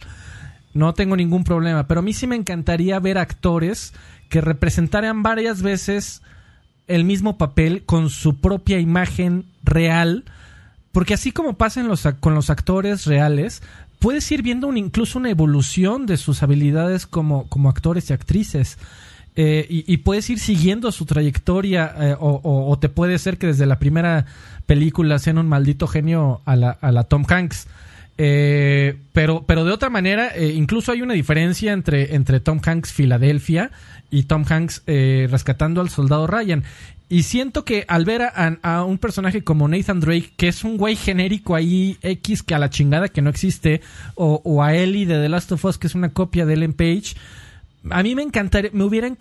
No 0.74 0.92
tengo 0.94 1.16
ningún 1.16 1.42
problema, 1.44 1.86
pero 1.88 2.00
a 2.00 2.02
mí 2.02 2.12
sí 2.12 2.26
me 2.26 2.36
encantaría 2.36 2.98
ver 3.00 3.18
actores 3.18 3.92
que 4.28 4.40
representaran 4.40 5.22
varias 5.22 5.60
veces 5.62 6.22
el 6.94 7.04
mismo 7.04 7.38
papel 7.38 7.82
con 7.84 8.10
su 8.10 8.36
propia 8.36 8.78
imagen 8.78 9.44
real, 9.64 10.24
porque 10.92 11.14
así 11.14 11.32
como 11.32 11.54
pasa 11.54 11.80
en 11.80 11.88
los, 11.88 12.06
con 12.20 12.34
los 12.34 12.50
actores 12.50 13.06
reales, 13.06 13.62
puedes 13.98 14.30
ir 14.32 14.42
viendo 14.42 14.66
un- 14.68 14.76
incluso 14.76 15.18
una 15.18 15.30
evolución 15.30 16.06
de 16.06 16.16
sus 16.16 16.42
habilidades 16.42 17.06
como, 17.06 17.48
actores 17.68 18.10
y 18.10 18.12
actrices. 18.12 18.78
Eh, 19.34 19.66
y, 19.70 19.96
puedes 19.98 20.28
ir 20.28 20.38
siguiendo 20.38 20.92
su 20.92 21.06
trayectoria 21.06 21.94
eh, 21.98 22.16
o 22.20 22.78
te 22.78 22.90
puede 22.90 23.18
ser 23.18 23.38
que 23.38 23.46
desde 23.46 23.64
la 23.64 23.78
primera 23.78 24.26
película 24.66 25.18
sean 25.18 25.38
un 25.38 25.48
maldito 25.48 25.86
genio 25.86 26.42
a 26.44 26.54
la, 26.56 26.70
a 26.70 26.92
la 26.92 27.04
Tom 27.04 27.24
Hanks. 27.26 27.66
Eh, 28.18 28.98
pero, 29.12 29.44
pero 29.46 29.64
de 29.64 29.72
otra 29.72 29.90
manera, 29.90 30.28
eh, 30.34 30.52
incluso 30.54 30.92
hay 30.92 31.02
una 31.02 31.14
diferencia 31.14 31.72
entre, 31.72 32.14
entre 32.14 32.40
Tom 32.40 32.60
Hanks 32.64 32.92
Filadelfia 32.92 33.70
y 34.10 34.24
Tom 34.24 34.44
Hanks 34.48 34.82
eh, 34.86 35.28
rescatando 35.30 35.80
al 35.80 35.88
soldado 35.88 36.26
Ryan. 36.26 36.64
Y 37.08 37.24
siento 37.24 37.64
que 37.64 37.84
al 37.88 38.06
ver 38.06 38.22
a, 38.22 38.84
un 38.84 38.96
personaje 38.96 39.44
como 39.44 39.68
Nathan 39.68 40.00
Drake, 40.00 40.32
que 40.36 40.48
es 40.48 40.64
un 40.64 40.78
güey 40.78 40.96
genérico 40.96 41.54
ahí, 41.54 41.98
X, 42.00 42.42
que 42.42 42.54
a 42.54 42.58
la 42.58 42.70
chingada 42.70 43.08
que 43.08 43.20
no 43.20 43.28
existe, 43.28 43.82
o, 44.14 44.40
o 44.44 44.62
a 44.62 44.74
Ellie 44.74 45.04
de 45.04 45.20
The 45.20 45.28
Last 45.28 45.52
of 45.52 45.64
Us, 45.64 45.76
que 45.76 45.88
es 45.88 45.94
una 45.94 46.14
copia 46.14 46.46
de 46.46 46.54
Ellen 46.54 46.72
Page, 46.72 47.14
a 47.90 48.02
mí 48.02 48.14
me 48.14 48.22
encantaría, 48.22 48.70
me 48.72 48.84
hubieran, 48.84 49.18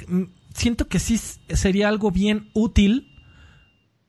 siento 0.53 0.87
que 0.87 0.99
sí 0.99 1.17
sería 1.17 1.89
algo 1.89 2.11
bien 2.11 2.49
útil 2.53 3.11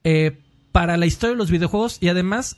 eh, 0.03 0.37
para 0.71 0.97
la 0.97 1.05
historia 1.05 1.33
de 1.33 1.37
los 1.37 1.51
videojuegos 1.51 1.97
y 2.01 2.09
además 2.09 2.57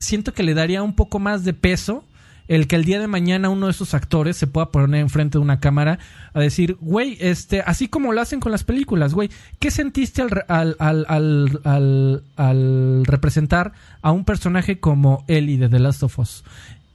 siento 0.00 0.32
que 0.32 0.42
le 0.42 0.54
daría 0.54 0.82
un 0.82 0.94
poco 0.94 1.18
más 1.18 1.44
de 1.44 1.52
peso 1.52 2.04
el 2.48 2.66
que 2.66 2.74
el 2.74 2.84
día 2.84 2.98
de 2.98 3.06
mañana 3.06 3.48
uno 3.48 3.66
de 3.66 3.70
esos 3.72 3.94
actores 3.94 4.36
se 4.36 4.48
pueda 4.48 4.70
poner 4.70 5.00
enfrente 5.02 5.38
de 5.38 5.42
una 5.44 5.60
cámara 5.60 6.00
a 6.34 6.40
decir, 6.40 6.76
güey, 6.80 7.16
este, 7.20 7.60
así 7.60 7.86
como 7.86 8.12
lo 8.12 8.20
hacen 8.20 8.40
con 8.40 8.50
las 8.50 8.64
películas, 8.64 9.14
güey, 9.14 9.30
¿qué 9.60 9.70
sentiste 9.70 10.20
al, 10.22 10.44
al, 10.48 11.04
al- 11.06 12.22
al 12.34 13.04
representar 13.04 13.72
a 14.02 14.10
un 14.10 14.24
personaje 14.24 14.80
como 14.80 15.24
Ellie 15.28 15.58
de 15.58 15.68
The 15.68 15.78
Last 15.78 16.02
of 16.02 16.18
Us? 16.18 16.42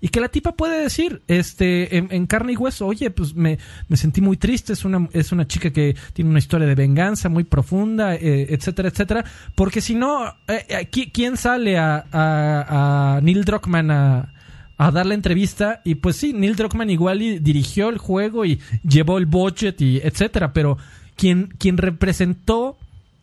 Y 0.06 0.10
que 0.10 0.20
la 0.20 0.30
tipa 0.30 0.52
puede 0.52 0.84
decir, 0.84 1.24
este, 1.28 1.98
en, 1.98 2.28
carne 2.28 2.54
y 2.54 2.58
hueso, 2.58 2.86
oye, 2.86 3.10
pues 3.10 3.34
me, 3.34 3.58
me, 3.90 3.98
sentí 3.98 4.22
muy 4.22 4.38
triste, 4.38 4.72
es 4.74 4.86
una, 4.86 5.10
es 5.14 5.32
una 5.32 5.48
chica 5.48 5.72
que 5.72 5.96
tiene 6.14 6.30
una 6.30 6.38
historia 6.38 6.68
de 6.68 6.76
venganza 6.76 7.28
muy 7.28 7.44
profunda, 7.44 8.14
eh, 8.14 8.46
etcétera, 8.52 8.90
etcétera, 8.90 9.26
porque 9.56 9.82
si 9.82 9.96
no, 9.96 10.28
eh, 10.48 10.64
eh 10.70 10.90
¿quién 11.12 11.38
sale 11.38 11.80
a, 11.80 13.20
Neil 13.24 13.46
Druckmann 13.46 13.90
a, 13.90 14.32
a 14.78 14.92
dar 14.92 15.08
la 15.08 15.16
entrevista 15.16 15.82
y 15.84 15.96
pues 15.96 16.18
sí, 16.18 16.34
Neil 16.34 16.56
Druckmann 16.56 16.92
igual 16.92 17.18
dirigió 17.42 17.90
el 17.90 17.98
juego 17.98 18.46
y 18.46 18.60
llevó 18.88 19.18
el 19.18 19.26
budget 19.26 19.82
y 19.82 20.02
etcétera, 20.04 20.54
pero 20.54 20.78
quien, 21.16 21.48
quien 21.58 21.78
representó 21.78 22.78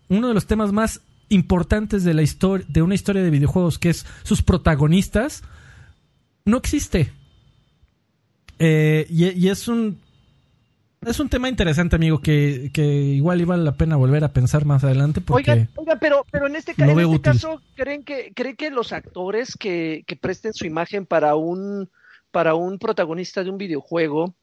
uno 0.09 0.27
de 0.27 0.35
los 0.35 0.47
temas 0.49 0.73
más 0.73 1.01
importantes 1.29 2.03
de 2.03 2.15
la 2.15 2.23
historia, 2.23 2.67
de 2.69 2.83
una 2.83 2.97
historia 2.97 3.23
de 3.23 3.31
videojuegos, 3.31 3.79
que 3.79 3.91
es 3.91 4.05
sus 4.25 4.43
protagonistas, 4.43 5.45
no 6.45 6.57
existe. 6.57 7.13
Eh, 8.59 9.07
y, 9.11 9.49
es 9.49 9.67
un 9.69 9.99
es 11.05 11.19
un 11.19 11.29
tema 11.29 11.49
interesante, 11.49 11.97
amigo, 11.97 12.21
que, 12.21 12.71
que 12.73 12.85
igual 12.85 13.45
vale 13.45 13.65
la 13.65 13.73
pena 13.73 13.97
volver 13.97 14.23
a 14.23 14.33
pensar 14.33 14.65
más 14.65 14.85
adelante. 14.85 15.21
Porque 15.21 15.69
oiga, 15.75 15.97
pero, 16.01 16.25
pero 16.31 16.47
en 16.47 16.57
este, 16.57 16.75
en 16.77 16.99
este 16.99 17.21
caso, 17.21 17.61
¿creen 17.75 18.05
que, 18.05 18.33
¿creen 18.35 18.55
que 18.55 18.71
los 18.71 18.93
actores 18.93 19.57
que, 19.57 20.05
que 20.07 20.17
presten 20.17 20.53
su 20.55 20.65
imagen 20.65 21.07
para 21.07 21.35
un, 21.35 21.91
para 22.31 22.55
un 22.55 22.79
protagonista 22.79 23.43
de 23.43 23.51
un 23.51 23.59
videojuego 23.59 24.35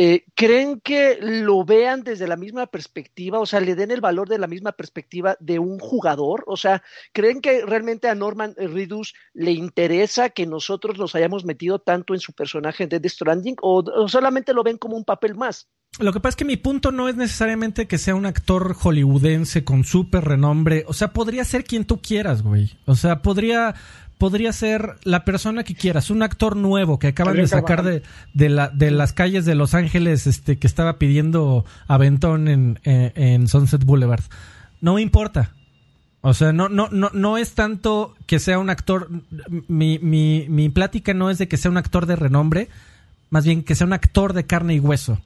eh, 0.00 0.26
¿creen 0.36 0.80
que 0.80 1.18
lo 1.20 1.64
vean 1.64 2.04
desde 2.04 2.28
la 2.28 2.36
misma 2.36 2.68
perspectiva? 2.68 3.40
O 3.40 3.46
sea, 3.46 3.58
le 3.58 3.74
den 3.74 3.90
el 3.90 4.00
valor 4.00 4.28
de 4.28 4.38
la 4.38 4.46
misma 4.46 4.70
perspectiva 4.70 5.36
de 5.40 5.58
un 5.58 5.80
jugador? 5.80 6.44
O 6.46 6.56
sea, 6.56 6.84
¿creen 7.12 7.40
que 7.40 7.66
realmente 7.66 8.08
a 8.08 8.14
Norman 8.14 8.54
Reedus 8.56 9.14
le 9.34 9.50
interesa 9.50 10.30
que 10.30 10.46
nosotros 10.46 10.98
nos 10.98 11.16
hayamos 11.16 11.44
metido 11.44 11.80
tanto 11.80 12.14
en 12.14 12.20
su 12.20 12.32
personaje 12.32 12.86
de 12.86 13.00
The 13.00 13.08
Stranding 13.08 13.56
o, 13.60 14.06
solamente 14.06 14.54
lo 14.54 14.62
ven 14.62 14.78
como 14.78 14.96
un 14.96 15.04
papel 15.04 15.34
más? 15.34 15.66
Lo 15.98 16.12
que 16.12 16.20
pasa 16.20 16.30
es 16.30 16.36
que 16.36 16.44
mi 16.44 16.56
punto 16.56 16.92
no 16.92 17.08
es 17.08 17.16
necesariamente 17.16 17.88
que 17.88 17.98
sea 17.98 18.14
un 18.14 18.26
actor 18.26 18.74
hollywoodense 18.74 19.64
con 19.64 19.82
súper 19.82 20.22
renombre. 20.26 20.84
O 20.86 20.92
sea, 20.92 21.12
podría 21.12 21.44
ser 21.44 21.64
quien 21.64 21.84
tú 21.84 22.00
quieras, 22.00 22.42
güey. 22.44 22.78
O 22.86 22.94
sea, 22.94 23.20
podría 23.20 23.74
podría 24.18 24.52
ser 24.52 24.96
la 25.04 25.24
persona 25.24 25.62
que 25.64 25.74
quieras, 25.74 26.10
un 26.10 26.22
actor 26.22 26.56
nuevo 26.56 26.98
que 26.98 27.08
acaban 27.08 27.36
de 27.36 27.46
sacar 27.46 27.84
de, 27.84 28.02
de, 28.34 28.48
la, 28.48 28.68
de 28.68 28.90
las 28.90 29.12
calles 29.12 29.44
de 29.44 29.54
Los 29.54 29.74
Ángeles, 29.74 30.26
este, 30.26 30.58
que 30.58 30.66
estaba 30.66 30.98
pidiendo 30.98 31.64
aventón 31.86 32.48
en, 32.48 32.80
en, 32.84 33.48
Sunset 33.48 33.84
Boulevard. 33.84 34.24
No 34.80 34.94
me 34.94 35.02
importa. 35.02 35.52
O 36.20 36.34
sea, 36.34 36.52
no, 36.52 36.68
no, 36.68 36.88
no, 36.90 37.10
no 37.14 37.38
es 37.38 37.54
tanto 37.54 38.16
que 38.26 38.40
sea 38.40 38.58
un 38.58 38.70
actor. 38.70 39.08
Mi, 39.68 40.00
mi, 40.00 40.46
mi 40.48 40.68
plática 40.68 41.14
no 41.14 41.30
es 41.30 41.38
de 41.38 41.46
que 41.46 41.56
sea 41.56 41.70
un 41.70 41.76
actor 41.76 42.06
de 42.06 42.16
renombre, 42.16 42.68
más 43.30 43.44
bien 43.44 43.62
que 43.62 43.76
sea 43.76 43.86
un 43.86 43.92
actor 43.92 44.32
de 44.32 44.44
carne 44.44 44.74
y 44.74 44.80
hueso. 44.80 45.20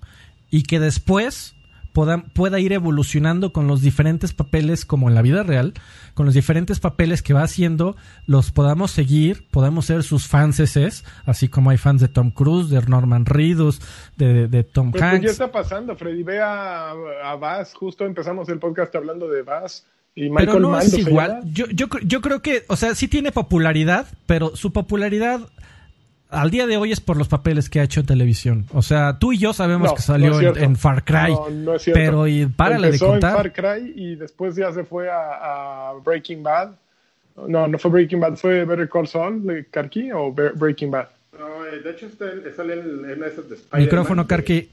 Y 0.51 0.65
que 0.65 0.79
después 0.79 1.55
pueda, 1.93 2.61
ir 2.61 2.73
evolucionando 2.73 3.53
con 3.53 3.67
los 3.67 3.83
diferentes 3.83 4.33
papeles 4.33 4.85
como 4.85 5.09
en 5.09 5.15
la 5.15 5.23
vida 5.23 5.43
real, 5.43 5.75
con 6.15 6.27
los 6.27 6.35
diferentes 6.35 6.81
papeles 6.81 7.23
que 7.23 7.35
va 7.35 7.43
haciendo, 7.43 7.97
los 8.27 8.51
podamos 8.51 8.91
seguir, 8.91 9.47
podamos 9.51 9.87
ser 9.87 10.03
sus 10.03 10.27
fanses, 10.27 11.05
así 11.27 11.49
como 11.49 11.71
hay 11.71 11.79
fans 11.79 12.01
de 12.01 12.09
Tom 12.09 12.31
Cruise, 12.31 12.71
de 12.71 12.81
Norman 12.83 13.27
Reedus, 13.27 13.81
de, 14.17 14.49
de 14.49 14.65
Tom 14.65 14.91
pues, 14.91 15.03
pues, 15.03 15.13
Hanks. 15.13 15.25
¿Qué 15.25 15.31
está 15.31 15.53
pasando, 15.53 15.97
Freddy? 15.97 16.23
Ve 16.23 16.41
a, 16.41 16.91
a 16.91 17.37
Bass, 17.37 17.75
justo 17.75 18.07
empezamos 18.07 18.49
el 18.49 18.59
podcast 18.59 18.95
hablando 18.97 19.29
de 19.29 19.43
Bass. 19.43 19.87
Y 20.15 20.29
Michael 20.29 20.47
pero 20.47 20.61
no 20.61 20.79
es 20.79 20.93
igual. 20.97 21.41
Yo, 21.53 21.67
yo, 21.69 21.87
yo 22.05 22.21
creo 22.21 22.43
que, 22.43 22.65
o 22.69 22.77
sea, 22.77 22.95
sí 22.95 23.09
tiene 23.09 23.33
popularidad, 23.33 24.07
pero 24.27 24.55
su 24.57 24.71
popularidad 24.73 25.41
al 26.33 26.51
día 26.51 26.67
de 26.67 26.77
hoy 26.77 26.93
es 26.93 27.01
por 27.01 27.17
los 27.17 27.29
papeles 27.29 27.69
que 27.69 27.81
ha 27.81 27.85
hecho 27.85 28.01
en 28.01 28.07
televisión. 28.07 28.67
O 28.73 28.83
sea, 28.83 29.19
tú 29.19 29.33
y 29.33 29.39
yo 29.39 29.53
sabemos 29.53 29.93
que 29.93 30.03
salió 30.03 30.41
en, 30.57 30.77
Far 30.77 31.05
Cry. 31.05 31.35
No, 31.53 31.75
es 31.75 31.83
cierto. 31.83 32.01
Pero 32.01 32.27
y 32.27 32.47
párale 32.47 32.91
de 32.91 32.99
contar. 32.99 33.31
en 33.31 33.37
Far 33.37 33.53
Cry 33.53 33.93
y 33.95 34.17
después 34.17 34.57
ya 34.57 34.73
se 34.73 34.85
fue 34.85 35.09
a, 35.11 35.93
Breaking 36.05 36.43
Bad. 36.43 36.73
No, 37.47 37.69
no 37.69 37.79
fue 37.79 37.91
Breaking 37.91 38.21
Bad, 38.21 38.37
fue 38.37 38.65
Better 38.65 38.89
Call 38.89 39.07
Saul 39.07 39.47
de 39.47 39.67
Karki 39.67 40.11
o 40.13 40.33
Breaking 40.33 40.91
Bad. 40.91 41.09
No, 41.39 41.67
eh, 41.67 41.81
de 41.81 41.91
hecho 41.91 42.09
sale 42.57 42.75
en, 42.75 43.11
en, 43.11 43.21
de 43.21 43.59
Micrófono, 43.79 44.27
Karki. 44.27 44.69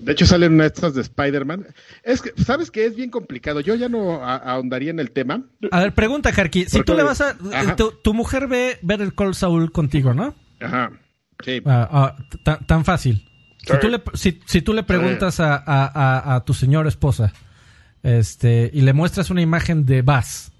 De 0.00 0.12
hecho, 0.12 0.26
salen 0.26 0.54
una 0.54 0.64
de 0.64 0.68
estas 0.68 0.94
de 0.94 1.02
Spider-Man. 1.02 1.66
Es 2.02 2.22
que, 2.22 2.32
¿sabes 2.42 2.70
que 2.70 2.86
Es 2.86 2.96
bien 2.96 3.10
complicado. 3.10 3.60
Yo 3.60 3.74
ya 3.74 3.88
no 3.88 4.24
ahondaría 4.24 4.90
en 4.90 5.00
el 5.00 5.10
tema. 5.10 5.42
A 5.70 5.80
ver, 5.80 5.94
pregunta, 5.94 6.32
Karki. 6.32 6.66
Si 6.66 6.82
tú 6.82 6.94
le 6.94 7.02
vas 7.02 7.20
a. 7.20 7.36
Tu, 7.76 8.14
mujer 8.14 8.48
ve 8.48 8.78
ver 8.82 9.00
el 9.00 9.14
Call 9.14 9.34
Saul 9.34 9.72
contigo, 9.72 10.14
¿no? 10.14 10.34
Ajá. 10.60 10.92
Sí. 11.44 11.62
Ah, 11.66 12.16
ah, 12.44 12.58
tan, 12.66 12.84
fácil. 12.84 13.28
Si 13.58 13.78
tú, 13.80 13.88
le, 13.88 14.02
si, 14.14 14.62
tú 14.62 14.72
le, 14.72 14.82
preguntas 14.82 15.40
a, 15.40 16.34
a, 16.34 16.44
tu 16.44 16.52
señora 16.52 16.88
esposa 16.88 17.32
este, 18.02 18.70
y 18.72 18.80
le 18.80 18.92
muestras 18.92 19.30
una 19.30 19.40
imagen 19.40 19.86
de 19.86 20.02
Bass, 20.02 20.52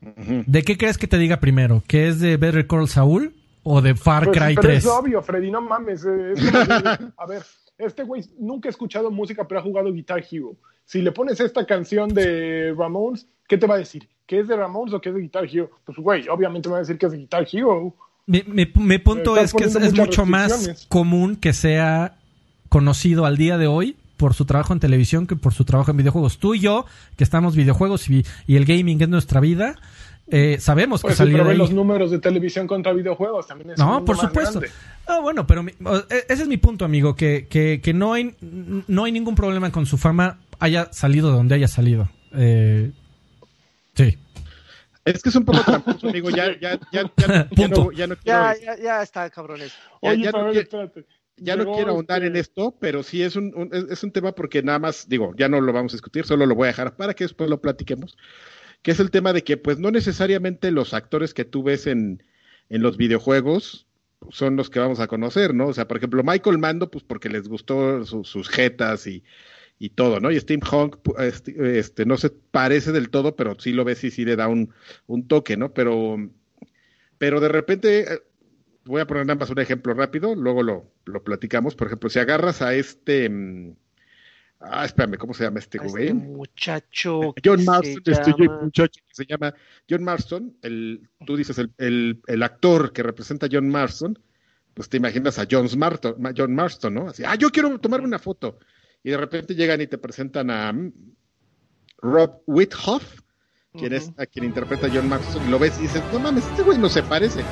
¿de 0.00 0.62
qué 0.62 0.76
crees 0.76 0.98
que 0.98 1.06
te 1.06 1.18
diga 1.18 1.38
primero? 1.38 1.82
¿Que 1.86 2.08
es 2.08 2.20
de 2.20 2.36
Better 2.36 2.66
Call 2.66 2.88
Saul 2.88 3.34
o 3.62 3.80
de 3.80 3.94
Far 3.94 4.24
pues, 4.24 4.38
Cry 4.38 4.54
3? 4.56 4.78
Es 4.78 4.86
obvio, 4.86 5.22
Freddy, 5.22 5.50
no 5.50 5.60
mames. 5.60 6.04
Eh, 6.04 6.34
a 7.16 7.26
ver, 7.26 7.42
este 7.78 8.02
güey 8.02 8.24
nunca 8.38 8.68
ha 8.68 8.70
escuchado 8.70 9.10
música, 9.10 9.46
pero 9.46 9.60
ha 9.60 9.62
jugado 9.62 9.92
Guitar 9.92 10.24
Hero. 10.30 10.56
Si 10.84 11.00
le 11.00 11.12
pones 11.12 11.40
esta 11.40 11.64
canción 11.64 12.08
de 12.08 12.74
Ramones, 12.76 13.26
¿qué 13.46 13.56
te 13.56 13.66
va 13.66 13.76
a 13.76 13.78
decir? 13.78 14.08
¿Que 14.26 14.40
es 14.40 14.48
de 14.48 14.56
Ramones 14.56 14.92
o 14.94 15.00
que 15.00 15.10
es 15.10 15.14
de 15.14 15.20
Guitar 15.20 15.44
Hero? 15.44 15.70
Pues, 15.84 15.96
güey, 15.98 16.28
obviamente 16.28 16.68
me 16.68 16.72
va 16.72 16.78
a 16.78 16.80
decir 16.80 16.98
que 16.98 17.06
es 17.06 17.12
de 17.12 17.18
Guitar 17.18 17.46
Hero. 17.50 17.94
Mi, 18.26 18.42
mi, 18.46 18.98
punto 18.98 19.38
es 19.38 19.54
que 19.54 19.64
es, 19.64 19.94
mucho 19.94 20.26
más 20.26 20.86
común 20.90 21.36
que 21.36 21.54
sea 21.54 22.18
conocido 22.68 23.24
al 23.24 23.38
día 23.38 23.56
de 23.56 23.66
hoy 23.66 23.96
por 24.18 24.34
su 24.34 24.44
trabajo 24.44 24.74
en 24.74 24.80
televisión 24.80 25.26
que 25.26 25.34
por 25.34 25.54
su 25.54 25.64
trabajo 25.64 25.92
en 25.92 25.96
videojuegos. 25.96 26.38
Tú 26.38 26.54
y 26.54 26.60
yo, 26.60 26.84
que 27.16 27.24
estamos 27.24 27.56
videojuegos 27.56 28.10
y, 28.10 28.26
y 28.46 28.56
el 28.56 28.66
gaming 28.66 29.00
es 29.00 29.08
nuestra 29.08 29.40
vida, 29.40 29.76
eh, 30.30 30.58
sabemos 30.60 31.00
que 31.00 31.08
pues 31.08 31.16
salió 31.16 31.42
de 31.44 31.54
los 31.54 31.72
números 31.72 32.10
de 32.10 32.18
televisión 32.18 32.66
contra 32.66 32.92
videojuegos 32.92 33.46
también 33.46 33.70
es 33.70 33.78
No, 33.78 34.04
por 34.04 34.16
supuesto. 34.16 34.60
Ah, 35.06 35.20
bueno, 35.20 35.46
pero 35.46 35.66
e, 35.66 36.24
ese 36.28 36.42
es 36.42 36.48
mi 36.48 36.58
punto, 36.58 36.84
amigo, 36.84 37.14
que, 37.14 37.46
que, 37.48 37.94
no, 37.94 38.12
hay, 38.12 38.34
no 38.40 39.04
hay 39.04 39.12
ningún 39.12 39.34
problema 39.34 39.72
con 39.72 39.86
su 39.86 39.96
fama 39.96 40.38
haya 40.58 40.92
salido 40.92 41.30
de 41.30 41.36
donde 41.36 41.54
haya 41.54 41.68
salido. 41.68 42.10
Eh, 42.34 42.90
sí. 43.94 44.18
Es 45.04 45.22
que 45.22 45.30
es 45.30 45.36
un 45.36 45.46
poco 45.46 45.62
tramposo, 45.64 46.08
amigo. 46.10 46.28
Ya, 46.28 46.58
ya, 46.60 46.78
ya, 46.92 47.10
ya, 47.16 47.48
ya, 47.50 47.68
no, 47.68 47.90
ya, 47.92 48.06
no 48.06 48.16
quiero... 48.16 48.20
ya, 48.24 48.76
ya, 48.76 49.02
está, 49.02 49.30
cabrones. 49.30 49.72
Oye, 50.00 50.24
ya, 50.24 50.32
no, 50.32 50.52
ya 51.40 51.56
no 51.56 51.72
quiero 51.72 51.92
ahondar 51.92 52.22
en 52.24 52.36
este 52.36 52.50
esto, 52.50 52.74
pero 52.78 53.02
sí 53.02 53.22
es 53.22 53.36
un, 53.36 53.70
es 53.72 54.02
un 54.02 54.10
tema 54.10 54.32
porque 54.32 54.62
nada 54.62 54.78
más, 54.78 55.08
digo, 55.08 55.32
ya 55.38 55.48
no 55.48 55.60
lo 55.60 55.72
vamos 55.72 55.92
a 55.92 55.96
discutir, 55.96 56.26
solo 56.26 56.44
lo 56.44 56.54
voy 56.54 56.66
a 56.66 56.68
dejar 56.68 56.96
para 56.96 57.14
que 57.14 57.24
después 57.24 57.48
lo 57.48 57.60
platiquemos 57.60 58.16
que 58.82 58.92
es 58.92 59.00
el 59.00 59.10
tema 59.10 59.32
de 59.32 59.42
que 59.42 59.56
pues 59.56 59.78
no 59.78 59.90
necesariamente 59.90 60.70
los 60.70 60.94
actores 60.94 61.34
que 61.34 61.44
tú 61.44 61.62
ves 61.62 61.86
en, 61.86 62.22
en 62.68 62.82
los 62.82 62.96
videojuegos 62.96 63.86
son 64.30 64.56
los 64.56 64.70
que 64.70 64.80
vamos 64.80 65.00
a 65.00 65.06
conocer, 65.06 65.54
¿no? 65.54 65.68
O 65.68 65.74
sea, 65.74 65.86
por 65.86 65.96
ejemplo, 65.96 66.22
Michael 66.24 66.58
Mando, 66.58 66.90
pues 66.90 67.04
porque 67.04 67.28
les 67.28 67.48
gustó 67.48 68.04
sus 68.04 68.48
jetas 68.48 69.06
y, 69.06 69.24
y, 69.78 69.90
todo, 69.90 70.20
¿no? 70.20 70.30
Y 70.30 70.40
Steve 70.40 70.64
Hong, 70.66 70.96
este, 71.18 71.78
este, 71.78 72.04
no 72.04 72.16
se 72.16 72.30
parece 72.30 72.92
del 72.92 73.10
todo, 73.10 73.36
pero 73.36 73.58
sí 73.58 73.72
lo 73.72 73.84
ves 73.84 74.02
y 74.04 74.10
sí 74.10 74.24
le 74.24 74.36
da 74.36 74.48
un, 74.48 74.72
un 75.06 75.28
toque, 75.28 75.56
¿no? 75.56 75.72
Pero, 75.72 76.16
pero 77.18 77.40
de 77.40 77.48
repente, 77.48 78.12
eh, 78.12 78.22
voy 78.84 79.00
a 79.00 79.06
poner 79.06 79.26
nada 79.26 79.38
más 79.38 79.50
un 79.50 79.60
ejemplo 79.60 79.94
rápido, 79.94 80.34
luego 80.34 80.62
lo, 80.62 80.92
lo 81.04 81.22
platicamos. 81.22 81.76
Por 81.76 81.86
ejemplo, 81.86 82.10
si 82.10 82.18
agarras 82.18 82.62
a 82.62 82.74
este... 82.74 83.76
Ah, 84.60 84.84
espérame, 84.84 85.16
¿cómo 85.16 85.34
se 85.34 85.44
llama 85.44 85.60
este 85.60 85.78
güey? 85.78 86.08
Este 86.08 86.14
muchacho. 86.14 87.34
John 87.44 87.64
Marston, 87.64 88.02
este 88.04 88.48
muchacho 88.48 89.00
que 89.06 89.14
se 89.14 89.24
llama 89.24 89.54
John 89.88 90.02
Marston, 90.02 90.56
el, 90.62 91.08
tú 91.24 91.36
dices 91.36 91.58
el, 91.58 92.20
el, 92.26 92.42
actor 92.42 92.92
que 92.92 93.04
representa 93.04 93.46
a 93.46 93.48
John 93.50 93.68
Marston, 93.68 94.18
pues 94.74 94.88
te 94.88 94.96
imaginas 94.96 95.38
a 95.38 95.46
John 95.48 95.68
Marston, 95.78 96.16
John 96.36 96.54
Marston, 96.54 96.94
¿no? 96.94 97.08
Así, 97.08 97.22
ah, 97.24 97.36
yo 97.36 97.50
quiero 97.50 97.78
tomarme 97.78 98.08
una 98.08 98.18
foto. 98.18 98.58
Y 99.04 99.10
de 99.10 99.16
repente 99.16 99.54
llegan 99.54 99.80
y 99.80 99.86
te 99.86 99.96
presentan 99.96 100.50
a 100.50 100.72
mm, 100.72 100.92
Rob 101.98 102.42
Whithoff, 102.46 103.20
quien 103.72 103.92
es 103.92 104.10
a 104.16 104.26
quien 104.26 104.44
interpreta 104.44 104.88
a 104.88 104.90
John 104.92 105.08
Marston, 105.08 105.46
y 105.46 105.50
lo 105.50 105.60
ves 105.60 105.78
y 105.78 105.82
dices, 105.82 106.02
no 106.12 106.18
mames, 106.18 106.44
este 106.46 106.62
güey 106.62 106.78
no 106.78 106.88
se 106.88 107.04
parece 107.04 107.44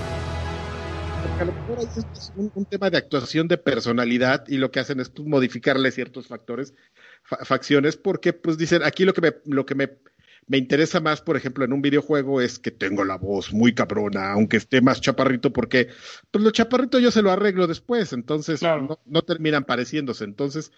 a 1.38 1.44
lo 1.44 1.52
mejor 1.52 1.78
es 1.80 2.32
un, 2.36 2.64
tema 2.64 2.88
de 2.88 2.96
actuación 2.96 3.46
de 3.46 3.58
personalidad 3.58 4.44
y 4.48 4.56
lo 4.56 4.70
que 4.70 4.80
hacen 4.80 5.00
es 5.00 5.10
pues, 5.10 5.28
modificarle 5.28 5.90
ciertos 5.90 6.28
factores, 6.28 6.74
facciones, 7.22 7.96
porque 7.96 8.32
pues 8.32 8.56
dicen, 8.56 8.82
aquí 8.82 9.04
lo 9.04 9.12
que 9.12 9.20
me, 9.20 9.34
lo 9.44 9.66
que 9.66 9.74
me, 9.74 9.90
me 10.46 10.56
interesa 10.56 11.00
más, 11.00 11.20
por 11.20 11.36
ejemplo, 11.36 11.64
en 11.64 11.74
un 11.74 11.82
videojuego 11.82 12.40
es 12.40 12.58
que 12.58 12.70
tengo 12.70 13.04
la 13.04 13.18
voz 13.18 13.52
muy 13.52 13.74
cabrona, 13.74 14.32
aunque 14.32 14.56
esté 14.56 14.80
más 14.80 15.02
chaparrito, 15.02 15.52
porque 15.52 15.88
pues 16.30 16.42
lo 16.42 16.50
chaparrito 16.52 16.98
yo 16.98 17.10
se 17.10 17.20
lo 17.20 17.30
arreglo 17.30 17.66
después, 17.66 18.14
entonces 18.14 18.62
no, 18.62 19.22
terminan 19.22 19.64
pareciéndose. 19.64 20.24
Entonces, 20.24 20.72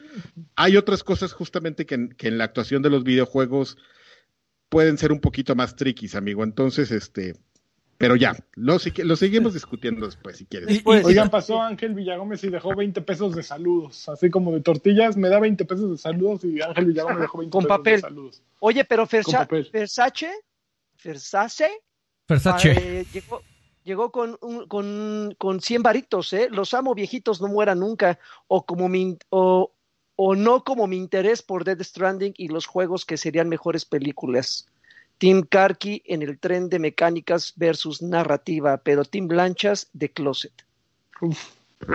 hay 0.57 0.77
otras 0.77 1.05
cosas 1.05 1.33
justamente 1.33 1.87
que 1.87 2.09
que 2.17 2.29
en 2.29 2.39
la 2.39 2.45
actuación 2.45 2.83
de 2.83 2.91
los 2.91 3.05
videojuegos 3.05 3.77
pueden 4.69 4.99
ser 4.99 5.13
un 5.13 5.21
poquito 5.21 5.55
más 5.55 5.77
triquis, 5.77 6.15
amigo. 6.15 6.45
Entonces, 6.45 6.91
este, 6.91 7.35
Pero 7.99 8.15
ya, 8.15 8.37
lo, 8.55 8.79
seguimos 8.79 9.55
discutiendo 9.55 10.07
después, 10.07 10.37
si 10.37 10.47
quieres. 10.47 10.83
Pues, 10.85 11.05
Oigan, 11.05 11.31
pasó 11.31 11.61
Ángel 11.61 11.95
Villagómez 11.95 12.45
y 12.45 12.49
dejó 12.49 12.75
20 12.77 13.03
pesos 13.03 13.35
de 13.35 13.43
saludos. 13.43 14.09
Así 14.09 14.31
como 14.31 14.53
de 14.53 14.61
tortillas, 14.61 15.17
me 15.17 15.29
da 15.29 15.41
20 15.41 15.65
pesos 15.65 15.91
de 15.91 15.99
saludos 15.99 16.45
y 16.45 16.63
Ángel 16.63 16.85
Villagómez 16.87 17.21
dejó 17.23 17.39
20 17.39 17.53
Con 17.53 17.65
pesos 17.65 17.77
papel. 17.79 17.95
de 17.97 18.01
saludos. 18.01 18.43
Oye, 18.61 18.85
pero 18.85 19.05
Fersa- 19.07 19.39
papel. 19.39 19.69
Versace, 19.73 20.31
Versace, 21.05 21.71
Versace. 22.29 22.71
eh, 23.01 23.07
llegó, 23.13 23.43
llegó 23.83 24.13
con, 24.13 24.39
un- 24.43 24.67
con, 24.69 25.35
con 25.39 25.61
100 25.61 25.83
varitos, 25.83 26.33
¿eh? 26.33 26.49
Los 26.53 26.75
amo 26.75 26.95
viejitos, 26.95 27.41
no 27.41 27.49
mueran 27.49 27.81
nunca. 27.81 28.19
O 28.47 28.65
como 28.65 28.89
mi, 28.89 29.19
o, 29.31 29.73
o 30.15 30.35
no 30.37 30.63
como 30.63 30.87
mi 30.87 30.97
interés 30.97 31.43
por 31.43 31.65
Dead 31.65 31.81
Stranding 31.83 32.35
y 32.37 32.47
los 32.49 32.67
juegos 32.67 33.05
que 33.05 33.17
serían 33.17 33.49
mejores 33.49 33.85
películas. 33.85 34.67
Team 35.19 35.43
Karki 35.43 36.03
en 36.07 36.23
el 36.23 36.39
tren 36.39 36.69
de 36.69 36.79
mecánicas 36.79 37.53
versus 37.57 38.01
narrativa, 38.03 38.79
pero 38.79 39.05
Team 39.05 39.29
Lanchas 39.31 39.89
de 39.93 40.11
Closet. 40.11 40.53
Uf, 41.21 41.39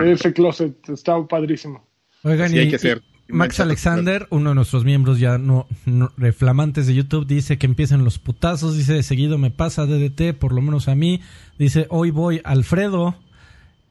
ese 0.04 0.32
closet 0.32 0.88
está 0.88 1.22
padrísimo. 1.26 1.86
Oigan, 2.22 2.46
Así 2.46 2.56
y, 2.56 2.58
hay 2.60 2.70
que 2.70 2.78
ser. 2.78 3.02
Max 3.26 3.58
Alexander, 3.60 4.26
uno 4.28 4.50
de 4.50 4.54
nuestros 4.54 4.84
miembros 4.84 5.18
ya 5.18 5.38
no, 5.38 5.66
no- 5.86 6.12
reflamantes 6.18 6.86
de 6.86 6.94
YouTube, 6.94 7.26
dice 7.26 7.56
que 7.56 7.64
empiecen 7.66 8.04
los 8.04 8.18
putazos. 8.18 8.76
Dice, 8.76 8.92
de 8.92 9.02
seguido 9.02 9.38
me 9.38 9.50
pasa 9.50 9.86
DDT, 9.86 10.34
por 10.38 10.52
lo 10.52 10.60
menos 10.60 10.88
a 10.88 10.94
mí. 10.94 11.20
Dice, 11.58 11.86
hoy 11.88 12.10
voy 12.10 12.42
Alfredo. 12.44 13.14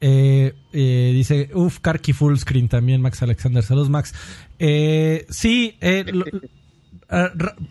Eh, 0.02 0.54
eh, 0.74 1.12
dice, 1.14 1.50
uff, 1.56 1.80
Karki 1.80 2.14
full 2.14 2.36
screen 2.36 2.68
también, 2.70 3.02
Max 3.02 3.24
Alexander. 3.24 3.64
Saludos, 3.64 3.90
Max. 3.90 4.14
Eh, 4.60 5.26
sí, 5.30 5.78
eh, 5.82 6.04
lo- 6.12 6.26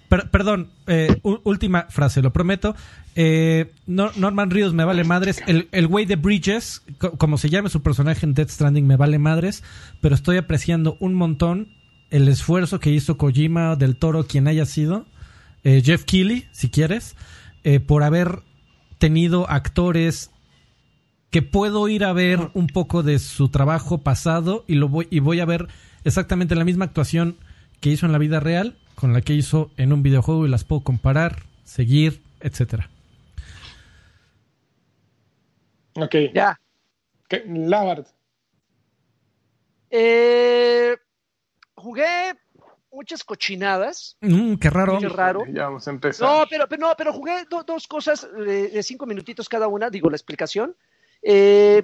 per- 0.08 0.30
perdón, 0.30 0.70
eh, 0.86 1.18
última 1.22 1.86
frase, 1.88 2.22
lo 2.22 2.32
prometo. 2.32 2.74
Eh, 3.14 3.70
Nor- 3.86 4.16
Norman 4.16 4.50
Ríos 4.50 4.72
me 4.74 4.84
vale 4.84 5.04
madres. 5.04 5.42
El, 5.46 5.68
el 5.72 5.86
güey 5.86 6.06
de 6.06 6.16
Bridges, 6.16 6.82
co- 6.98 7.12
como 7.12 7.38
se 7.38 7.50
llame 7.50 7.68
su 7.68 7.82
personaje 7.82 8.24
en 8.26 8.34
Death 8.34 8.50
Stranding, 8.50 8.86
me 8.86 8.96
vale 8.96 9.18
madres. 9.18 9.62
Pero 10.00 10.14
estoy 10.14 10.36
apreciando 10.36 10.96
un 11.00 11.14
montón 11.14 11.68
el 12.10 12.28
esfuerzo 12.28 12.78
que 12.80 12.90
hizo 12.90 13.16
Kojima 13.16 13.76
del 13.76 13.96
Toro, 13.96 14.26
quien 14.26 14.46
haya 14.48 14.66
sido. 14.66 15.06
eh, 15.64 15.80
Jeff 15.84 16.04
Keighley, 16.04 16.46
si 16.52 16.68
quieres, 16.70 17.14
eh, 17.64 17.78
por 17.80 18.02
haber 18.02 18.40
tenido 18.98 19.48
actores 19.48 20.30
que 21.30 21.40
puedo 21.42 21.88
ir 21.88 22.04
a 22.04 22.12
ver 22.12 22.50
un 22.54 22.66
poco 22.66 23.02
de 23.02 23.18
su 23.18 23.48
trabajo 23.48 23.98
pasado 23.98 24.64
y 24.68 24.74
lo 24.74 24.88
voy 24.88 25.06
y 25.10 25.20
voy 25.20 25.40
a 25.40 25.44
ver 25.46 25.68
exactamente 26.04 26.54
la 26.56 26.64
misma 26.64 26.84
actuación 26.84 27.36
que 27.80 27.90
hizo 27.90 28.06
en 28.06 28.12
la 28.12 28.18
vida 28.18 28.38
real 28.40 28.76
con 29.02 29.12
la 29.12 29.20
que 29.20 29.32
hizo 29.32 29.72
en 29.78 29.92
un 29.92 30.04
videojuego 30.04 30.46
y 30.46 30.48
las 30.48 30.62
puedo 30.62 30.82
comparar, 30.84 31.42
seguir, 31.64 32.22
etcétera. 32.38 32.88
Ok. 35.96 36.14
Ya. 36.32 36.56
Lavard. 37.48 38.06
Eh, 39.90 40.96
jugué 41.74 42.34
muchas 42.92 43.24
cochinadas. 43.24 44.16
Mm, 44.20 44.54
qué 44.54 44.70
raro. 44.70 44.98
Qué 45.00 45.08
raro. 45.08 45.44
Ya 45.52 45.64
vamos 45.64 45.88
a 45.88 45.90
empezar. 45.90 46.28
No, 46.28 46.44
pero, 46.48 46.68
pero, 46.68 46.86
no, 46.86 46.94
pero 46.96 47.12
jugué 47.12 47.44
do- 47.50 47.64
dos 47.64 47.88
cosas 47.88 48.28
de, 48.32 48.68
de 48.68 48.82
cinco 48.84 49.04
minutitos 49.04 49.48
cada 49.48 49.66
una, 49.66 49.90
digo 49.90 50.10
la 50.10 50.16
explicación. 50.16 50.76
Eh, 51.22 51.82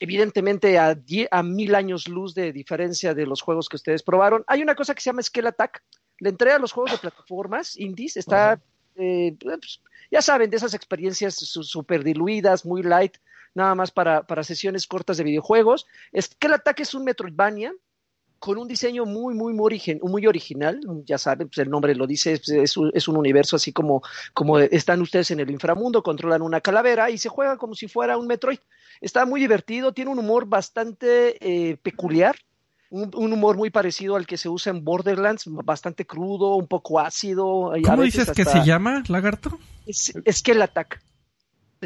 evidentemente 0.00 0.80
a, 0.80 0.96
die- 0.96 1.28
a 1.30 1.44
mil 1.44 1.76
años 1.76 2.08
luz 2.08 2.34
de 2.34 2.52
diferencia 2.52 3.14
de 3.14 3.24
los 3.24 3.40
juegos 3.40 3.68
que 3.68 3.76
ustedes 3.76 4.02
probaron. 4.02 4.42
Hay 4.48 4.62
una 4.62 4.74
cosa 4.74 4.96
que 4.96 5.00
se 5.00 5.10
llama 5.10 5.22
Scale 5.22 5.50
Attack. 5.50 5.84
Le 6.18 6.30
entré 6.30 6.52
a 6.52 6.58
los 6.58 6.72
juegos 6.72 6.92
de 6.92 6.98
plataformas 6.98 7.76
indies. 7.76 8.16
Está, 8.16 8.60
eh, 8.96 9.36
pues, 9.40 9.80
ya 10.10 10.22
saben, 10.22 10.50
de 10.50 10.56
esas 10.56 10.74
experiencias 10.74 11.34
súper 11.36 12.04
diluidas, 12.04 12.64
muy 12.64 12.82
light, 12.82 13.16
nada 13.54 13.74
más 13.74 13.90
para, 13.90 14.26
para 14.26 14.44
sesiones 14.44 14.86
cortas 14.86 15.16
de 15.16 15.24
videojuegos. 15.24 15.86
Scale 16.18 16.54
Attack 16.54 16.80
es 16.80 16.94
un 16.94 17.04
Metroidvania 17.04 17.72
con 18.38 18.58
un 18.58 18.68
diseño 18.68 19.06
muy, 19.06 19.34
muy, 19.34 19.54
muy, 19.54 19.64
origen- 19.64 20.00
muy 20.02 20.26
original. 20.26 20.78
Ya 21.04 21.16
saben, 21.16 21.48
pues 21.48 21.58
el 21.58 21.70
nombre 21.70 21.94
lo 21.94 22.06
dice, 22.06 22.32
es, 22.32 22.48
es 22.48 22.76
un, 22.76 22.90
es 22.94 23.08
un 23.08 23.16
universo 23.16 23.56
así 23.56 23.72
como, 23.72 24.02
como 24.34 24.58
están 24.58 25.00
ustedes 25.00 25.30
en 25.30 25.40
el 25.40 25.50
inframundo, 25.50 26.02
controlan 26.02 26.42
una 26.42 26.60
calavera 26.60 27.10
y 27.10 27.18
se 27.18 27.30
juega 27.30 27.56
como 27.56 27.74
si 27.74 27.88
fuera 27.88 28.18
un 28.18 28.26
Metroid. 28.26 28.58
Está 29.00 29.24
muy 29.26 29.40
divertido, 29.40 29.92
tiene 29.92 30.10
un 30.10 30.18
humor 30.18 30.46
bastante 30.46 31.36
eh, 31.40 31.76
peculiar, 31.78 32.36
un, 32.90 33.10
un 33.14 33.32
humor 33.32 33.56
muy 33.56 33.70
parecido 33.70 34.16
al 34.16 34.26
que 34.26 34.38
se 34.38 34.48
usa 34.48 34.70
en 34.70 34.84
Borderlands, 34.84 35.44
bastante 35.46 36.06
crudo, 36.06 36.56
un 36.56 36.66
poco 36.66 37.00
ácido. 37.00 37.72
¿Cómo 37.84 38.02
dices 38.02 38.30
que 38.30 38.44
se 38.44 38.64
llama, 38.64 39.02
lagarto? 39.08 39.58
es 39.86 40.12
Scale 40.30 40.64
Attack. 40.64 41.00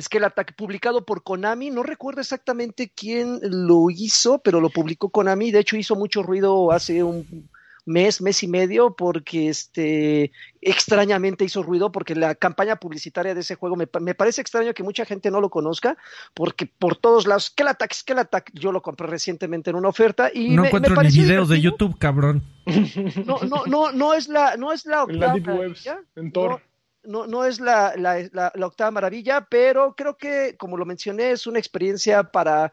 Scale 0.00 0.26
Attack, 0.26 0.54
publicado 0.54 1.04
por 1.04 1.22
Konami. 1.22 1.70
No 1.70 1.82
recuerdo 1.82 2.20
exactamente 2.20 2.92
quién 2.94 3.40
lo 3.42 3.90
hizo, 3.90 4.38
pero 4.38 4.60
lo 4.60 4.70
publicó 4.70 5.10
Konami. 5.10 5.50
De 5.50 5.60
hecho, 5.60 5.76
hizo 5.76 5.96
mucho 5.96 6.22
ruido 6.22 6.70
hace 6.72 7.02
un 7.02 7.50
mes, 7.90 8.22
mes 8.22 8.42
y 8.42 8.48
medio, 8.48 8.94
porque 8.94 9.48
este 9.48 10.30
extrañamente 10.62 11.44
hizo 11.44 11.62
ruido, 11.62 11.90
porque 11.90 12.14
la 12.14 12.34
campaña 12.34 12.76
publicitaria 12.76 13.34
de 13.34 13.40
ese 13.40 13.54
juego 13.56 13.76
me, 13.76 13.88
me 14.00 14.14
parece 14.14 14.40
extraño 14.40 14.72
que 14.74 14.82
mucha 14.82 15.04
gente 15.04 15.30
no 15.30 15.40
lo 15.40 15.50
conozca, 15.50 15.96
porque 16.34 16.66
por 16.66 16.96
todos 16.96 17.26
lados, 17.26 17.46
Scale 17.46 17.70
Attack, 17.70 17.92
Scale 17.94 18.20
Attack, 18.20 18.50
yo 18.54 18.72
lo 18.72 18.82
compré 18.82 19.06
recientemente 19.06 19.70
en 19.70 19.76
una 19.76 19.88
oferta 19.88 20.30
y 20.32 20.50
no 20.54 20.62
me, 20.62 20.68
encuentro 20.68 20.94
me 20.96 21.02
ni 21.04 21.10
videos 21.10 21.48
de. 21.48 21.60
YouTube, 21.60 21.98
cabrón. 21.98 22.42
No, 23.26 23.38
no, 23.42 23.64
no, 23.66 23.92
no 23.92 24.14
es 24.14 24.28
la, 24.28 24.56
no 24.56 24.72
es 24.72 24.86
la 24.86 25.04
En 25.08 25.18
la 25.20 25.26
octava 25.26 25.34
Deep 25.34 25.48
Webs. 25.48 25.86
maravilla. 25.86 26.00
En 26.16 26.32
Tor. 26.32 26.60
no, 27.04 27.26
no 27.26 27.44
es 27.44 27.58
la, 27.60 27.94
la, 27.96 28.18
la- 28.32 28.52
la 28.54 28.66
octava 28.66 28.90
maravilla, 28.90 29.46
pero 29.50 29.94
creo 29.96 30.16
que, 30.16 30.54
como 30.58 30.76
lo 30.76 30.84
mencioné, 30.86 31.30
es 31.32 31.46
una 31.46 31.58
experiencia 31.58 32.22
para 32.24 32.72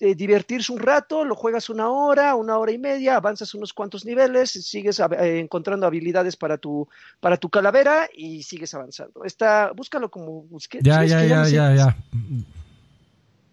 eh, 0.00 0.14
divertirse 0.14 0.72
un 0.72 0.78
rato, 0.78 1.24
lo 1.24 1.34
juegas 1.34 1.70
una 1.70 1.88
hora, 1.90 2.34
una 2.34 2.58
hora 2.58 2.72
y 2.72 2.78
media, 2.78 3.16
avanzas 3.16 3.54
unos 3.54 3.72
cuantos 3.72 4.04
niveles, 4.04 4.50
sigues 4.50 5.00
eh, 5.00 5.38
encontrando 5.38 5.86
habilidades 5.86 6.36
para 6.36 6.58
tu, 6.58 6.88
para 7.20 7.36
tu 7.36 7.48
calavera 7.48 8.08
y 8.12 8.42
sigues 8.42 8.74
avanzando. 8.74 9.24
Está, 9.24 9.72
búscalo 9.74 10.10
como 10.10 10.42
busque. 10.42 10.80
Ya, 10.82 11.04
ya, 11.04 11.24
ya, 11.24 11.48
ya, 11.48 11.74
ya. 11.74 11.96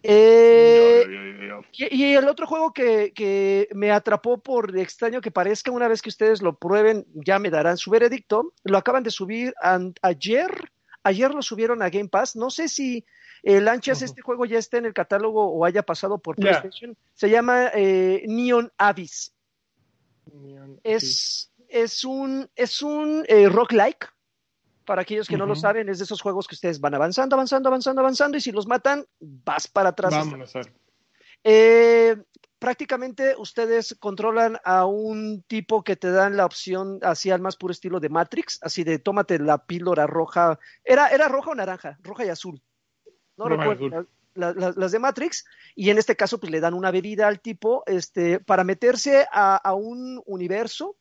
Eh, 0.02 1.06
y, 1.72 1.96
y 1.96 2.14
el 2.14 2.28
otro 2.28 2.46
juego 2.46 2.72
que, 2.72 3.12
que 3.14 3.68
me 3.74 3.90
atrapó 3.90 4.38
por 4.38 4.76
extraño 4.78 5.20
que 5.20 5.30
parezca, 5.30 5.70
una 5.70 5.88
vez 5.88 6.02
que 6.02 6.10
ustedes 6.10 6.42
lo 6.42 6.56
prueben, 6.58 7.06
ya 7.14 7.38
me 7.38 7.48
darán 7.50 7.78
su 7.78 7.90
veredicto. 7.90 8.52
Lo 8.64 8.76
acaban 8.76 9.02
de 9.02 9.10
subir 9.10 9.54
an- 9.62 9.94
ayer. 10.02 10.50
Ayer 11.04 11.32
lo 11.32 11.42
subieron 11.42 11.82
a 11.82 11.88
Game 11.90 12.08
Pass. 12.08 12.36
No 12.36 12.50
sé 12.50 12.68
si 12.68 13.04
el 13.44 13.64
Lanchas 13.64 13.98
Ujú. 13.98 14.04
este 14.06 14.22
juego 14.22 14.44
ya 14.46 14.58
está 14.58 14.78
en 14.78 14.86
el 14.86 14.94
catálogo 14.94 15.44
o 15.44 15.64
haya 15.64 15.82
pasado 15.82 16.18
por. 16.18 16.36
PlayStation. 16.36 16.96
Se 17.12 17.28
llama 17.30 17.68
eh, 17.74 18.24
Neon 18.26 18.72
Abyss. 18.78 19.32
Es, 20.82 21.52
es 21.68 22.04
un, 22.04 22.48
es 22.56 22.82
un 22.82 23.24
eh, 23.28 23.48
roguelike. 23.48 24.08
Para 24.84 25.02
aquellos 25.02 25.28
que 25.28 25.38
no 25.38 25.46
lo 25.46 25.54
saben, 25.56 25.88
es 25.88 25.98
de 25.98 26.04
esos 26.04 26.20
juegos 26.20 26.46
que 26.46 26.54
ustedes 26.54 26.78
van 26.78 26.94
avanzando, 26.94 27.36
avanzando, 27.36 27.68
avanzando, 27.70 28.02
avanzando, 28.02 28.36
y 28.36 28.40
si 28.42 28.52
los 28.52 28.66
matan, 28.66 29.06
vas 29.18 29.66
para 29.66 29.90
atrás. 29.90 30.12
Vámonos 30.12 30.54
a 30.54 30.58
ver. 30.58 30.74
eh, 31.42 32.16
prácticamente 32.58 33.34
ustedes 33.38 33.96
controlan 33.98 34.58
a 34.62 34.84
un 34.84 35.42
tipo 35.46 35.82
que 35.82 35.96
te 35.96 36.10
dan 36.10 36.36
la 36.36 36.44
opción 36.44 36.98
así 37.02 37.30
al 37.30 37.40
más 37.40 37.56
puro 37.56 37.72
estilo 37.72 37.98
de 37.98 38.10
Matrix, 38.10 38.58
así 38.60 38.84
de 38.84 38.98
tómate 38.98 39.38
la 39.38 39.64
píldora 39.64 40.06
roja. 40.06 40.58
¿Era, 40.84 41.08
era 41.08 41.28
roja 41.28 41.52
o 41.52 41.54
naranja? 41.54 41.98
Roja 42.02 42.26
y 42.26 42.28
azul. 42.28 42.62
No 43.36 43.48
recuerdo. 43.48 44.06
la- 44.34 44.52
la- 44.52 44.72
las 44.76 44.90
de 44.92 44.98
Matrix, 44.98 45.44
y 45.76 45.90
en 45.90 45.98
este 45.98 46.16
caso, 46.16 46.38
pues 46.40 46.50
le 46.50 46.60
dan 46.60 46.74
una 46.74 46.90
bebida 46.90 47.28
al 47.28 47.40
tipo 47.40 47.84
este, 47.86 48.40
para 48.40 48.64
meterse 48.64 49.26
a, 49.30 49.56
a 49.56 49.74
un 49.74 50.20
universo 50.26 50.96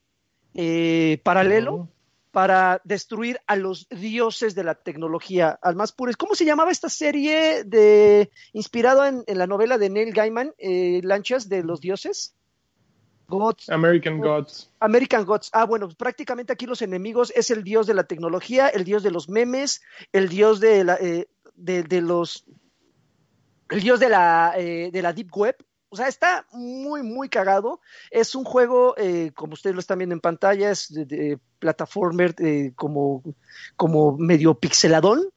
eh, 0.53 1.19
paralelo 1.23 1.89
para 2.31 2.79
destruir 2.83 3.39
a 3.47 3.55
los 3.55 3.87
dioses 3.89 4.53
de 4.55 4.63
la 4.63 4.75
tecnología, 4.75 5.57
al 5.61 5.75
más 5.75 5.91
puro. 5.91 6.11
¿Cómo 6.17 6.35
se 6.35 6.45
llamaba 6.45 6.71
esta 6.71 6.89
serie 6.89 7.63
de 7.63 8.29
inspirado 8.53 9.05
en, 9.05 9.23
en 9.27 9.37
la 9.39 9.47
novela 9.47 9.77
de 9.79 9.89
Neil 9.89 10.13
Gaiman, 10.13 10.53
eh, 10.57 11.01
Lanchas 11.03 11.49
de 11.49 11.63
los 11.63 11.81
dioses? 11.81 12.35
Gods, 13.27 13.69
American 13.69 14.19
Gods. 14.19 14.69
American 14.79 15.25
Gods. 15.25 15.49
Ah, 15.53 15.65
bueno, 15.65 15.89
prácticamente 15.89 16.53
aquí 16.53 16.65
los 16.67 16.81
enemigos 16.83 17.31
es 17.35 17.49
el 17.49 17.63
dios 17.63 17.87
de 17.87 17.93
la 17.95 18.03
tecnología, 18.03 18.67
el 18.67 18.83
dios 18.83 19.01
de 19.01 19.11
los 19.11 19.29
memes, 19.29 19.81
el 20.11 20.27
dios 20.29 20.59
de 20.59 20.83
la, 20.83 20.95
eh, 21.01 21.27
de, 21.55 22.01
los, 22.01 22.45
el 23.69 23.81
dios 23.81 23.99
de 23.99 24.09
la, 24.09 24.53
eh, 24.57 24.89
de 24.91 25.01
la 25.01 25.13
deep 25.13 25.35
web. 25.35 25.55
O 25.89 25.95
sea, 25.95 26.07
está 26.07 26.47
muy, 26.51 27.03
muy 27.03 27.29
cagado. 27.29 27.79
Es 28.09 28.33
un 28.33 28.43
juego, 28.43 28.95
eh, 28.97 29.31
como 29.35 29.53
ustedes 29.53 29.75
lo 29.75 29.79
están 29.79 29.99
viendo 29.99 30.15
en 30.15 30.21
pantalla, 30.21 30.71
es 30.71 30.87
de, 30.91 31.39
plataformer 31.59 32.35
eh, 32.39 32.73
como, 32.75 33.23
como 33.75 34.17
medio 34.17 34.55
pixeladón, 34.55 35.29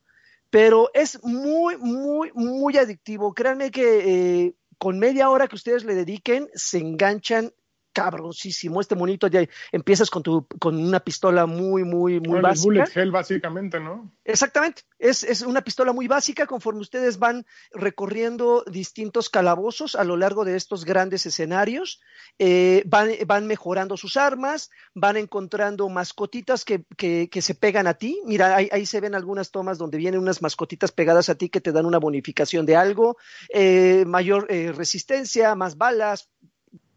pero 0.50 0.90
es 0.94 1.22
muy, 1.22 1.76
muy, 1.76 2.32
muy 2.34 2.76
adictivo. 2.78 3.34
Créanme 3.34 3.70
que 3.70 4.54
con 4.78 4.98
media 4.98 5.30
hora 5.30 5.46
que 5.46 5.56
ustedes 5.56 5.84
le 5.84 5.94
dediquen, 5.94 6.48
se 6.54 6.78
enganchan 6.78 7.52
cabroncísimo. 7.96 8.82
Este 8.82 8.94
monito 8.94 9.26
ya 9.28 9.40
empiezas 9.72 10.10
con 10.10 10.22
tu 10.22 10.46
con 10.60 10.76
una 10.76 11.00
pistola 11.00 11.46
muy, 11.46 11.82
muy, 11.82 12.20
muy 12.20 12.28
Bueno, 12.28 12.38
es 12.38 12.42
básica. 12.42 12.64
bullet 12.66 12.90
hell, 12.94 13.10
básicamente, 13.10 13.80
¿no? 13.80 14.12
Exactamente, 14.24 14.82
es, 14.98 15.22
es 15.22 15.40
una 15.40 15.62
pistola 15.62 15.94
muy 15.94 16.06
básica 16.08 16.46
conforme 16.46 16.80
ustedes 16.80 17.18
van 17.18 17.46
recorriendo 17.72 18.64
distintos 18.70 19.30
calabozos 19.30 19.94
a 19.94 20.04
lo 20.04 20.16
largo 20.16 20.44
de 20.44 20.56
estos 20.56 20.84
grandes 20.84 21.24
escenarios, 21.24 22.00
eh, 22.38 22.82
van, 22.86 23.12
van 23.26 23.46
mejorando 23.46 23.96
sus 23.96 24.18
armas, 24.18 24.68
van 24.94 25.16
encontrando 25.16 25.88
mascotitas 25.88 26.64
que, 26.64 26.84
que, 26.98 27.30
que 27.30 27.40
se 27.40 27.54
pegan 27.54 27.86
a 27.86 27.94
ti. 27.94 28.20
Mira, 28.26 28.56
ahí, 28.56 28.68
ahí 28.72 28.84
se 28.84 29.00
ven 29.00 29.14
algunas 29.14 29.50
tomas 29.50 29.78
donde 29.78 29.96
vienen 29.96 30.20
unas 30.20 30.42
mascotitas 30.42 30.92
pegadas 30.92 31.30
a 31.30 31.36
ti 31.36 31.48
que 31.48 31.62
te 31.62 31.72
dan 31.72 31.86
una 31.86 31.98
bonificación 31.98 32.66
de 32.66 32.76
algo, 32.76 33.16
eh, 33.48 34.04
mayor 34.06 34.46
eh, 34.50 34.72
resistencia, 34.72 35.54
más 35.54 35.76
balas, 35.78 36.28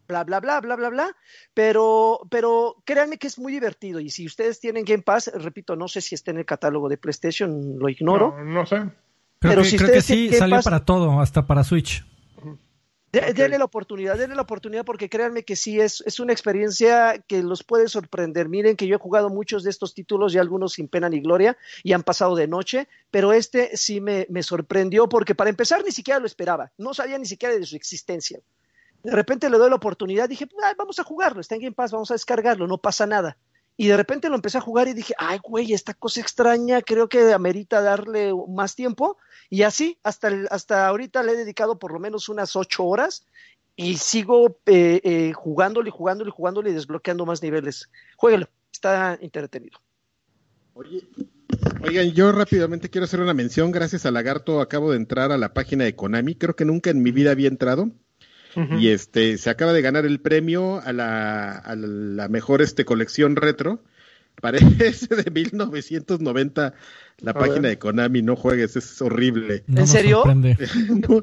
bla, 0.09 0.23
bla, 0.25 0.39
bla, 0.41 0.59
bla, 0.59 0.75
bla, 0.75 0.89
bla. 0.89 1.15
Pero, 1.53 2.19
pero 2.29 2.81
créanme 2.83 3.17
que 3.17 3.27
es 3.27 3.39
muy 3.39 3.53
divertido. 3.53 3.99
Y 4.01 4.09
si 4.09 4.25
ustedes 4.25 4.59
tienen 4.59 4.83
Game 4.83 5.03
Pass, 5.03 5.31
repito, 5.33 5.75
no 5.75 5.87
sé 5.87 6.01
si 6.01 6.15
está 6.15 6.31
en 6.31 6.39
el 6.39 6.45
catálogo 6.45 6.89
de 6.89 6.97
PlayStation, 6.97 7.77
lo 7.79 7.87
ignoro. 7.87 8.35
No, 8.37 8.43
no 8.43 8.65
sé. 8.65 8.75
Creo, 8.77 8.91
Pero 9.39 9.61
que, 9.61 9.69
si 9.69 9.77
creo 9.77 9.91
que 9.91 9.99
ustedes 9.99 10.05
sí, 10.05 10.13
tienen 10.13 10.29
Game 10.31 10.39
salió 10.39 10.55
Pass- 10.57 10.63
para 10.65 10.83
todo, 10.85 11.21
hasta 11.21 11.47
para 11.47 11.63
Switch. 11.63 12.03
De-. 13.11 13.33
Denle 13.33 13.57
la 13.57 13.65
oportunidad, 13.65 14.17
denle 14.19 14.35
la 14.35 14.43
oportunidad 14.43 14.85
porque 14.85 15.09
créanme 15.09 15.43
que 15.43 15.55
sí, 15.55 15.79
es, 15.79 16.03
es 16.05 16.19
una 16.19 16.31
experiencia 16.31 17.23
que 17.27 17.41
los 17.41 17.63
puede 17.63 17.87
sorprender. 17.87 18.49
Miren 18.49 18.75
que 18.75 18.85
yo 18.85 18.97
he 18.97 18.99
jugado 18.99 19.29
muchos 19.29 19.63
de 19.63 19.71
estos 19.71 19.95
títulos 19.95 20.35
y 20.35 20.37
algunos 20.37 20.73
sin 20.73 20.87
pena 20.87 21.09
ni 21.09 21.19
gloria 21.19 21.57
y 21.81 21.93
han 21.93 22.03
pasado 22.03 22.35
de 22.35 22.47
noche, 22.47 22.87
pero 23.09 23.33
este 23.33 23.75
sí 23.75 23.99
me, 23.99 24.27
me 24.29 24.43
sorprendió 24.43 25.09
porque 25.09 25.33
para 25.33 25.49
empezar 25.49 25.83
ni 25.83 25.91
siquiera 25.91 26.19
lo 26.19 26.27
esperaba, 26.27 26.71
no 26.77 26.93
sabía 26.93 27.17
ni 27.17 27.25
siquiera 27.25 27.55
de 27.55 27.65
su 27.65 27.75
existencia. 27.75 28.39
De 29.03 29.11
repente 29.11 29.49
le 29.49 29.57
doy 29.57 29.69
la 29.69 29.75
oportunidad, 29.77 30.27
dije, 30.27 30.47
"Ah, 30.63 30.73
vamos 30.77 30.99
a 30.99 31.03
jugarlo, 31.03 31.41
está 31.41 31.55
en 31.55 31.61
Game 31.61 31.75
Pass, 31.75 31.91
vamos 31.91 32.11
a 32.11 32.15
descargarlo, 32.15 32.67
no 32.67 32.77
pasa 32.77 33.05
nada. 33.05 33.37
Y 33.77 33.87
de 33.87 33.95
repente 33.95 34.27
lo 34.27 34.35
empecé 34.35 34.57
a 34.57 34.61
jugar 34.61 34.89
y 34.89 34.93
dije, 34.93 35.13
ay, 35.17 35.39
güey, 35.41 35.71
esta 35.71 35.93
cosa 35.93 36.19
extraña, 36.19 36.81
creo 36.81 37.07
que 37.07 37.31
amerita 37.31 37.81
darle 37.81 38.33
más 38.49 38.75
tiempo. 38.75 39.17
Y 39.49 39.63
así, 39.63 39.97
hasta, 40.03 40.27
el- 40.27 40.49
hasta 40.51 40.85
ahorita 40.87 41.23
le 41.23 41.31
he 41.31 41.35
dedicado 41.37 41.79
por 41.79 41.93
lo 41.93 41.99
menos 41.99 42.27
unas 42.27 42.57
ocho 42.57 42.83
horas 42.83 43.25
y 43.77 43.95
sigo 43.95 44.57
eh, 44.65 44.99
eh, 45.05 45.31
jugándole, 45.33 45.91
jugándole, 45.91 46.29
jugándole 46.29 46.71
y 46.71 46.73
desbloqueando 46.73 47.25
más 47.25 47.41
niveles. 47.41 47.89
Jueguelo, 48.17 48.49
está 48.73 49.17
entretenido. 49.21 49.79
Oye, 50.73 51.07
oigan, 51.81 52.11
yo 52.11 52.33
rápidamente 52.33 52.89
quiero 52.89 53.05
hacer 53.05 53.21
una 53.21 53.33
mención. 53.33 53.71
Gracias 53.71 54.05
a 54.05 54.11
Lagarto 54.11 54.59
acabo 54.59 54.91
de 54.91 54.97
entrar 54.97 55.31
a 55.31 55.37
la 55.37 55.53
página 55.53 55.85
de 55.85 55.95
Konami. 55.95 56.35
Creo 56.35 56.53
que 56.55 56.65
nunca 56.65 56.89
en 56.89 57.01
mi 57.01 57.11
vida 57.11 57.31
había 57.31 57.47
entrado. 57.47 57.89
Y 58.55 58.89
este 58.89 59.37
se 59.37 59.49
acaba 59.49 59.73
de 59.73 59.81
ganar 59.81 60.05
el 60.05 60.19
premio 60.21 60.81
a 60.81 60.91
la, 60.93 61.51
a 61.51 61.75
la 61.75 62.27
mejor 62.29 62.61
este 62.61 62.85
colección 62.85 63.35
retro. 63.35 63.83
Parece 64.41 65.15
de 65.15 65.29
1990 65.31 66.73
la 67.19 67.31
A 67.31 67.33
página 67.33 67.55
ver. 67.61 67.71
de 67.71 67.79
Konami. 67.79 68.21
No 68.21 68.35
juegues, 68.35 68.75
es 68.75 69.01
horrible. 69.01 69.63
No 69.67 69.81
¿En 69.81 69.87
serio? 69.87 70.23
No, 71.09 71.21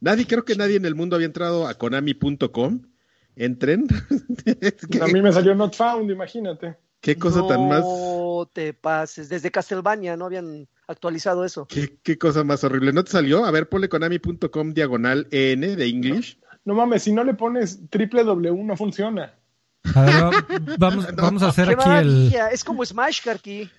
nadie, 0.00 0.26
creo 0.26 0.44
que 0.44 0.54
nadie 0.56 0.76
en 0.76 0.84
el 0.84 0.94
mundo 0.94 1.16
había 1.16 1.26
entrado 1.26 1.66
a 1.66 1.74
konami.com. 1.74 2.82
Entren. 3.36 3.86
Es 4.60 4.74
que- 4.90 5.00
A 5.00 5.06
mí 5.06 5.22
me 5.22 5.32
salió 5.32 5.54
not 5.54 5.74
found, 5.74 6.10
imagínate. 6.10 6.76
qué 7.00 7.16
cosa 7.16 7.46
tan 7.46 7.68
más. 7.68 7.80
No 7.82 8.50
te 8.52 8.74
pases. 8.74 9.28
Desde 9.28 9.50
Castlevania 9.50 10.16
no 10.16 10.26
habían 10.26 10.68
actualizado 10.86 11.44
eso. 11.44 11.66
Qué, 11.66 11.98
qué 12.02 12.18
cosa 12.18 12.44
más 12.44 12.62
horrible. 12.64 12.92
¿No 12.92 13.04
te 13.04 13.12
salió? 13.12 13.44
A 13.44 13.50
ver, 13.50 13.68
ponle 13.68 13.88
konami.com 13.88 14.74
diagonal 14.74 15.28
EN 15.30 15.60
de 15.76 15.86
English. 15.86 16.38
No 16.64 16.74
mames, 16.74 17.02
si 17.02 17.12
no 17.12 17.24
le 17.24 17.34
pones 17.34 17.80
triple 17.90 18.24
W 18.24 18.62
no 18.64 18.76
funciona. 18.76 19.34
A 19.94 20.02
ver, 20.02 20.24
va- 20.24 20.44
vamos, 20.78 21.06
vamos 21.16 21.42
a 21.42 21.48
hacer 21.48 21.68
¡Qué 21.68 21.74
aquí 21.74 21.90
el. 21.90 22.34
Es 22.52 22.64
como 22.64 22.84
Smash, 22.84 23.22
Karki. 23.24 23.70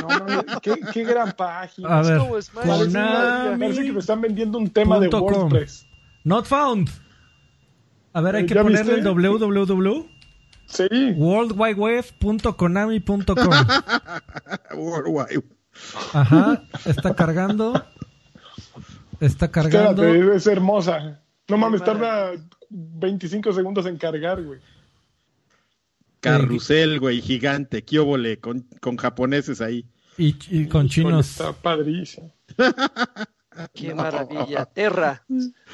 No, 0.00 0.08
mames, 0.08 0.44
qué, 0.62 0.74
qué 0.92 1.04
gran 1.04 1.32
página. 1.32 1.98
A 1.98 2.02
ver, 2.02 2.18
como 2.18 2.40
Smash. 2.40 2.66
Parece, 2.66 2.86
Konami. 2.92 3.58
parece 3.60 3.82
que 3.84 3.92
me 3.92 3.98
están 4.00 4.20
vendiendo 4.20 4.58
un 4.58 4.70
tema 4.70 4.98
de 5.00 5.10
com. 5.10 5.22
WordPress. 5.22 5.86
Not 6.24 6.46
found. 6.46 6.88
A 8.12 8.20
ver, 8.20 8.36
hay 8.36 8.44
Eh, 8.44 8.46
que 8.46 8.54
¿ya 8.54 8.62
ponerle 8.62 8.94
el 8.94 9.14
viste? 9.14 9.28
www. 9.28 10.08
Sí. 10.66 10.84
worldwideweb.konami.com. 11.16 13.36
Worldwide. 14.76 15.42
Ajá, 16.12 16.62
está 16.84 17.14
cargando. 17.14 17.84
Está 19.20 19.50
cargando. 19.50 20.04
Espérate, 20.04 20.36
es 20.36 20.46
hermosa. 20.46 21.21
No 21.48 21.58
mames, 21.58 21.82
tarda 21.84 22.32
25 22.70 23.52
segundos 23.52 23.86
en 23.86 23.96
cargar, 23.98 24.42
güey. 24.42 24.60
Carrusel, 26.20 27.00
güey, 27.00 27.20
gigante, 27.20 27.82
kióbole, 27.82 28.38
con, 28.38 28.66
con 28.80 28.96
japoneses 28.96 29.60
ahí. 29.60 29.84
Y, 30.16 30.36
y 30.50 30.66
con 30.66 30.88
chinos. 30.88 31.30
Está 31.30 31.52
padrísimo. 31.52 32.32
¡Qué 33.74 33.94
maravilla! 33.94 34.64
Terra. 34.66 35.24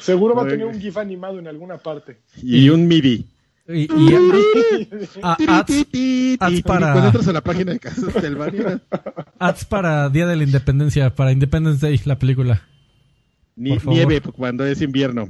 Seguro 0.01 0.35
va 0.35 0.43
a 0.45 0.49
tener 0.49 0.67
un 0.67 0.81
GIF 0.81 0.97
animado 0.97 1.39
en 1.39 1.47
alguna 1.47 1.79
parte. 1.79 2.23
Y 2.43 2.69
un 2.71 2.89
MIDI. 2.89 3.27
Y, 3.69 3.81
y- 3.83 3.89
a- 5.23 5.35
ads, 5.35 5.71
ads 5.71 5.89
Y 5.93 6.63
para- 6.63 6.93
cuando 6.93 7.07
entras 7.09 7.29
a 7.29 7.33
la 7.35 7.43
página 7.43 7.73
de 7.73 7.79
Castlevania, 7.79 8.81
ads 9.39 9.65
para 9.67 10.09
Día 10.09 10.27
de 10.27 10.37
la 10.37 10.45
Independencia, 10.45 11.15
para 11.15 11.31
Independence 11.33 11.87
Day, 11.87 12.01
la 12.07 12.19
película. 12.19 12.63
ni, 13.55 13.71
Por 13.73 13.81
favor. 13.81 13.95
nieve 13.95 14.21
cuando 14.23 14.65
es 14.65 14.81
invierno. 14.81 15.29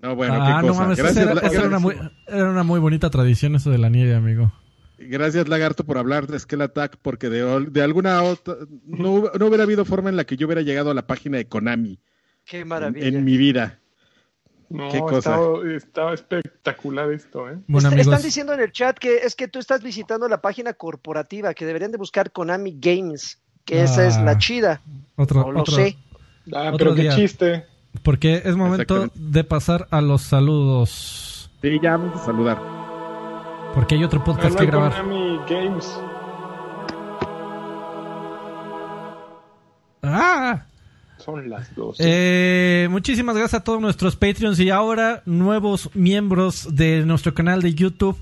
No, 0.00 0.14
bueno, 0.16 0.34
ah, 0.38 0.58
qué 0.60 0.66
no 0.66 0.72
cosa. 0.72 0.82
mames, 0.82 0.98
gracias, 0.98 1.26
era, 1.26 1.40
esa 1.40 1.58
era 1.60 1.66
una 1.68 1.78
muy, 1.78 1.96
era 2.26 2.50
una 2.50 2.62
muy 2.62 2.78
bonita 2.78 3.08
tradición 3.10 3.54
eso 3.54 3.70
de 3.70 3.78
la 3.78 3.88
nieve, 3.88 4.14
amigo. 4.14 4.52
gracias, 4.98 5.48
Lagarto, 5.48 5.84
por 5.84 5.96
hablar 5.96 6.26
de 6.26 6.38
Skull 6.38 6.60
Attack, 6.62 6.98
porque 7.00 7.30
de, 7.30 7.66
de 7.70 7.82
alguna 7.82 8.22
otra, 8.22 8.56
no, 8.86 9.30
no 9.38 9.46
hubiera 9.46 9.64
habido 9.64 9.84
forma 9.86 10.10
en 10.10 10.16
la 10.16 10.24
que 10.24 10.36
yo 10.36 10.46
hubiera 10.46 10.60
llegado 10.62 10.90
a 10.90 10.94
la 10.94 11.06
página 11.06 11.38
de 11.38 11.46
Konami 11.48 11.98
¡Qué 12.44 12.64
maravilla! 12.66 13.06
en 13.08 13.24
mi 13.24 13.36
vida. 13.38 13.78
No, 14.68 14.90
Qué 14.90 14.98
cosa. 15.00 15.36
Estaba, 15.36 15.74
estaba 15.76 16.14
espectacular 16.14 17.10
esto, 17.12 17.48
¿eh? 17.48 17.58
Bueno, 17.68 17.88
Est- 17.90 17.98
Están 18.00 18.22
diciendo 18.22 18.52
en 18.54 18.60
el 18.60 18.72
chat 18.72 18.98
que 18.98 19.18
es 19.18 19.34
que 19.36 19.46
tú 19.46 19.58
estás 19.58 19.82
visitando 19.82 20.26
la 20.28 20.40
página 20.42 20.72
corporativa, 20.74 21.54
que 21.54 21.64
deberían 21.64 21.92
de 21.92 21.98
buscar 21.98 22.32
Konami 22.32 22.76
Games, 22.80 23.38
que 23.64 23.82
esa 23.82 24.06
es 24.06 24.16
Ah. 24.16 24.22
la 24.24 24.38
chida. 24.38 24.80
otro, 25.16 25.42
No 25.42 25.52
lo 25.52 25.60
otro- 25.60 25.74
sé. 25.76 25.96
Ah, 26.52 26.68
Otro 26.72 26.78
pero 26.78 26.94
qué 26.94 27.02
día. 27.02 27.14
chiste. 27.14 27.66
Porque 28.02 28.42
es 28.44 28.56
momento 28.56 29.08
de 29.14 29.44
pasar 29.44 29.86
a 29.90 30.00
los 30.00 30.22
saludos. 30.22 31.50
Sí, 31.62 31.78
ya 31.82 31.96
vamos 31.96 32.20
a 32.20 32.24
saludar. 32.24 32.58
Porque 33.74 33.94
hay 33.96 34.04
otro 34.04 34.22
podcast 34.22 34.58
que 34.58 34.66
grabar. 34.66 34.92
Konami 34.92 35.40
Games. 35.48 35.98
¡Ah! 40.02 40.66
Son 41.18 41.48
las 41.48 41.74
dos. 41.74 41.96
Eh, 42.00 42.86
muchísimas 42.90 43.34
gracias 43.34 43.60
a 43.60 43.64
todos 43.64 43.80
nuestros 43.80 44.14
Patreons 44.14 44.60
y 44.60 44.68
ahora 44.70 45.22
nuevos 45.24 45.90
miembros 45.94 46.76
de 46.76 47.04
nuestro 47.06 47.32
canal 47.32 47.62
de 47.62 47.74
YouTube. 47.74 48.18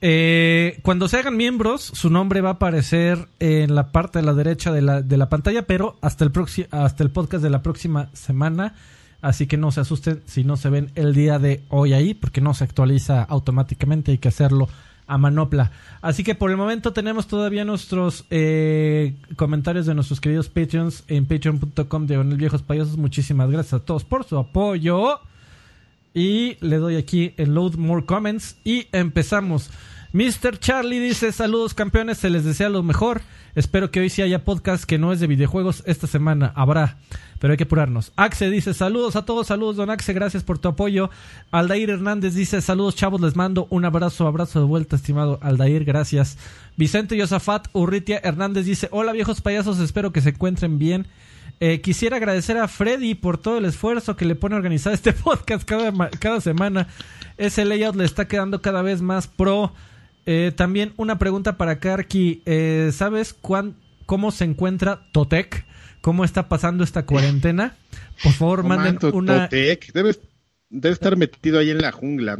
Eh, 0.00 0.78
cuando 0.82 1.08
se 1.08 1.18
hagan 1.18 1.36
miembros, 1.36 1.82
su 1.82 2.10
nombre 2.10 2.40
va 2.40 2.50
a 2.50 2.52
aparecer 2.52 3.26
en 3.40 3.74
la 3.74 3.90
parte 3.90 4.20
de 4.20 4.24
la 4.24 4.34
derecha 4.34 4.70
de 4.70 4.82
la, 4.82 5.02
de 5.02 5.16
la 5.16 5.28
pantalla, 5.28 5.66
pero 5.66 5.96
hasta 6.00 6.24
el, 6.24 6.32
hasta 6.70 7.02
el 7.02 7.10
podcast 7.10 7.42
de 7.42 7.50
la 7.50 7.62
próxima 7.62 8.10
semana. 8.12 8.74
Así 9.24 9.46
que 9.46 9.56
no 9.56 9.72
se 9.72 9.80
asusten 9.80 10.20
si 10.26 10.44
no 10.44 10.58
se 10.58 10.68
ven 10.68 10.90
el 10.96 11.14
día 11.14 11.38
de 11.38 11.62
hoy 11.70 11.94
ahí, 11.94 12.12
porque 12.12 12.42
no 12.42 12.52
se 12.52 12.62
actualiza 12.62 13.22
automáticamente, 13.22 14.12
hay 14.12 14.18
que 14.18 14.28
hacerlo 14.28 14.68
a 15.06 15.16
manopla. 15.16 15.72
Así 16.02 16.22
que 16.22 16.34
por 16.34 16.50
el 16.50 16.58
momento 16.58 16.92
tenemos 16.92 17.26
todavía 17.26 17.64
nuestros 17.64 18.26
eh, 18.28 19.14
comentarios 19.36 19.86
de 19.86 19.94
nuestros 19.94 20.20
queridos 20.20 20.50
Patreons 20.50 21.04
en 21.08 21.24
patreon.com 21.24 22.06
de 22.06 22.22
viejos 22.36 22.60
payasos. 22.60 22.98
Muchísimas 22.98 23.50
gracias 23.50 23.80
a 23.80 23.84
todos 23.86 24.04
por 24.04 24.24
su 24.24 24.36
apoyo. 24.36 25.20
Y 26.12 26.58
le 26.60 26.76
doy 26.76 26.96
aquí 26.96 27.32
el 27.38 27.54
load 27.54 27.76
more 27.76 28.04
comments 28.04 28.58
y 28.62 28.88
empezamos. 28.92 29.70
Mr. 30.12 30.58
Charlie 30.58 31.00
dice, 31.00 31.32
saludos 31.32 31.72
campeones, 31.72 32.18
se 32.18 32.28
les 32.28 32.44
desea 32.44 32.68
lo 32.68 32.82
mejor. 32.82 33.22
Espero 33.54 33.92
que 33.92 34.00
hoy 34.00 34.10
sí 34.10 34.20
haya 34.20 34.44
podcast 34.44 34.82
que 34.82 34.98
no 34.98 35.12
es 35.12 35.20
de 35.20 35.28
videojuegos. 35.28 35.84
Esta 35.86 36.08
semana 36.08 36.52
habrá, 36.56 36.98
pero 37.38 37.52
hay 37.52 37.56
que 37.56 37.62
apurarnos. 37.64 38.12
Axe 38.16 38.50
dice, 38.50 38.74
saludos 38.74 39.14
a 39.14 39.24
todos, 39.24 39.46
saludos 39.46 39.76
don 39.76 39.90
Axe, 39.90 40.12
gracias 40.12 40.42
por 40.42 40.58
tu 40.58 40.66
apoyo. 40.66 41.08
Aldair 41.52 41.90
Hernández 41.90 42.34
dice, 42.34 42.60
saludos 42.60 42.96
chavos, 42.96 43.20
les 43.20 43.36
mando 43.36 43.68
un 43.70 43.84
abrazo, 43.84 44.26
abrazo 44.26 44.58
de 44.58 44.66
vuelta, 44.66 44.96
estimado 44.96 45.38
Aldair, 45.40 45.84
gracias. 45.84 46.36
Vicente 46.76 47.16
Yosafat 47.16 47.68
Urritia 47.72 48.20
Hernández 48.24 48.64
dice, 48.64 48.88
hola 48.90 49.12
viejos 49.12 49.40
payasos, 49.40 49.78
espero 49.78 50.12
que 50.12 50.20
se 50.20 50.30
encuentren 50.30 50.80
bien. 50.80 51.06
Eh, 51.60 51.80
quisiera 51.80 52.16
agradecer 52.16 52.58
a 52.58 52.66
Freddy 52.66 53.14
por 53.14 53.38
todo 53.38 53.58
el 53.58 53.66
esfuerzo 53.66 54.16
que 54.16 54.24
le 54.24 54.34
pone 54.34 54.56
a 54.56 54.58
organizar 54.58 54.92
este 54.94 55.12
podcast 55.12 55.62
cada, 55.64 56.10
cada 56.10 56.40
semana. 56.40 56.88
Ese 57.36 57.64
layout 57.64 57.94
le 57.94 58.04
está 58.04 58.26
quedando 58.26 58.60
cada 58.62 58.82
vez 58.82 59.00
más 59.00 59.28
pro. 59.28 59.72
Eh, 60.26 60.52
también 60.56 60.94
una 60.96 61.18
pregunta 61.18 61.56
para 61.56 61.78
Karki. 61.80 62.42
Eh, 62.46 62.90
¿Sabes 62.92 63.34
cuán, 63.34 63.76
cómo 64.06 64.30
se 64.30 64.44
encuentra 64.44 65.06
Totec? 65.12 65.66
¿Cómo 66.00 66.24
está 66.24 66.48
pasando 66.48 66.84
esta 66.84 67.06
cuarentena? 67.06 67.76
Por 68.22 68.32
favor, 68.32 68.62
manden 68.64 68.96
Comando 68.96 69.18
una... 69.18 69.48
Totec. 69.48 69.92
Debe 69.92 70.92
estar 70.92 71.16
metido 71.16 71.58
ahí 71.58 71.70
en 71.70 71.78
la 71.80 71.92
jungla. 71.92 72.38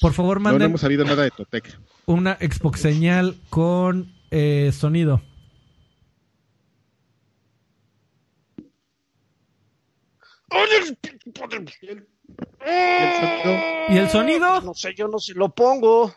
Por 0.00 0.12
favor, 0.12 0.38
No, 0.38 0.44
no 0.44 0.50
manden 0.50 0.68
hemos 0.70 0.80
sabido 0.80 1.04
nada 1.04 1.24
de 1.24 1.30
Totec. 1.30 1.78
una 2.06 2.36
Xbox 2.36 2.80
señal 2.80 3.36
con 3.50 4.12
eh, 4.30 4.70
sonido. 4.72 5.22
¿Y 13.88 13.96
el 13.96 14.08
sonido? 14.08 14.60
No 14.60 14.74
sé, 14.74 14.94
yo 14.94 15.08
no 15.08 15.18
se 15.18 15.34
lo 15.34 15.48
pongo. 15.50 16.14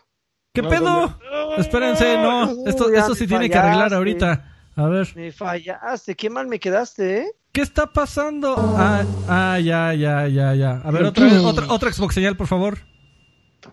¿Qué 0.52 0.60
No, 0.60 0.68
pedo? 0.68 1.18
Espérense, 1.56 2.16
no. 2.18 2.66
Esto, 2.66 2.92
esto 2.92 3.14
se 3.14 3.26
tiene 3.26 3.48
que 3.48 3.56
arreglar 3.56 3.94
ahorita. 3.94 4.48
A 4.76 4.86
ver. 4.86 5.08
Me 5.16 5.32
fallaste, 5.32 6.14
qué 6.14 6.28
mal 6.30 6.46
me 6.46 6.58
quedaste, 6.58 7.20
¿eh? 7.20 7.26
¿Qué 7.52 7.60
está 7.60 7.86
pasando? 7.86 8.54
Ah, 8.58 9.04
ah, 9.28 9.58
ya, 9.58 9.92
ya, 9.94 10.26
ya, 10.28 10.54
ya. 10.54 10.80
A 10.84 10.90
ver, 10.90 11.04
otra, 11.04 11.26
otra, 11.42 11.66
otra 11.70 11.92
Xbox 11.92 12.14
señal, 12.14 12.36
por 12.36 12.46
favor. 12.46 12.78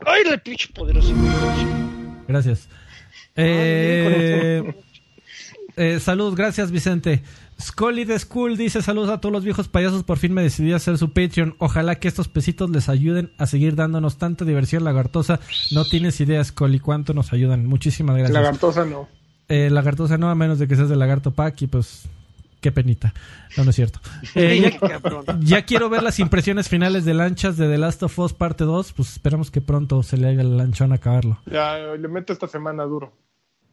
¡Ay, 0.06 0.23
la 0.26 0.38
pinche 0.38 0.68
poderoso! 0.73 1.14
Gracias. 2.27 2.68
Eh, 3.35 4.73
eh, 5.77 5.99
saludos, 5.99 6.35
gracias 6.35 6.72
Vicente. 6.72 7.23
Scully 7.61 8.06
de 8.06 8.18
School 8.18 8.56
dice 8.56 8.81
saludos 8.81 9.10
a 9.10 9.19
todos 9.19 9.34
los 9.34 9.44
viejos 9.44 9.68
payasos, 9.68 10.03
por 10.03 10.18
fin 10.18 10.34
me 10.34 10.41
decidí 10.41 10.72
a 10.72 10.77
hacer 10.77 10.98
su 10.98 11.11
Patreon. 11.11 11.56
Ojalá 11.60 11.95
que 11.95 12.07
estos 12.07 12.30
pesitos 12.30 12.69
les 12.69 12.88
ayuden 12.88 13.34
a 13.38 13.48
seguir 13.48 13.76
dándonos 13.76 14.18
tanta 14.18 14.45
diversión 14.45 14.84
lagartosa. 14.84 15.40
No 15.72 15.84
tienes 15.84 16.19
idea, 16.22 16.44
Scully, 16.44 16.80
cuánto 16.80 17.14
nos 17.14 17.34
ayudan. 17.34 17.65
Muchísimas 17.65 18.15
gracias. 18.15 18.34
Lagartosa 18.34 18.86
no. 18.86 19.07
Eh, 19.49 19.69
lagartosa 19.69 20.18
no, 20.18 20.30
a 20.30 20.36
menos 20.36 20.60
de 20.60 20.68
que 20.68 20.76
seas 20.76 20.90
de 20.90 20.95
lagarto 20.95 21.31
pack 21.31 21.64
y 21.64 21.68
pues 21.68 22.03
qué 22.61 22.72
penita. 22.72 23.14
No, 23.57 23.64
no 23.65 23.72
es 23.72 23.76
cierto. 23.76 23.99
Eh, 24.36 24.77
ya 25.41 25.64
quiero 25.64 25.90
ver 25.90 26.03
las 26.03 26.19
impresiones 26.19 26.69
finales 26.69 27.03
de 27.03 27.14
lanchas 27.14 27.57
de 27.57 27.68
The 27.68 27.77
Last 27.77 28.03
of 28.03 28.19
Us 28.19 28.34
parte 28.34 28.64
2. 28.64 28.94
Pues 28.94 29.11
esperamos 29.11 29.52
que 29.52 29.60
pronto 29.60 30.02
se 30.03 30.18
le 30.18 30.30
haga 30.30 30.44
el 30.44 30.56
lanchón 30.56 30.91
a 30.94 30.95
acabarlo. 30.95 31.40
Ya 31.45 31.77
le 31.77 32.07
meto 32.07 32.31
esta 32.31 32.48
semana 32.48 32.84
duro. 32.84 33.11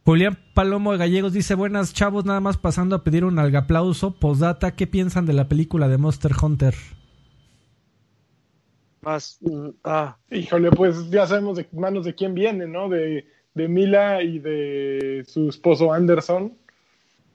Julián 0.07 0.39
Palomo 0.55 0.93
de 0.93 0.99
Gallegos 0.99 1.33
dice, 1.33 1.57
buenas 1.57 1.93
chavos, 1.93 2.25
nada 2.25 2.39
más 2.39 2.57
pasando 2.57 2.95
a 2.95 3.03
pedir 3.03 3.25
un 3.25 3.41
algaplauso. 3.41 4.15
Postdata, 4.15 4.77
¿qué 4.77 4.87
piensan 4.87 5.27
de 5.27 5.33
la 5.33 5.49
película 5.49 5.89
de 5.89 5.99
Monster 5.99 6.31
Hunter? 6.41 6.75
Más, 9.01 9.39
mm, 9.41 9.71
ah, 9.83 10.17
Híjole, 10.31 10.71
pues 10.71 11.11
ya 11.11 11.27
sabemos 11.27 11.57
de 11.57 11.67
manos 11.73 12.05
de 12.05 12.15
quién 12.15 12.35
viene, 12.35 12.69
¿no? 12.69 12.89
De, 12.89 13.27
de 13.55 13.67
Mila 13.67 14.23
y 14.23 14.39
de 14.39 15.25
su 15.27 15.49
esposo 15.49 15.93
Anderson. 15.93 16.53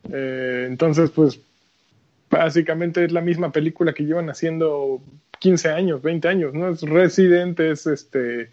Eh, 0.09 0.67
entonces, 0.69 1.09
pues 1.09 1.41
básicamente 2.29 3.03
es 3.03 3.11
la 3.11 3.19
misma 3.19 3.51
película 3.51 3.91
que 3.91 4.05
llevan 4.05 4.29
haciendo 4.29 5.01
15 5.39 5.71
años, 5.71 6.01
20 6.01 6.25
años, 6.25 6.53
¿no? 6.53 6.69
Es 6.69 6.83
Resident, 6.83 7.59
es 7.59 7.85
este... 7.85 8.49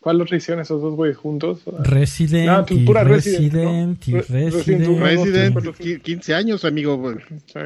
¿Cuál 0.00 0.20
otra 0.22 0.36
hicieron 0.36 0.62
esos 0.62 0.80
dos 0.80 0.94
güeyes 0.94 1.16
juntos? 1.18 1.60
Resident, 1.80 2.48
Ah, 2.48 2.64
pues, 2.66 2.80
y 2.80 2.84
pura 2.84 3.04
Resident, 3.04 3.52
Resident, 3.52 4.08
y 4.08 4.12
¿no? 4.12 4.16
Re- 4.18 4.24
Resident. 4.50 4.54
Resident 4.54 4.98
Resident, 5.00 5.52
cuatro, 5.52 5.74
qui- 5.74 6.00
15 6.00 6.34
años, 6.34 6.64
amigo. 6.64 7.14
Sí. 7.46 7.58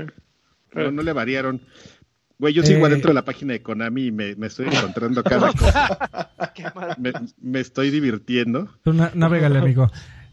No, 0.75 0.91
no 0.91 1.03
le 1.03 1.13
variaron. 1.13 1.61
Güey, 2.37 2.53
yo 2.53 2.65
sigo 2.65 2.81
Eh. 2.81 2.87
adentro 2.89 3.11
de 3.11 3.15
la 3.15 3.25
página 3.25 3.53
de 3.53 3.63
Konami 3.63 4.07
y 4.07 4.13
me, 4.13 4.35
me 4.35 4.49
estoy 4.49 4.67
encontrando 4.67 5.23
cada 5.23 5.53
cosa. 5.53 6.31
Me, 6.99 7.13
me 7.41 7.61
estoy 7.61 7.91
divirtiendo. 7.91 8.69
Tú 8.85 8.93
na- 8.93 9.11
navégale, 9.15 9.59
amigo. 9.59 9.91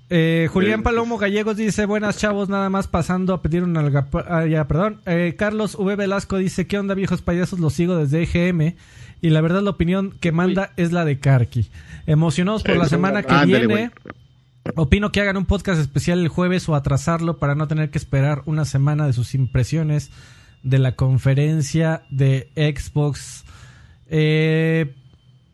Eh, 0.09 0.47
Julián 0.51 0.81
Eh, 0.81 0.83
Palomo 0.83 1.17
Gallegos 1.17 1.57
dice, 1.57 1.85
buenas 1.85 2.17
chavos, 2.17 2.49
nada 2.49 2.69
más 2.69 2.87
pasando 2.87 3.33
a 3.33 3.41
pedir 3.41 3.63
un 3.63 3.75
alga... 3.77 4.07
Ah, 4.27 4.45
ya, 4.45 4.67
perdón. 4.67 5.01
Eh, 5.05 5.35
Carlos 5.37 5.75
V. 5.79 5.95
Velasco 5.95 6.37
dice, 6.37 6.67
¿qué 6.67 6.77
onda 6.77 6.93
viejos 6.95 7.21
payasos? 7.21 7.59
Los 7.59 7.73
sigo 7.73 7.95
desde 7.95 8.23
EGM. 8.23 8.75
Y 9.21 9.29
la 9.29 9.41
verdad 9.41 9.61
la 9.61 9.69
opinión 9.69 10.11
que 10.19 10.31
manda 10.31 10.71
es 10.77 10.91
la 10.91 11.05
de 11.05 11.19
Karki. 11.19 11.69
Emocionados 12.07 12.63
por 12.63 12.75
la 12.77 12.85
semana 12.85 13.21
que 13.23 13.33
ándale, 13.33 13.67
viene. 13.67 13.91
Opino 14.75 15.11
que 15.11 15.21
hagan 15.21 15.37
un 15.37 15.45
podcast 15.45 15.79
especial 15.79 16.19
el 16.19 16.27
jueves 16.27 16.67
o 16.69 16.75
atrasarlo 16.75 17.37
para 17.37 17.55
no 17.55 17.67
tener 17.67 17.89
que 17.91 17.97
esperar 17.97 18.41
una 18.45 18.65
semana 18.65 19.05
de 19.07 19.13
sus 19.13 19.33
impresiones 19.35 20.11
de 20.63 20.79
la 20.79 20.95
conferencia 20.95 22.03
de 22.09 22.49
Xbox. 22.55 23.43
Eh, 24.07 24.93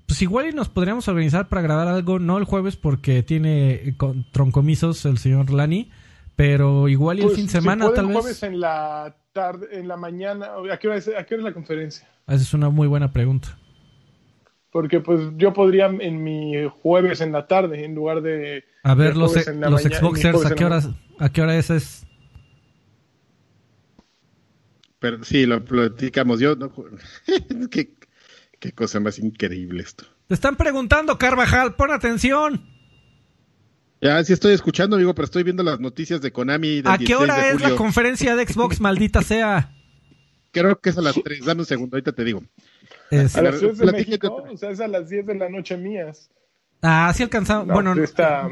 pues 0.05 0.21
igual 0.21 0.47
y 0.47 0.51
nos 0.53 0.69
podríamos 0.69 1.07
organizar 1.09 1.47
para 1.49 1.61
grabar 1.61 1.87
algo, 1.89 2.19
no 2.19 2.37
el 2.37 2.45
jueves 2.45 2.75
porque 2.77 3.23
tiene 3.23 3.71
eh, 3.73 3.93
con- 3.97 4.25
troncomisos 4.31 5.05
el 5.05 5.17
señor 5.17 5.51
Lani, 5.51 5.91
pero 6.35 6.87
igual 6.87 7.17
y 7.19 7.21
el 7.21 7.27
Pues, 7.27 7.35
fin 7.37 7.45
de 7.47 7.51
si 7.51 7.57
semana 7.57 7.85
pueden, 7.85 7.95
tal 7.95 8.07
vez. 8.07 8.17
jueves 8.17 8.43
en 8.43 8.59
la 8.59 9.15
tarde, 9.33 9.67
en 9.73 9.87
la 9.87 9.97
mañana. 9.97 10.47
¿A 10.71 10.77
qué 10.79 10.87
hora 10.87 10.97
es, 10.97 11.07
a 11.09 11.23
qué 11.25 11.35
hora 11.35 11.41
es 11.41 11.45
la 11.45 11.53
conferencia? 11.53 12.07
Esa 12.27 12.43
es 12.43 12.53
una 12.53 12.69
muy 12.69 12.87
buena 12.87 13.11
pregunta. 13.11 13.57
Porque 14.71 14.99
pues 14.99 15.21
yo 15.37 15.53
podría 15.53 15.85
en 15.87 16.23
mi 16.23 16.53
jueves 16.81 17.21
en 17.21 17.31
la 17.31 17.47
tarde 17.47 17.83
en 17.85 17.95
lugar 17.95 18.21
de 18.21 18.65
A 18.83 18.93
ver, 18.95 19.15
los, 19.15 19.33
la 19.47 19.69
los 19.69 19.83
mañana- 19.83 19.99
Xboxers, 19.99 20.45
¿a 20.45 20.55
qué, 20.55 20.65
¿a 21.19 21.29
qué 21.29 21.41
hora 21.41 21.55
es? 21.57 21.69
es? 21.69 22.05
Pero 24.99 25.23
sí, 25.23 25.45
lo 25.45 25.63
platicamos. 25.63 26.39
Yo, 26.39 26.55
no, 26.55 26.71
qué, 27.71 27.93
qué 28.59 28.71
cosa 28.73 28.99
más 28.99 29.19
increíble 29.19 29.81
esto. 29.83 30.05
Te 30.27 30.33
están 30.33 30.57
preguntando, 30.57 31.17
Carvajal, 31.17 31.75
pon 31.75 31.91
atención. 31.91 32.65
Ya 34.01 34.23
sí 34.23 34.33
estoy 34.33 34.53
escuchando, 34.53 34.95
amigo, 34.95 35.15
pero 35.15 35.25
estoy 35.25 35.43
viendo 35.43 35.63
las 35.63 35.79
noticias 35.79 36.21
de 36.21 36.31
Konami. 36.31 36.81
Del 36.81 36.87
¿A 36.87 36.97
qué 36.97 37.05
16 37.05 37.19
hora 37.21 37.37
de 37.37 37.51
es 37.53 37.61
la 37.61 37.75
conferencia 37.75 38.35
de 38.35 38.45
Xbox, 38.45 38.79
maldita 38.81 39.21
sea? 39.21 39.73
Creo 40.61 40.79
que 40.79 40.89
es 40.89 40.97
a 40.97 41.01
las 41.01 41.15
3. 41.15 41.45
Dame 41.45 41.61
un 41.61 41.65
segundo, 41.65 41.95
ahorita 41.95 42.11
te 42.11 42.23
digo. 42.23 42.41
Es- 43.11 43.35
a 43.35 43.41
las 43.41 43.59
3 43.59 43.77
de 43.77 43.91
México, 43.91 44.43
o 44.51 44.57
sea, 44.57 44.69
es 44.71 44.79
a 44.79 44.87
las 44.87 45.09
10 45.09 45.25
de 45.25 45.35
la 45.35 45.49
noche 45.49 45.77
mías. 45.77 46.29
Ah, 46.81 47.11
sí 47.15 47.23
alcanzamos. 47.23 47.67
No, 47.67 47.73
bueno, 47.73 47.93
está, 48.03 48.47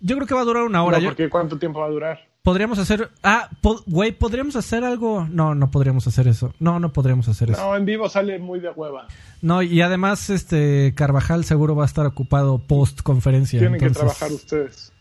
yo 0.00 0.16
creo 0.16 0.26
que 0.26 0.34
va 0.34 0.40
a 0.40 0.44
durar 0.44 0.62
una 0.64 0.82
hora. 0.84 0.98
no, 0.98 1.04
porque 1.06 1.28
¿cuánto 1.28 1.58
tiempo 1.58 1.80
va 1.80 1.86
a 1.86 1.90
durar? 1.90 2.28
Podríamos 2.42 2.78
hacer. 2.78 3.10
Ah, 3.22 3.50
po- 3.60 3.82
güey, 3.86 4.12
podríamos 4.12 4.56
hacer 4.56 4.82
algo. 4.82 5.26
No, 5.28 5.54
no 5.54 5.70
podríamos 5.70 6.06
hacer 6.06 6.28
eso. 6.28 6.54
No, 6.60 6.80
no 6.80 6.92
podríamos 6.94 7.28
hacer 7.28 7.50
eso. 7.50 7.60
No, 7.60 7.76
en 7.76 7.84
vivo 7.84 8.08
sale 8.08 8.38
muy 8.38 8.60
de 8.60 8.70
hueva. 8.70 9.06
No, 9.42 9.60
y 9.60 9.82
además, 9.82 10.30
este 10.30 10.94
Carvajal 10.96 11.44
seguro 11.44 11.74
va 11.76 11.82
a 11.82 11.86
estar 11.86 12.06
ocupado 12.06 12.58
post 12.58 13.02
conferencia. 13.02 13.58
Tienen 13.58 13.78
que 13.78 13.90
trabajar 13.90 14.32
ustedes. 14.32 14.92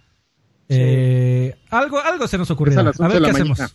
eh, 0.70 1.56
algo, 1.70 2.00
algo 2.02 2.28
se 2.28 2.38
nos 2.38 2.52
ocurrirá. 2.52 2.82
Es 2.82 2.88
a 2.88 2.90
las 2.90 3.00
A 3.00 3.06
11 3.06 3.14
ver 3.20 3.24
qué 3.24 3.30
hacemos. 3.32 3.60
mañana. 3.60 3.74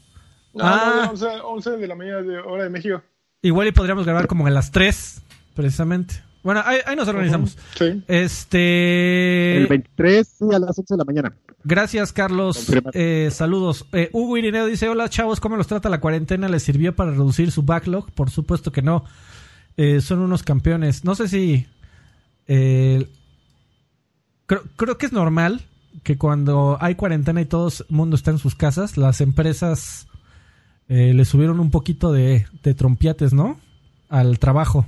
No, 0.54 0.64
Ah. 0.64 1.02
no, 1.06 1.10
11, 1.12 1.26
11 1.44 1.70
de 1.78 1.86
la 1.86 1.94
mañana 1.94 2.22
de 2.22 2.38
hora 2.38 2.64
de 2.64 2.70
México. 2.70 3.02
Igual 3.42 3.68
y 3.68 3.72
podríamos 3.72 4.04
grabar 4.04 4.26
como 4.26 4.46
a 4.46 4.50
las 4.50 4.70
3, 4.70 5.22
precisamente. 5.54 6.22
Bueno, 6.42 6.60
ahí, 6.64 6.78
ahí 6.86 6.96
nos 6.96 7.06
organizamos. 7.08 7.56
Sí. 7.78 8.02
Este. 8.08 9.58
El 9.58 9.66
23, 9.68 10.26
sí, 10.26 10.44
a 10.52 10.58
las 10.58 10.76
11 10.78 10.94
de 10.94 10.98
la 10.98 11.04
mañana. 11.04 11.36
Gracias, 11.64 12.12
Carlos. 12.12 12.66
Eh, 12.94 13.28
saludos. 13.32 13.86
Eh, 13.92 14.10
Hugo 14.12 14.36
Irineo 14.36 14.66
dice: 14.66 14.88
Hola, 14.88 15.08
chavos, 15.08 15.38
¿cómo 15.40 15.56
los 15.56 15.68
trata 15.68 15.88
la 15.88 16.00
cuarentena? 16.00 16.48
¿Les 16.48 16.62
sirvió 16.64 16.94
para 16.96 17.12
reducir 17.12 17.52
su 17.52 17.62
backlog? 17.62 18.10
Por 18.12 18.30
supuesto 18.30 18.72
que 18.72 18.82
no. 18.82 19.04
Eh, 19.76 20.00
son 20.00 20.18
unos 20.18 20.42
campeones. 20.42 21.04
No 21.04 21.14
sé 21.14 21.28
si. 21.28 21.66
eh, 22.48 23.08
creo, 24.46 24.62
creo 24.76 24.98
que 24.98 25.06
es 25.06 25.12
normal 25.12 25.62
que 26.02 26.18
cuando 26.18 26.76
hay 26.80 26.96
cuarentena 26.96 27.40
y 27.40 27.44
todo 27.46 27.68
el 27.68 27.74
mundo 27.88 28.16
está 28.16 28.32
en 28.32 28.38
sus 28.38 28.54
casas, 28.56 28.96
las 28.96 29.20
empresas 29.20 30.08
eh, 30.88 31.12
le 31.14 31.24
subieron 31.24 31.60
un 31.60 31.70
poquito 31.70 32.12
de, 32.12 32.46
de 32.62 32.74
trompiates, 32.74 33.32
¿no? 33.32 33.58
Al 34.08 34.38
trabajo. 34.38 34.86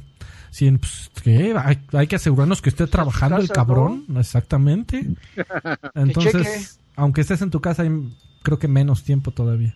Sí, 0.50 0.70
pues, 0.70 1.10
¿qué? 1.22 1.54
Hay, 1.56 1.80
hay 1.92 2.06
que 2.06 2.16
asegurarnos 2.16 2.62
que 2.62 2.68
esté 2.68 2.86
trabajando 2.86 3.38
el 3.38 3.48
cabrón. 3.48 4.04
Exactamente. 4.16 5.04
Entonces, 5.94 6.78
aunque 6.94 7.22
estés 7.22 7.42
en 7.42 7.50
tu 7.50 7.60
casa, 7.60 7.82
hay 7.82 7.90
creo 8.44 8.60
que 8.60 8.68
menos 8.68 9.02
tiempo 9.02 9.32
todavía. 9.32 9.74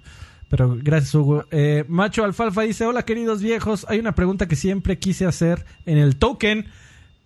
Pero 0.49 0.79
gracias, 0.81 1.15
Hugo. 1.15 1.45
Eh, 1.51 1.85
Macho 1.89 2.25
Alfalfa 2.25 2.63
dice: 2.63 2.87
Hola, 2.87 3.05
queridos 3.05 3.43
viejos. 3.43 3.87
Hay 3.89 3.99
una 3.99 4.15
pregunta 4.15 4.47
que 4.47 4.57
siempre 4.57 4.99
quise 4.99 5.27
hacer 5.27 5.65
en 5.85 5.99
el 5.99 6.17
token, 6.17 6.67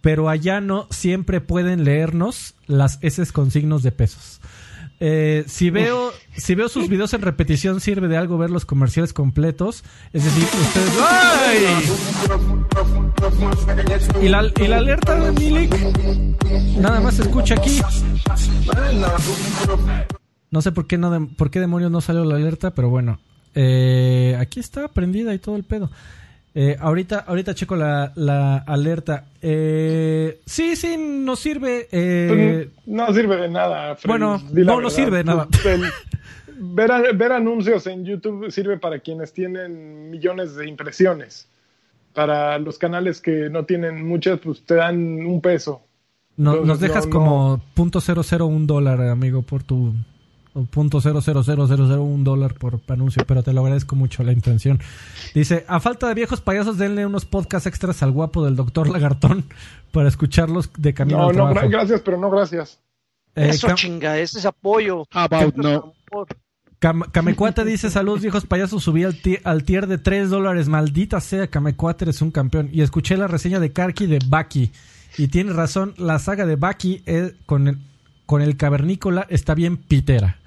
pero 0.00 0.28
allá 0.28 0.60
no 0.60 0.86
siempre 0.90 1.40
pueden 1.40 1.84
leernos 1.84 2.54
las 2.66 2.98
S 3.02 3.24
con 3.32 3.50
signos 3.50 3.82
de 3.82 3.92
pesos. 3.92 4.40
Eh, 5.04 5.42
si 5.48 5.70
veo 5.70 6.12
si 6.36 6.54
veo 6.54 6.68
sus 6.68 6.88
videos 6.88 7.12
en 7.12 7.22
repetición 7.22 7.80
sirve 7.80 8.06
de 8.06 8.16
algo 8.16 8.38
ver 8.38 8.50
los 8.50 8.64
comerciales 8.64 9.12
completos. 9.12 9.82
Es 10.12 10.22
decir 10.24 10.44
ustedes 10.44 10.92
¡Ay! 11.02 11.66
y 14.22 14.28
la, 14.28 14.44
y 14.60 14.68
la 14.68 14.76
alerta 14.76 15.18
de 15.18 15.32
Milik 15.32 15.74
nada 16.78 17.00
más 17.00 17.14
se 17.16 17.22
escucha 17.22 17.56
aquí. 17.56 17.80
No 20.52 20.62
sé 20.62 20.70
por 20.70 20.86
qué 20.86 20.98
no 20.98 21.28
por 21.36 21.50
qué 21.50 21.58
demonios 21.58 21.90
no 21.90 22.00
salió 22.00 22.24
la 22.24 22.36
alerta 22.36 22.70
pero 22.72 22.88
bueno. 22.88 23.18
Eh, 23.56 24.36
aquí 24.38 24.60
está 24.60 24.86
prendida 24.86 25.34
y 25.34 25.40
todo 25.40 25.56
el 25.56 25.64
pedo 25.64 25.90
Eh, 26.54 26.76
ahorita 26.78 27.20
ahorita 27.26 27.54
checo 27.54 27.76
la, 27.76 28.12
la 28.14 28.58
alerta 28.58 29.24
Eh, 29.40 30.40
sí 30.44 30.76
sí 30.76 30.96
nos 30.98 31.40
sirve 31.40 31.88
eh, 31.90 32.68
Pues, 32.74 32.86
no 32.86 33.12
sirve 33.14 33.36
de 33.36 33.48
nada. 33.48 33.96
Freddy, 33.96 34.08
Bueno, 34.08 34.42
no, 34.52 34.80
no 34.80 34.90
sirve 34.90 35.18
de 35.18 35.24
nada. 35.24 35.48
Pues, 35.50 35.80
ver, 36.58 37.16
ver 37.16 37.32
anuncios 37.32 37.86
en 37.86 38.04
YouTube 38.04 38.50
sirve 38.50 38.76
para 38.78 38.98
quienes 38.98 39.32
tienen 39.32 40.10
millones 40.10 40.54
de 40.54 40.68
impresiones. 40.68 41.48
para 42.14 42.58
los 42.58 42.76
canales 42.78 43.22
que 43.22 43.48
no 43.48 43.64
tienen 43.64 44.06
muchas, 44.06 44.38
pues 44.40 44.60
te 44.66 44.74
dan 44.74 45.24
un 45.24 45.40
peso. 45.40 45.80
No- 46.36 46.50
Entonces, 46.50 46.68
nos 46.68 46.80
dejas 46.80 47.06
no, 47.06 47.10
como 47.12 47.60
punto 47.72 48.00
cero 48.02 48.22
cero 48.22 48.44
un 48.46 48.66
dólar, 48.66 49.00
amigo, 49.00 49.40
por 49.40 49.62
tu 49.62 49.94
o 50.54 50.64
punto 50.64 51.00
cero 51.00 51.20
cero 51.22 51.42
cero 51.44 51.66
cero 51.68 51.86
cero 51.88 52.02
un 52.02 52.24
dólar 52.24 52.54
por 52.54 52.80
anuncio, 52.88 53.24
pero 53.26 53.42
te 53.42 53.52
lo 53.52 53.62
agradezco 53.62 53.96
mucho 53.96 54.22
la 54.22 54.32
intención. 54.32 54.80
Dice, 55.34 55.64
a 55.68 55.80
falta 55.80 56.08
de 56.08 56.14
viejos 56.14 56.40
payasos, 56.40 56.78
denle 56.78 57.06
unos 57.06 57.24
podcasts 57.24 57.66
extras 57.66 58.02
al 58.02 58.10
guapo 58.12 58.44
del 58.44 58.56
doctor 58.56 58.88
Lagartón 58.88 59.44
para 59.92 60.08
escucharlos 60.08 60.70
de 60.76 60.92
camino 60.94 61.18
No, 61.18 61.28
al 61.30 61.36
no, 61.36 61.44
trabajo. 61.44 61.68
gracias, 61.68 62.00
pero 62.02 62.18
no 62.18 62.30
gracias. 62.30 62.78
Eh, 63.34 63.48
Eso 63.48 63.68
chinga, 63.74 64.18
ese 64.18 64.38
es 64.40 64.44
apoyo. 64.46 65.06
About 65.12 65.54
no? 65.56 65.94
Cam- 66.80 67.10
Camecuate 67.12 67.64
dice, 67.64 67.90
saludos 67.90 68.20
viejos 68.22 68.44
payasos, 68.44 68.82
subí 68.82 69.04
al, 69.04 69.16
al 69.44 69.62
tier 69.64 69.86
de 69.86 69.98
3 69.98 70.30
dólares, 70.30 70.68
maldita 70.68 71.20
sea, 71.20 71.46
Camecuate 71.46 72.04
eres 72.04 72.20
un 72.22 72.30
campeón. 72.30 72.68
Y 72.72 72.82
escuché 72.82 73.16
la 73.16 73.28
reseña 73.28 73.60
de 73.60 73.72
Karki 73.72 74.06
de 74.06 74.18
Baki. 74.26 74.72
Y 75.16 75.28
tiene 75.28 75.52
razón, 75.52 75.94
la 75.96 76.18
saga 76.18 76.44
de 76.44 76.56
Baki 76.56 77.02
eh, 77.06 77.34
con, 77.46 77.68
el, 77.68 77.78
con 78.26 78.42
el 78.42 78.56
cavernícola 78.56 79.26
está 79.30 79.54
bien 79.54 79.76
pitera. 79.76 80.38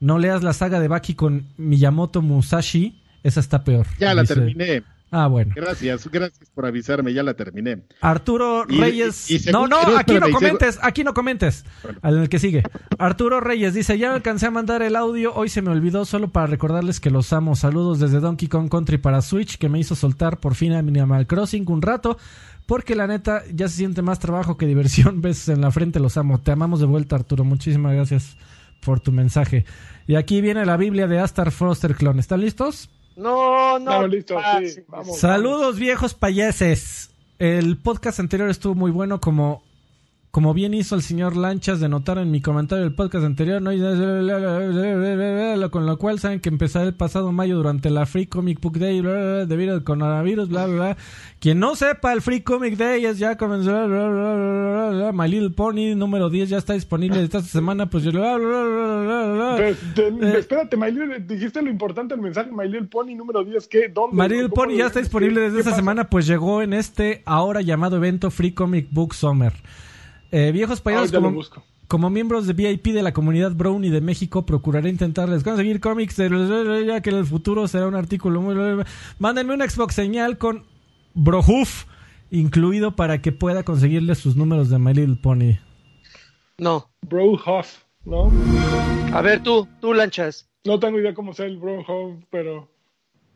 No 0.00 0.18
leas 0.18 0.42
la 0.42 0.52
saga 0.52 0.80
de 0.80 0.88
Baki 0.88 1.14
con 1.14 1.44
Miyamoto 1.58 2.22
Musashi, 2.22 3.00
esa 3.22 3.40
está 3.40 3.62
peor. 3.64 3.86
Ya 3.98 4.14
la 4.14 4.22
Dice- 4.22 4.34
terminé. 4.34 4.82
Ah, 5.12 5.26
bueno. 5.26 5.52
Gracias, 5.56 6.08
gracias 6.08 6.48
por 6.54 6.64
avisarme, 6.66 7.12
ya 7.12 7.24
la 7.24 7.34
terminé. 7.34 7.82
Arturo 8.00 8.64
Y- 8.68 8.78
Reyes. 8.80 9.28
y- 9.28 9.34
y 9.34 9.38
según- 9.40 9.68
no, 9.68 9.82
no, 9.82 9.98
aquí 9.98 10.14
no 10.14 10.28
segu- 10.28 10.32
comentes, 10.32 10.78
aquí 10.82 11.02
no 11.02 11.14
comentes. 11.14 11.64
Bueno. 11.82 11.98
Al 12.02 12.28
que 12.28 12.38
sigue. 12.38 12.62
Arturo 12.96 13.40
Reyes 13.40 13.74
dice: 13.74 13.98
Ya 13.98 14.14
alcancé 14.14 14.46
a 14.46 14.50
mandar 14.52 14.82
el 14.82 14.94
audio. 14.94 15.34
Hoy 15.34 15.48
se 15.48 15.62
me 15.62 15.70
olvidó 15.70 16.04
solo 16.04 16.28
para 16.28 16.46
recordarles 16.46 17.00
que 17.00 17.10
los 17.10 17.32
amo. 17.32 17.56
Saludos 17.56 17.98
desde 17.98 18.20
Donkey 18.20 18.46
Kong 18.46 18.68
Country 18.70 18.98
para 18.98 19.20
Switch, 19.20 19.58
que 19.58 19.68
me 19.68 19.80
hizo 19.80 19.96
soltar 19.96 20.38
por 20.38 20.54
fin 20.54 20.72
a 20.74 20.78
Animal 20.78 21.26
Crossing 21.26 21.68
un 21.68 21.82
rato. 21.82 22.16
Porque 22.66 22.94
la 22.94 23.08
neta 23.08 23.42
ya 23.52 23.66
se 23.68 23.78
siente 23.78 24.02
más 24.02 24.20
trabajo 24.20 24.56
que 24.56 24.66
diversión. 24.66 25.20
Besos 25.22 25.48
en 25.48 25.60
la 25.60 25.72
frente, 25.72 25.98
los 25.98 26.16
amo. 26.18 26.38
Te 26.40 26.52
amamos 26.52 26.78
de 26.78 26.86
vuelta, 26.86 27.16
Arturo. 27.16 27.42
Muchísimas 27.42 27.94
gracias 27.94 28.36
por 28.80 29.00
tu 29.00 29.12
mensaje. 29.12 29.64
Y 30.06 30.16
aquí 30.16 30.40
viene 30.40 30.66
la 30.66 30.76
Biblia 30.76 31.06
de 31.06 31.20
Astar 31.20 31.52
Froster 31.52 31.94
Clone. 31.94 32.20
¿Están 32.20 32.40
listos? 32.40 32.90
No, 33.16 33.78
no. 33.78 33.90
Estamos 33.90 34.10
listos, 34.10 34.42
sí, 34.60 34.80
vamos. 34.88 35.18
Saludos 35.18 35.78
viejos 35.78 36.14
payases. 36.14 37.10
El 37.38 37.78
podcast 37.78 38.20
anterior 38.20 38.50
estuvo 38.50 38.74
muy 38.74 38.90
bueno 38.90 39.20
como 39.20 39.62
como 40.30 40.54
bien 40.54 40.74
hizo 40.74 40.94
el 40.94 41.02
señor 41.02 41.36
Lanchas 41.36 41.80
de 41.80 41.88
notar 41.88 42.18
en 42.18 42.30
mi 42.30 42.40
comentario 42.40 42.84
del 42.84 42.94
podcast 42.94 43.24
anterior, 43.24 43.60
¿no? 43.60 43.70
Con 45.70 45.86
lo 45.86 45.98
cual 45.98 46.20
saben 46.20 46.38
que 46.38 46.48
empezará 46.48 46.84
el 46.86 46.94
pasado 46.94 47.32
mayo 47.32 47.56
durante 47.56 47.90
la 47.90 48.06
Free 48.06 48.26
Comic 48.26 48.60
Book 48.60 48.78
Day 48.78 49.00
bla, 49.00 49.10
bla, 49.10 49.20
bla, 49.22 49.46
debido 49.46 49.74
al 49.74 49.82
coronavirus, 49.82 50.48
bla, 50.48 50.66
bla, 50.66 50.74
bla. 50.76 50.96
Quien 51.40 51.58
no 51.58 51.74
sepa, 51.74 52.12
el 52.12 52.22
Free 52.22 52.42
Comic 52.42 52.76
Day 52.76 53.04
es 53.06 53.18
ya 53.18 53.36
comenzó, 53.36 53.72
bla, 53.72 53.86
bla, 53.86 54.08
bla, 54.08 54.34
bla, 54.34 54.90
bla, 54.90 55.12
My 55.12 55.28
Little 55.28 55.50
Pony 55.50 55.94
número 55.96 56.30
10 56.30 56.48
ya 56.50 56.58
está 56.58 56.74
disponible 56.74 57.20
esta 57.22 57.42
semana, 57.42 57.90
pues 57.90 58.04
yo, 58.04 58.10
Eh. 59.58 59.76
espérate, 60.38 60.76
My 60.76 60.90
Little- 60.92 61.26
dijiste 61.26 61.60
lo 61.62 61.70
importante 61.70 62.14
del 62.14 62.22
mensaje, 62.22 62.50
My 62.52 62.68
Little 62.68 62.86
Pony 62.88 63.14
número 63.16 63.42
10, 63.44 63.66
¿qué? 63.68 63.88
¿Dónde? 63.88 64.16
My 64.16 64.28
Little 64.28 64.48
¿Cómo 64.50 64.62
Pony 64.66 64.76
ya 64.76 64.86
está 64.86 65.00
disponible 65.00 65.34
¿Qué- 65.36 65.40
desde 65.46 65.58
esta 65.60 65.74
semana, 65.74 66.04
pues 66.08 66.26
llegó 66.26 66.62
en 66.62 66.72
este 66.72 67.22
ahora 67.24 67.60
llamado 67.62 67.96
evento 67.96 68.30
Free 68.30 68.52
Comic 68.52 68.88
Book 68.90 69.14
Summer. 69.14 69.52
Eh, 70.32 70.52
viejos 70.52 70.80
payasos, 70.80 71.10
como, 71.12 71.40
como 71.88 72.10
miembros 72.10 72.46
de 72.46 72.52
VIP 72.52 72.88
de 72.88 73.02
la 73.02 73.12
comunidad 73.12 73.52
Brownie 73.52 73.90
de 73.90 74.00
México, 74.00 74.46
procuraré 74.46 74.88
intentarles 74.90 75.42
conseguir 75.42 75.80
cómics 75.80 76.16
de 76.16 76.84
ya 76.86 77.00
que 77.00 77.10
en 77.10 77.16
el 77.16 77.26
futuro 77.26 77.66
será 77.66 77.86
un 77.88 77.94
artículo 77.96 78.40
muy... 78.40 78.84
Mándenme 79.18 79.54
una 79.54 79.68
Xbox 79.68 79.94
señal 79.94 80.38
con 80.38 80.64
Brohuf 81.14 81.86
incluido 82.30 82.94
para 82.94 83.20
que 83.20 83.32
pueda 83.32 83.64
conseguirles 83.64 84.18
sus 84.18 84.36
números 84.36 84.70
de 84.70 84.78
My 84.78 84.94
Little 84.94 85.16
Pony. 85.20 85.58
No. 86.58 86.88
Bro 87.02 87.32
Huff, 87.32 87.78
¿no? 88.04 88.30
A 89.12 89.20
ver, 89.22 89.42
tú, 89.42 89.66
tú 89.80 89.92
lanchas. 89.94 90.48
No 90.64 90.78
tengo 90.78 91.00
idea 91.00 91.14
cómo 91.14 91.32
sea 91.32 91.46
el 91.46 91.56
Bro 91.58 91.80
Huff, 91.80 92.22
pero... 92.30 92.68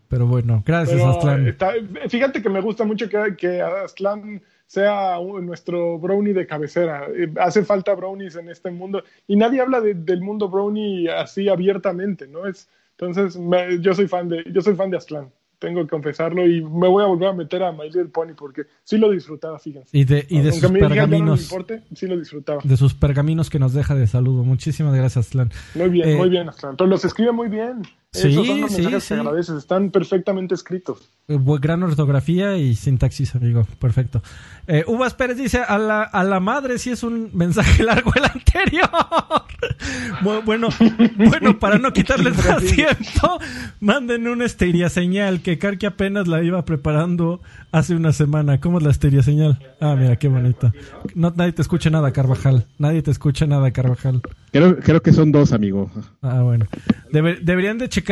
Pero 0.08 0.26
bueno, 0.28 0.62
gracias, 0.64 1.00
pero 1.00 1.10
Aztlán. 1.10 1.48
está- 1.48 1.72
fíjate 2.08 2.40
que 2.40 2.48
me 2.50 2.60
gusta 2.60 2.84
mucho 2.84 3.08
que, 3.08 3.34
que 3.36 3.60
Aztlán 3.62 4.42
sea 4.66 5.18
un- 5.18 5.46
nuestro 5.46 5.98
brownie 5.98 6.32
de 6.32 6.46
cabecera. 6.46 7.06
Eh, 7.14 7.32
Hace 7.40 7.64
falta 7.64 7.94
brownies 7.94 8.36
en 8.36 8.48
este 8.48 8.70
mundo. 8.70 9.02
Y 9.26 9.36
nadie 9.36 9.60
habla 9.60 9.80
de- 9.80 9.94
del 9.94 10.20
mundo 10.20 10.48
brownie 10.48 11.08
así 11.10 11.48
abiertamente, 11.48 12.26
¿no? 12.26 12.46
Es, 12.46 12.68
entonces, 12.98 13.36
me- 13.38 13.80
yo 13.80 13.94
soy 13.94 14.08
fan 14.08 14.28
de, 14.28 14.44
yo 14.52 14.60
soy 14.62 14.74
fan 14.74 14.90
de 14.90 14.96
Aztlán. 14.96 15.28
Tengo 15.58 15.80
que 15.82 15.88
confesarlo 15.88 16.46
y 16.46 16.60
me 16.62 16.88
voy 16.88 17.02
a 17.04 17.06
volver 17.06 17.28
a 17.28 17.32
meter 17.32 17.62
a 17.62 17.72
My 17.72 17.84
Little 17.84 18.06
Pony 18.06 18.34
porque 18.36 18.62
sí 18.82 18.98
lo 18.98 19.10
disfrutaba, 19.10 19.58
fíjense. 19.58 19.96
Y 19.96 20.04
de, 20.04 20.26
y 20.28 20.40
de 20.40 20.52
sus 20.52 20.60
ya 20.62 20.68
no 20.68 20.74
pergaminos. 20.78 21.42
importe, 21.44 21.82
sí 21.94 22.06
lo 22.06 22.18
disfrutaba. 22.18 22.60
De 22.64 22.76
sus 22.76 22.92
pergaminos 22.92 23.48
que 23.48 23.58
nos 23.58 23.72
deja 23.72 23.94
de 23.94 24.06
saludo. 24.06 24.42
Muchísimas 24.44 24.94
gracias, 24.94 25.26
Aztlán. 25.28 25.50
Muy 25.74 25.88
bien, 25.88 26.08
Eh, 26.08 26.16
muy 26.16 26.28
bien, 26.28 26.48
Aztlán. 26.48 26.76
Pero 26.76 26.90
los 26.90 27.04
escribe 27.04 27.32
muy 27.32 27.48
bien. 27.48 27.82
Sí, 28.14 28.28
Esos 28.28 28.46
son 28.46 28.60
los 28.60 28.70
sí, 28.70 28.76
mensajes 28.82 29.04
sí. 29.04 29.14
que 29.14 29.20
agradeces. 29.20 29.56
Están 29.56 29.90
perfectamente 29.90 30.54
escritos. 30.54 31.10
Eh, 31.26 31.38
Gran 31.60 31.82
ortografía 31.82 32.56
y 32.56 32.74
sintaxis, 32.76 33.34
amigo. 33.34 33.66
Perfecto. 33.80 34.22
Eh, 34.68 34.84
Uvas 34.86 35.14
Pérez 35.14 35.36
dice, 35.36 35.58
a 35.58 35.78
la, 35.78 36.02
a 36.04 36.22
la 36.22 36.38
madre 36.38 36.78
si 36.78 36.90
es 36.90 37.02
un 37.02 37.30
mensaje 37.34 37.82
largo 37.82 38.12
el 38.14 38.24
anterior. 38.24 38.88
Bu- 40.22 40.44
bueno, 40.44 40.68
bueno, 41.16 41.58
para 41.58 41.78
no 41.78 41.92
quitarles 41.92 42.36
más 42.46 42.62
tiempo, 42.64 43.40
manden 43.80 44.28
una 44.28 44.44
esteria 44.44 44.88
señal 44.88 45.40
que 45.40 45.58
Karki 45.58 45.86
apenas 45.86 46.28
la 46.28 46.42
iba 46.42 46.64
preparando 46.64 47.40
hace 47.72 47.94
una 47.96 48.12
semana. 48.12 48.60
¿Cómo 48.60 48.78
es 48.78 48.84
la 48.84 48.90
esteria 48.90 49.22
señal? 49.22 49.58
Ah, 49.80 49.96
mira, 49.98 50.16
qué 50.16 50.28
bonita. 50.28 50.72
No, 51.14 51.32
nadie 51.36 51.52
te 51.52 51.62
escucha 51.62 51.90
nada, 51.90 52.12
Carvajal. 52.12 52.66
Nadie 52.78 53.02
te 53.02 53.10
escucha 53.10 53.46
nada, 53.46 53.70
Carvajal. 53.72 54.22
Creo, 54.52 54.76
creo 54.78 55.02
que 55.02 55.12
son 55.12 55.32
dos, 55.32 55.52
amigo. 55.52 55.90
Ah, 56.22 56.42
bueno. 56.42 56.66
Debe- 57.10 57.38
deberían 57.42 57.78
de 57.78 57.88
checar 57.88 58.03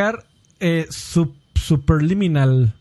eh, 0.61 0.87
su 0.91 1.35
Superliminal, 1.55 2.75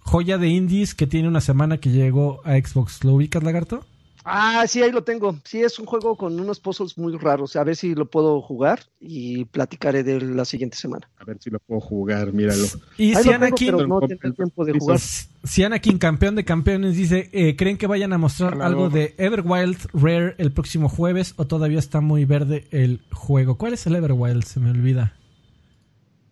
joya 0.00 0.38
de 0.38 0.48
indies 0.48 0.94
que 0.94 1.06
tiene 1.06 1.28
una 1.28 1.40
semana 1.40 1.78
que 1.78 1.90
llegó 1.90 2.40
a 2.44 2.54
Xbox. 2.56 3.04
¿Lo 3.04 3.14
ubicas, 3.14 3.42
lagarto? 3.42 3.84
Ah, 4.28 4.64
sí, 4.66 4.82
ahí 4.82 4.90
lo 4.90 5.04
tengo. 5.04 5.38
Sí, 5.44 5.60
es 5.62 5.78
un 5.78 5.86
juego 5.86 6.16
con 6.16 6.40
unos 6.40 6.58
puzzles 6.58 6.98
muy 6.98 7.16
raros. 7.16 7.54
A 7.54 7.62
ver 7.62 7.76
si 7.76 7.94
lo 7.94 8.06
puedo 8.10 8.40
jugar 8.40 8.80
y 8.98 9.44
platicaré 9.44 10.02
de 10.02 10.16
él 10.16 10.36
la 10.36 10.44
siguiente 10.44 10.76
semana. 10.76 11.08
A 11.18 11.24
ver 11.24 11.36
si 11.40 11.48
lo 11.50 11.60
puedo 11.60 11.80
jugar, 11.80 12.32
míralo. 12.32 12.64
Y 12.98 13.14
Ahí 13.14 13.22
si 13.22 13.30
Anakin, 13.32 13.76
no 13.86 14.00
Con- 14.00 14.08
tendré 14.08 14.32
tiempo 14.32 14.64
de 14.64 14.72
Sí, 14.72 14.78
jugar. 14.80 14.98
si 14.98 15.62
Anakin, 15.62 15.98
campeón 15.98 16.34
de 16.34 16.44
campeones, 16.44 16.96
dice, 16.96 17.30
eh, 17.32 17.54
¿creen 17.54 17.78
que 17.78 17.86
vayan 17.86 18.12
a 18.12 18.18
mostrar 18.18 18.60
algo 18.62 18.88
de 18.90 19.14
Everwild 19.18 19.78
Rare 19.92 20.34
el 20.38 20.50
próximo 20.50 20.88
jueves 20.88 21.34
o 21.36 21.46
todavía 21.46 21.78
está 21.78 22.00
muy 22.00 22.24
verde 22.24 22.66
el 22.72 23.02
juego? 23.12 23.58
¿Cuál 23.58 23.74
es 23.74 23.86
el 23.86 23.94
Everwild? 23.94 24.42
Se 24.42 24.58
me 24.58 24.70
olvida. 24.70 25.12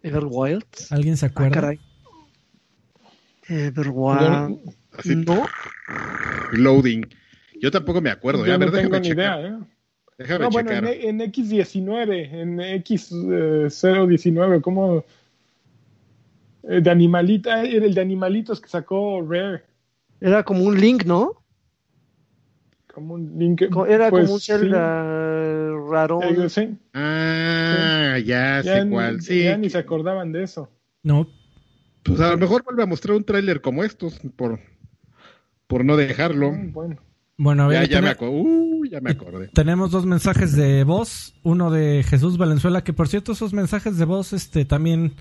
Everwild. 0.05 0.65
¿Alguien 0.91 1.17
se 1.17 1.27
Ah, 1.27 1.29
acuerda? 1.31 1.55
caray. 1.55 1.81
Everwild. 3.49 4.61
Así, 4.97 5.17
No. 5.17 5.45
loading. 6.53 7.05
Yo 7.61 7.71
tampoco 7.71 8.01
me 8.01 8.11
acuerdo. 8.11 8.47
Yo 8.47 8.55
A 8.55 8.59
ver, 8.59 8.69
no 8.71 8.73
tengo 8.77 8.91
déjame 8.91 9.01
ni 9.01 9.09
checar. 9.09 9.41
idea, 9.41 9.49
¿eh? 9.49 9.59
Déjame 10.19 10.45
No, 10.45 10.51
bueno, 10.51 10.71
en, 10.71 10.87
en 10.87 11.21
X19, 11.33 12.33
en 12.33 12.59
X019, 12.85 14.61
¿cómo? 14.61 15.05
Eh, 16.65 16.81
De 16.81 16.91
animalita, 16.91 17.63
era 17.65 17.85
el 17.87 17.95
de 17.95 18.01
animalitos 18.01 18.61
que 18.61 18.69
sacó 18.69 19.21
Rare. 19.23 19.65
Era 20.21 20.43
como 20.45 20.65
un 20.65 20.81
link, 20.81 21.05
¿no? 21.05 21.43
Como 22.93 23.15
un 23.15 23.37
link. 23.39 23.63
Era 23.89 24.09
pues, 24.11 24.25
como 24.25 24.35
un 24.35 24.41
sí. 24.41 24.53
Raro. 25.91 26.21
Eh, 26.23 26.49
sí. 26.49 26.77
Ah, 26.95 28.19
ya 28.25 28.63
sé 28.63 28.69
Ya, 28.69 28.89
cuál. 28.89 29.17
ni- 29.17 29.23
Sí. 29.23 29.43
ya 29.45 29.57
ni 29.57 29.71
se 29.71 29.79
acordaban 29.79 30.33
de 30.33 30.43
eso. 30.45 30.71
No. 31.03 31.27
Pues 32.03 32.21
a 32.21 32.31
lo 32.31 32.39
mejor 32.39 32.63
vuelve 32.65 32.83
a 32.83 32.87
mostrar 32.87 33.17
un 33.17 33.25
tráiler 33.25 33.61
como 33.61 33.83
estos 33.85 34.21
por, 34.37 34.61
por 35.67 35.85
no 35.85 35.97
dejarlo. 35.97 36.53
Mm, 36.53 36.73
Bueno, 36.73 36.97
Bueno, 37.37 37.65
a 37.65 37.67
ver, 37.67 37.89
Ya, 37.89 38.01
ya 38.01 38.03
me. 38.03 38.27
Uh, 38.29 38.85
ya 38.85 39.01
me 39.01 39.11
acordé. 39.11 39.49
Tenemos 39.49 39.91
dos 39.91 40.07
mensajes 40.07 40.55
de 40.55 40.85
voz, 40.85 41.35
uno 41.43 41.71
de 41.71 42.05
Jesús 42.05 42.39
Valenzuela, 42.39 42.85
que 42.85 42.93
por 42.93 43.09
cierto 43.09 43.33
esos 43.33 43.53
mensajes 43.53 43.97
de 43.99 44.05
voz, 44.05 44.33
este, 44.33 44.65
también, 44.65 45.15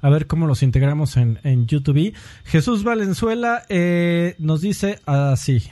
a 0.00 0.08
ver 0.08 0.26
cómo 0.26 0.46
los 0.46 0.62
integramos 0.62 1.16
en, 1.18 1.38
en 1.44 1.66
YouTube. 1.66 2.14
Jesús 2.44 2.84
Valenzuela 2.84 3.64
eh, 3.68 4.34
nos 4.38 4.62
dice 4.62 5.00
así. 5.04 5.62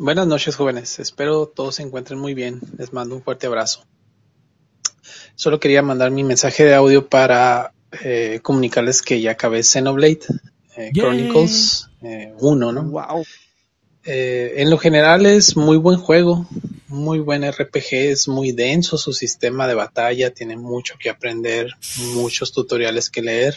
Buenas 0.00 0.28
noches, 0.28 0.54
jóvenes. 0.54 1.00
Espero 1.00 1.48
todos 1.48 1.74
se 1.74 1.82
encuentren 1.82 2.20
muy 2.20 2.32
bien. 2.32 2.60
Les 2.78 2.92
mando 2.92 3.16
un 3.16 3.22
fuerte 3.22 3.48
abrazo. 3.48 3.84
Solo 5.34 5.58
quería 5.58 5.82
mandar 5.82 6.12
mi 6.12 6.22
mensaje 6.22 6.64
de 6.64 6.72
audio 6.72 7.08
para 7.08 7.72
eh, 8.04 8.38
comunicarles 8.40 9.02
que 9.02 9.20
ya 9.20 9.32
acabé 9.32 9.64
Xenoblade 9.64 10.20
eh. 10.76 10.92
Chronicles 10.94 11.90
1, 12.00 12.72
¿no? 12.72 12.82
Wow. 12.84 13.24
Eh, 14.04 14.54
en 14.58 14.70
lo 14.70 14.78
general 14.78 15.26
es 15.26 15.56
muy 15.56 15.76
buen 15.78 15.98
juego, 15.98 16.46
muy 16.86 17.18
buen 17.18 17.42
RPG, 17.42 17.88
es 17.90 18.28
muy 18.28 18.52
denso 18.52 18.98
su 18.98 19.12
sistema 19.12 19.66
de 19.66 19.74
batalla, 19.74 20.32
tiene 20.32 20.56
mucho 20.56 20.94
que 20.96 21.10
aprender, 21.10 21.72
muchos 22.14 22.52
tutoriales 22.52 23.10
que 23.10 23.22
leer. 23.22 23.56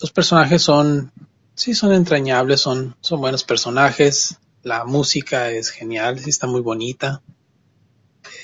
Los 0.00 0.10
personajes 0.10 0.62
son 0.62 1.12
sí 1.54 1.74
son 1.74 1.92
entrañables, 1.92 2.60
son, 2.60 2.96
son 3.02 3.20
buenos 3.20 3.44
personajes, 3.44 4.38
la 4.66 4.84
música 4.84 5.52
es 5.52 5.70
genial, 5.70 6.18
sí 6.18 6.28
está 6.30 6.48
muy 6.48 6.60
bonita. 6.60 7.22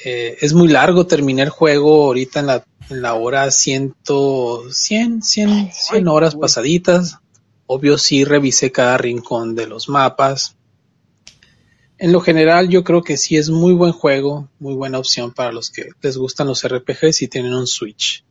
Eh, 0.05 0.37
es 0.41 0.53
muy 0.55 0.69
largo, 0.69 1.05
terminé 1.05 1.43
el 1.43 1.49
juego 1.49 2.05
ahorita 2.05 2.39
en 2.41 2.47
la, 2.47 2.65
en 2.91 3.03
la 3.03 3.15
hora 3.15 3.51
ciento, 3.51 4.63
100, 4.71 5.23
100, 5.23 5.73
100 5.73 6.07
horas 6.07 6.37
pasaditas. 6.37 7.19
Obvio 7.67 7.99
sí 7.99 8.25
revisé 8.25 8.71
cada 8.71 8.99
rincón 8.99 9.57
de 9.57 9.67
los 9.67 9.89
mapas. 9.89 10.55
En 11.99 12.13
lo 12.13 12.21
general 12.21 12.69
yo 12.69 12.85
creo 12.85 13.03
que 13.03 13.17
sí 13.17 13.37
es 13.37 13.51
muy 13.51 13.75
buen 13.75 13.93
juego, 13.93 14.49
muy 14.61 14.75
buena 14.75 14.99
opción 15.01 15.33
para 15.33 15.51
los 15.51 15.71
que 15.71 15.89
les 16.03 16.17
gustan 16.17 16.47
los 16.47 16.63
RPGs 16.65 17.23
y 17.23 17.29
tienen 17.29 17.53
un 17.55 17.67
Switch. 17.67 18.25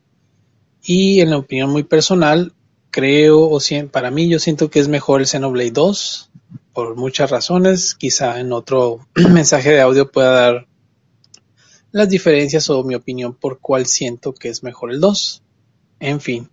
Y 0.82 1.20
en 1.20 1.30
la 1.30 1.38
opinión 1.38 1.70
muy 1.70 1.84
personal, 1.84 2.54
creo, 2.90 3.50
o 3.50 3.60
si- 3.60 3.84
para 3.84 4.12
mí 4.12 4.30
yo 4.30 4.40
siento 4.40 4.70
que 4.70 4.80
es 4.80 4.88
mejor 4.88 5.20
el 5.20 5.28
Xenoblade 5.28 5.72
2 5.72 6.30
por 6.74 6.96
muchas 6.96 7.30
razones. 7.30 7.96
Quizá 7.96 8.40
en 8.40 8.52
otro 8.54 9.08
mensaje 9.16 9.72
de 9.72 9.82
audio 9.82 10.12
pueda 10.12 10.32
dar 10.32 10.68
las 11.92 12.10
diferencias 12.10 12.70
o 12.70 12.84
mi 12.84 12.96
opinión 12.96 13.34
por 13.34 13.60
cuál 13.60 13.86
siento 13.86 14.34
que 14.34 14.50
es 14.50 14.64
mejor 14.64 14.92
el 14.92 15.00
2. 15.00 15.44
En 16.00 16.20
fin, 16.20 16.50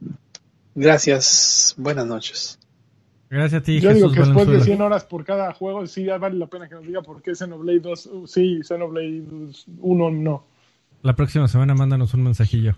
gracias, 0.75 1.75
buenas 1.79 2.07
noches. 2.07 2.59
Gracias 3.31 3.61
a 3.61 3.65
ti, 3.65 3.81
Yo 3.81 3.93
digo 3.93 4.11
que 4.11 4.21
después 4.21 4.47
de 4.47 4.53
Valenzuela. 4.53 4.65
100 4.65 4.81
horas 4.83 5.05
por 5.05 5.25
cada 5.25 5.53
juego, 5.53 5.87
sí 5.87 6.05
ya 6.05 6.17
vale 6.17 6.39
la 6.39 6.47
pena 6.47 6.69
que 6.69 6.75
nos 6.75 6.87
diga 6.87 7.03
por 7.03 7.21
qué 7.21 7.35
Xenoblade 7.35 7.81
2 7.81 8.07
uh, 8.07 8.27
sí, 8.27 8.61
Xenoblade 8.63 9.23
1 9.81 10.11
no. 10.11 10.45
La 11.03 11.15
próxima 11.15 11.47
semana 11.47 11.75
mándanos 11.75 12.15
un 12.15 12.23
mensajillo. 12.23 12.75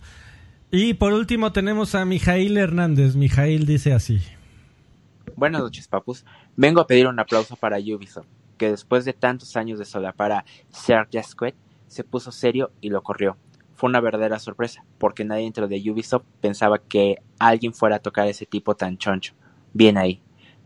Y 0.72 0.94
por 0.94 1.12
último 1.12 1.52
tenemos 1.52 1.94
a 1.94 2.04
Mijail 2.04 2.56
Hernández. 2.56 3.16
Mijail 3.16 3.64
dice 3.64 3.92
así. 3.92 4.20
Buenas 5.36 5.62
noches, 5.62 5.88
papus. 5.88 6.24
Vengo 6.60 6.82
a 6.82 6.86
pedir 6.86 7.06
un 7.06 7.18
aplauso 7.18 7.56
para 7.56 7.78
Ubisoft, 7.78 8.26
que 8.58 8.70
después 8.70 9.06
de 9.06 9.14
tantos 9.14 9.56
años 9.56 9.78
de 9.78 9.86
solapar 9.86 10.30
a 10.30 10.44
Serge 10.68 11.22
Squad, 11.22 11.54
se 11.86 12.04
puso 12.04 12.32
serio 12.32 12.70
y 12.82 12.90
lo 12.90 13.02
corrió. 13.02 13.38
Fue 13.76 13.88
una 13.88 14.02
verdadera 14.02 14.38
sorpresa, 14.38 14.84
porque 14.98 15.24
nadie 15.24 15.44
dentro 15.44 15.68
de 15.68 15.82
Ubisoft 15.90 16.26
pensaba 16.42 16.76
que 16.76 17.22
alguien 17.38 17.72
fuera 17.72 17.96
a 17.96 18.00
tocar 18.00 18.26
a 18.26 18.30
ese 18.30 18.44
tipo 18.44 18.74
tan 18.74 18.98
choncho. 18.98 19.32
Bien 19.72 19.96
ahí. 19.96 20.20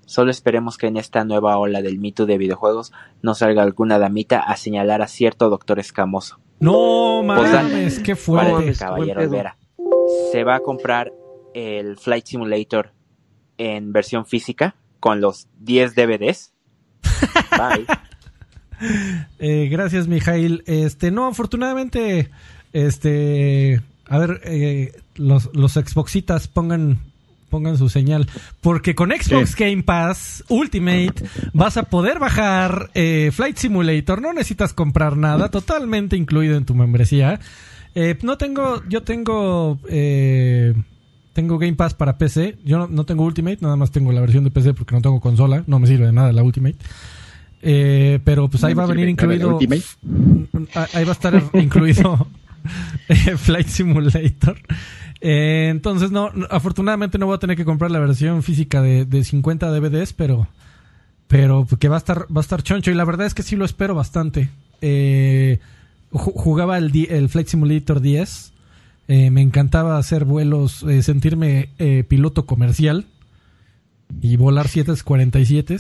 Solo 0.05 0.33
esperemos 0.33 0.79
que 0.79 0.89
en 0.89 0.97
esta 0.97 1.25
nueva 1.25 1.59
ola 1.59 1.81
del 1.81 2.01
mito 2.01 2.27
de 2.27 2.39
videojuegos 2.39 2.93
no 3.23 3.37
salga 3.37 3.63
alguna 3.63 4.01
damita 4.01 4.41
a 4.41 4.57
señalar 4.57 5.01
a 5.01 5.07
cierto 5.07 5.49
doctor 5.49 5.79
escamoso. 5.79 6.41
No 6.59 7.23
Posdata. 7.25 7.63
mames, 7.63 8.01
qué 8.01 8.17
Para 8.17 8.51
fuerte. 8.51 8.75
caballero. 8.77 9.21
Olvera. 9.21 9.59
Se 10.33 10.43
va 10.43 10.57
a 10.57 10.61
comprar 10.61 11.13
el 11.55 11.97
Flight 11.99 12.27
Simulator 12.27 12.91
en 13.59 13.93
versión 13.93 14.27
física 14.27 14.75
con 15.05 15.21
los 15.21 15.49
10 15.61 15.95
DVDs. 15.97 16.55
Bye. 17.51 17.85
Eh, 19.39 19.69
gracias, 19.71 20.09
Mijail. 20.09 20.63
Este, 20.65 21.11
no, 21.11 21.27
afortunadamente, 21.27 22.31
este, 22.73 23.83
a 24.09 24.17
ver, 24.17 24.41
eh, 24.45 24.93
los, 25.17 25.51
los 25.53 25.75
Xboxitas 25.75 26.49
pongan, 26.49 27.01
pongan 27.51 27.77
su 27.77 27.91
señal, 27.91 28.31
porque 28.63 28.95
con 28.95 29.11
Xbox 29.11 29.55
Game 29.57 29.83
Pass 29.83 30.43
Ultimate 30.49 31.17
vas 31.53 31.77
a 31.77 31.83
poder 31.83 32.19
bajar 32.19 32.91
eh, 32.95 33.31
Flight 33.31 33.59
Simulator. 33.59 34.23
No 34.23 34.33
necesitas 34.33 34.73
comprar 34.73 35.19
nada, 35.19 35.51
totalmente 35.51 36.17
incluido 36.17 36.57
en 36.57 36.65
tu 36.65 36.75
membresía. 36.75 37.41
Eh, 37.95 38.17
no 38.23 38.39
tengo, 38.39 38.83
yo 38.89 39.03
tengo, 39.03 39.79
eh, 39.87 40.73
tengo 41.35 41.59
Game 41.59 41.75
Pass 41.75 41.93
para 41.93 42.17
PC. 42.17 42.57
Yo 42.65 42.79
no, 42.79 42.87
no 42.89 43.05
tengo 43.05 43.25
Ultimate, 43.25 43.59
nada 43.61 43.77
más 43.77 43.91
tengo 43.91 44.11
la 44.13 44.23
versión 44.23 44.45
de 44.45 44.51
PC 44.51 44.73
porque 44.73 44.95
no 44.95 45.03
tengo 45.03 45.21
consola. 45.21 45.63
No 45.67 45.79
me 45.79 45.87
sirve 45.87 46.07
de 46.07 46.13
nada 46.13 46.33
la 46.33 46.43
Ultimate. 46.43 46.77
Eh, 47.61 48.21
pero 48.25 48.49
pues 48.49 48.63
ahí 48.65 48.75
No 48.75 48.79
va 48.79 48.85
a 48.85 48.89
venir 48.89 49.09
incluido. 49.09 49.55
Ultimate. 49.57 49.83
Ah, 50.75 50.87
Ahí 50.95 51.05
va 51.05 51.11
a 51.11 51.13
estar 51.13 51.43
incluido 51.55 52.27
eh, 53.09 53.37
Flight 53.37 53.67
Simulator. 53.69 54.57
Eh, 55.21 55.69
entonces, 55.71 56.11
no, 56.11 56.31
afortunadamente 56.51 57.19
no 57.19 57.27
voy 57.27 57.37
a 57.37 57.39
tener 57.39 57.57
que 57.57 57.65
comprar 57.65 57.91
la 57.91 57.99
versión 57.99 58.43
física 58.43 58.83
de, 58.83 59.05
de 59.07 59.25
50 59.25 59.71
DVDs, 59.71 60.13
pero, 60.13 60.49
pero 61.27 61.67
que 61.81 61.89
va 61.89 61.97
a 61.97 61.99
estar, 61.99 62.27
va 62.35 62.41
a 62.41 62.43
estar 62.43 62.63
choncho. 62.63 62.91
Y 62.91 62.95
la 62.95 63.05
verdad 63.05 63.27
es 63.27 63.35
que 63.35 63.43
sí 63.43 63.57
lo 63.57 63.65
espero 63.65 63.95
bastante. 63.95 64.51
Eh, 64.83 65.59
ju- 66.13 66.33
jugaba 66.35 66.77
el, 66.77 66.93
el 67.09 67.29
Flight 67.31 67.49
Simulator 67.49 68.01
10. 68.03 68.53
Eh, 69.07 69.31
me 69.31 69.43
encantaba 69.43 69.99
hacer 69.99 70.25
vuelos, 70.25 70.83
eh, 70.85 71.03
sentirme 71.03 71.71
eh, 71.79 72.05
piloto 72.05 72.47
comercial 72.47 73.07
y 74.21 74.37
volar 74.37 74.69
747. 74.69 75.77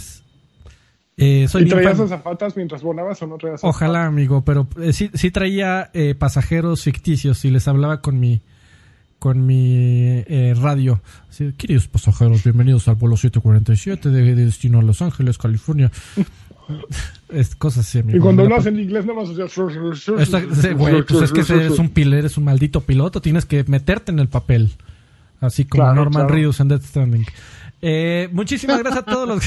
Eh, 1.16 1.46
soy 1.48 1.62
¿Y 1.62 1.68
traías 1.68 2.00
azafatas 2.00 2.56
mientras 2.56 2.82
volabas 2.82 3.22
o 3.22 3.26
no 3.26 3.38
traías 3.38 3.62
Ojalá, 3.62 4.06
amigo, 4.06 4.44
pero 4.44 4.66
eh, 4.80 4.92
sí, 4.92 5.10
sí 5.14 5.30
traía 5.30 5.90
eh, 5.94 6.14
pasajeros 6.14 6.82
ficticios 6.82 7.44
y 7.44 7.50
les 7.50 7.68
hablaba 7.68 8.00
con 8.00 8.18
mi 8.18 8.42
con 9.20 9.46
mi 9.46 10.22
eh, 10.26 10.54
radio. 10.60 11.00
Así, 11.30 11.52
queridos 11.52 11.88
pasajeros, 11.88 12.44
bienvenidos 12.44 12.88
al 12.88 12.96
vuelo 12.96 13.16
747 13.16 14.10
de, 14.10 14.34
de 14.34 14.44
destino 14.44 14.80
a 14.80 14.82
Los 14.82 15.00
Ángeles, 15.00 15.38
California. 15.38 15.90
es 17.28 17.54
cosas 17.54 17.86
así, 17.86 17.98
amigo. 17.98 18.18
Y 18.18 18.20
cuando 18.20 18.42
Me 18.42 18.48
la 18.48 18.56
hablas 18.56 18.66
en 18.66 18.80
inglés 18.80 19.04
nada 19.06 19.20
más 19.20 19.30
o 19.30 19.34
sea, 19.34 20.72
güey, 20.74 21.02
pues 21.02 21.22
es 21.22 21.32
que 21.32 21.54
eres 21.54 21.78
un 21.78 21.90
pilar, 21.90 22.20
eres 22.20 22.36
un 22.38 22.44
maldito 22.44 22.80
piloto, 22.80 23.20
tienes 23.20 23.44
que 23.44 23.64
meterte 23.64 24.12
en 24.12 24.18
el 24.18 24.28
papel. 24.28 24.72
Así 25.40 25.64
como 25.64 25.82
Claro, 25.82 25.96
Norman 25.96 26.22
claro. 26.22 26.34
Reedus 26.34 26.60
en 26.60 26.68
Death 26.68 26.84
Stranding. 26.84 27.26
Eh, 27.86 28.30
muchísimas 28.32 28.78
gracias 28.78 29.02
a 29.02 29.04
todos 29.04 29.28
los 29.28 29.42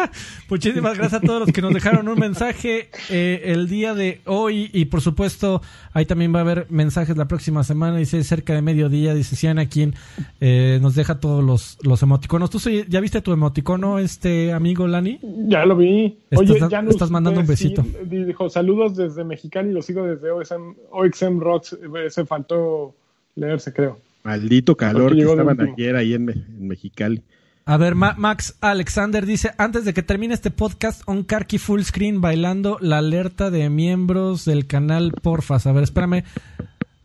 muchísimas 0.48 0.96
gracias 0.96 1.20
a 1.22 1.26
todos 1.26 1.40
los 1.40 1.52
que 1.52 1.60
nos 1.60 1.74
dejaron 1.74 2.06
un 2.06 2.18
mensaje 2.20 2.88
eh, 3.10 3.42
el 3.46 3.68
día 3.68 3.94
de 3.94 4.20
hoy 4.26 4.70
y 4.72 4.84
por 4.84 5.00
supuesto 5.00 5.60
ahí 5.92 6.06
también 6.06 6.32
va 6.32 6.38
a 6.38 6.42
haber 6.42 6.66
mensajes 6.70 7.16
la 7.16 7.26
próxima 7.26 7.64
semana 7.64 7.96
dice 7.96 8.22
cerca 8.22 8.54
de 8.54 8.62
mediodía 8.62 9.12
dice 9.12 9.34
Siana 9.34 9.66
quien 9.68 9.94
eh, 10.40 10.78
nos 10.80 10.94
deja 10.94 11.18
todos 11.18 11.42
los, 11.42 11.78
los 11.82 12.00
emoticonos 12.02 12.48
tú 12.50 12.60
soy- 12.60 12.84
ya 12.88 13.00
viste 13.00 13.20
tu 13.22 13.32
emoticono 13.32 13.98
este 13.98 14.52
amigo 14.52 14.86
Lani 14.86 15.18
Ya 15.48 15.64
lo 15.66 15.76
vi. 15.76 16.16
Estás 16.30 16.50
Oye, 16.50 16.60
ya 16.70 16.80
estás 16.88 17.10
mandando 17.10 17.40
un 17.40 17.46
besito. 17.46 17.84
dijo, 18.04 18.48
saludos 18.48 18.96
desde 18.96 19.24
Mexicali, 19.24 19.72
lo 19.72 19.82
sigo 19.82 20.04
desde 20.04 20.30
OXM, 20.30 20.74
OXM 20.92 21.40
Rocks. 21.40 21.76
Ese 22.06 22.24
faltó 22.24 22.94
leerse, 23.34 23.72
creo. 23.72 23.98
Maldito 24.22 24.76
calor 24.76 25.14
que 25.14 25.22
estaban 25.22 25.60
ayer 25.60 25.96
ahí 25.96 26.14
en, 26.14 26.30
en 26.30 26.68
Mexicali. 26.68 27.20
A 27.66 27.76
ver, 27.76 27.94
Ma- 27.94 28.14
Max 28.18 28.56
Alexander 28.60 29.24
dice, 29.26 29.52
antes 29.58 29.84
de 29.84 29.94
que 29.94 30.02
termine 30.02 30.34
este 30.34 30.50
podcast, 30.50 31.02
on 31.06 31.22
Karki 31.22 31.58
full 31.58 31.82
screen 31.82 32.20
bailando 32.20 32.78
la 32.80 32.98
alerta 32.98 33.50
de 33.50 33.68
miembros 33.70 34.44
del 34.44 34.66
canal, 34.66 35.12
porfas. 35.22 35.66
A 35.66 35.72
ver, 35.72 35.84
espérame. 35.84 36.24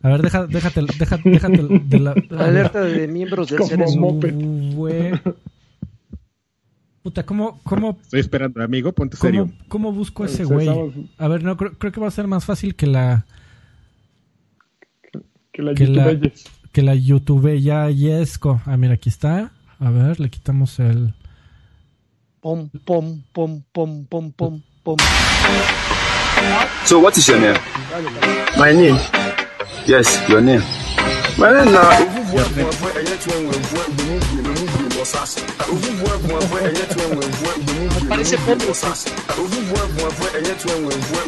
A 0.02 0.08
ver, 0.08 0.22
deja, 0.22 0.46
déjate, 0.46 0.82
déjate, 0.98 1.30
déjate 1.30 1.62
de 1.84 1.98
la... 2.00 2.12
Alerta 2.38 2.80
de 2.80 3.06
miembros 3.06 3.48
del 3.48 3.58
Como. 3.60 4.20
Güey. 4.74 5.12
Puta, 7.02 7.24
¿cómo, 7.24 7.60
cómo, 7.62 7.98
Estoy 8.02 8.18
esperando, 8.20 8.60
amigo, 8.62 8.92
ponte 8.92 9.16
serio. 9.16 9.44
cómo, 9.46 9.68
cómo 9.68 9.92
busco 9.92 10.24
ese 10.24 10.38
Pues, 10.44 10.48
güey? 10.48 10.68
estamos- 10.68 10.94
A 11.18 11.28
ver, 11.28 11.44
no, 11.44 11.56
creo, 11.56 11.72
creo 11.78 11.92
que 11.92 12.00
va 12.00 12.08
a 12.08 12.12
ser 12.12 12.26
más 12.26 12.44
fácil 12.44 12.74
que 12.74 12.86
la, 12.88 13.24
Que 15.52 15.62
la 15.62 15.74
Que 15.74 15.86
la- 15.86 16.12
YouTube 16.12 16.32
que 16.72 16.82
la 16.82 16.94
YouTube 16.94 17.58
ya 17.60 17.88
Yesco. 17.90 18.60
Ah, 18.66 18.76
mira, 18.76 18.94
aquí 18.94 19.08
está. 19.08 19.52
A 19.78 19.90
ver, 19.90 20.20
le 20.20 20.30
quitamos 20.30 20.78
el... 20.78 21.14
Pom, 22.40 22.70
pom, 22.84 23.22
pom, 23.32 23.62
pom, 23.72 24.04
pom, 24.06 24.32
pom, 24.32 24.62
pom. 24.82 24.96
So 26.84 27.00
what 27.00 27.16
is 27.18 27.26
your 27.26 27.38
name? 27.38 27.58
My 28.56 28.72
name? 28.72 28.98
Yes, 29.86 30.22
your 30.28 30.40
name. 30.40 30.62
My 31.36 31.52
name 31.52 31.72
now. 31.72 31.90
Parece 38.08 38.38
pop. 38.38 38.58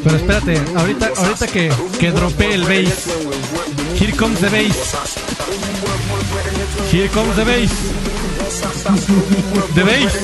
Pero 0.05 0.17
espérate, 0.17 0.63
ahorita, 0.75 1.11
ahorita 1.17 1.47
que, 1.49 1.71
que 1.99 2.11
dropé 2.13 2.55
el 2.55 2.63
bass. 2.63 3.09
Here 4.01 4.13
comes 4.17 4.41
the 4.41 4.49
bass. 4.49 4.95
Here 6.91 7.09
comes 7.11 7.37
the 7.37 7.45
bass. 7.45 8.28
The 8.49 9.85
bass. 9.85 10.17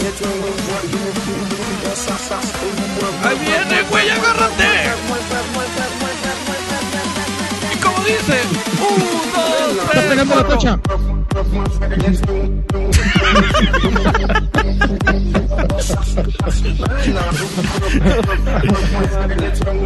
Ahí 3.22 3.38
viene, 3.38 3.82
güey, 3.90 4.08
agárrate. 4.08 4.64
Y 7.70 7.76
como 7.80 7.98
dice, 7.98 8.40
un, 8.80 9.32
dos, 9.32 9.90
tres, 9.90 10.24
cuatro. 10.26 11.23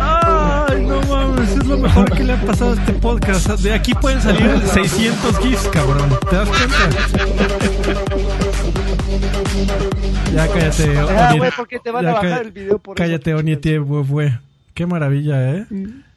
Ay, 0.00 0.82
no 0.84 1.00
mames, 1.02 1.50
es 1.56 1.66
lo 1.66 1.78
mejor 1.78 2.10
que 2.14 2.24
le 2.24 2.32
ha 2.34 2.40
pasado 2.44 2.72
a 2.72 2.74
este 2.74 2.92
podcast. 2.94 3.48
De 3.60 3.72
aquí 3.72 3.94
pueden 3.94 4.20
salir 4.20 4.60
600 4.74 5.38
GIFs, 5.38 5.68
cabrón. 5.68 6.10
¿Te 6.28 6.36
das 6.36 6.48
cuenta? 6.48 6.76
Ya 10.34 10.48
cállate, 10.48 10.98
Ah, 10.98 11.28
Oni. 11.30 11.38
güey, 11.38 11.50
porque 11.56 11.78
te 11.78 11.90
van 11.90 12.04
a 12.06 12.08
Ya 12.10 12.14
bajar 12.14 12.30
ca- 12.30 12.40
el 12.40 12.52
video 12.52 12.78
por 12.78 12.96
Cállate, 12.96 13.30
eso. 13.30 13.38
Oni, 13.38 13.56
tie, 13.56 13.78
güey, 13.78 14.04
güey. 14.04 14.38
Qué 14.74 14.86
maravilla, 14.86 15.54
¿eh? 15.54 15.66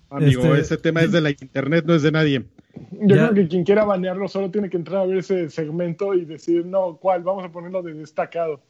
Amigo, 0.10 0.44
Este- 0.56 0.60
ese 0.62 0.78
tema 0.78 1.02
es 1.02 1.12
de 1.12 1.22
la 1.22 1.30
internet, 1.30 1.86
no 1.88 1.96
es 1.96 2.02
de 2.02 2.12
nadie. 2.12 2.46
Yo 2.92 3.16
Ya. 3.16 3.30
creo 3.30 3.34
que 3.34 3.48
quien 3.48 3.64
quiera 3.64 3.84
banearlo 3.86 4.28
solo 4.28 4.50
tiene 4.52 4.70
que 4.70 4.78
entrar 4.78 5.02
a 5.02 5.06
ver 5.06 5.18
ese 5.18 5.50
segmento 5.50 6.14
y 6.14 6.26
decir, 6.26 6.66
no, 6.66 6.96
¿cuál? 6.98 7.24
Vamos 7.24 7.44
a 7.44 7.50
ponerlo 7.52 7.82
de 7.82 7.94
destacado. 7.94 8.62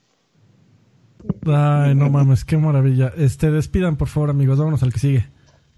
Ay, 1.46 1.94
no 1.96 2.10
mames, 2.10 2.46
qué 2.46 2.58
maravilla. 2.58 3.14
Este, 3.16 3.52
despidan, 3.52 3.96
por 3.98 4.08
favor, 4.08 4.30
amigos. 4.32 4.58
Vámonos 4.58 4.82
al 4.84 4.92
que 4.94 5.00
sigue. 5.00 5.26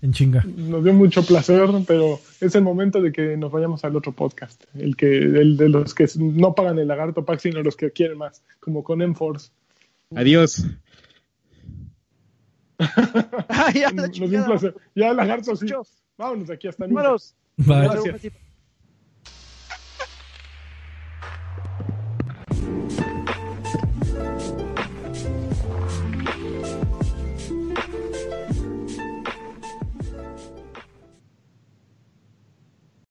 En 0.02 0.12
chinga. 0.12 0.44
Nos 0.44 0.84
dio 0.84 0.94
mucho 0.94 1.26
placer, 1.26 1.62
pero 1.88 2.20
es 2.42 2.54
el 2.56 2.62
momento 2.62 3.02
de 3.02 3.14
que 3.14 3.38
nos 3.38 3.50
vayamos 3.54 3.86
al 3.86 3.96
otro 3.96 4.12
podcast. 4.12 4.62
El 4.76 4.98
que 4.98 5.18
el 5.18 5.56
de 5.56 5.70
los 5.70 5.94
que 5.94 6.06
no 6.18 6.54
pagan 6.56 6.78
el 6.78 6.90
lagarto 6.90 7.24
pack, 7.24 7.40
sino 7.40 7.64
los 7.64 7.78
que 7.78 7.92
quieren 7.92 8.18
más, 8.18 8.44
como 8.60 8.84
con 8.84 9.02
Enforce. 9.02 9.52
Adiós. 10.16 10.66
Ah, 13.50 13.72
ya, 13.74 13.92
Nos 13.92 14.12
dio 14.30 14.40
un 14.40 14.46
placer. 14.46 14.76
Ya 14.96 15.14
lagarto 15.14 15.56
sí. 15.56 15.68
Vámonos 16.18 16.48
de 16.48 16.54
aquí 16.56 16.68
hasta. 16.68 16.86
Números. 16.86 17.34
Bye. 17.58 17.88
Gracias. 17.88 18.34